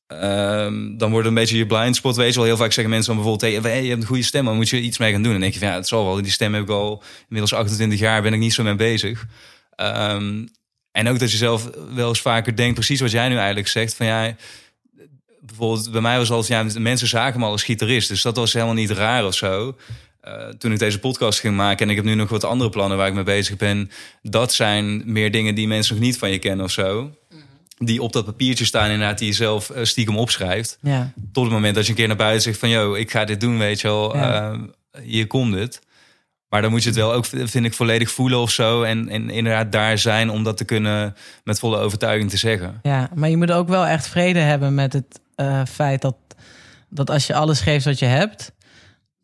ehm, 0.06 0.96
dan 0.96 1.10
wordt 1.10 1.26
een 1.26 1.34
beetje 1.34 1.56
je 1.56 1.66
blind 1.66 1.96
spot. 1.96 2.16
Weet 2.16 2.28
je 2.28 2.34
wel, 2.34 2.44
heel 2.44 2.56
vaak 2.56 2.72
zeggen 2.72 2.92
mensen 2.94 3.14
dan 3.14 3.22
bijvoorbeeld 3.22 3.62
hey, 3.64 3.82
je 3.82 3.88
hebt 3.88 4.00
een 4.00 4.08
goede 4.08 4.22
stem, 4.22 4.44
maar 4.44 4.54
moet 4.54 4.68
je 4.68 4.80
iets 4.80 4.98
mee 4.98 5.12
gaan 5.12 5.22
doen? 5.22 5.32
En 5.34 5.40
dan 5.40 5.50
denk 5.50 5.52
je 5.52 5.58
van 5.58 5.68
ja, 5.68 5.74
het 5.74 5.88
zal 5.88 6.04
wel. 6.04 6.22
Die 6.22 6.30
stem 6.30 6.54
heb 6.54 6.62
ik 6.62 6.68
al 6.68 7.02
inmiddels 7.22 7.54
28 7.54 7.98
jaar, 7.98 8.22
ben 8.22 8.32
ik 8.32 8.38
niet 8.38 8.52
zo 8.54 8.62
mee 8.62 8.74
bezig. 8.74 9.26
Ehm, 9.74 10.46
en 10.92 11.08
ook 11.08 11.18
dat 11.18 11.30
je 11.30 11.36
zelf 11.36 11.70
wel 11.94 12.08
eens 12.08 12.20
vaker 12.20 12.56
denkt, 12.56 12.74
precies 12.74 13.00
wat 13.00 13.10
jij 13.10 13.28
nu 13.28 13.36
eigenlijk 13.36 13.68
zegt, 13.68 13.94
van 13.94 14.06
ja, 14.06 14.36
bijvoorbeeld 15.40 15.90
bij 15.92 16.00
mij 16.00 16.16
was 16.18 16.30
altijd, 16.30 16.72
ja, 16.72 16.80
mensen 16.80 17.08
zagen 17.08 17.40
me 17.40 17.46
al 17.46 17.52
als 17.52 17.62
gitarist, 17.64 18.08
dus 18.08 18.22
dat 18.22 18.36
was 18.36 18.52
helemaal 18.52 18.74
niet 18.74 18.90
raar 18.90 19.26
of 19.26 19.34
zo. 19.34 19.76
Eh, 20.20 20.48
toen 20.48 20.72
ik 20.72 20.78
deze 20.78 20.98
podcast 20.98 21.40
ging 21.40 21.56
maken 21.56 21.84
en 21.84 21.90
ik 21.90 21.96
heb 21.96 22.04
nu 22.04 22.14
nog 22.14 22.28
wat 22.28 22.44
andere 22.44 22.70
plannen 22.70 22.96
waar 22.98 23.08
ik 23.08 23.14
mee 23.14 23.22
bezig 23.24 23.56
ben, 23.56 23.90
dat 24.22 24.52
zijn 24.52 25.02
meer 25.12 25.30
dingen 25.30 25.54
die 25.54 25.66
mensen 25.68 25.94
nog 25.94 26.04
niet 26.04 26.18
van 26.18 26.30
je 26.30 26.38
kennen 26.38 26.64
of 26.64 26.70
zo. 26.70 27.10
Die 27.78 28.02
op 28.02 28.12
dat 28.12 28.24
papiertje 28.24 28.64
staan, 28.64 28.90
inderdaad, 28.90 29.18
die 29.18 29.26
je 29.26 29.32
zelf 29.34 29.70
eh, 29.70 29.84
stiekem 29.84 30.16
opschrijft. 30.16 30.78
ja, 30.82 31.12
Tot 31.32 31.44
het 31.44 31.52
moment 31.52 31.74
dat 31.74 31.84
je 31.84 31.90
een 31.90 31.96
keer 31.96 32.06
naar 32.06 32.16
buiten 32.16 32.42
zegt 32.42 32.58
van, 32.58 32.68
yo, 32.68 32.94
ik 32.94 33.10
ga 33.10 33.24
dit 33.24 33.40
doen, 33.40 33.58
weet 33.58 33.80
je 33.80 33.86
wel, 33.88 34.16
Ja. 34.16 34.50
eh, 34.52 34.58
hier 35.02 35.26
komt 35.26 35.54
het. 35.54 35.80
Maar 36.48 36.62
dan 36.62 36.70
moet 36.70 36.82
je 36.82 36.88
het 36.88 36.98
wel 36.98 37.12
ook, 37.12 37.26
vind 37.26 37.64
ik, 37.64 37.74
volledig 37.74 38.10
voelen 38.10 38.38
of 38.38 38.50
zo. 38.50 38.82
En, 38.82 39.08
en 39.08 39.30
inderdaad 39.30 39.72
daar 39.72 39.98
zijn 39.98 40.30
om 40.30 40.42
dat 40.44 40.56
te 40.56 40.64
kunnen 40.64 41.16
met 41.44 41.58
volle 41.58 41.78
overtuiging 41.78 42.30
te 42.30 42.36
zeggen. 42.36 42.78
ja, 42.82 43.10
maar 43.14 43.28
je 43.30 43.36
moet 43.36 43.52
ook 43.52 43.68
wel 43.68 43.86
echt 43.86 44.08
vrede 44.08 44.38
hebben 44.38 44.74
met 44.74 44.92
het 44.92 45.20
eh, 45.34 45.62
feit 45.72 46.02
dat, 46.02 46.16
dat 46.88 47.10
als 47.10 47.26
je 47.26 47.34
alles 47.34 47.60
geeft 47.60 47.84
wat 47.84 47.98
je 47.98 48.06
hebt, 48.06 48.52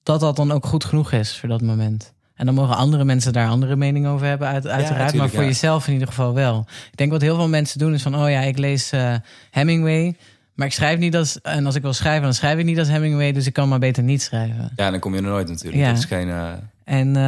dat 0.07 0.21
dat 0.21 0.37
dan 0.37 0.53
ook 0.53 0.67
goed 0.67 0.85
genoeg 0.85 1.13
is 1.13 1.39
voor 1.39 1.49
dat 1.49 1.63
moment. 1.63 2.13
En 2.35 2.47
dan 2.47 2.55
mogen 2.55 2.77
andere 2.77 3.05
mensen 3.05 3.33
daar 3.33 3.49
andere 3.49 3.77
mening 3.77 4.07
over 4.07 4.27
hebben, 4.27 4.49
uit, 4.49 4.67
uiteraard. 4.67 5.15
maar 5.15 5.29
voor 5.29 5.41
ja. 5.41 5.47
jezelf 5.47 5.87
in 5.87 5.93
ieder 5.93 6.09
geval 6.09 6.35
wel. 6.35 6.65
Ik 6.91 6.97
denk 6.97 7.11
wat 7.11 7.21
heel 7.21 7.37
veel 7.37 7.49
mensen 7.49 7.79
doen 7.79 7.95
is 7.95 8.03
van, 8.03 8.15
oh 8.17 8.31
ja, 8.31 8.41
ik 8.41 8.59
lees 8.59 8.91
eh, 8.91 9.15
Hemingway. 9.51 10.17
Maar 10.55 10.67
ik 10.67 10.73
schrijf 10.73 10.99
niet 10.99 11.17
als... 11.17 11.41
En 11.41 11.67
als 11.67 11.75
ik 11.75 11.83
wil 11.83 11.93
schrijven, 11.93 12.23
dan 12.23 12.35
schrijf 12.35 12.59
ik 12.59 12.65
niet 12.65 12.79
als 12.79 12.89
Hemingway. 12.89 13.33
Dus 13.33 13.47
ik 13.47 13.53
kan 13.53 13.69
maar 13.69 13.79
beter 13.79 14.03
niet 14.03 14.23
schrijven. 14.23 14.71
Ja, 14.77 14.91
dan 14.91 15.01
kom 15.01 15.15
je 15.15 15.21
er 15.21 15.27
nooit 15.27 15.49
natuurlijk. 15.49 15.83
Ja. 15.83 15.89
Dat 15.89 15.99
is 15.99 16.05
geen... 16.05 16.29
eh, 16.29 16.53
En, 16.85 17.09
eh, 17.17 17.23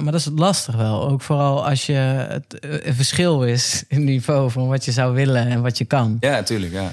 maar 0.00 0.12
dat 0.12 0.14
is 0.14 0.28
lastig 0.34 0.76
wel. 0.76 1.08
Ook 1.08 1.20
vooral 1.20 1.66
als 1.68 1.86
je 1.86 1.92
het 1.92 2.56
een 2.84 2.94
verschil 2.94 3.44
is 3.44 3.84
in 3.88 4.04
niveau 4.04 4.50
van 4.50 4.68
wat 4.68 4.84
je 4.84 4.92
zou 4.92 5.14
willen 5.14 5.46
en 5.46 5.62
wat 5.62 5.78
je 5.78 5.84
kan. 5.84 6.16
Ja, 6.20 6.30
natuurlijk, 6.30 6.72
ja. 6.72 6.92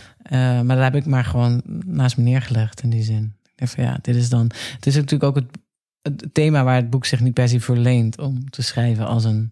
Maar 0.64 0.76
dat 0.76 0.84
heb 0.84 0.96
ik 0.96 1.06
maar 1.06 1.26
gewoon 1.26 1.62
naast 1.86 2.18
me 2.18 2.24
neergelegd 2.24 2.82
in 2.82 2.90
die 2.90 3.04
zin. 3.04 3.34
Van 3.56 3.84
ja, 3.84 4.00
dit 4.02 4.16
is 4.16 4.30
dan. 4.30 4.52
Het 4.76 4.86
is 4.86 4.96
natuurlijk 4.96 5.24
ook 5.24 5.36
het, 5.36 5.58
het 6.02 6.34
thema 6.34 6.64
waar 6.64 6.76
het 6.76 6.90
boek 6.90 7.06
zich 7.06 7.20
niet 7.20 7.34
per 7.34 7.50
se 7.50 7.60
voor 7.60 7.78
leent 7.78 8.20
om 8.20 8.50
te 8.50 8.62
schrijven 8.62 9.06
als 9.06 9.24
een 9.24 9.52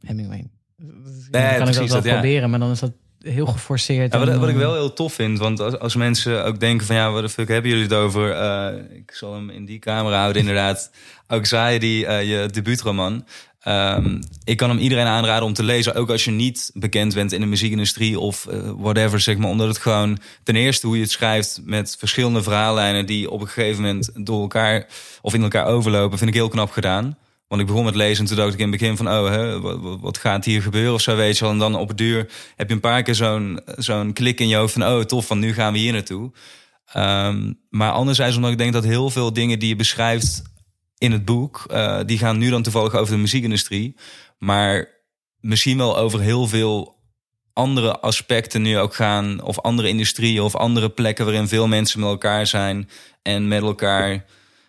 Hemingway. 0.00 0.46
Dus 0.76 1.28
dan 1.30 1.42
kan 1.42 1.68
ik 1.68 1.74
dat 1.74 1.74
wel 1.74 1.86
dat, 1.86 2.04
ja. 2.04 2.12
proberen, 2.12 2.50
maar 2.50 2.58
dan 2.58 2.70
is 2.70 2.78
dat 2.78 2.92
heel 3.22 3.46
geforceerd. 3.46 4.12
Ja, 4.12 4.18
wat, 4.18 4.28
en, 4.28 4.40
wat 4.40 4.48
ik 4.48 4.54
eh, 4.54 4.60
wel 4.60 4.74
heel 4.74 4.92
tof 4.92 5.12
vind, 5.12 5.38
want 5.38 5.60
als, 5.60 5.78
als 5.78 5.94
mensen 5.94 6.44
ook 6.44 6.60
denken 6.60 6.86
van 6.86 6.96
ja, 6.96 7.10
wat 7.10 7.22
de 7.22 7.28
fuck 7.28 7.48
hebben 7.48 7.70
jullie 7.70 7.84
het 7.84 7.94
over? 7.94 8.32
Eh, 8.32 8.96
ik 8.96 9.10
zal 9.12 9.34
hem 9.34 9.50
in 9.50 9.64
die 9.64 9.78
camera 9.78 10.18
houden, 10.18 10.40
inderdaad. 10.40 10.90
Anxiety, 11.26 12.04
eh 12.06 12.28
je 12.28 12.48
debuutroman. 12.50 13.26
Ehm, 13.60 14.22
ik 14.44 14.56
kan 14.56 14.68
hem 14.68 14.78
iedereen 14.78 15.06
aanraden 15.06 15.44
om 15.44 15.52
te 15.52 15.62
lezen, 15.62 15.94
ook 15.94 16.10
als 16.10 16.24
je 16.24 16.30
niet 16.30 16.70
bekend 16.74 17.14
bent 17.14 17.32
in 17.32 17.40
de 17.40 17.46
muziekindustrie 17.46 18.18
of 18.18 18.46
eh, 18.46 18.58
whatever, 18.76 19.20
zeg 19.20 19.36
maar. 19.36 19.50
Omdat 19.50 19.68
het 19.68 19.78
gewoon 19.78 20.18
ten 20.42 20.56
eerste 20.56 20.86
hoe 20.86 20.96
je 20.96 21.02
het 21.02 21.10
schrijft 21.10 21.60
met 21.64 21.96
verschillende 21.98 22.42
verhaallijnen 22.42 23.06
die 23.06 23.30
op 23.30 23.40
een 23.40 23.48
gegeven 23.48 23.82
moment 23.82 24.10
door 24.14 24.40
elkaar 24.40 24.86
of 25.22 25.34
in 25.34 25.42
elkaar 25.42 25.66
overlopen, 25.66 26.18
vind 26.18 26.30
ik 26.30 26.36
heel 26.36 26.48
knap 26.48 26.70
gedaan. 26.70 27.18
Want 27.48 27.60
ik 27.62 27.68
begon 27.68 27.84
met 27.84 27.94
lezen 27.94 28.22
en 28.22 28.26
toen 28.26 28.36
dacht 28.36 28.52
ik 28.52 28.60
in 28.60 28.70
het 28.70 28.80
begin 28.80 28.96
van... 28.96 29.08
oh, 29.08 30.00
wat 30.00 30.18
gaat 30.18 30.44
hier 30.44 30.62
gebeuren 30.62 30.92
of 30.92 31.00
zo, 31.00 31.16
weet 31.16 31.38
je 31.38 31.44
wel. 31.44 31.52
En 31.52 31.58
dan 31.58 31.74
op 31.74 31.88
het 31.88 31.98
duur 31.98 32.30
heb 32.56 32.68
je 32.68 32.74
een 32.74 32.80
paar 32.80 33.02
keer 33.02 33.14
zo'n 33.14 33.60
zo'n 33.76 34.12
klik 34.12 34.40
in 34.40 34.48
je 34.48 34.56
hoofd 34.56 34.72
van... 34.72 34.86
oh, 34.86 35.00
tof, 35.00 35.26
van 35.26 35.38
nu 35.38 35.52
gaan 35.52 35.72
we 35.72 35.78
hier 35.78 35.92
naartoe. 35.92 36.32
Ehm, 36.92 37.52
maar 37.70 37.90
anderzijds 37.90 38.36
omdat 38.36 38.50
ik 38.50 38.58
denk 38.58 38.72
dat 38.72 38.84
heel 38.84 39.10
veel 39.10 39.32
dingen 39.32 39.58
die 39.58 39.68
je 39.68 39.76
beschrijft 39.76 40.42
in 41.00 41.12
het 41.12 41.24
boek... 41.24 41.64
eh, 41.68 42.00
die 42.06 42.18
gaan 42.18 42.38
nu 42.38 42.50
dan 42.50 42.62
toevallig 42.62 42.94
over 42.94 43.14
de 43.14 43.20
muziekindustrie. 43.20 43.96
Maar 44.38 44.88
misschien 45.40 45.76
wel 45.76 45.96
over 45.96 46.20
heel 46.20 46.46
veel 46.46 46.96
andere 47.52 48.00
aspecten 48.00 48.62
nu 48.62 48.78
ook 48.78 48.94
gaan... 48.94 49.42
of 49.42 49.60
andere 49.60 49.88
industrieën 49.88 50.42
of 50.42 50.56
andere 50.56 50.90
plekken 50.90 51.24
waarin 51.24 51.48
veel 51.48 51.68
mensen 51.68 52.00
met 52.00 52.08
elkaar 52.08 52.46
zijn... 52.46 52.88
en 53.22 53.48
met 53.48 53.62
elkaar 53.62 54.24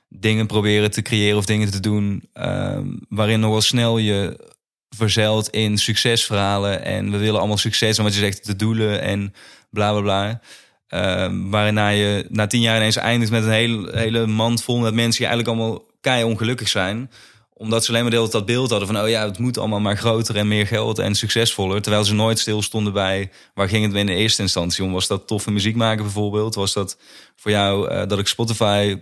dingen 0.09 0.47
proberen 0.47 0.91
te 0.91 1.01
creëren 1.01 1.37
of 1.37 1.45
dingen 1.45 1.71
te 1.71 1.79
doen... 1.79 2.29
ehm, 2.33 2.87
waarin 3.09 3.39
nog 3.39 3.51
wel 3.51 3.61
snel 3.61 3.97
je 3.97 4.49
verzeilt 4.89 5.49
in 5.49 5.77
succesverhalen... 5.77 6.83
en 6.83 7.11
we 7.11 7.17
willen 7.17 7.39
allemaal 7.39 7.57
succes 7.57 7.97
en 7.97 8.03
wat 8.03 8.13
je 8.13 8.19
zegt, 8.19 8.45
de 8.45 8.55
doelen 8.55 9.01
en 9.01 9.33
bla 9.69 9.91
bla 9.91 10.01
bla... 10.01 10.41
Ehm, 10.87 11.49
waarna 11.49 11.89
je 11.89 12.25
na 12.29 12.47
tien 12.47 12.61
jaar 12.61 12.77
ineens 12.77 12.95
eindigt 12.95 13.31
met 13.31 13.43
een 13.43 13.51
hele, 13.51 13.97
hele 13.97 14.27
mand 14.27 14.63
vol 14.63 14.77
met 14.77 14.93
mensen 14.93 15.21
die 15.21 15.27
eigenlijk 15.27 15.57
allemaal 15.57 15.89
kei 16.01 16.23
ongelukkig 16.23 16.67
zijn. 16.67 17.11
Omdat 17.53 17.85
ze 17.85 17.89
alleen 17.89 18.01
maar 18.01 18.29
dat 18.29 18.45
beeld 18.45 18.69
hadden 18.69 18.87
van, 18.87 19.01
oh 19.01 19.09
ja, 19.09 19.25
het 19.25 19.37
moet 19.37 19.57
allemaal 19.57 19.79
maar 19.79 19.97
groter 19.97 20.35
en 20.35 20.47
meer 20.47 20.67
geld 20.67 20.99
en 20.99 21.15
succesvoller. 21.15 21.81
Terwijl 21.81 22.03
ze 22.03 22.13
nooit 22.13 22.39
stilstonden 22.39 22.93
bij 22.93 23.31
waar 23.53 23.69
ging 23.69 23.85
het 23.85 23.95
in 23.95 24.05
de 24.05 24.15
eerste 24.15 24.41
instantie 24.41 24.83
om. 24.83 24.91
Was 24.91 25.07
dat 25.07 25.27
toffe 25.27 25.51
muziek 25.51 25.75
maken 25.75 26.03
bijvoorbeeld? 26.03 26.55
Was 26.55 26.73
dat 26.73 26.97
voor 27.35 27.51
jou 27.51 27.89
eh, 27.89 28.07
dat 28.07 28.19
ik 28.19 28.27
Spotify, 28.27 28.99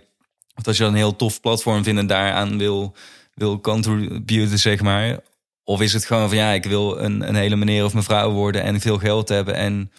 of 0.54 0.62
dat 0.62 0.76
je 0.76 0.82
dat 0.82 0.92
een 0.92 0.98
heel 0.98 1.16
tof 1.16 1.40
platform 1.40 1.84
vindt 1.84 2.00
en 2.00 2.06
daaraan 2.06 2.58
wil, 2.58 2.96
wil 3.34 3.60
contributen, 3.60 4.58
zeg 4.58 4.80
maar? 4.80 5.18
Of 5.64 5.80
is 5.80 5.92
het 5.92 6.04
gewoon 6.04 6.28
van, 6.28 6.38
ja, 6.38 6.50
ik 6.50 6.64
wil 6.64 6.98
een, 6.98 7.28
een 7.28 7.34
hele 7.34 7.56
meneer 7.56 7.84
of 7.84 7.94
mevrouw 7.94 8.30
worden 8.30 8.62
en 8.62 8.80
veel 8.80 8.98
geld 8.98 9.28
hebben 9.28 9.54
en 9.54 9.90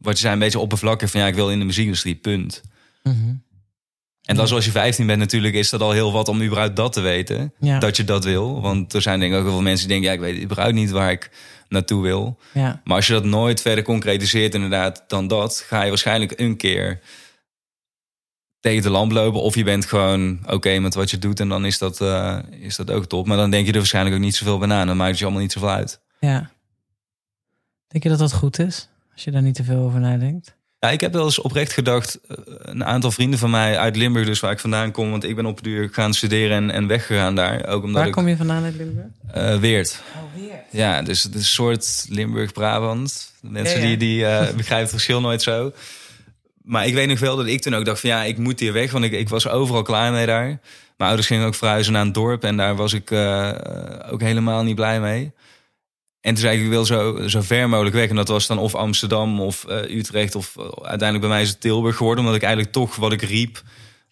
wat 0.00 0.14
je 0.14 0.20
zei, 0.20 0.32
een 0.32 0.38
beetje 0.38 0.58
oppervlakkig 0.58 1.10
van 1.10 1.20
ja, 1.20 1.26
ik 1.26 1.34
wil 1.34 1.50
in 1.50 1.58
de 1.58 1.64
muziekindustrie, 1.64 2.14
punt. 2.14 2.62
mhm. 3.02 3.34
En 4.26 4.36
dan 4.36 4.48
zoals 4.48 4.64
je 4.64 4.70
15 4.70 5.06
bent 5.06 5.18
natuurlijk, 5.18 5.54
is 5.54 5.70
dat 5.70 5.80
al 5.80 5.90
heel 5.90 6.12
wat 6.12 6.28
om 6.28 6.42
überhaupt 6.42 6.76
dat 6.76 6.92
te 6.92 7.00
weten. 7.00 7.52
Ja. 7.58 7.78
Dat 7.78 7.96
je 7.96 8.04
dat 8.04 8.24
wil. 8.24 8.60
Want 8.60 8.92
er 8.92 9.02
zijn 9.02 9.20
denk 9.20 9.32
ik 9.32 9.38
ook 9.38 9.44
heel 9.44 9.52
veel 9.52 9.62
mensen 9.62 9.88
die 9.88 10.00
denken, 10.00 10.20
ja, 10.20 10.26
ik 10.26 10.34
weet 10.34 10.44
überhaupt 10.44 10.74
niet 10.74 10.90
waar 10.90 11.10
ik 11.10 11.30
naartoe 11.68 12.02
wil. 12.02 12.38
Ja. 12.52 12.80
Maar 12.84 12.96
als 12.96 13.06
je 13.06 13.12
dat 13.12 13.24
nooit 13.24 13.60
verder 13.60 13.84
concretiseert 13.84 14.54
inderdaad 14.54 15.04
dan 15.08 15.28
dat, 15.28 15.64
ga 15.66 15.82
je 15.82 15.88
waarschijnlijk 15.88 16.32
een 16.40 16.56
keer 16.56 17.00
tegen 18.60 18.82
de 18.82 18.90
lamp 18.90 19.12
lopen. 19.12 19.40
Of 19.42 19.54
je 19.54 19.64
bent 19.64 19.86
gewoon 19.86 20.38
oké 20.46 20.78
met 20.78 20.94
wat 20.94 21.10
je 21.10 21.18
doet 21.18 21.40
en 21.40 21.48
dan 21.48 21.64
is 21.64 21.78
dat, 21.78 22.00
eh, 22.00 22.38
is 22.50 22.76
dat 22.76 22.90
ook 22.90 23.06
top. 23.06 23.26
Maar 23.26 23.36
dan 23.36 23.50
denk 23.50 23.66
je 23.66 23.72
er 23.72 23.78
waarschijnlijk 23.78 24.16
ook 24.16 24.22
niet 24.22 24.36
zoveel 24.36 24.58
bij 24.58 24.68
na. 24.68 24.84
Dan 24.84 24.96
maakt 24.96 25.10
het 25.10 25.18
je 25.18 25.24
allemaal 25.24 25.42
niet 25.42 25.52
zoveel 25.52 25.70
uit. 25.70 26.00
ja. 26.20 26.50
Denk 27.88 28.02
je 28.02 28.08
dat 28.08 28.18
dat 28.18 28.32
goed 28.32 28.58
is? 28.58 28.88
Als 29.12 29.24
je 29.24 29.30
daar 29.30 29.42
niet 29.42 29.54
te 29.54 29.64
veel 29.64 29.78
over 29.78 30.00
nadenkt? 30.00 30.56
Ja, 30.80 30.90
ik 30.90 31.00
heb 31.00 31.12
wel 31.12 31.24
eens 31.24 31.38
oprecht 31.38 31.72
gedacht, 31.72 32.18
eh, 32.28 32.36
een 32.62 32.84
aantal 32.84 33.10
vrienden 33.10 33.38
van 33.38 33.50
mij 33.50 33.78
uit 33.78 33.96
Limburg, 33.96 34.26
dus 34.26 34.40
waar 34.40 34.52
ik 34.52 34.58
vandaan 34.58 34.90
kom, 34.90 35.10
want 35.10 35.24
ik 35.24 35.36
ben 35.36 35.46
op 35.46 35.56
de 35.56 35.62
duur 35.62 35.88
gaan 35.92 36.14
studeren 36.14 36.56
en, 36.56 36.70
en 36.70 36.86
weggegaan 36.86 37.34
daar. 37.34 37.66
Ook 37.66 37.82
omdat 37.82 37.96
Waar 37.96 38.06
ik 38.06 38.12
kom 38.12 38.28
je 38.28 38.36
vandaan 38.36 38.64
uit 38.64 38.74
Limburg? 38.76 39.06
eh, 39.32 39.56
Weert. 39.58 40.02
Oh, 40.14 40.40
weer. 40.42 40.52
Ja, 40.70 41.02
dus 41.02 41.22
het 41.22 41.34
is 41.34 41.40
een 41.40 41.46
soort 41.46 42.06
Limburg-Brabant. 42.08 43.32
Mensen 43.40 43.76
Ja, 43.76 43.82
ja. 43.82 43.88
die, 43.88 43.96
die 43.96 44.26
eh, 44.26 44.40
begrijpen 44.56 44.78
het 44.78 44.90
verschil 44.90 45.20
nooit 45.20 45.42
zo. 45.42 45.72
Maar 46.62 46.86
ik 46.86 46.94
weet 46.94 47.08
nog 47.08 47.18
wel 47.18 47.36
dat 47.36 47.46
ik 47.46 47.60
toen 47.62 47.74
ook 47.74 47.84
dacht 47.84 48.00
van 48.00 48.10
ja, 48.10 48.22
ik 48.22 48.38
moet 48.38 48.60
hier 48.60 48.72
weg, 48.72 48.90
want 48.90 49.04
ik, 49.04 49.12
ik 49.12 49.28
was 49.28 49.48
overal 49.48 49.82
klaar 49.82 50.12
mee 50.12 50.26
daar. 50.26 50.44
Mijn 50.96 51.08
ouders 51.10 51.26
gingen 51.26 51.46
ook 51.46 51.54
verhuizen 51.54 51.92
naar 51.92 52.02
een 52.02 52.12
dorp 52.12 52.44
en 52.44 52.56
daar 52.56 52.76
was 52.76 52.92
ik 52.92 53.12
ook 54.10 54.20
helemaal 54.20 54.62
niet 54.62 54.74
blij 54.74 55.00
mee. 55.00 55.32
En 56.26 56.32
toen 56.32 56.42
zei 56.42 56.56
ik, 56.58 56.62
ik 56.64 56.68
wil 56.70 56.84
zo, 56.84 57.28
zo 57.28 57.40
ver 57.40 57.68
mogelijk 57.68 57.94
weg. 57.94 58.08
En 58.08 58.16
dat 58.16 58.28
was 58.28 58.46
dan 58.46 58.58
of 58.58 58.74
Amsterdam 58.74 59.40
of 59.40 59.64
eh, 59.64 59.96
Utrecht 59.96 60.34
of 60.34 60.52
eh, 60.56 60.62
uiteindelijk 60.64 61.20
bij 61.20 61.28
mij 61.28 61.42
is 61.42 61.48
het 61.48 61.60
Tilburg 61.60 61.96
geworden. 61.96 62.20
Omdat 62.24 62.36
ik 62.38 62.42
eigenlijk 62.42 62.72
toch 62.72 62.96
wat 62.96 63.12
ik 63.12 63.22
riep. 63.22 63.56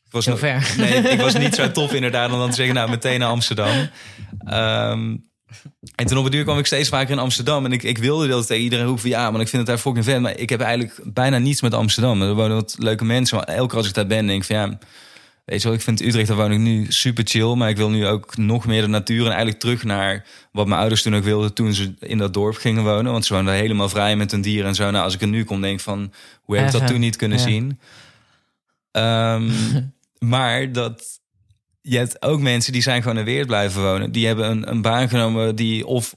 Ik 0.07 0.11
was 0.11 0.27
nog- 0.27 0.39
ver. 0.39 0.75
Nee, 0.77 0.95
ik 0.95 1.21
was 1.21 1.35
niet 1.39 1.55
zo 1.55 1.71
tof 1.81 1.93
inderdaad 1.93 2.33
om 2.33 2.39
dan 2.39 2.49
te 2.51 2.57
zeggen, 2.57 2.75
nou 2.75 2.91
meteen 2.91 3.19
naar 3.19 3.29
Amsterdam. 3.29 3.89
Ehm, 4.47 5.17
en 5.95 6.07
toen 6.07 6.19
op 6.19 6.25
het 6.25 6.33
duur 6.33 6.43
kwam 6.45 6.59
ik 6.59 6.67
steeds 6.67 6.89
vaker 6.89 7.11
in 7.11 7.19
Amsterdam. 7.19 7.65
En 7.65 7.73
ik, 7.73 7.83
ik 7.83 7.99
wilde 7.99 8.29
dat 8.29 8.47
tegen 8.47 8.63
iedereen 8.63 8.87
roepen 8.87 9.09
ja, 9.09 9.31
maar 9.31 9.41
ik 9.41 9.49
vind 9.49 9.63
het 9.63 9.67
daar 9.67 9.79
fucking 9.79 10.05
vet. 10.05 10.21
Maar 10.21 10.39
ik 10.39 10.51
heb 10.51 10.61
eigenlijk 10.61 11.01
bijna 11.05 11.39
niets 11.39 11.61
met 11.63 11.75
Amsterdam. 11.75 12.23
Er 12.23 12.35
wonen 12.35 12.57
wat 12.57 12.77
leuke 12.79 13.05
mensen. 13.05 13.37
Maar 13.37 13.47
elke 13.47 13.69
keer 13.69 13.77
als 13.79 13.89
ik 13.89 13.95
daar 13.95 14.07
ben, 14.07 14.27
denk 14.27 14.41
ik 14.41 14.47
van 14.47 14.57
ja, 14.57 14.79
weet 15.45 15.63
je 15.63 15.69
wel, 15.69 15.77
ik 15.77 15.83
vind 15.83 16.01
Utrecht, 16.01 16.29
daar 16.29 16.37
woon 16.37 16.53
ik 16.53 16.59
nu 16.59 16.87
super 16.89 17.25
chill. 17.27 17.55
Maar 17.55 17.69
ik 17.69 17.77
wil 17.77 17.91
nu 17.91 18.07
ook 18.07 18.37
nog 18.37 18.67
meer 18.67 18.83
de 18.83 18.89
natuur. 18.89 19.21
En 19.21 19.27
eigenlijk 19.27 19.59
terug 19.59 19.85
naar 19.85 20.27
wat 20.53 20.67
mijn 20.67 20.81
ouders 20.81 21.03
toen 21.03 21.15
ook 21.15 21.25
wilden 21.25 21.55
toen 21.55 21.73
ze 21.73 21.95
in 21.99 22.19
dat 22.19 22.35
dorp 22.35 22.57
gingen 22.57 22.85
wonen. 22.85 23.13
Want 23.13 23.25
ze 23.25 23.35
woonden 23.35 23.53
daar 23.53 23.63
helemaal 23.63 23.89
vrij 23.89 24.17
met 24.17 24.31
hun 24.31 24.41
dieren 24.41 24.69
en 24.69 24.75
zo. 24.75 24.91
Nou, 24.91 25.05
als 25.05 25.15
ik 25.15 25.21
er 25.21 25.29
nu 25.29 25.45
kom, 25.45 25.61
denk 25.61 25.75
ik 25.79 25.85
van, 25.85 26.13
hoe 26.43 26.57
heb 26.57 26.67
ik 26.67 26.73
dat 26.73 26.87
toen 26.87 27.01
niet 27.01 27.17
kunnen 27.17 27.39
ja. 27.39 27.45
zien? 27.45 27.81
Ehm, 28.91 29.51
maar 30.35 30.73
dat 30.73 31.21
je 31.81 31.97
hebt 31.97 32.23
ook 32.23 32.41
mensen 32.41 32.73
die 32.73 32.83
zijn 32.83 33.03
gewoon 33.03 33.19
in 33.19 33.25
Weert 33.25 33.47
blijven 33.47 33.83
wonen. 33.83 34.13
Die 34.13 34.27
hebben 34.27 34.51
een, 34.51 34.71
een 34.71 34.83
baan 34.83 35.09
genomen 35.09 35.57
die 35.57 35.87
of 35.87 36.15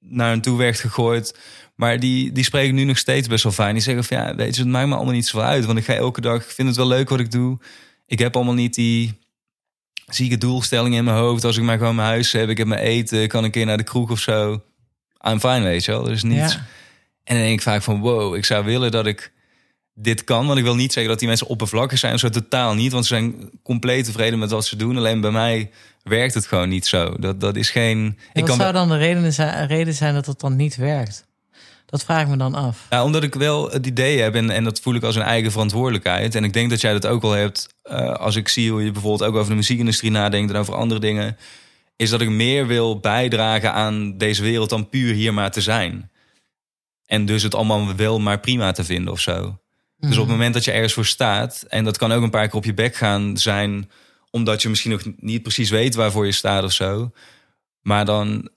naar 0.00 0.28
hen 0.28 0.40
toe 0.40 0.58
werd 0.58 0.80
gegooid. 0.80 1.38
Maar 1.74 2.00
die, 2.00 2.32
die 2.32 2.44
spreken 2.44 2.74
nu 2.74 2.84
nog 2.84 2.98
steeds 2.98 3.28
best 3.28 3.42
wel 3.42 3.52
fijn. 3.52 3.74
Die 3.74 3.82
zeggen 3.82 4.04
van 4.04 4.16
ja, 4.16 4.34
weet 4.34 4.54
je, 4.54 4.62
het 4.62 4.70
maakt 4.70 4.88
me 4.88 4.94
allemaal 4.94 5.14
niet 5.14 5.26
zoveel 5.26 5.48
uit. 5.48 5.64
Want 5.64 5.78
ik 5.78 5.84
ga 5.84 5.94
elke 5.94 6.20
dag, 6.20 6.42
ik 6.42 6.50
vind 6.50 6.68
het 6.68 6.76
wel 6.76 6.86
leuk 6.86 7.08
wat 7.08 7.20
ik 7.20 7.30
doe. 7.30 7.58
Ik 8.08 8.18
heb 8.18 8.36
allemaal 8.36 8.54
niet 8.54 8.74
die 8.74 9.18
zieke 10.06 10.38
doelstellingen 10.38 10.98
in 10.98 11.04
mijn 11.04 11.16
hoofd. 11.16 11.44
Als 11.44 11.56
ik 11.56 11.62
maar 11.62 11.78
gewoon 11.78 11.94
mijn 11.94 12.08
huis 12.08 12.32
heb, 12.32 12.48
ik 12.48 12.58
heb 12.58 12.66
mijn 12.66 12.80
eten, 12.80 13.28
kan 13.28 13.44
een 13.44 13.50
keer 13.50 13.66
naar 13.66 13.76
de 13.76 13.82
kroeg 13.82 14.10
of 14.10 14.20
zo. 14.20 14.62
I'm 15.28 15.40
fine, 15.40 15.60
weet 15.60 15.84
je 15.84 15.90
wel. 15.90 16.06
Er 16.06 16.12
is 16.12 16.22
niets. 16.22 16.52
Ja. 16.52 16.66
En 17.24 17.34
dan 17.34 17.44
denk 17.44 17.58
ik 17.58 17.62
vaak 17.62 17.82
van 17.82 18.00
wow, 18.00 18.34
ik 18.34 18.44
zou 18.44 18.64
willen 18.64 18.90
dat 18.90 19.06
ik 19.06 19.32
dit 19.94 20.24
kan. 20.24 20.46
Want 20.46 20.58
ik 20.58 20.64
wil 20.64 20.74
niet 20.74 20.92
zeggen 20.92 21.10
dat 21.10 21.18
die 21.18 21.28
mensen 21.28 21.46
oppervlakkig 21.46 21.98
zijn. 21.98 22.18
Zo 22.18 22.28
totaal 22.28 22.74
niet. 22.74 22.92
Want 22.92 23.06
ze 23.06 23.14
zijn 23.14 23.50
compleet 23.62 24.04
tevreden 24.04 24.38
met 24.38 24.50
wat 24.50 24.66
ze 24.66 24.76
doen. 24.76 24.96
Alleen 24.96 25.20
bij 25.20 25.30
mij 25.30 25.70
werkt 26.02 26.34
het 26.34 26.46
gewoon 26.46 26.68
niet 26.68 26.86
zo. 26.86 27.16
Dat, 27.18 27.40
dat 27.40 27.56
is 27.56 27.70
geen... 27.70 27.98
En 27.98 28.16
ik 28.32 28.40
wat 28.40 28.48
kan 28.48 28.58
zou 28.58 28.72
dan 28.72 28.88
de 28.88 28.96
reden 28.96 29.32
zijn, 29.32 29.66
reden 29.66 29.94
zijn 29.94 30.14
dat 30.14 30.26
het 30.26 30.40
dan 30.40 30.56
niet 30.56 30.76
werkt? 30.76 31.26
Dat 31.90 32.04
vraag 32.04 32.22
ik 32.22 32.28
me 32.28 32.36
dan 32.36 32.54
af. 32.54 32.86
Ja, 32.90 33.04
omdat 33.04 33.22
ik 33.22 33.34
wel 33.34 33.70
het 33.70 33.86
idee 33.86 34.20
heb 34.20 34.34
en, 34.34 34.50
en 34.50 34.64
dat 34.64 34.80
voel 34.80 34.94
ik 34.94 35.02
als 35.02 35.16
een 35.16 35.22
eigen 35.22 35.50
verantwoordelijkheid. 35.50 36.34
En 36.34 36.44
ik 36.44 36.52
denk 36.52 36.70
dat 36.70 36.80
jij 36.80 36.92
dat 36.92 37.06
ook 37.06 37.22
wel 37.22 37.32
hebt 37.32 37.74
eh, 37.82 38.12
als 38.12 38.36
ik 38.36 38.48
zie 38.48 38.70
hoe 38.70 38.84
je 38.84 38.90
bijvoorbeeld 38.90 39.30
ook 39.30 39.36
over 39.36 39.50
de 39.50 39.56
muziekindustrie 39.56 40.10
nadenkt 40.10 40.52
en 40.52 40.58
over 40.58 40.74
andere 40.74 41.00
dingen. 41.00 41.36
Is 41.96 42.10
dat 42.10 42.20
ik 42.20 42.28
meer 42.28 42.66
wil 42.66 42.98
bijdragen 42.98 43.72
aan 43.72 44.18
deze 44.18 44.42
wereld 44.42 44.70
dan 44.70 44.88
puur 44.88 45.14
hier 45.14 45.34
maar 45.34 45.50
te 45.50 45.60
zijn. 45.60 46.10
En 47.06 47.26
dus 47.26 47.42
het 47.42 47.54
allemaal 47.54 47.94
wel 47.94 48.20
maar 48.20 48.40
prima 48.40 48.72
te 48.72 48.84
vinden 48.84 49.12
of 49.12 49.20
zo. 49.20 49.58
Dus 49.96 50.16
op 50.16 50.22
het 50.22 50.32
moment 50.32 50.54
dat 50.54 50.64
je 50.64 50.72
ergens 50.72 50.92
voor 50.92 51.06
staat, 51.06 51.64
en 51.68 51.84
dat 51.84 51.98
kan 51.98 52.12
ook 52.12 52.22
een 52.22 52.30
paar 52.30 52.48
keer 52.48 52.56
op 52.56 52.64
je 52.64 52.74
bek 52.74 52.96
gaan 52.96 53.36
zijn, 53.36 53.90
omdat 54.30 54.62
je 54.62 54.68
misschien 54.68 54.90
nog 54.90 55.02
niet 55.16 55.42
precies 55.42 55.70
weet 55.70 55.94
waarvoor 55.94 56.26
je 56.26 56.32
staat 56.32 56.64
of 56.64 56.72
zo. 56.72 57.10
Maar 57.80 58.04
dan 58.04 58.48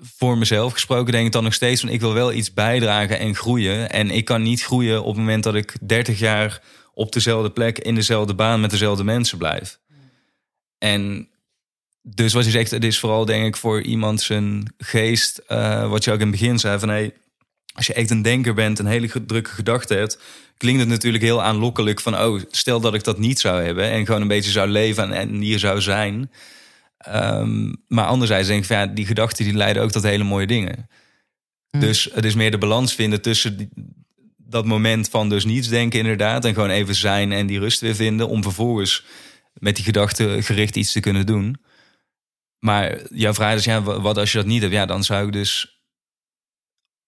voor 0.00 0.38
mezelf 0.38 0.72
gesproken 0.72 1.12
denk 1.12 1.26
ik 1.26 1.32
dan 1.32 1.44
nog 1.44 1.54
steeds 1.54 1.80
van 1.80 1.90
ik 1.90 2.00
wil 2.00 2.12
wel 2.12 2.32
iets 2.32 2.52
bijdragen 2.52 3.18
en 3.18 3.34
groeien. 3.34 3.90
En 3.90 4.10
ik 4.10 4.24
kan 4.24 4.42
niet 4.42 4.62
groeien 4.62 5.00
op 5.00 5.06
het 5.06 5.16
moment 5.16 5.42
dat 5.42 5.54
ik 5.54 5.76
30 5.80 6.18
jaar 6.18 6.62
op 6.94 7.12
dezelfde 7.12 7.50
plek, 7.50 7.78
in 7.78 7.94
dezelfde 7.94 8.34
baan 8.34 8.60
met 8.60 8.70
dezelfde 8.70 9.04
mensen 9.04 9.38
blijf. 9.38 9.78
En 10.78 11.28
dus 12.02 12.32
wat 12.32 12.44
je 12.44 12.50
zegt, 12.50 12.70
het 12.70 12.84
is 12.84 12.98
vooral 12.98 13.24
denk 13.24 13.46
ik 13.46 13.56
voor 13.56 13.82
iemand 13.82 14.20
zijn 14.20 14.74
geest, 14.78 15.38
eh, 15.38 15.88
wat 15.88 16.04
je 16.04 16.12
ook 16.12 16.20
in 16.20 16.26
het 16.30 16.38
begin 16.40 16.58
zei 16.58 16.78
van 16.78 16.88
hey, 16.88 17.14
als 17.74 17.86
je 17.86 17.94
echt 17.94 18.10
een 18.10 18.22
denker 18.22 18.54
bent, 18.54 18.78
een 18.78 18.86
hele 18.86 19.24
drukke 19.26 19.50
gedachte 19.50 19.94
hebt, 19.94 20.18
klinkt 20.56 20.80
het 20.80 20.88
natuurlijk 20.88 21.24
heel 21.24 21.42
aanlokkelijk 21.42 22.00
van, 22.00 22.18
oh, 22.18 22.40
stel 22.50 22.80
dat 22.80 22.94
ik 22.94 23.04
dat 23.04 23.18
niet 23.18 23.40
zou 23.40 23.62
hebben 23.62 23.90
en 23.90 24.06
gewoon 24.06 24.20
een 24.20 24.28
beetje 24.28 24.50
zou 24.50 24.68
leven 24.68 25.04
en, 25.04 25.12
en 25.12 25.40
hier 25.40 25.58
zou 25.58 25.80
zijn. 25.80 26.30
Ehm, 27.04 27.72
maar 27.88 28.06
anderzijds 28.06 28.48
denk 28.48 28.60
ik 28.60 28.66
van, 28.66 28.76
ja, 28.76 28.86
die 28.86 29.06
gedachten 29.06 29.44
die 29.44 29.54
leiden 29.54 29.82
ook 29.82 29.90
tot 29.90 30.02
hele 30.02 30.24
mooie 30.24 30.46
dingen. 30.46 30.88
Hm. 31.70 31.80
Dus 31.80 32.08
het 32.12 32.24
is 32.24 32.34
meer 32.34 32.50
de 32.50 32.58
balans 32.58 32.94
vinden 32.94 33.22
tussen 33.22 33.56
die- 33.56 33.68
dat 34.36 34.64
moment 34.64 35.08
van 35.08 35.28
dus 35.28 35.44
niets 35.44 35.68
denken 35.68 35.98
inderdaad 35.98 36.44
en 36.44 36.54
gewoon 36.54 36.70
even 36.70 36.94
zijn 36.94 37.32
en 37.32 37.46
die 37.46 37.58
rust 37.58 37.80
weer 37.80 37.94
vinden 37.94 38.28
om 38.28 38.42
vervolgens 38.42 39.04
met 39.52 39.76
die 39.76 39.84
gedachten 39.84 40.42
gericht 40.42 40.76
iets 40.76 40.92
te 40.92 41.00
kunnen 41.00 41.26
doen. 41.26 41.56
Maar 42.58 43.00
jouw 43.14 43.34
vraag 43.34 43.54
is, 43.54 43.64
ja, 43.64 43.82
wa- 43.82 44.00
wat 44.00 44.18
als 44.18 44.32
je 44.32 44.38
dat 44.38 44.46
niet 44.46 44.60
hebt? 44.62 44.72
Ja, 44.74 44.86
dan 44.86 45.04
zou 45.04 45.26
ik 45.26 45.32
dus 45.32 45.78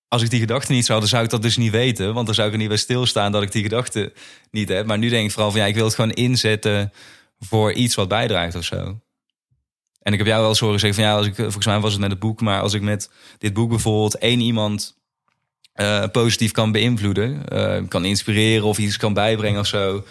als 0.08 0.22
ik 0.22 0.30
die 0.30 0.40
gedachte 0.40 0.72
niet 0.72 0.84
zou, 0.86 0.98
dan 1.00 1.08
zou 1.08 1.24
ik 1.24 1.30
dat 1.30 1.42
dus 1.42 1.56
niet 1.56 1.70
weten. 1.70 2.14
Want 2.14 2.26
dan 2.26 2.34
zou 2.34 2.46
ik 2.46 2.52
er 2.52 2.58
niet 2.58 2.68
bij 2.68 2.76
stilstaan 2.76 3.32
dat 3.32 3.42
ik 3.42 3.52
die 3.52 3.62
gedachte 3.62 4.12
niet 4.50 4.68
heb. 4.68 4.86
Maar 4.86 4.98
nu 4.98 5.08
denk 5.08 5.24
ik 5.26 5.32
vooral 5.32 5.50
van 5.50 5.60
ja, 5.60 5.66
ik 5.66 5.74
wil 5.74 5.84
het 5.84 5.94
gewoon 5.94 6.10
inzetten 6.10 6.92
voor 7.38 7.72
iets 7.72 7.94
wat 7.94 8.08
bijdraagt 8.08 8.54
of 8.54 8.64
zo. 8.64 9.00
En 10.06 10.12
ik 10.12 10.18
heb 10.18 10.26
jou 10.26 10.40
wel 10.40 10.48
eens 10.48 10.58
horen 10.60 10.80
zeggen 10.80 11.02
van 11.02 11.10
ja, 11.10 11.16
als 11.16 11.26
ik, 11.26 11.34
volgens 11.34 11.66
mij 11.66 11.80
was 11.80 11.92
het 11.92 12.00
met 12.00 12.10
het 12.10 12.18
boek, 12.18 12.40
maar 12.40 12.60
als 12.60 12.74
ik 12.74 12.82
met 12.82 13.10
dit 13.38 13.52
boek 13.52 13.68
bijvoorbeeld 13.68 14.18
één 14.18 14.40
iemand 14.40 14.94
eh, 15.72 16.04
positief 16.12 16.50
kan 16.50 16.72
beïnvloeden, 16.72 17.48
eh, 17.48 17.82
kan 17.88 18.04
inspireren 18.04 18.66
of 18.66 18.78
iets 18.78 18.96
kan 18.96 19.12
bijbrengen 19.12 19.60
of 19.60 19.66
zo, 19.66 20.04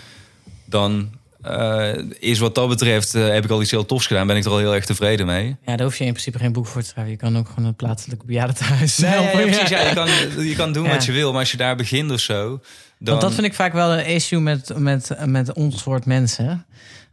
dan 0.65 1.09
eh, 1.41 1.93
is 2.19 2.39
wat 2.39 2.55
dat 2.55 2.69
betreft, 2.69 3.11
heb 3.11 3.43
ik 3.43 3.49
al 3.49 3.61
iets 3.61 3.71
heel 3.71 3.85
tofs 3.85 4.07
gedaan. 4.07 4.27
Ben 4.27 4.35
ik 4.35 4.45
er 4.45 4.51
al 4.51 4.57
heel 4.57 4.75
erg 4.75 4.85
tevreden 4.85 5.25
mee. 5.25 5.55
Ja, 5.65 5.75
daar 5.75 5.85
hoef 5.85 5.97
je 5.97 6.03
in 6.05 6.11
principe 6.11 6.39
geen 6.39 6.53
boek 6.53 6.67
voor 6.67 6.81
te 6.81 6.87
schrijven. 6.87 7.11
Je 7.11 7.17
kan 7.19 7.37
ook 7.37 7.47
gewoon 7.49 7.65
een 7.65 7.75
plaatselijke 7.75 8.25
bejaardentehuis 8.25 8.97
Nee, 8.97 9.11
ja, 9.11 9.21
helpen. 9.21 9.39
ja, 9.39 9.45
precies. 9.45 9.69
Ja, 9.69 9.81
je, 9.87 9.93
kan, 9.93 10.09
je 10.45 10.55
kan 10.55 10.73
doen 10.73 10.83
Ja. 10.83 10.89
wat 10.89 11.05
je 11.05 11.11
wil, 11.11 11.31
maar 11.31 11.39
als 11.39 11.51
je 11.51 11.57
daar 11.57 11.75
begint 11.75 12.11
of 12.11 12.19
zo. 12.19 12.47
Dan... 12.49 12.59
Want 12.99 13.21
dat 13.21 13.33
vind 13.33 13.45
ik 13.45 13.53
vaak 13.53 13.73
wel 13.73 13.93
een 13.93 14.05
issue 14.05 14.39
met, 14.39 14.77
met, 14.77 15.15
met 15.25 15.53
ons 15.53 15.81
soort 15.81 16.05
mensen. 16.05 16.65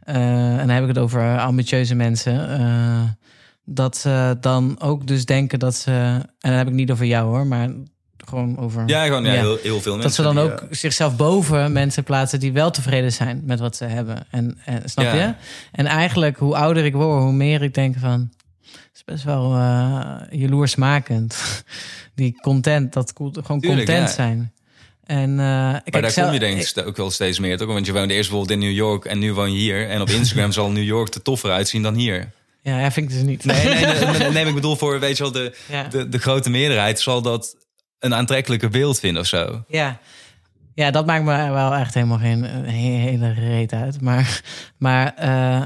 Eh, 0.03 0.51
en 0.51 0.57
dan 0.57 0.69
heb 0.69 0.81
ik 0.81 0.87
het 0.87 0.97
over 0.97 1.39
ambitieuze 1.39 1.95
mensen. 1.95 2.49
eh, 2.59 3.01
dat 3.65 3.97
ze 3.97 4.37
dan 4.39 4.81
ook 4.81 5.07
dus 5.07 5.25
denken 5.25 5.59
dat 5.59 5.75
ze... 5.75 5.91
En 5.91 6.29
dan 6.39 6.51
heb 6.53 6.67
ik 6.67 6.73
niet 6.73 6.91
over 6.91 7.05
jou 7.05 7.27
hoor, 7.27 7.47
maar 7.47 7.69
gewoon 8.25 8.57
over... 8.57 8.83
Ja, 8.87 9.05
gewoon 9.05 9.23
ja, 9.25 9.33
Ja. 9.33 9.39
Heel, 9.39 9.57
heel 9.61 9.81
veel 9.81 9.91
mensen. 9.97 10.01
dat 10.01 10.13
ze 10.13 10.21
dan 10.21 10.35
die, 10.35 10.43
ook 10.43 10.59
eh, 10.59 10.67
zichzelf 10.71 11.15
boven 11.15 11.71
mensen 11.71 12.03
plaatsen 12.03 12.39
die 12.39 12.53
wel 12.53 12.71
tevreden 12.71 13.11
zijn 13.11 13.41
met 13.45 13.59
wat 13.59 13.75
ze 13.75 13.85
hebben. 13.85 14.25
En, 14.29 14.57
en 14.65 14.89
snap 14.89 15.05
Ja. 15.05 15.13
je? 15.13 15.33
En 15.71 15.85
eigenlijk, 15.85 16.37
hoe 16.37 16.55
ouder 16.55 16.85
ik 16.85 16.93
word, 16.93 17.21
hoe 17.21 17.33
meer 17.33 17.61
ik 17.61 17.73
denk 17.73 17.97
van. 17.97 18.29
Het 18.71 18.91
is 18.93 19.03
best 19.03 19.23
wel 19.23 19.53
eh 19.55 20.15
jaloersmakend. 20.29 21.63
Die 22.15 22.39
content, 22.41 22.93
dat 22.93 23.13
gewoon 23.15 23.41
Tuurlijk, 23.43 23.63
content 23.63 24.07
ja. 24.07 24.13
zijn. 24.13 24.53
En 25.05 25.29
uh, 25.29 25.37
maar 25.37 25.81
daar 25.85 26.13
kom 26.13 26.31
je 26.33 26.39
denk 26.39 26.61
ik 26.61 26.87
ook 26.87 26.97
wel 26.97 27.11
steeds 27.11 27.39
meer 27.39 27.57
toch? 27.57 27.67
Want 27.67 27.85
je 27.85 27.93
woonde 27.93 28.13
eerst 28.13 28.29
bijvoorbeeld 28.29 28.61
in 28.61 28.67
New 28.67 28.75
York 28.75 29.05
en 29.05 29.19
nu 29.19 29.33
woon 29.33 29.51
je 29.51 29.57
hier. 29.59 29.89
En 29.89 30.01
op 30.01 30.09
Instagram 30.09 30.51
zal 30.61 30.71
New 30.71 30.83
York 30.83 31.13
er 31.13 31.21
toffer 31.21 31.51
uitzien 31.51 31.81
dan 31.83 31.95
hier. 31.95 32.31
Ja, 32.61 32.79
ja, 32.79 32.91
vind 32.91 33.09
ik 33.09 33.15
dus 33.15 33.23
niet. 33.25 33.45
Nee, 33.45 33.63
nee, 33.65 33.85
nee, 33.85 34.29
nee, 34.31 34.45
ik 34.47 34.53
bedoel 34.53 34.75
voor, 34.75 34.99
weet 34.99 35.17
je 35.17 35.23
wel, 35.23 35.31
de, 35.31 35.55
Ja. 35.69 35.83
de, 35.83 36.09
de 36.09 36.17
grote 36.19 36.49
meerderheid 36.49 36.99
zal 36.99 37.21
dat 37.21 37.55
een 37.99 38.13
aantrekkelijker 38.13 38.69
beeld 38.69 38.99
vinden 38.99 39.21
of 39.21 39.27
zo. 39.27 39.63
Ja. 39.67 39.99
ja, 40.73 40.91
dat 40.91 41.05
maakt 41.05 41.23
me 41.23 41.51
wel 41.51 41.73
echt 41.73 41.93
helemaal 41.93 42.17
geen 42.17 42.43
he- 42.43 42.97
hele 43.09 43.33
reet 43.33 43.73
uit. 43.73 44.01
Maar, 44.01 44.41
maar 44.77 45.13
eh, 45.15 45.65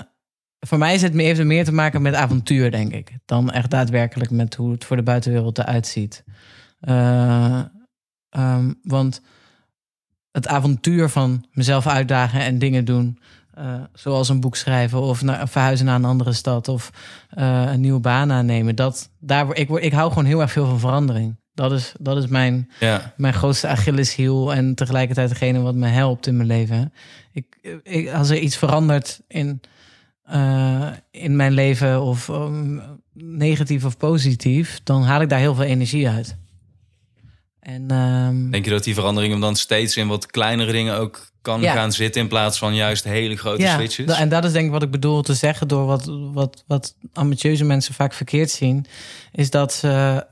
voor 0.59 0.77
mij 0.77 0.93
is 0.93 1.01
het, 1.01 1.13
heeft 1.13 1.37
het 1.37 1.47
meer 1.47 1.65
te 1.65 1.73
maken 1.73 2.01
met 2.01 2.13
avontuur, 2.13 2.71
denk 2.71 2.93
ik. 2.93 3.11
Dan 3.25 3.51
echt 3.51 3.69
daadwerkelijk 3.69 4.31
met 4.31 4.55
hoe 4.55 4.71
het 4.71 4.85
voor 4.85 4.95
de 4.95 5.03
buitenwereld 5.03 5.57
eruit 5.57 5.87
ziet. 5.87 6.23
Eh, 6.79 7.59
ehm, 8.29 8.73
want 8.83 9.21
het 10.31 10.47
avontuur 10.47 11.09
van 11.09 11.45
mezelf 11.51 11.87
uitdagen 11.87 12.39
en 12.39 12.59
dingen 12.59 12.85
doen... 12.85 13.19
eh, 13.53 13.73
zoals 13.93 14.29
een 14.29 14.39
boek 14.39 14.55
schrijven 14.55 15.01
of 15.01 15.21
naar, 15.21 15.47
verhuizen 15.47 15.85
naar 15.85 15.95
een 15.95 16.05
andere 16.05 16.33
stad... 16.33 16.67
of 16.67 16.89
eh, 17.29 17.63
een 17.71 17.81
nieuwe 17.81 17.99
baan 17.99 18.31
aannemen. 18.31 18.75
Dat, 18.75 19.09
daar, 19.19 19.55
ik, 19.55 19.69
ik 19.69 19.93
hou 19.93 20.09
gewoon 20.09 20.25
heel 20.25 20.41
erg 20.41 20.51
veel 20.51 20.65
van 20.65 20.79
verandering. 20.79 21.35
Dat 21.53 21.71
is, 21.71 21.93
dat 21.99 22.17
is 22.17 22.27
mijn, 22.27 22.69
Ja, 22.79 23.13
mijn 23.17 23.33
grootste 23.33 23.67
Achilleshiel 23.67 24.53
en 24.53 24.75
tegelijkertijd 24.75 25.29
degene 25.29 25.59
wat 25.59 25.75
me 25.75 25.87
helpt 25.87 26.27
in 26.27 26.35
mijn 26.35 26.47
leven. 26.47 26.93
Ik, 27.31 27.57
ik, 27.83 28.09
als 28.09 28.29
er 28.29 28.37
iets 28.37 28.57
verandert 28.57 29.21
in, 29.27 29.61
eh, 30.23 30.87
in 31.11 31.35
mijn 31.35 31.51
leven, 31.51 32.01
of 32.01 32.27
um, 32.27 32.81
negatief 33.13 33.85
of 33.85 33.97
positief, 33.97 34.79
dan 34.83 35.03
haal 35.03 35.21
ik 35.21 35.29
daar 35.29 35.39
heel 35.39 35.55
veel 35.55 35.63
energie 35.63 36.09
uit. 36.09 36.37
En 37.67 37.91
ehm, 37.91 38.49
denk 38.49 38.65
je 38.65 38.71
dat 38.71 38.83
die 38.83 38.93
verandering 38.93 39.31
hem 39.31 39.41
dan 39.41 39.55
steeds 39.55 39.97
in 39.97 40.07
wat 40.07 40.25
kleinere 40.25 40.71
dingen 40.71 40.97
ook 40.97 41.31
kan 41.41 41.61
Ja. 41.61 41.73
gaan 41.73 41.91
zitten... 41.91 42.21
in 42.21 42.27
plaats 42.27 42.57
van 42.57 42.75
juist 42.75 43.03
hele 43.03 43.35
grote 43.37 43.67
switches? 43.67 44.05
da- 44.05 44.17
en 44.19 44.29
dat 44.29 44.45
is 44.45 44.51
denk 44.51 44.65
ik 44.65 44.71
wat 44.71 44.83
ik 44.83 44.91
bedoel 44.91 45.21
te 45.21 45.33
zeggen 45.33 45.67
door 45.67 45.85
wat, 45.85 46.05
wat, 46.33 46.63
wat 46.67 46.95
ambitieuze 47.13 47.63
mensen 47.63 47.93
vaak 47.93 48.13
verkeerd 48.13 48.49
zien, 48.49 48.85
is 49.31 49.49
dat 49.49 49.73
ze 49.73 50.25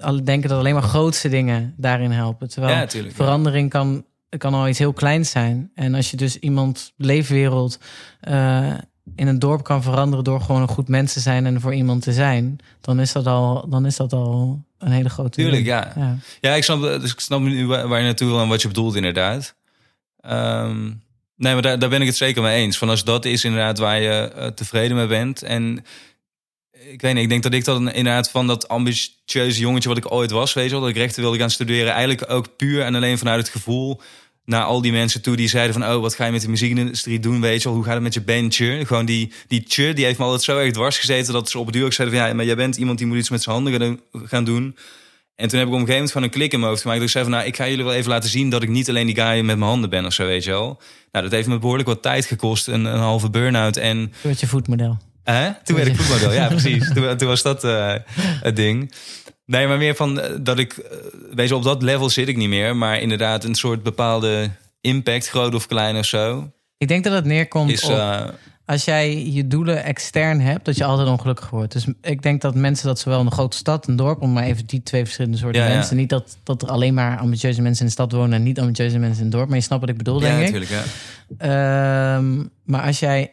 al 0.00 0.24
denken 0.24 0.48
dat 0.48 0.58
alleen 0.58 0.74
maar 0.74 0.82
grootste 0.82 1.28
dingen 1.28 1.74
daarin 1.76 2.10
helpen. 2.10 2.48
Terwijl 2.48 2.74
Ja, 2.74 2.86
tuurlijk, 2.86 3.16
ja. 3.16 3.24
verandering 3.24 3.70
kan, 3.70 4.04
kan 4.38 4.54
al 4.54 4.68
iets 4.68 4.78
heel 4.78 4.92
kleins 4.92 5.30
zijn. 5.30 5.70
En 5.74 5.94
als 5.94 6.10
je 6.10 6.16
dus 6.16 6.38
iemand 6.38 6.92
leefwereld 6.96 7.78
eh, 8.20 8.74
in 9.16 9.26
een 9.26 9.38
dorp 9.38 9.62
kan 9.64 9.82
veranderen 9.82 10.24
door 10.24 10.40
gewoon 10.40 10.62
een 10.62 10.68
goed 10.68 10.88
mens 10.88 11.12
te 11.12 11.20
zijn 11.20 11.46
en 11.46 11.60
voor 11.60 11.74
iemand 11.74 12.02
te 12.02 12.12
zijn, 12.12 12.58
dan 12.80 13.00
is 13.00 13.12
dat 13.12 13.26
al, 13.26 13.68
dan 13.68 13.86
is 13.86 13.96
dat 13.96 14.12
al 14.12 14.64
een 14.80 14.92
hele 14.92 15.08
grote. 15.08 15.30
Tuurlijk, 15.30 15.64
ja. 15.64 15.92
ja. 15.96 16.18
Ja, 16.40 16.54
ik 16.54 16.64
snap, 16.64 16.80
dus 16.80 17.12
ik 17.12 17.20
snap 17.20 17.40
nu 17.40 17.66
waar, 17.66 17.98
je 17.98 18.04
naartoe 18.04 18.28
wil 18.28 18.40
en 18.40 18.48
wat 18.48 18.62
je 18.62 18.68
bedoelt 18.68 18.94
inderdaad. 18.94 19.54
Ehm, 20.20 20.84
nee, 21.36 21.52
maar 21.52 21.62
daar, 21.62 21.78
daar 21.78 21.88
ben 21.88 22.00
ik 22.00 22.06
het 22.06 22.16
zeker 22.16 22.42
mee 22.42 22.62
eens. 22.62 22.78
Van 22.78 22.88
als 22.88 23.04
dat 23.04 23.24
is 23.24 23.44
inderdaad 23.44 23.78
waar 23.78 24.00
je 24.00 24.32
eh, 24.34 24.46
tevreden 24.46 24.96
mee 24.96 25.06
bent. 25.06 25.42
En 25.42 25.84
ik 26.70 27.00
weet 27.00 27.14
niet, 27.14 27.22
ik 27.22 27.28
denk 27.28 27.42
dat 27.42 27.52
ik 27.52 27.64
dan 27.64 27.92
inderdaad 27.92 28.30
van 28.30 28.46
dat 28.46 28.68
ambitieuze 28.68 29.60
jongetje 29.60 29.88
wat 29.88 29.98
ik 29.98 30.12
ooit 30.12 30.30
was, 30.30 30.52
weet 30.52 30.64
je 30.64 30.70
wel, 30.70 30.80
dat 30.80 30.90
ik 30.90 30.96
rechten 30.96 31.22
wilde 31.22 31.38
gaan 31.38 31.50
studeren, 31.50 31.92
eigenlijk 31.92 32.30
ook 32.30 32.56
puur 32.56 32.82
en 32.82 32.94
alleen 32.94 33.18
vanuit 33.18 33.40
het 33.40 33.48
gevoel 33.48 34.00
naar 34.44 34.62
al 34.62 34.80
die 34.80 34.92
mensen 34.92 35.22
toe 35.22 35.36
die 35.36 35.48
zeiden 35.48 35.74
van, 35.74 35.94
oh, 35.94 36.00
wat 36.00 36.14
ga 36.14 36.24
je 36.24 36.32
met 36.32 36.42
de 36.42 36.48
muziekindustrie 36.48 37.20
doen, 37.20 37.40
weet 37.40 37.62
je 37.62 37.68
wel, 37.68 37.76
hoe 37.76 37.84
gaat 37.84 37.94
het 37.94 38.02
met 38.02 38.14
je 38.14 38.20
bandje? 38.20 38.86
Gewoon 38.86 39.04
die, 39.04 39.32
die 39.46 39.62
tje, 39.62 39.92
die 39.92 40.04
heeft 40.04 40.18
me 40.18 40.24
altijd 40.24 40.42
zo 40.42 40.58
erg 40.58 40.72
dwars 40.72 40.98
gezeten 40.98 41.32
dat 41.32 41.50
ze 41.50 41.58
op 41.58 41.66
het 41.66 41.74
duur 41.74 41.84
ook 41.84 41.92
zeiden 41.92 42.18
van, 42.18 42.28
ja, 42.28 42.34
maar 42.34 42.44
jij 42.44 42.56
bent 42.56 42.76
iemand 42.76 42.98
die 42.98 43.06
moet 43.06 43.16
iets 43.16 43.30
met 43.30 43.42
zijn 43.42 43.54
handen 43.54 44.00
gaan 44.12 44.44
doen-. 44.44 44.76
En 45.40 45.48
toen 45.48 45.58
heb 45.58 45.68
ik 45.68 45.74
op 45.74 45.80
een 45.80 45.86
gegeven 45.86 45.94
moment 45.94 46.10
gewoon 46.10 46.26
een 46.26 46.34
klik 46.34 46.52
in 46.52 46.58
mijn 46.58 46.70
hoofd 46.70 46.82
gemaakt. 46.82 47.00
Dat 47.00 47.08
ik 47.08 47.14
zei 47.14 47.24
van, 47.24 47.34
nou, 47.34 47.46
ik 47.46 47.56
ga 47.56 47.68
jullie 47.68 47.84
wel 47.84 47.94
even 47.94 48.10
laten 48.10 48.30
zien 48.30 48.50
dat 48.50 48.62
ik 48.62 48.68
niet 48.68 48.88
alleen 48.88 49.06
die 49.06 49.14
guy 49.14 49.34
met 49.36 49.44
mijn 49.44 49.70
handen 49.70 49.90
ben 49.90 50.06
of 50.06 50.12
zo, 50.12 50.26
weet 50.26 50.44
je 50.44 50.50
wel. 50.50 50.80
Nou, 51.12 51.24
dat 51.24 51.34
heeft 51.34 51.48
me 51.48 51.58
behoorlijk 51.58 51.88
wat 51.88 52.02
tijd 52.02 52.26
gekost. 52.26 52.68
Een, 52.68 52.84
een 52.84 52.98
halve 52.98 53.30
burn-out 53.30 53.76
en... 53.76 54.12
Door 54.22 54.32
je 54.36 54.46
voetmodel. 54.46 54.98
Hè? 55.24 55.50
Toen 55.64 55.76
werd 55.76 55.88
ik 55.88 55.96
voetmodel, 55.96 56.32
ja 56.32 56.48
precies. 56.48 56.88
Toen, 56.94 57.16
toen 57.16 57.28
was 57.28 57.42
dat 57.42 57.64
eh, 57.64 57.94
het 58.40 58.56
ding. 58.56 58.92
Nee, 59.50 59.66
maar 59.66 59.78
meer 59.78 59.94
van 59.94 60.20
eh, 60.20 60.30
dat 60.40 60.58
ik... 60.58 60.72
eh, 60.72 60.96
weet 61.34 61.48
je, 61.48 61.56
op 61.56 61.62
dat 61.62 61.82
level 61.82 62.10
zit 62.10 62.28
ik 62.28 62.36
niet 62.36 62.48
meer. 62.48 62.76
Maar 62.76 63.00
inderdaad 63.00 63.44
een 63.44 63.54
soort 63.54 63.82
bepaalde 63.82 64.50
impact, 64.80 65.28
groot 65.28 65.54
of 65.54 65.66
klein 65.66 65.96
of 65.96 66.04
zo... 66.06 66.50
Ik 66.78 66.88
denk 66.88 67.04
dat 67.04 67.12
het 67.12 67.24
neerkomt 67.24 67.70
is... 67.70 67.84
op 67.84 67.90
eh, 67.90 68.24
als 68.64 68.84
jij 68.84 69.24
je 69.26 69.46
doelen 69.46 69.84
extern 69.84 70.40
hebt, 70.40 70.64
dat 70.64 70.76
je 70.76 70.84
altijd 70.84 71.08
ongelukkig 71.08 71.50
wordt. 71.50 71.72
Dus 71.72 71.86
ik 72.02 72.22
denk 72.22 72.40
dat 72.40 72.54
mensen 72.54 72.86
dat 72.86 72.98
zowel 72.98 73.20
in 73.20 73.26
een 73.26 73.32
grote 73.32 73.56
stad, 73.56 73.88
een 73.88 73.96
dorp, 73.96 74.22
om 74.22 74.32
maar 74.32 74.44
even 74.44 74.66
die 74.66 74.82
twee 74.82 75.02
verschillende 75.02 75.38
soorten 75.38 75.60
Ja, 75.60 75.68
ja. 75.68 75.74
mensen. 75.74 75.96
Niet 75.96 76.08
dat, 76.08 76.36
dat 76.42 76.62
er 76.62 76.68
alleen 76.68 76.94
maar 76.94 77.18
ambitieuze 77.18 77.62
mensen 77.62 77.80
in 77.80 77.86
de 77.86 77.92
stad 77.92 78.12
wonen 78.12 78.32
en 78.32 78.42
niet 78.42 78.60
ambitieuze 78.60 78.98
mensen 78.98 79.18
in 79.18 79.24
het 79.24 79.32
dorp. 79.32 79.48
Maar 79.48 79.56
je 79.56 79.62
snapt 79.62 79.80
wat 79.80 79.90
ik 79.90 79.96
bedoel, 79.96 80.20
ja, 80.20 80.26
denk 80.26 80.38
ik. 80.38 80.44
natuurlijk, 80.44 80.70
ja. 80.70 82.16
Ehm, 82.16 82.44
maar 82.64 82.82
als 82.82 82.98
jij 82.98 83.32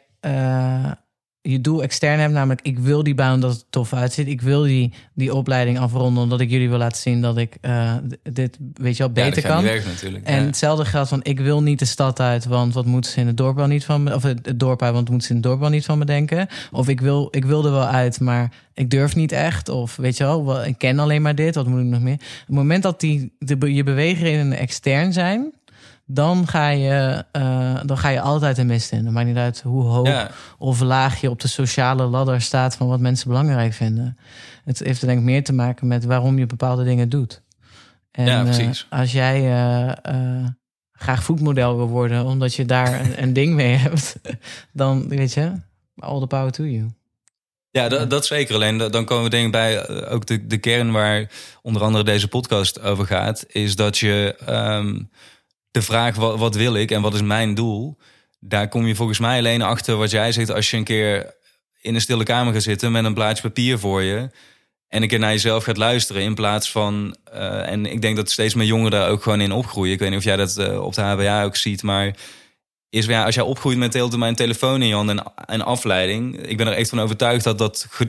je 1.52 1.62
doel 1.62 1.84
extern 1.84 2.20
hebt, 2.20 2.34
namelijk 2.34 2.62
ik 2.62 2.80
wil 2.80 3.04
die 3.04 3.16
baan 3.16 3.40
dat 3.40 3.52
het 3.52 3.66
tof 3.70 3.94
uitziet. 3.94 4.28
Ik 4.28 4.42
wil 4.42 4.62
die, 4.62 4.94
die 5.14 5.34
opleiding 5.34 5.80
afronden 5.80 6.24
omdat 6.24 6.40
ik 6.40 6.50
jullie 6.50 6.70
wil 6.70 6.78
laten 6.78 7.02
zien 7.02 7.22
dat 7.22 7.38
ik 7.38 7.58
eh, 7.62 7.94
dit 8.24 8.58
weet 8.74 8.98
je 8.98 9.04
wel 9.04 9.12
Ja, 9.16 9.24
beter 9.30 9.42
gaat 9.42 9.52
kan. 9.52 9.64
werken. 9.64 10.24
En 10.24 10.40
ja. 10.40 10.46
hetzelfde 10.46 10.86
geldt 10.86 11.10
van 11.10 11.20
ik 11.24 11.40
wil 11.40 11.64
niet 11.64 11.80
de 11.80 11.86
stad 11.86 12.20
uit, 12.20 12.46
want 12.46 12.74
wat 12.74 12.86
moeten 12.86 13.12
ze 13.12 13.20
in 13.20 13.28
het 13.28 13.38
dorp 13.38 13.56
wel 13.56 13.68
niet 13.68 13.86
van 13.86 14.04
me, 14.04 14.16
of 14.16 14.24
het 14.24 14.54
dorp 14.56 14.82
uit, 14.82 14.94
want 14.94 15.10
moeten 15.10 15.28
ze 15.28 15.34
in 15.34 15.40
het 15.40 15.48
dorp 15.50 15.60
wel 15.60 15.70
niet 15.70 15.86
van 15.86 15.98
me 15.98 16.06
denken. 16.06 16.48
Of 16.72 16.88
ik 16.88 17.02
wil, 17.02 17.28
ik 17.32 17.46
wil 17.46 17.66
er 17.66 17.72
wel 17.72 17.86
uit, 17.86 18.20
maar 18.20 18.52
ik 18.74 18.90
durf 18.90 19.16
niet 19.16 19.32
echt. 19.32 19.70
Of 19.70 19.96
weet 19.96 20.18
je 20.18 20.24
wel, 20.24 20.66
ik 20.66 20.78
ken 20.78 21.00
alleen 21.00 21.22
maar 21.22 21.36
dit, 21.36 21.56
wat 21.56 21.68
moet 21.68 21.80
ik 21.80 21.86
nog 21.86 22.02
meer? 22.02 22.14
Op 22.14 22.20
het 22.48 22.56
moment 22.56 22.84
dat 22.84 23.00
die 23.00 23.32
de, 23.40 23.74
je 23.74 23.84
bewegingen 23.84 24.54
extern 24.54 25.14
zijn, 25.14 25.52
dan 26.10 26.48
ga 26.48 26.70
je, 26.70 27.26
eh, 27.32 27.80
dan 27.86 27.98
ga 27.98 28.10
je 28.10 28.22
altijd 28.22 28.56
de 28.56 28.64
mist 28.64 28.92
in. 28.92 29.04
Dat 29.04 29.14
maakt 29.14 29.28
niet 29.28 29.38
uit 29.38 29.62
hoe 29.62 29.84
hoog 29.84 30.08
Ja. 30.08 30.30
of 30.58 30.80
laag 30.80 31.22
je 31.22 31.30
op 31.30 31.40
de 31.40 31.48
sociale 31.48 32.04
ladder 32.04 32.42
staat 32.42 32.76
van 32.76 32.88
wat 32.88 33.00
mensen 33.00 33.28
belangrijk 33.28 33.74
vinden. 33.74 34.18
Het 34.66 34.80
heeft 34.80 35.02
er 35.02 35.08
denk 35.08 35.20
ik 35.20 35.26
meer 35.26 35.44
te 35.44 35.54
maken 35.54 35.88
met 35.88 36.06
waarom 36.06 36.40
je 36.40 36.46
bepaalde 36.46 36.84
dingen 36.84 37.10
doet. 37.10 37.42
En 38.12 38.26
Ja, 38.26 38.46
eh, 38.46 38.70
als 38.90 39.12
jij 39.12 39.40
eh, 40.02 40.46
graag 40.92 41.24
voetmodel 41.24 41.78
wil 41.78 41.88
worden, 41.88 42.26
omdat 42.26 42.54
je 42.54 42.66
daar 42.66 43.00
een, 43.00 43.22
een 43.24 43.34
ding 43.34 43.54
mee 43.54 43.76
hebt, 43.88 44.20
dan 44.74 45.08
weet 45.08 45.34
je, 45.34 45.52
all 45.98 46.20
the 46.20 46.28
power 46.28 46.52
to 46.52 46.64
you. 46.64 46.92
Ja, 47.70 47.88
dat, 47.90 48.10
dat 48.10 48.26
zeker. 48.26 48.56
Alleen 48.56 48.78
dan 48.78 49.06
komen 49.06 49.24
we 49.24 49.30
denk 49.30 49.46
ik 49.46 49.52
bij 49.52 49.88
ook 50.10 50.26
de, 50.26 50.48
de 50.48 50.58
kern 50.58 50.92
waar 50.92 51.30
onder 51.62 51.82
andere 51.82 52.04
deze 52.04 52.28
podcast 52.28 52.82
over 52.82 53.06
gaat. 53.06 53.46
Is 53.48 53.76
dat 53.76 53.98
je 53.98 54.36
ehm, 54.46 55.00
de 55.78 55.84
vraag 55.84 56.16
wat, 56.16 56.40
wat 56.40 56.56
wil 56.56 56.76
ik 56.76 56.92
en 56.92 57.02
wat 57.02 57.14
is 57.14 57.22
mijn 57.22 57.54
doel. 57.54 57.98
Daar 58.40 58.68
kom 58.68 58.88
je 58.88 58.96
volgens 58.96 59.20
mij 59.20 59.38
alleen 59.38 59.62
achter 59.62 59.96
wat 59.96 60.12
jij 60.12 60.32
zegt 60.32 60.52
als 60.52 60.70
je 60.70 60.78
een 60.78 60.84
keer 60.84 61.36
in 61.82 61.96
een 61.96 62.02
stille 62.02 62.24
kamer 62.24 62.54
gaat 62.54 62.64
zitten 62.64 62.92
met 62.92 63.06
een 63.06 63.14
blaadje 63.14 63.42
papier 63.42 63.80
voor 63.80 64.02
je. 64.02 64.30
En 64.88 65.02
een 65.02 65.08
keer 65.08 65.20
naar 65.20 65.32
jezelf 65.32 65.64
gaat 65.64 65.78
luisteren 65.78 66.22
in 66.22 66.36
plaats 66.36 66.72
van. 66.72 67.18
eh, 67.32 67.72
en 67.72 67.86
ik 67.86 68.02
denk 68.02 68.16
dat 68.16 68.32
steeds 68.32 68.54
meer 68.54 68.66
jongeren 68.66 68.92
daar 68.92 69.10
ook 69.10 69.24
gewoon 69.24 69.42
in 69.42 69.52
opgroeien. 69.52 69.94
Ik 69.94 70.00
weet 70.00 70.10
niet 70.10 70.18
of 70.18 70.24
jij 70.24 70.36
dat 70.36 70.58
eh, 70.58 70.84
op 70.84 70.94
de 70.94 71.02
HBA 71.02 71.44
ook 71.44 71.56
ziet, 71.56 71.84
maar 71.84 72.16
is 72.90 73.06
ja, 73.06 73.26
als 73.26 73.36
jij 73.36 73.44
opgroeit 73.44 73.78
met 73.78 73.92
de 73.92 74.18
mijn 74.18 74.36
telefoon 74.36 74.82
in 74.82 74.88
je 74.88 74.94
hand 74.94 75.10
en, 75.10 75.24
en 75.46 75.62
afleiding. 75.62 76.38
Ik 76.48 76.58
ben 76.58 76.68
er 76.68 76.74
echt 76.74 76.90
van 76.90 77.00
overtuigd 77.00 77.44
dat 77.44 77.58
dat, 77.58 77.88
eh, 77.98 78.06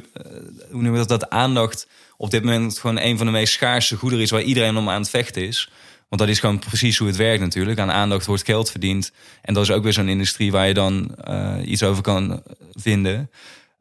hoe 0.71 0.83
noem 0.83 0.93
je 0.93 0.99
dat, 0.99 1.09
dat 1.09 1.31
aandacht 1.31 1.89
op 2.17 2.31
dit 2.31 2.45
moment 2.45 2.79
gewoon 2.79 2.99
een 3.01 3.17
van 3.17 3.27
de 3.27 3.33
meest 3.33 3.53
schaarse 3.53 3.97
goederen 3.97 4.25
is 4.25 4.31
waar 4.31 4.43
iedereen 4.43 4.77
om 4.77 4.89
aan 4.89 5.01
het 5.01 5.11
vechten 5.11 5.47
is. 5.47 5.71
Want 6.09 6.21
dat 6.21 6.31
is 6.31 6.41
gewoon 6.41 6.59
precies 6.59 6.99
hoe 6.99 7.07
het 7.07 7.17
werkt 7.17 7.41
natuurlijk. 7.43 7.79
Aan 7.79 7.91
aandacht 7.91 8.27
wordt 8.27 8.45
geld 8.45 8.71
verdiend. 8.71 9.13
En 9.43 9.55
dat 9.55 9.63
is 9.63 9.71
ook 9.71 9.83
weer 9.83 9.93
zo'n 9.93 10.09
industrie 10.09 10.53
waar 10.53 10.67
je 10.67 10.75
dan 10.75 11.15
eh, 11.25 11.55
iets 11.65 11.83
over 11.83 12.03
kan 12.03 12.43
vinden. 12.73 13.31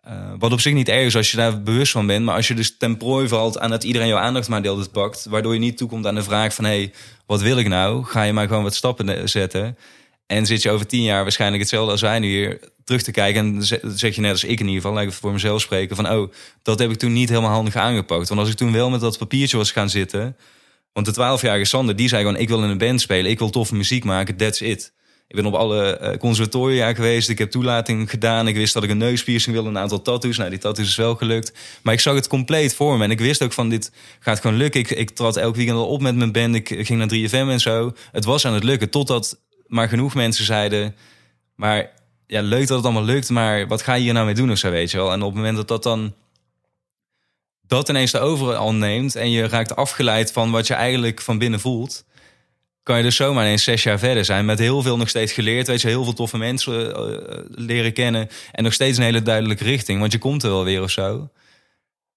Eh, 0.03 0.13
wat 0.39 0.51
op 0.51 0.61
zich 0.61 0.73
niet 0.73 0.89
erg 0.89 1.05
is 1.05 1.15
als 1.15 1.32
je 1.32 1.38
daar 1.38 1.63
bewust 1.63 1.91
van 1.91 2.07
bent. 2.07 2.25
Maar 2.25 2.36
als 2.36 2.47
je 2.47 2.53
dus 2.53 2.78
ten 2.78 2.97
prooi 2.97 3.28
valt 3.28 3.59
aan 3.59 3.69
dat 3.69 3.84
iedereen 3.84 4.07
jouw 4.07 4.17
aandacht 4.17 4.49
maar 4.49 4.88
pakt. 4.91 5.25
Waardoor 5.30 5.53
je 5.53 5.59
niet 5.59 5.78
toekomt 5.78 6.05
aan 6.07 6.15
de 6.15 6.23
vraag 6.23 6.53
van... 6.53 6.65
hé, 6.65 6.78
hey, 6.78 6.91
wat 7.25 7.41
wil 7.41 7.57
ik 7.57 7.67
nou? 7.67 8.03
Ga 8.03 8.23
je 8.23 8.34
maar 8.34 8.47
gewoon 8.47 8.63
wat 8.63 8.75
stappen 8.75 9.30
zetten. 9.30 9.78
En 10.25 10.45
zit 10.45 10.61
je 10.61 10.69
over 10.69 10.88
tien 10.88 11.03
jaar 11.03 11.23
waarschijnlijk 11.23 11.61
hetzelfde 11.61 11.91
als 11.91 12.01
wij 12.01 12.19
nu 12.19 12.28
hier 12.28 12.59
terug 12.84 13.01
te 13.01 13.11
kijken. 13.11 13.55
En 13.55 13.65
ze- 13.65 13.91
zeg 13.95 14.15
je 14.15 14.21
net 14.21 14.32
als 14.32 14.43
ik 14.43 14.59
in 14.59 14.67
ieder 14.67 14.82
geval, 14.82 14.93
laat 14.93 15.13
voor 15.13 15.32
mezelf 15.32 15.61
spreken. 15.61 15.95
Van 15.95 16.09
oh, 16.09 16.32
dat 16.61 16.80
heb 16.80 16.91
ik 16.91 16.97
toen 16.97 17.13
niet 17.13 17.30
helemaal 17.30 17.51
handig 17.51 17.75
aangepakt. 17.75 18.28
Want 18.28 18.39
als 18.39 18.49
ik 18.49 18.55
toen 18.55 18.71
wel 18.71 18.89
met 18.89 18.99
dat 18.99 19.17
papiertje 19.17 19.57
was 19.57 19.71
gaan 19.71 19.89
zitten... 19.89 20.36
Want 20.93 21.05
de 21.05 21.13
12-jarige 21.13 21.65
Sander, 21.65 21.95
die 21.95 22.07
zei 22.07 22.23
gewoon... 22.23 22.39
ik 22.39 22.47
wil 22.47 22.63
in 22.63 22.69
een 22.69 22.77
band 22.77 23.01
spelen, 23.01 23.31
ik 23.31 23.39
wil 23.39 23.49
toffe 23.49 23.75
muziek 23.75 24.03
maken, 24.03 24.35
that's 24.35 24.61
it. 24.61 24.95
Ik 25.27 25.35
ben 25.35 25.45
op 25.45 25.53
alle 25.53 25.97
eh, 25.97 26.17
conservatoria 26.17 26.93
geweest, 26.93 27.29
ik 27.29 27.38
heb 27.38 27.51
toelating 27.51 28.09
gedaan... 28.09 28.47
ik 28.47 28.55
wist 28.55 28.73
dat 28.73 28.83
ik 28.83 28.89
een 28.89 28.97
neuspiercing 28.97 29.55
wilde, 29.55 29.69
een 29.69 29.77
aantal 29.77 30.01
tattoos. 30.01 30.38
Nou, 30.38 30.49
die 30.49 30.59
tattoos 30.59 30.88
is 30.88 30.95
wel 30.95 31.15
gelukt. 31.15 31.53
Maar 31.81 31.93
ik 31.93 31.99
zag 31.99 32.15
het 32.15 32.27
compleet 32.27 32.75
voor 32.75 32.97
me. 32.97 33.03
En 33.03 33.11
ik 33.11 33.19
wist 33.19 33.43
ook 33.43 33.53
van, 33.53 33.69
dit 33.69 33.91
gaat 34.19 34.39
gewoon 34.39 34.57
lukken. 34.57 34.79
Ik, 34.79 34.89
ik 34.89 35.09
trad 35.09 35.38
elk 35.38 35.55
weekend 35.55 35.77
al 35.77 35.88
op 35.88 36.01
met 36.01 36.15
mijn 36.15 36.31
band, 36.31 36.55
ik 36.55 36.67
ging 36.67 36.99
naar 36.99 37.29
3FM 37.29 37.49
en 37.51 37.59
zo. 37.59 37.93
Het 38.11 38.25
was 38.25 38.45
aan 38.45 38.53
het 38.53 38.63
lukken, 38.63 38.89
totdat 38.89 39.39
maar 39.67 39.89
genoeg 39.89 40.13
mensen 40.13 40.45
zeiden... 40.45 40.95
maar 41.55 41.91
ja, 42.27 42.41
leuk 42.41 42.67
dat 42.67 42.77
het 42.77 42.85
allemaal 42.85 43.03
lukt, 43.03 43.29
maar 43.29 43.67
wat 43.67 43.81
ga 43.81 43.93
je 43.93 44.03
hier 44.03 44.13
nou 44.13 44.25
mee 44.25 44.35
doen 44.35 44.51
of 44.51 44.57
zo, 44.57 44.69
weet 44.69 44.91
je 44.91 44.97
wel? 44.97 45.11
En 45.11 45.21
op 45.21 45.27
het 45.27 45.35
moment 45.35 45.57
dat 45.57 45.67
dat 45.67 45.83
dan 45.83 46.13
dat 47.68 47.89
ineens 47.89 48.11
de 48.11 48.20
overal 48.20 48.74
neemt 48.74 49.15
en 49.15 49.32
je 49.32 49.47
raakt 49.47 49.76
afgeleid 49.76 50.32
van 50.32 50.51
wat 50.51 50.68
je 50.68 50.74
eigenlijk 50.74 51.22
van 51.22 51.38
binnen 51.38 51.59
voelt, 51.59 52.05
kan 52.84 52.97
je 52.97 53.03
dus 53.03 53.15
zomaar 53.15 53.43
ineens 53.43 53.63
zes 53.63 53.84
jaar 53.84 53.99
verder 53.99 54.26
zijn 54.26 54.45
met 54.45 54.59
heel 54.59 54.82
veel 54.82 54.97
nog 54.97 55.09
steeds 55.09 55.32
geleerd, 55.32 55.68
weet 55.68 55.82
je, 55.82 55.88
heel 55.88 56.03
veel 56.03 56.13
toffe 56.13 56.38
mensen 56.38 56.95
eh, 56.95 57.39
leren 57.49 57.93
kennen 57.93 58.30
en 58.51 58.63
nog 58.63 58.74
steeds 58.74 58.97
een 58.97 59.03
hele 59.03 59.22
duidelijke 59.22 59.63
richting, 59.63 59.99
want 59.99 60.11
je 60.11 60.18
komt 60.18 60.43
er 60.43 60.49
wel 60.49 60.63
weer 60.63 60.82
of 60.82 60.91
zo. 60.91 61.30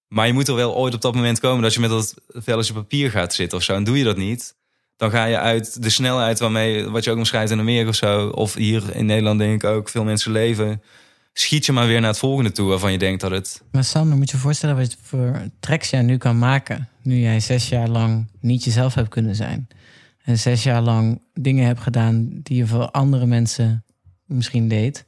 Maar 0.07 0.27
je 0.27 0.33
moet 0.33 0.47
er 0.47 0.55
wel 0.55 0.75
ooit 0.75 0.93
op 0.93 1.01
dat 1.01 1.15
moment 1.15 1.39
komen 1.39 1.61
dat 1.61 1.73
je 1.73 1.79
met 1.79 1.89
dat 1.89 2.13
velletje 2.27 2.73
papier 2.73 3.11
gaat 3.11 3.33
zitten 3.33 3.57
of 3.57 3.63
zo. 3.63 3.73
En 3.73 3.83
doe 3.83 3.97
je 3.97 4.03
dat 4.03 4.17
niet, 4.17 4.55
dan 4.97 5.11
ga 5.11 5.25
je 5.25 5.37
uit 5.37 5.83
de 5.83 5.89
snelheid 5.89 6.39
waarmee, 6.39 6.89
wat 6.89 7.03
je 7.03 7.11
ook 7.11 7.17
omschrijft 7.17 7.51
in 7.51 7.59
Amerika 7.59 7.89
of 7.89 7.95
zo, 7.95 8.27
of 8.27 8.53
hier 8.53 8.95
in 8.95 9.05
Nederland 9.05 9.39
denk 9.39 9.63
ik 9.63 9.69
ook, 9.69 9.89
veel 9.89 10.03
mensen 10.03 10.31
leven, 10.31 10.81
schiet 11.33 11.65
je 11.65 11.71
maar 11.71 11.87
weer 11.87 11.99
naar 11.99 12.09
het 12.09 12.19
volgende 12.19 12.51
toe 12.51 12.69
waarvan 12.69 12.91
je 12.91 12.97
denkt 12.97 13.21
dat 13.21 13.31
het 13.31 13.63
Maar 13.71 13.83
Sander, 13.83 14.17
moet 14.17 14.29
je 14.29 14.35
je 14.35 14.41
voorstellen 14.43 14.75
wat 14.75 14.97
voor 15.01 15.41
tracks 15.59 15.89
jij 15.89 16.01
nu 16.01 16.17
kan 16.17 16.39
maken. 16.39 16.89
Nu 17.01 17.15
jij 17.15 17.39
zes 17.39 17.69
jaar 17.69 17.87
lang 17.87 18.27
niet 18.39 18.63
jezelf 18.63 18.93
hebt 18.93 19.09
kunnen 19.09 19.35
zijn. 19.35 19.67
En 20.23 20.37
zes 20.37 20.63
jaar 20.63 20.81
lang 20.81 21.21
dingen 21.33 21.65
hebt 21.65 21.79
gedaan 21.79 22.39
die 22.43 22.57
je 22.57 22.67
voor 22.67 22.91
andere 22.91 23.25
mensen 23.25 23.85
misschien 24.25 24.67
deed. 24.67 25.05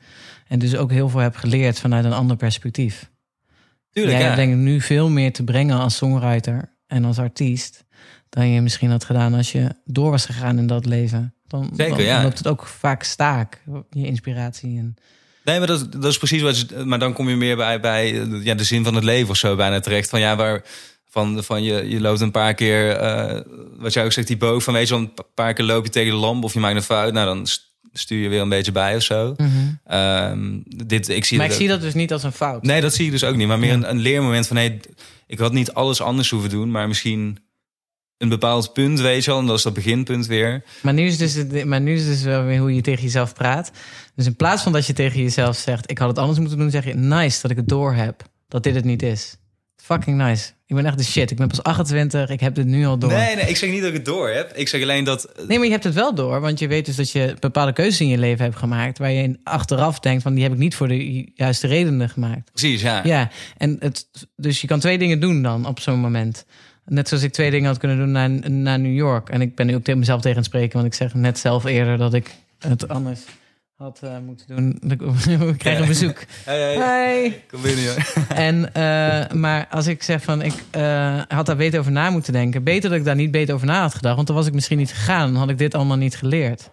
En 0.48 0.60
dus 0.60 0.76
ook 0.76 0.92
heel 0.92 1.10
veel 1.10 1.20
hebt 1.20 1.38
geleerd 1.38 1.80
vanuit 1.80 2.06
een 2.06 2.14
ander 2.14 2.36
perspectief. 2.36 3.12
Tuurlijk, 3.92 4.18
jij 4.18 4.28
ja. 4.28 4.34
hebt 4.34 4.48
denk 4.48 4.54
ik 4.60 4.66
nu 4.66 4.82
veel 4.82 5.10
meer 5.10 5.34
te 5.34 5.44
brengen 5.44 5.80
als 5.80 5.96
songwriter 5.96 6.76
en 6.88 7.06
als 7.06 7.20
artiest. 7.20 7.86
Dan 8.30 8.48
je 8.48 8.62
misschien 8.62 8.90
had 8.90 9.04
gedaan 9.04 9.34
als 9.34 9.52
je 9.52 9.76
door 9.86 10.12
was 10.12 10.26
gegaan 10.26 10.58
in 10.58 10.68
dat 10.68 10.86
leven. 10.86 11.34
Dan, 11.48 11.70
Zeker, 11.76 11.96
dan, 11.96 12.06
ja. 12.06 12.24
loopt 12.24 12.38
het 12.38 12.48
ook 12.48 12.66
vaak 12.66 13.04
staak, 13.04 13.62
je 13.90 14.06
inspiratie. 14.06 14.78
En, 14.78 14.96
Nee, 15.44 15.58
maar 15.58 15.68
dat, 15.68 15.92
dat 15.92 16.06
is 16.06 16.18
precies 16.18 16.42
wat. 16.42 16.86
Maar 16.86 17.00
dan 17.00 17.14
kom 17.14 17.30
je 17.30 17.36
meer 17.36 17.56
bij, 17.56 17.80
bij 17.80 18.22
eh, 18.22 18.44
ja, 18.44 18.54
de 18.54 18.64
zin 18.64 18.84
van 18.84 18.96
het 18.96 19.04
leven 19.04 19.30
of 19.30 19.38
zo 19.38 19.56
bijna 19.56 19.80
terecht. 19.80 20.10
Van 20.10 20.20
ja, 20.20 20.36
waar. 20.36 20.64
Van, 21.10 21.44
van 21.44 21.64
je, 21.64 21.90
je 21.90 22.02
loopt 22.02 22.20
een 22.22 22.32
paar 22.32 22.54
keer. 22.54 22.90
eh, 22.92 23.40
wat 23.78 23.94
jij 23.94 24.06
ook 24.06 24.12
zegt, 24.12 24.28
die 24.28 24.38
boog 24.38 24.64
van 24.64 24.74
weet 24.74 24.88
je, 24.88 24.96
een 24.96 25.14
paar 25.34 25.54
keer 25.54 25.66
loop 25.66 25.86
je 25.86 25.92
tegen 25.92 26.12
de 26.12 26.18
lamp 26.18 26.44
of 26.44 26.54
je 26.54 26.60
maakt 26.60 26.76
een 26.76 26.84
fout. 26.84 27.14
Nou, 27.14 27.26
dan 27.26 27.48
st- 27.48 27.72
stuur 27.94 28.22
je 28.22 28.30
weer 28.30 28.42
een 28.42 28.50
beetje 28.50 28.72
bij 28.72 28.96
of 28.96 29.04
zo. 29.04 29.36
Ehm, 29.86 30.60
dit, 30.86 31.10
ik 31.10 31.26
zie 31.26 31.38
maar 31.38 31.46
ik 31.46 31.52
zie 31.54 31.68
dat 31.68 31.82
dus 31.82 31.94
niet 31.94 32.12
als 32.14 32.24
een 32.24 32.32
fout. 32.32 32.64
Nee, 32.64 32.82
dat 32.82 32.94
zie 32.94 33.06
je 33.06 33.12
dus 33.12 33.24
ook 33.24 33.36
niet. 33.36 33.48
Maar 33.48 33.60
meer 33.60 33.74
een, 33.74 33.90
een 33.90 34.00
leermoment 34.00 34.48
van 34.48 34.58
hé, 34.58 34.78
ik 35.28 35.40
had 35.40 35.54
niet 35.54 35.74
alles 35.74 36.02
anders 36.02 36.30
hoeven 36.30 36.50
doen, 36.50 36.72
maar 36.72 36.88
misschien 36.88 37.38
een 38.24 38.30
bepaald 38.30 38.74
punt, 38.74 39.00
weet 39.00 39.24
je 39.24 39.32
wel. 39.32 39.40
En 39.40 39.46
dat 39.46 39.58
is 39.58 39.64
dat 39.64 39.74
beginpunt 39.74 40.26
weer. 40.26 40.64
Maar 40.82 40.94
nu 40.94 41.06
is 41.06 41.18
dus, 41.18 41.34
het- 41.34 41.66
maar 41.66 41.82
nu 41.82 41.94
is 41.96 42.06
dus 42.06 42.24
wel 42.24 42.44
weer 42.44 42.60
hoe 42.60 42.76
je 42.76 42.82
tegen 42.82 43.04
jezelf 43.04 43.34
praat. 43.34 43.72
Dus 44.16 44.26
in 44.26 44.36
plaats 44.36 44.64
van 44.64 44.72
dat 44.72 44.86
je 44.88 44.94
tegen 44.94 45.22
jezelf 45.22 45.58
zegt... 45.58 45.92
ik 45.92 45.98
had 45.98 46.08
het 46.08 46.18
anders 46.18 46.40
moeten 46.40 46.58
doen, 46.58 46.70
zeg 46.72 46.86
je... 46.86 46.94
nice 46.96 47.42
dat 47.42 47.52
ik 47.52 47.58
het 47.58 47.68
door 47.68 47.94
heb 47.94 48.24
dat 48.48 48.64
dit 48.64 48.76
het 48.76 48.84
niet 48.86 49.04
is. 49.04 49.36
Fucking 49.76 50.18
nice. 50.18 50.52
Ik 50.68 50.76
ben 50.76 50.86
echt 50.86 50.98
de 50.98 51.04
shit. 51.04 51.32
Ik 51.32 51.38
ben 51.38 51.48
pas 51.48 51.64
28, 51.64 52.30
ik 52.30 52.40
heb 52.40 52.56
dit 52.56 52.66
nu 52.66 52.86
al 52.86 52.98
door. 52.98 53.12
Nee, 53.12 53.36
nee, 53.36 53.46
ik 53.50 53.58
zeg 53.58 53.70
niet 53.70 53.80
dat 53.80 53.90
ik 53.90 53.96
het 53.96 54.06
door 54.06 54.30
heb. 54.30 54.52
Ik 54.56 54.68
zeg 54.68 54.82
alleen 54.82 55.04
dat. 55.04 55.32
Nee, 55.48 55.58
maar 55.58 55.66
je 55.66 55.72
hebt 55.72 55.84
het 55.84 55.94
wel 55.94 56.16
door. 56.16 56.40
Want 56.42 56.60
je 56.60 56.68
weet 56.68 56.86
dus 56.86 56.96
dat 56.96 57.12
je 57.12 57.36
bepaalde 57.40 57.74
keuzes 57.74 58.02
in 58.02 58.08
je 58.08 58.18
leven 58.18 58.44
hebt 58.46 58.58
gemaakt... 58.58 58.98
waar 58.98 59.12
je 59.12 59.24
in- 59.24 59.40
achteraf 59.44 60.00
denkt 60.00 60.24
van... 60.24 60.34
die 60.34 60.44
heb 60.44 60.52
ik 60.52 60.58
niet 60.58 60.76
voor 60.76 60.88
de 60.88 61.14
ju- 61.14 61.26
juiste 61.36 61.68
redenen 61.68 62.10
gemaakt. 62.10 62.52
Precies, 62.52 62.82
ja. 62.82 63.02
Ja, 63.04 63.30
en 63.58 63.76
het, 63.80 64.08
dus 64.36 64.62
je 64.62 64.68
kan 64.68 64.80
twee 64.80 64.98
dingen 64.98 65.20
doen 65.20 65.42
dan 65.42 65.66
op 65.66 65.80
zo'n 65.80 66.00
moment. 66.00 66.46
Net 66.86 67.08
zoals 67.08 67.24
ik 67.24 67.34
twee 67.34 67.52
dingen 67.52 67.68
had 67.68 67.78
kunnen 67.78 67.98
doen 67.98 68.12
naar, 68.12 68.30
naar 68.52 68.80
New 68.80 68.96
York. 68.96 69.30
En 69.30 69.42
ik 69.42 69.56
ben 69.56 69.66
nu 69.68 69.76
ook 69.76 69.84
tegen 69.84 70.00
mezelf 70.00 70.22
tegen 70.22 70.38
het 70.38 70.46
spreken, 70.46 70.74
want 70.74 70.86
ik 70.86 70.94
zeg 70.94 71.14
net 71.14 71.40
zelf 71.40 71.64
eerder 71.66 71.98
dat 71.98 72.14
ik 72.14 72.36
het 72.60 72.88
anders 72.88 73.22
had 73.76 74.00
eh, 74.04 74.18
moeten 74.26 74.48
doen. 74.48 74.80
We 75.48 75.56
krijgen 75.58 75.82
een 75.82 75.88
bezoek. 75.88 76.18
Hey, 76.44 76.60
hey. 76.62 76.76
Hey. 76.76 77.44
Kom 77.52 77.62
binnen, 77.62 77.84
joh. 77.84 77.98
En, 78.48 78.74
eh, 78.74 79.32
maar 79.32 79.68
als 79.70 79.88
ik 79.88 80.04
zeg 80.04 80.24
van 80.24 80.42
ik 80.42 80.54
eh, 80.72 81.22
had 81.28 81.46
daar 81.46 81.56
beter 81.56 81.80
over 81.80 81.92
na 81.92 82.10
moeten 82.10 82.34
denken. 82.34 82.64
Beter 82.64 82.90
dat 82.90 83.00
ik 83.00 83.06
daar 83.06 83.16
niet 83.16 83.32
beter 83.32 83.54
over 83.56 83.68
na 83.68 83.82
had 83.82 83.96
gedacht. 83.96 84.16
Want 84.16 84.28
dan 84.28 84.36
was 84.36 84.48
ik 84.48 84.54
misschien 84.54 84.78
niet 84.78 84.92
gegaan. 84.94 85.32
Dan 85.32 85.40
had 85.40 85.50
ik 85.50 85.58
dit 85.58 85.76
allemaal 85.76 85.98
niet 85.98 86.16
geleerd. 86.16 86.70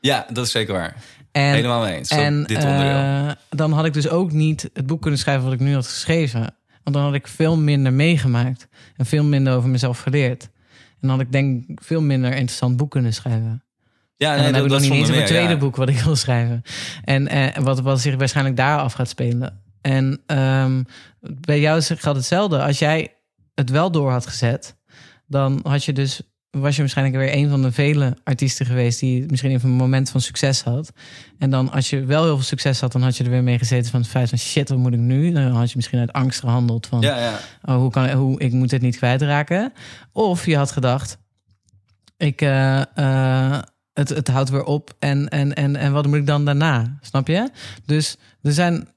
Ja, 0.00 0.26
dat 0.32 0.46
is 0.46 0.52
zeker 0.52 0.74
waar. 0.74 0.96
En, 1.32 1.52
Helemaal 1.52 1.80
mee 1.82 1.96
eens. 1.96 2.08
En 2.08 2.44
dit 2.44 2.64
onderdeel. 2.64 2.90
eh, 2.96 3.30
dan 3.48 3.72
had 3.72 3.84
ik 3.84 3.92
dus 3.92 4.08
ook 4.08 4.32
niet 4.32 4.70
het 4.72 4.86
boek 4.86 5.00
kunnen 5.00 5.18
schrijven 5.20 5.44
wat 5.44 5.52
ik 5.52 5.60
nu 5.60 5.74
had 5.74 5.86
geschreven. 5.86 6.54
Want 6.82 6.96
dan 6.96 7.04
had 7.04 7.14
ik 7.14 7.26
veel 7.26 7.56
minder 7.56 7.92
meegemaakt. 7.92 8.68
En 8.96 9.06
veel 9.06 9.24
minder 9.24 9.54
over 9.54 9.68
mezelf 9.68 9.98
geleerd. 9.98 10.42
En 10.72 11.08
dan 11.08 11.10
had 11.10 11.20
ik 11.20 11.32
denk 11.32 11.68
ik 11.68 11.82
veel 11.82 12.02
minder 12.02 12.30
interessant 12.30 12.76
boek 12.76 12.90
kunnen 12.90 13.14
schrijven. 13.14 13.64
ja, 14.16 14.36
en 14.36 14.42
dan 14.42 14.54
heb 14.54 14.64
ik 14.64 14.70
nog 14.70 14.80
niet 14.80 14.92
eens 14.92 15.08
het 15.08 15.26
tweede 15.26 15.52
ja. 15.52 15.58
boek 15.58 15.76
wat 15.76 15.88
ik 15.88 15.98
wil 15.98 16.16
schrijven. 16.16 16.62
En 17.04 17.28
eh, 17.28 17.62
wat, 17.62 17.80
wat 17.80 18.00
zich 18.00 18.14
waarschijnlijk 18.16 18.56
daar 18.56 18.78
af 18.78 18.92
gaat 18.92 19.08
spelen. 19.08 19.60
En 19.80 20.20
ehm, 20.26 20.82
bij 21.20 21.60
jou 21.60 21.82
geldt 21.82 22.18
hetzelfde. 22.18 22.62
Als 22.62 22.78
jij 22.78 23.14
het 23.54 23.70
wel 23.70 23.90
door 23.90 24.10
had 24.10 24.26
gezet, 24.26 24.76
dan 25.26 25.60
had 25.62 25.84
je 25.84 25.92
dus, 25.92 26.22
was 26.60 26.74
je 26.74 26.80
waarschijnlijk 26.80 27.16
weer 27.16 27.34
een 27.34 27.48
van 27.48 27.62
de 27.62 27.72
vele 27.72 28.16
artiesten 28.24 28.66
geweest 28.66 29.00
die 29.00 29.26
misschien 29.26 29.50
even 29.50 29.68
een 29.68 29.76
moment 29.76 30.10
van 30.10 30.20
succes 30.20 30.62
had. 30.62 30.92
En 31.38 31.50
dan 31.50 31.70
als 31.70 31.90
je 31.90 32.04
wel 32.04 32.24
heel 32.24 32.34
veel 32.34 32.44
succes 32.44 32.80
had, 32.80 32.92
dan 32.92 33.02
had 33.02 33.16
je 33.16 33.24
er 33.24 33.30
weer 33.30 33.42
mee 33.42 33.58
gezeten 33.58 33.90
van 33.90 34.00
het 34.00 34.08
feit 34.08 34.28
van 34.28 34.38
shit, 34.38 34.68
wat 34.68 34.78
moet 34.78 34.92
ik 34.92 34.98
nu? 34.98 35.32
Dan 35.32 35.42
had 35.42 35.68
je 35.68 35.76
misschien 35.76 35.98
uit 35.98 36.12
angst 36.12 36.40
gehandeld 36.40 36.86
van 36.86 37.00
Ja, 37.00 37.18
ja. 37.18 37.38
oh, 37.62 37.76
hoe 37.76 37.90
kan 37.90 38.10
hoe, 38.10 38.40
ik 38.40 38.52
moet 38.52 38.70
dit 38.70 38.80
niet 38.80 38.96
kwijtraken. 38.96 39.72
Of 40.12 40.46
je 40.46 40.56
had 40.56 40.70
gedacht, 40.70 41.18
ik, 42.16 42.40
eh, 42.40 42.80
eh, 42.96 43.62
het, 43.92 44.08
het 44.08 44.28
houdt 44.28 44.50
weer 44.50 44.64
op 44.64 44.94
en, 44.98 45.28
en, 45.28 45.54
en, 45.54 45.76
en 45.76 45.92
wat 45.92 46.06
moet 46.06 46.16
ik 46.16 46.26
dan 46.26 46.44
daarna? 46.44 46.98
Snap 47.00 47.26
je? 47.26 47.50
Dus 47.86 48.16
er 48.42 48.52
zijn, 48.52 48.88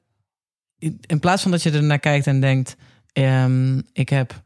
in 1.08 1.20
plaats 1.20 1.42
van 1.42 1.52
dat 1.52 1.64
je 1.64 1.72
er 1.72 1.84
naar 1.84 2.00
kijkt 2.00 2.28
en 2.28 2.42
denkt, 2.42 2.76
ehm, 3.14 3.82
ik 3.94 4.10
heb, 4.10 4.44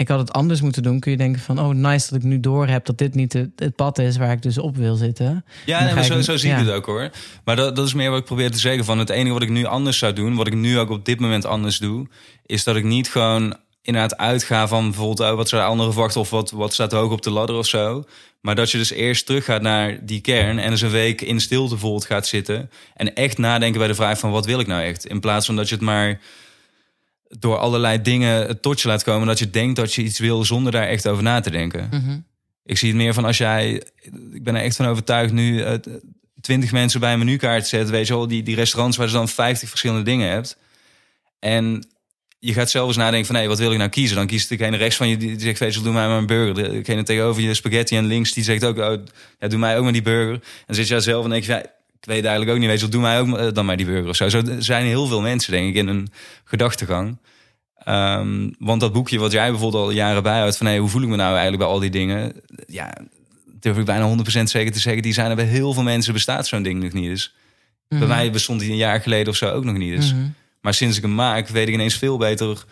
ik 0.00 0.08
had 0.08 0.18
het 0.18 0.32
anders 0.32 0.60
moeten 0.60 0.82
doen, 0.82 1.00
kun 1.00 1.10
je 1.10 1.16
denken 1.16 1.40
van, 1.40 1.58
oh 1.58 1.68
nice 1.68 2.10
dat 2.10 2.18
ik 2.18 2.24
nu 2.24 2.40
door 2.40 2.66
heb 2.66 2.84
dat 2.84 2.98
dit 2.98 3.14
niet 3.14 3.32
het, 3.32 3.50
het 3.56 3.76
pad 3.76 3.98
is 3.98 4.16
waar 4.16 4.32
ik 4.32 4.42
dus 4.42 4.58
op 4.58 4.76
wil 4.76 4.94
zitten. 4.94 5.44
Ja, 5.66 5.84
nee, 5.84 6.04
ik- 6.04 6.22
zo, 6.22 6.36
zie 6.36 6.50
ik 6.50 6.58
ja. 6.58 6.64
het 6.64 6.74
ook 6.74 6.86
hoor. 6.86 7.10
Maar 7.44 7.56
dat, 7.56 7.76
dat 7.76 7.86
is 7.86 7.94
meer 7.94 8.10
wat 8.10 8.18
ik 8.18 8.24
probeer 8.24 8.50
te 8.50 8.58
zeggen. 8.58 8.84
Van 8.84 8.98
het 8.98 9.10
enige 9.10 9.32
wat 9.32 9.42
ik 9.42 9.48
nu 9.50 9.64
anders 9.64 9.98
zou 9.98 10.12
doen, 10.12 10.34
wat 10.34 10.46
ik 10.46 10.54
nu 10.54 10.78
ook 10.78 10.90
op 10.90 11.04
dit 11.04 11.20
moment 11.20 11.46
anders 11.46 11.78
doe, 11.78 12.06
is 12.46 12.64
dat 12.64 12.76
ik 12.76 12.84
niet 12.84 13.08
gewoon 13.08 13.56
inderdaad 13.82 14.16
uitga 14.16 14.68
van 14.68 14.84
bijvoorbeeld 14.84 15.30
oh, 15.30 15.36
wat 15.36 15.48
zou 15.48 15.62
anderen 15.62 15.92
verwachten 15.92 16.20
of 16.20 16.30
wat, 16.30 16.50
wat 16.50 16.72
staat 16.72 16.92
hoog 16.92 17.12
op 17.12 17.22
de 17.22 17.30
ladder 17.30 17.56
of 17.56 17.66
zo. 17.66 18.04
Maar 18.40 18.54
dat 18.54 18.70
je 18.70 18.78
dus 18.78 18.90
eerst 18.90 19.26
terug 19.26 19.44
gaat 19.44 19.62
naar 19.62 19.98
die 20.06 20.20
kern 20.20 20.58
en 20.58 20.70
dus 20.70 20.80
een 20.80 20.90
week 20.90 21.20
in 21.20 21.40
stilte 21.40 21.68
bijvoorbeeld 21.70 22.04
gaat 22.04 22.26
zitten 22.26 22.70
en 22.94 23.14
echt 23.14 23.38
nadenken 23.38 23.78
bij 23.78 23.88
de 23.88 23.94
vraag 23.94 24.18
van 24.18 24.30
wat 24.30 24.46
wil 24.46 24.60
ik 24.60 24.66
nou 24.66 24.82
echt. 24.82 25.06
In 25.06 25.20
plaats 25.20 25.46
van 25.46 25.56
dat 25.56 25.68
je 25.68 25.74
het 25.74 25.84
maar 25.84 26.20
door 27.38 27.56
allerlei 27.56 28.02
dingen 28.02 28.60
tot 28.60 28.80
je 28.80 28.88
laat 28.88 29.02
komen 29.02 29.26
dat 29.26 29.38
je 29.38 29.50
denkt 29.50 29.76
dat 29.76 29.94
je 29.94 30.02
iets 30.02 30.18
wil 30.18 30.44
zonder 30.44 30.72
daar 30.72 30.86
echt 30.86 31.08
over 31.08 31.22
na 31.22 31.40
te 31.40 31.50
denken. 31.50 31.88
Mhm. 31.90 32.18
Ik 32.64 32.78
zie 32.78 32.88
het 32.88 32.96
meer 32.96 33.14
van 33.14 33.24
als 33.24 33.38
jij, 33.38 33.82
ik 34.32 34.44
ben 34.44 34.54
er 34.54 34.62
echt 34.62 34.76
van 34.76 34.86
overtuigd 34.86 35.32
nu, 35.32 35.62
eh, 35.62 35.74
twintig 36.40 36.72
mensen 36.72 37.00
bij 37.00 37.12
een 37.12 37.18
menukaart 37.18 37.66
zet, 37.66 37.90
weet 37.90 38.06
je 38.06 38.14
wel, 38.14 38.26
die, 38.26 38.42
die 38.42 38.54
restaurants 38.54 38.96
waar 38.96 39.06
je 39.06 39.12
dan 39.12 39.28
50 39.28 39.68
verschillende 39.68 40.02
dingen 40.02 40.30
hebt. 40.30 40.56
En 41.38 41.86
je 42.38 42.52
gaat 42.52 42.70
zelf 42.70 42.88
eens 42.88 42.96
nadenken 42.96 43.26
van, 43.26 43.36
hé, 43.36 43.46
wat 43.46 43.58
wil 43.58 43.72
ik 43.72 43.78
nou 43.78 43.90
kiezen? 43.90 44.16
Dan 44.16 44.26
kiest 44.26 44.48
degene 44.48 44.76
rechts 44.76 44.96
van 44.96 45.08
je, 45.08 45.16
die 45.16 45.40
zegt, 45.40 45.58
weet 45.58 45.74
je 45.74 45.80
doe 45.80 45.92
mij 45.92 46.08
maar 46.08 46.18
een 46.18 46.26
burger. 46.26 46.54
Degene 46.54 47.02
tegenover 47.02 47.42
je 47.42 47.54
spaghetti 47.54 47.96
en 47.96 48.06
links, 48.06 48.32
die 48.32 48.44
zegt 48.44 48.64
ook, 48.64 48.78
oh, 48.78 49.04
ja, 49.38 49.48
doe 49.48 49.58
mij 49.58 49.76
ook 49.76 49.82
maar 49.82 49.92
die 49.92 50.02
burger. 50.02 50.34
En 50.34 50.40
dan 50.66 50.76
zit 50.76 50.88
jij 50.88 51.00
zelf 51.00 51.24
en 51.24 51.30
denk 51.30 51.44
je, 51.44 51.52
ja, 51.52 51.62
ik 52.00 52.06
weet 52.06 52.24
eigenlijk 52.24 52.50
ook 52.50 52.58
niet, 52.58 52.68
weet 52.68 52.80
je 52.80 52.88
doe 52.88 53.00
mij 53.00 53.20
ook 53.20 53.26
maar- 53.26 53.52
dan 53.52 53.66
maar 53.66 53.76
die 53.76 53.86
burger 53.86 54.08
of 54.08 54.16
zo. 54.16 54.28
Zo 54.28 54.42
zijn 54.58 54.86
heel 54.86 55.06
veel 55.06 55.20
mensen, 55.20 55.52
denk 55.52 55.68
ik, 55.68 55.74
in 55.74 55.88
een 55.88 56.08
gedachtegang. 56.44 57.18
Ehm, 57.84 58.50
want 58.58 58.80
dat 58.80 58.92
boekje 58.92 59.18
wat 59.18 59.32
jij 59.32 59.50
bijvoorbeeld 59.50 59.84
al 59.84 59.90
jaren 59.90 60.22
bijhoudt... 60.22 60.56
van 60.56 60.66
hey, 60.66 60.78
hoe 60.78 60.88
voel 60.88 61.02
ik 61.02 61.08
me 61.08 61.16
nou 61.16 61.30
eigenlijk 61.30 61.62
bij 61.62 61.72
al 61.72 61.78
die 61.78 61.90
dingen... 61.90 62.32
ja, 62.66 62.96
durf 63.60 63.78
ik 63.78 63.84
bijna 63.84 64.06
100% 64.06 64.50
zeker 64.50 64.72
te 64.72 64.78
zeggen... 64.78 65.02
die 65.02 65.12
zijn 65.12 65.30
er 65.30 65.36
bij 65.36 65.44
heel 65.44 65.72
veel 65.72 65.82
mensen 65.82 66.12
bestaat 66.12 66.46
zo'n 66.46 66.62
ding 66.62 66.82
nog 66.82 66.92
niet. 66.92 67.08
Dus 67.08 67.34
bij 67.88 68.06
mij 68.08 68.30
bestond 68.30 68.60
die 68.60 68.70
een 68.70 68.76
jaar 68.76 69.00
geleden 69.00 69.28
of 69.28 69.36
zo 69.36 69.50
ook 69.50 69.64
nog 69.64 69.76
niet. 69.76 69.96
Dus. 69.96 70.12
Mhm. 70.14 70.28
Maar 70.60 70.74
sinds 70.74 70.96
ik 70.96 71.02
hem 71.02 71.14
maak, 71.14 71.48
weet 71.48 71.68
ik 71.68 71.74
ineens 71.74 71.94
veel 71.96 72.16
beter... 72.18 72.64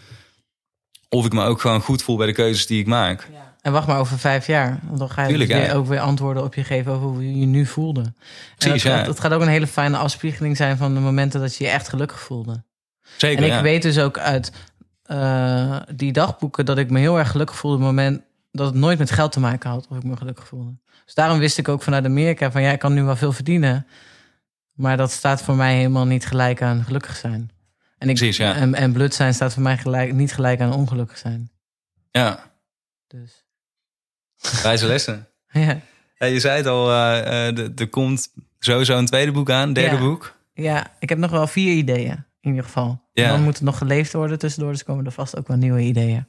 of 1.09 1.27
ik 1.27 1.33
me 1.33 1.45
ook 1.45 1.61
gewoon 1.61 1.81
goed 1.81 2.03
voel 2.03 2.17
bij 2.17 2.27
de 2.27 2.33
keuzes 2.33 2.67
die 2.67 2.81
ik 2.81 2.87
maak. 2.87 3.29
En 3.61 3.73
wacht 3.73 3.87
maar 3.87 3.99
over 3.99 4.19
vijf 4.19 4.47
jaar. 4.47 4.79
Want 4.87 4.99
dan 4.99 5.11
ga 5.11 5.23
je 5.23 5.29
Tuurlijk, 5.29 5.51
ja. 5.51 5.59
weer 5.59 5.75
ook 5.75 5.87
weer 5.87 6.01
antwoorden 6.01 6.43
op 6.45 6.55
je 6.55 6.65
geven 6.65 6.93
over 6.93 7.07
hoe 7.09 7.27
je 7.33 7.39
je 7.41 7.47
nu 7.47 7.67
voelde. 7.67 8.01
En 8.01 8.15
Precies, 8.57 8.83
dat, 8.83 8.93
ja. 8.93 8.97
gaat- 8.99 9.07
dat 9.07 9.21
gaat 9.21 9.33
ook 9.33 9.41
een 9.43 9.49
hele 9.49 9.67
fijne 9.67 9.97
afspiegeling 9.97 10.57
zijn 10.57 10.77
van 10.77 10.95
de 10.95 11.01
momenten 11.01 11.41
dat 11.41 11.57
je 11.57 11.65
je 11.65 11.71
echt 11.71 11.89
gelukkig 11.89 12.21
voelde. 12.21 12.63
Zeker, 13.17 13.39
En 13.39 13.45
ik 13.45 13.51
ja. 13.57 13.63
weet 13.63 13.83
dus 13.83 13.99
ook 13.99 14.19
uit 14.19 14.53
eh, 15.03 15.77
die 15.95 16.13
dagboeken 16.13 16.65
dat 16.65 16.79
ik 16.79 16.91
me 16.91 16.99
heel 16.99 17.19
erg 17.19 17.31
gelukkig 17.31 17.57
voelde 17.57 17.77
op 17.77 17.83
het 17.83 17.91
moment 17.91 18.23
dat 18.53 18.67
het 18.67 18.75
nooit 18.75 18.99
met 18.99 19.11
geld 19.11 19.33
te 19.33 19.41
maken 19.41 19.71
had 19.71 19.87
of 19.89 19.97
ik 19.97 20.03
me 20.05 20.17
gelukkig 20.17 20.47
voelde. 20.47 20.77
Dus 21.05 21.15
daarom 21.15 21.39
wist 21.39 21.59
ik 21.59 21.69
ook 21.69 21.83
vanuit 21.83 22.05
Amerika 22.05 22.51
van 22.51 22.63
ja, 22.63 22.71
ik 22.71 22.79
kan 22.79 22.95
nu 22.95 23.03
wel 23.03 23.17
veel 23.17 23.33
verdienen, 23.33 23.87
maar 24.73 24.97
dat 24.97 25.11
staat 25.11 25.43
voor 25.43 25.55
mij 25.57 25.77
helemaal 25.77 26.07
niet 26.07 26.27
gelijk 26.27 26.63
aan 26.63 26.85
gelukkig 26.85 27.17
zijn. 27.17 27.51
En, 27.99 28.09
ik, 28.09 28.17
Precies, 28.17 28.37
ja. 28.37 28.55
en, 28.55 28.75
en 28.75 28.93
blut 28.93 29.15
zijn 29.15 29.35
staat 29.35 29.53
voor 29.55 29.63
mij 29.63 29.77
gelijk, 29.79 30.13
niet 30.13 30.33
gelijk 30.35 30.61
aan 30.61 30.73
ongelukkig 30.73 31.19
zijn. 31.19 31.51
Ja, 32.11 32.51
Dus 33.07 33.45
wijze 34.63 34.87
lessen. 34.87 35.29
ja. 35.53 35.81
Ja, 36.19 36.27
je 36.27 36.41
zei 36.41 36.57
het 36.57 36.67
al, 36.67 36.91
eh, 36.91 37.49
eh, 37.49 37.59
er- 37.79 37.89
komt 37.89 38.29
sowieso 38.59 38.99
een 38.99 39.07
tweede 39.07 39.33
boek 39.33 39.51
aan, 39.51 39.73
derde 39.73 39.97
Ja. 39.97 40.03
boek. 40.03 40.37
ja, 40.55 40.87
ik 40.99 41.09
heb 41.09 41.19
nog 41.19 41.31
wel 41.31 41.47
vier 41.47 41.73
ideeën 41.73 42.25
in 42.41 42.51
ieder 42.51 42.65
geval. 42.65 43.03
Ja. 43.13 43.25
En 43.25 43.31
dan 43.31 43.43
moet 43.43 43.55
het 43.55 43.63
nog 43.63 43.79
geleefd 43.79 44.13
worden 44.13 44.39
tussendoor, 44.39 44.73
dus 44.73 44.85
komen 44.85 45.05
er 45.07 45.13
vast 45.13 45.37
ook 45.37 45.49
wel 45.49 45.57
nieuwe 45.57 45.81
ideeën. 45.81 46.27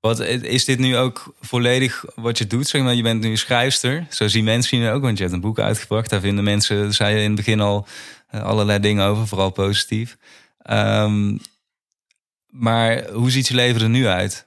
Wat, 0.00 0.20
is 0.20 0.64
dit 0.64 0.78
nu 0.78 0.96
ook 0.96 1.34
volledig 1.40 2.04
wat 2.14 2.38
je 2.38 2.46
doet? 2.46 2.68
Zeg 2.68 2.82
maar, 2.82 2.94
je 2.94 3.02
bent 3.02 3.22
nu 3.22 3.36
schrijfster. 3.36 4.06
Zo 4.10 4.28
zien 4.28 4.44
mensen 4.44 4.78
je 4.78 4.90
ook, 4.90 5.02
want 5.02 5.16
je 5.16 5.22
hebt 5.22 5.34
een 5.34 5.40
boek 5.42 5.58
uitgebracht. 5.58 6.10
Daar 6.10 6.20
vinden 6.20 6.44
mensen, 6.44 6.94
zei 6.94 7.14
je 7.14 7.20
in 7.22 7.26
het 7.26 7.36
begin 7.36 7.60
al, 7.60 7.86
eh, 8.28 8.42
allerlei 8.42 8.78
dingen 8.78 9.06
over, 9.06 9.26
vooral 9.26 9.50
positief. 9.50 10.16
Ehm, 10.58 11.36
maar 12.46 13.10
hoe 13.10 13.30
ziet 13.30 13.48
je 13.48 13.54
leven 13.54 13.82
er 13.82 13.88
nu 13.88 14.06
uit? 14.06 14.46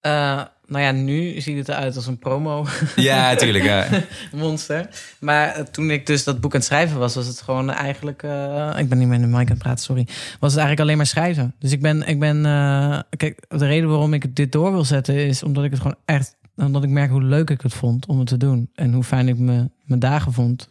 Eh, 0.00 0.42
nou 0.70 0.84
ja, 0.84 0.90
nu 0.92 1.40
ziet 1.40 1.56
het 1.58 1.68
eruit 1.68 1.96
als 1.96 2.06
een 2.06 2.18
promo 2.18 2.66
Ja, 2.96 3.30
natuurlijk. 3.30 3.64
Ja. 3.64 3.86
monster. 4.32 4.88
Maar 5.18 5.54
eh, 5.54 5.62
toen 5.62 5.90
ik 5.90 6.06
dus 6.06 6.24
dat 6.24 6.40
boek 6.40 6.52
aan 6.52 6.58
het 6.58 6.68
schrijven 6.68 6.98
was, 6.98 7.14
was 7.14 7.26
het 7.26 7.40
gewoon 7.40 7.70
eigenlijk. 7.70 8.22
eh, 8.22 8.74
ik 8.76 8.88
ben 8.88 8.98
niet 8.98 9.08
meer 9.08 9.16
in 9.16 9.30
de 9.30 9.36
mic 9.36 9.40
aan 9.40 9.46
het 9.46 9.58
praten, 9.58 9.84
sorry. 9.84 10.06
Was 10.40 10.50
het 10.52 10.60
eigenlijk 10.60 10.80
alleen 10.80 10.96
maar 10.96 11.06
schrijven. 11.06 11.54
Dus 11.58 11.72
ik 11.72 11.80
ben. 11.80 12.08
Ik 12.08 12.18
ben 12.18 12.46
eh, 12.46 12.98
kijk, 13.16 13.44
de 13.48 13.66
reden 13.66 13.88
waarom 13.88 14.14
ik 14.14 14.36
dit 14.36 14.52
door 14.52 14.72
wil 14.72 14.84
zetten 14.84 15.14
is 15.14 15.42
omdat 15.42 15.64
ik 15.64 15.70
het 15.70 15.80
gewoon 15.80 15.96
echt. 16.04 16.36
Omdat 16.56 16.82
ik 16.82 16.90
merk 16.90 17.10
hoe 17.10 17.22
leuk 17.22 17.50
ik 17.50 17.60
het 17.60 17.74
vond 17.74 18.06
om 18.06 18.18
het 18.18 18.28
te 18.28 18.36
doen. 18.36 18.70
En 18.74 18.92
hoe 18.92 19.04
fijn 19.04 19.28
ik 19.28 19.38
me, 19.38 19.70
mijn 19.84 20.00
dagen 20.00 20.32
vond 20.32 20.68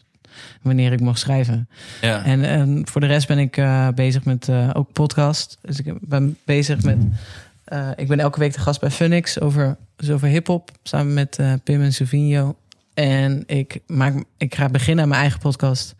wanneer 0.61 0.91
ik 0.91 0.99
mocht 0.99 1.19
schrijven. 1.19 1.69
Ja. 2.01 2.23
En, 2.23 2.43
en 2.43 2.87
voor 2.87 3.01
de 3.01 3.07
rest 3.07 3.27
ben 3.27 3.37
ik 3.39 3.61
bezig 3.95 4.23
met 4.23 4.49
ook 4.73 4.91
podcast. 4.91 5.57
Dus 5.61 5.79
ik 5.79 5.93
ben 6.01 6.37
bezig 6.45 6.83
met. 6.83 6.97
Eh, 7.69 7.89
ik 7.95 8.07
ben 8.07 8.19
elke 8.19 8.39
week 8.39 8.53
de 8.53 8.59
gast 8.59 8.79
bij 8.79 8.91
Funix 8.91 9.39
over, 9.39 9.77
dus 9.95 10.09
over 10.09 10.27
hip-hop. 10.27 10.71
Samen 10.83 11.13
met 11.13 11.37
eh, 11.37 11.53
Pim 11.63 11.81
en 11.81 11.93
Savinho. 11.93 12.57
En 12.93 13.43
ik, 13.45 13.79
maak, 13.87 14.23
ik 14.37 14.55
ga 14.55 14.69
beginnen 14.69 15.03
aan 15.03 15.09
mijn 15.09 15.21
eigen 15.21 15.39
podcast. 15.39 15.95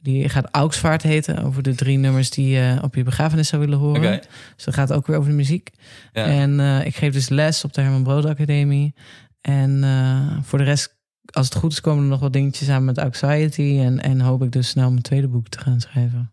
Die 0.00 0.28
gaat 0.28 0.48
Augsvaart 0.50 1.02
heten. 1.02 1.44
Over 1.44 1.62
de 1.62 1.74
drie 1.74 1.98
nummers 1.98 2.30
die 2.30 2.48
je 2.48 2.78
op 2.82 2.94
je 2.94 3.02
begrafenis 3.02 3.48
zou 3.48 3.62
willen 3.62 3.78
horen. 3.78 4.04
Oké. 4.04 4.20
Dus 4.54 4.64
dat 4.64 4.74
gaat 4.74 4.92
ook 4.92 5.06
weer 5.06 5.16
over 5.16 5.30
de 5.30 5.36
muziek. 5.36 5.70
Ja. 6.12 6.24
En 6.24 6.60
eh, 6.60 6.86
ik 6.86 6.96
geef 6.96 7.12
dus 7.12 7.28
les 7.28 7.64
op 7.64 7.72
de 7.72 7.80
Herman 7.80 8.02
Brood 8.02 8.24
Academie. 8.24 8.94
En 9.40 9.84
eh, 9.84 10.38
voor 10.42 10.58
de 10.58 10.64
rest, 10.64 10.96
als 11.24 11.46
het 11.48 11.54
goed 11.54 11.72
is, 11.72 11.80
komen 11.80 12.02
er 12.02 12.10
nog 12.10 12.20
wat 12.20 12.32
dingetjes 12.32 12.66
samen 12.66 12.84
met 12.84 12.98
Anxiety. 12.98 13.78
En, 13.80 14.02
en 14.02 14.20
hoop 14.20 14.42
ik 14.42 14.52
dus 14.52 14.68
snel 14.68 14.90
mijn 14.90 15.02
tweede 15.02 15.28
boek 15.28 15.48
te 15.48 15.58
gaan 15.58 15.80
schrijven. 15.80 16.32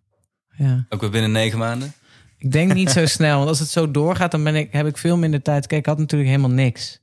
Ja. 0.57 0.85
Ook 0.89 1.01
weer 1.01 1.09
binnen 1.09 1.31
negen 1.31 1.59
maanden? 1.59 1.93
Ik 2.37 2.51
denk 2.51 2.73
niet 2.73 2.89
zo 2.89 3.05
snel, 3.17 3.37
want 3.37 3.49
als 3.49 3.59
het 3.59 3.69
zo 3.69 3.91
doorgaat, 3.91 4.31
dan 4.31 4.43
ben 4.43 4.55
ik, 4.55 4.71
heb 4.71 4.87
ik 4.87 4.97
veel 4.97 5.17
minder 5.17 5.41
tijd. 5.41 5.67
Kijk, 5.67 5.81
ik 5.81 5.85
had 5.85 5.97
natuurlijk 5.97 6.29
helemaal 6.29 6.55
niks. 6.55 6.99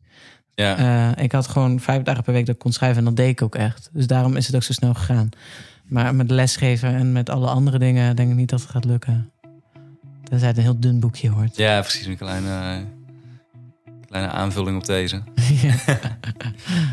Ja. 0.55 0.77
Eh, 1.17 1.25
ik 1.25 1.33
had 1.33 1.49
gewoon 1.49 1.81
vijf 1.81 2.03
dagen 2.03 2.23
per 2.23 2.33
week 2.33 2.47
dat 2.47 2.55
ik 2.55 2.61
kon 2.61 2.73
schrijven 2.73 2.99
en 2.99 3.05
dat 3.05 3.17
deed 3.17 3.29
ik 3.29 3.43
ook 3.43 3.55
echt. 3.55 3.91
Dus 3.93 4.07
daarom 4.07 4.37
is 4.37 4.47
het 4.47 4.57
ook 4.57 4.63
zo 4.63 4.73
snel 4.73 4.95
gegaan. 4.95 5.29
Maar 5.85 6.15
met 6.15 6.31
lesgeven 6.31 6.95
en 6.95 7.13
met 7.13 7.31
alle 7.31 7.49
andere 7.49 7.79
dingen 7.79 8.17
denk 8.17 8.31
ik 8.31 8.37
niet 8.37 8.51
dat 8.51 8.61
het 8.61 8.71
gaat 8.71 8.85
lukken. 8.85 9.31
Tenzij 10.25 10.49
het 10.49 10.57
een 10.57 10.63
heel 10.63 10.81
dun 10.81 11.01
boekje 11.01 11.31
wordt. 11.31 11.57
ja, 11.57 11.81
precies. 11.81 12.07
Een 12.07 12.17
kleine, 12.17 12.49
eh, 12.49 12.85
kleine 14.13 14.33
aanvulling 14.33 14.77
op 14.77 14.87
deze. 14.87 15.23
Ja. 15.63 15.75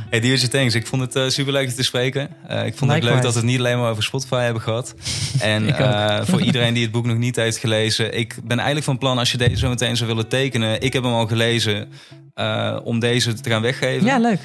Hey, 0.10 0.20
Diertje, 0.20 0.48
thanks. 0.48 0.76
Ik 0.76 0.88
vond 0.88 1.02
het 1.02 1.12
super 1.12 1.32
superleuk 1.32 1.68
je 1.68 1.74
te 1.74 1.84
spreken. 1.84 2.30
Eh, 2.48 2.66
ik 2.66 2.76
vond 2.76 2.92
het 2.92 3.04
leuk 3.04 3.22
dat 3.22 3.34
we 3.34 3.40
het 3.40 3.48
niet 3.48 3.60
alleen 3.60 3.80
maar 3.80 3.90
over 3.90 4.04
Spotify 4.04 4.42
hebben 4.42 4.62
gehad. 4.62 4.94
En 5.40 5.78
eh, 5.78 6.26
voor 6.26 6.42
iedereen 6.42 6.74
die 6.74 6.84
het 6.84 6.92
boek 6.92 7.06
nog 7.06 7.18
niet 7.18 7.36
heeft 7.36 7.58
gelezen... 7.58 8.18
ik 8.18 8.36
ben 8.44 8.58
eigenlijk 8.58 8.86
van 8.86 8.98
plan 8.98 9.18
als 9.18 9.32
je 9.32 9.38
deze 9.38 9.58
zo 9.58 9.70
meteen 9.70 9.98
zou 9.98 10.10
willen 10.10 10.28
tekenen... 10.28 10.82
ik 10.82 10.94
heb 10.94 11.04
hem 11.04 11.14
al 11.14 11.28
gelezen 11.28 11.90
eh, 12.40 12.78
om 12.84 13.00
deze 13.00 13.34
te 13.34 13.50
gaan 13.50 13.62
weggeven. 13.62 14.06
ja, 14.06 14.18
leuk. 14.20 14.40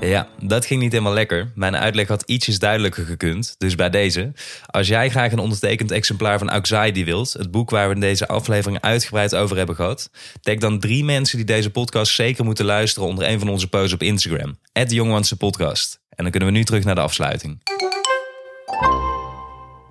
Ja, 0.00 0.28
dat 0.40 0.66
ging 0.66 0.80
niet 0.80 0.92
helemaal 0.92 1.12
lekker. 1.12 1.50
Mijn 1.54 1.76
uitleg 1.76 2.08
had 2.08 2.22
ietsjes 2.26 2.58
duidelijker 2.58 3.04
gekund. 3.04 3.54
Dus 3.58 3.74
bij 3.74 3.90
deze. 3.90 4.32
Als 4.66 4.88
jij 4.88 5.10
graag 5.10 5.32
een 5.32 5.38
ondertekend 5.38 5.90
exemplaar 5.90 6.38
van 6.38 6.48
Anxiety 6.48 7.04
wilt, 7.04 7.32
het 7.32 7.50
boek 7.50 7.70
waar 7.70 7.88
we 7.88 7.94
in 7.94 8.00
deze 8.00 8.28
aflevering 8.28 8.80
uitgebreid 8.80 9.34
over 9.34 9.56
hebben 9.56 9.74
gehad, 9.74 10.10
tag 10.40 10.56
dan 10.56 10.80
drie 10.80 11.04
mensen 11.04 11.36
die 11.36 11.46
deze 11.46 11.70
podcast 11.70 12.14
zeker 12.14 12.44
moeten 12.44 12.64
luisteren 12.64 13.08
onder 13.08 13.28
een 13.28 13.38
van 13.38 13.48
onze 13.48 13.68
posts 13.68 13.92
op 13.92 14.02
Instagram. 14.02 14.58
@jongwanse 14.72 15.36
podcast. 15.36 16.00
En 16.08 16.22
dan 16.22 16.30
kunnen 16.30 16.48
we 16.48 16.54
nu 16.54 16.64
terug 16.64 16.84
naar 16.84 16.94
de 16.94 17.00
afsluiting. 17.00 17.62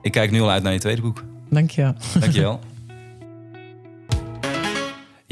Ik 0.01 0.11
kijk 0.11 0.31
nu 0.31 0.41
al 0.41 0.49
uit 0.51 0.63
naar 0.63 0.73
je 0.73 0.79
tweede 0.79 1.01
boek. 1.01 1.23
Dankjewel. 1.49 1.95
Dankjewel. 2.19 2.59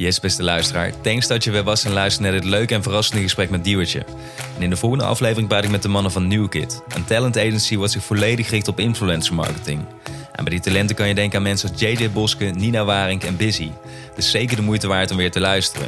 Yes, 0.04 0.20
beste 0.20 0.44
luisteraar. 0.44 0.92
Thanks 1.02 1.28
dat 1.28 1.44
je 1.44 1.52
weer 1.52 1.64
was 1.64 1.84
en 1.84 1.92
luisterde 1.92 2.32
naar 2.32 2.42
dit 2.42 2.50
leuke 2.50 2.74
en 2.74 2.84
verrassende 2.84 3.22
gesprek 3.22 3.50
met 3.50 3.64
Diewertje. 3.64 4.06
En 4.56 4.62
in 4.62 4.70
de 4.70 4.76
volgende 4.76 5.06
aflevering 5.06 5.48
praat 5.48 5.64
ik 5.64 5.70
met 5.70 5.82
de 5.82 5.88
mannen 5.88 6.12
van 6.12 6.28
Newkid. 6.28 6.82
Een 6.96 7.06
talent 7.06 7.38
agency 7.38 7.78
wat 7.78 7.92
zich 7.92 8.04
volledig 8.04 8.50
richt 8.50 8.68
op 8.68 8.80
influencer 8.80 9.34
marketing. 9.34 9.86
En 10.32 10.44
bij 10.44 10.54
die 10.54 10.60
talenten 10.60 10.96
kan 10.96 11.08
je 11.08 11.14
denken 11.14 11.38
aan 11.38 11.44
mensen 11.44 11.70
als 11.70 11.80
JJ 11.80 12.12
Boske, 12.12 12.46
Nina 12.46 12.84
Waring 12.86 13.24
en 13.24 13.38
Busy. 13.38 13.72
Dus 14.16 14.32
zeker 14.32 14.56
de 14.56 14.62
moeite 14.62 14.88
waard 14.88 15.12
om 15.12 15.18
weer 15.18 15.32
te 15.32 15.40
luisteren. 15.40 15.88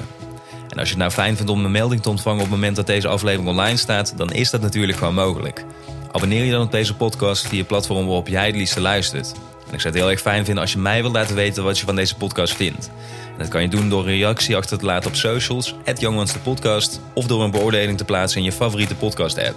En 0.69 0.77
als 0.77 0.87
je 0.87 0.93
het 0.93 1.03
nou 1.03 1.11
fijn 1.11 1.35
vindt 1.35 1.51
om 1.51 1.65
een 1.65 1.71
melding 1.71 2.01
te 2.01 2.09
ontvangen 2.09 2.39
op 2.39 2.45
het 2.45 2.55
moment 2.55 2.75
dat 2.75 2.87
deze 2.87 3.07
aflevering 3.07 3.49
online 3.49 3.77
staat, 3.77 4.17
dan 4.17 4.33
is 4.33 4.49
dat 4.49 4.61
natuurlijk 4.61 4.97
gewoon 4.97 5.13
mogelijk. 5.13 5.65
Abonneer 6.11 6.43
je 6.43 6.51
dan 6.51 6.61
op 6.61 6.71
deze 6.71 6.95
podcast 6.95 7.47
via 7.47 7.63
platform 7.63 8.05
waarop 8.05 8.27
jij 8.27 8.45
het 8.45 8.55
liefste 8.55 8.81
luistert. 8.81 9.33
Ik 9.75 9.81
zou 9.81 9.93
het 9.93 10.03
heel 10.03 10.11
erg 10.11 10.21
fijn 10.21 10.45
vinden 10.45 10.63
als 10.63 10.71
je 10.71 10.77
mij 10.77 11.01
wilt 11.01 11.13
laten 11.13 11.35
weten 11.35 11.63
wat 11.63 11.79
je 11.79 11.85
van 11.85 11.95
deze 11.95 12.15
podcast 12.15 12.55
vindt. 12.55 12.89
Dat 13.37 13.47
kan 13.47 13.61
je 13.61 13.67
doen 13.67 13.89
door 13.89 13.99
een 13.99 14.17
reactie 14.17 14.55
achter 14.55 14.77
te 14.77 14.85
laten 14.85 15.09
op 15.09 15.15
socials, 15.15 15.75
at 15.85 16.39
podcast, 16.43 17.01
of 17.13 17.25
door 17.25 17.43
een 17.43 17.51
beoordeling 17.51 17.97
te 17.97 18.05
plaatsen 18.05 18.39
in 18.39 18.45
je 18.45 18.51
favoriete 18.51 18.95
podcast 18.95 19.37
app. 19.37 19.55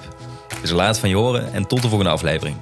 Dus 0.60 0.70
laat 0.70 0.98
van 0.98 1.08
je 1.08 1.16
horen 1.16 1.52
en 1.52 1.66
tot 1.66 1.82
de 1.82 1.88
volgende 1.88 2.12
aflevering. 2.12 2.56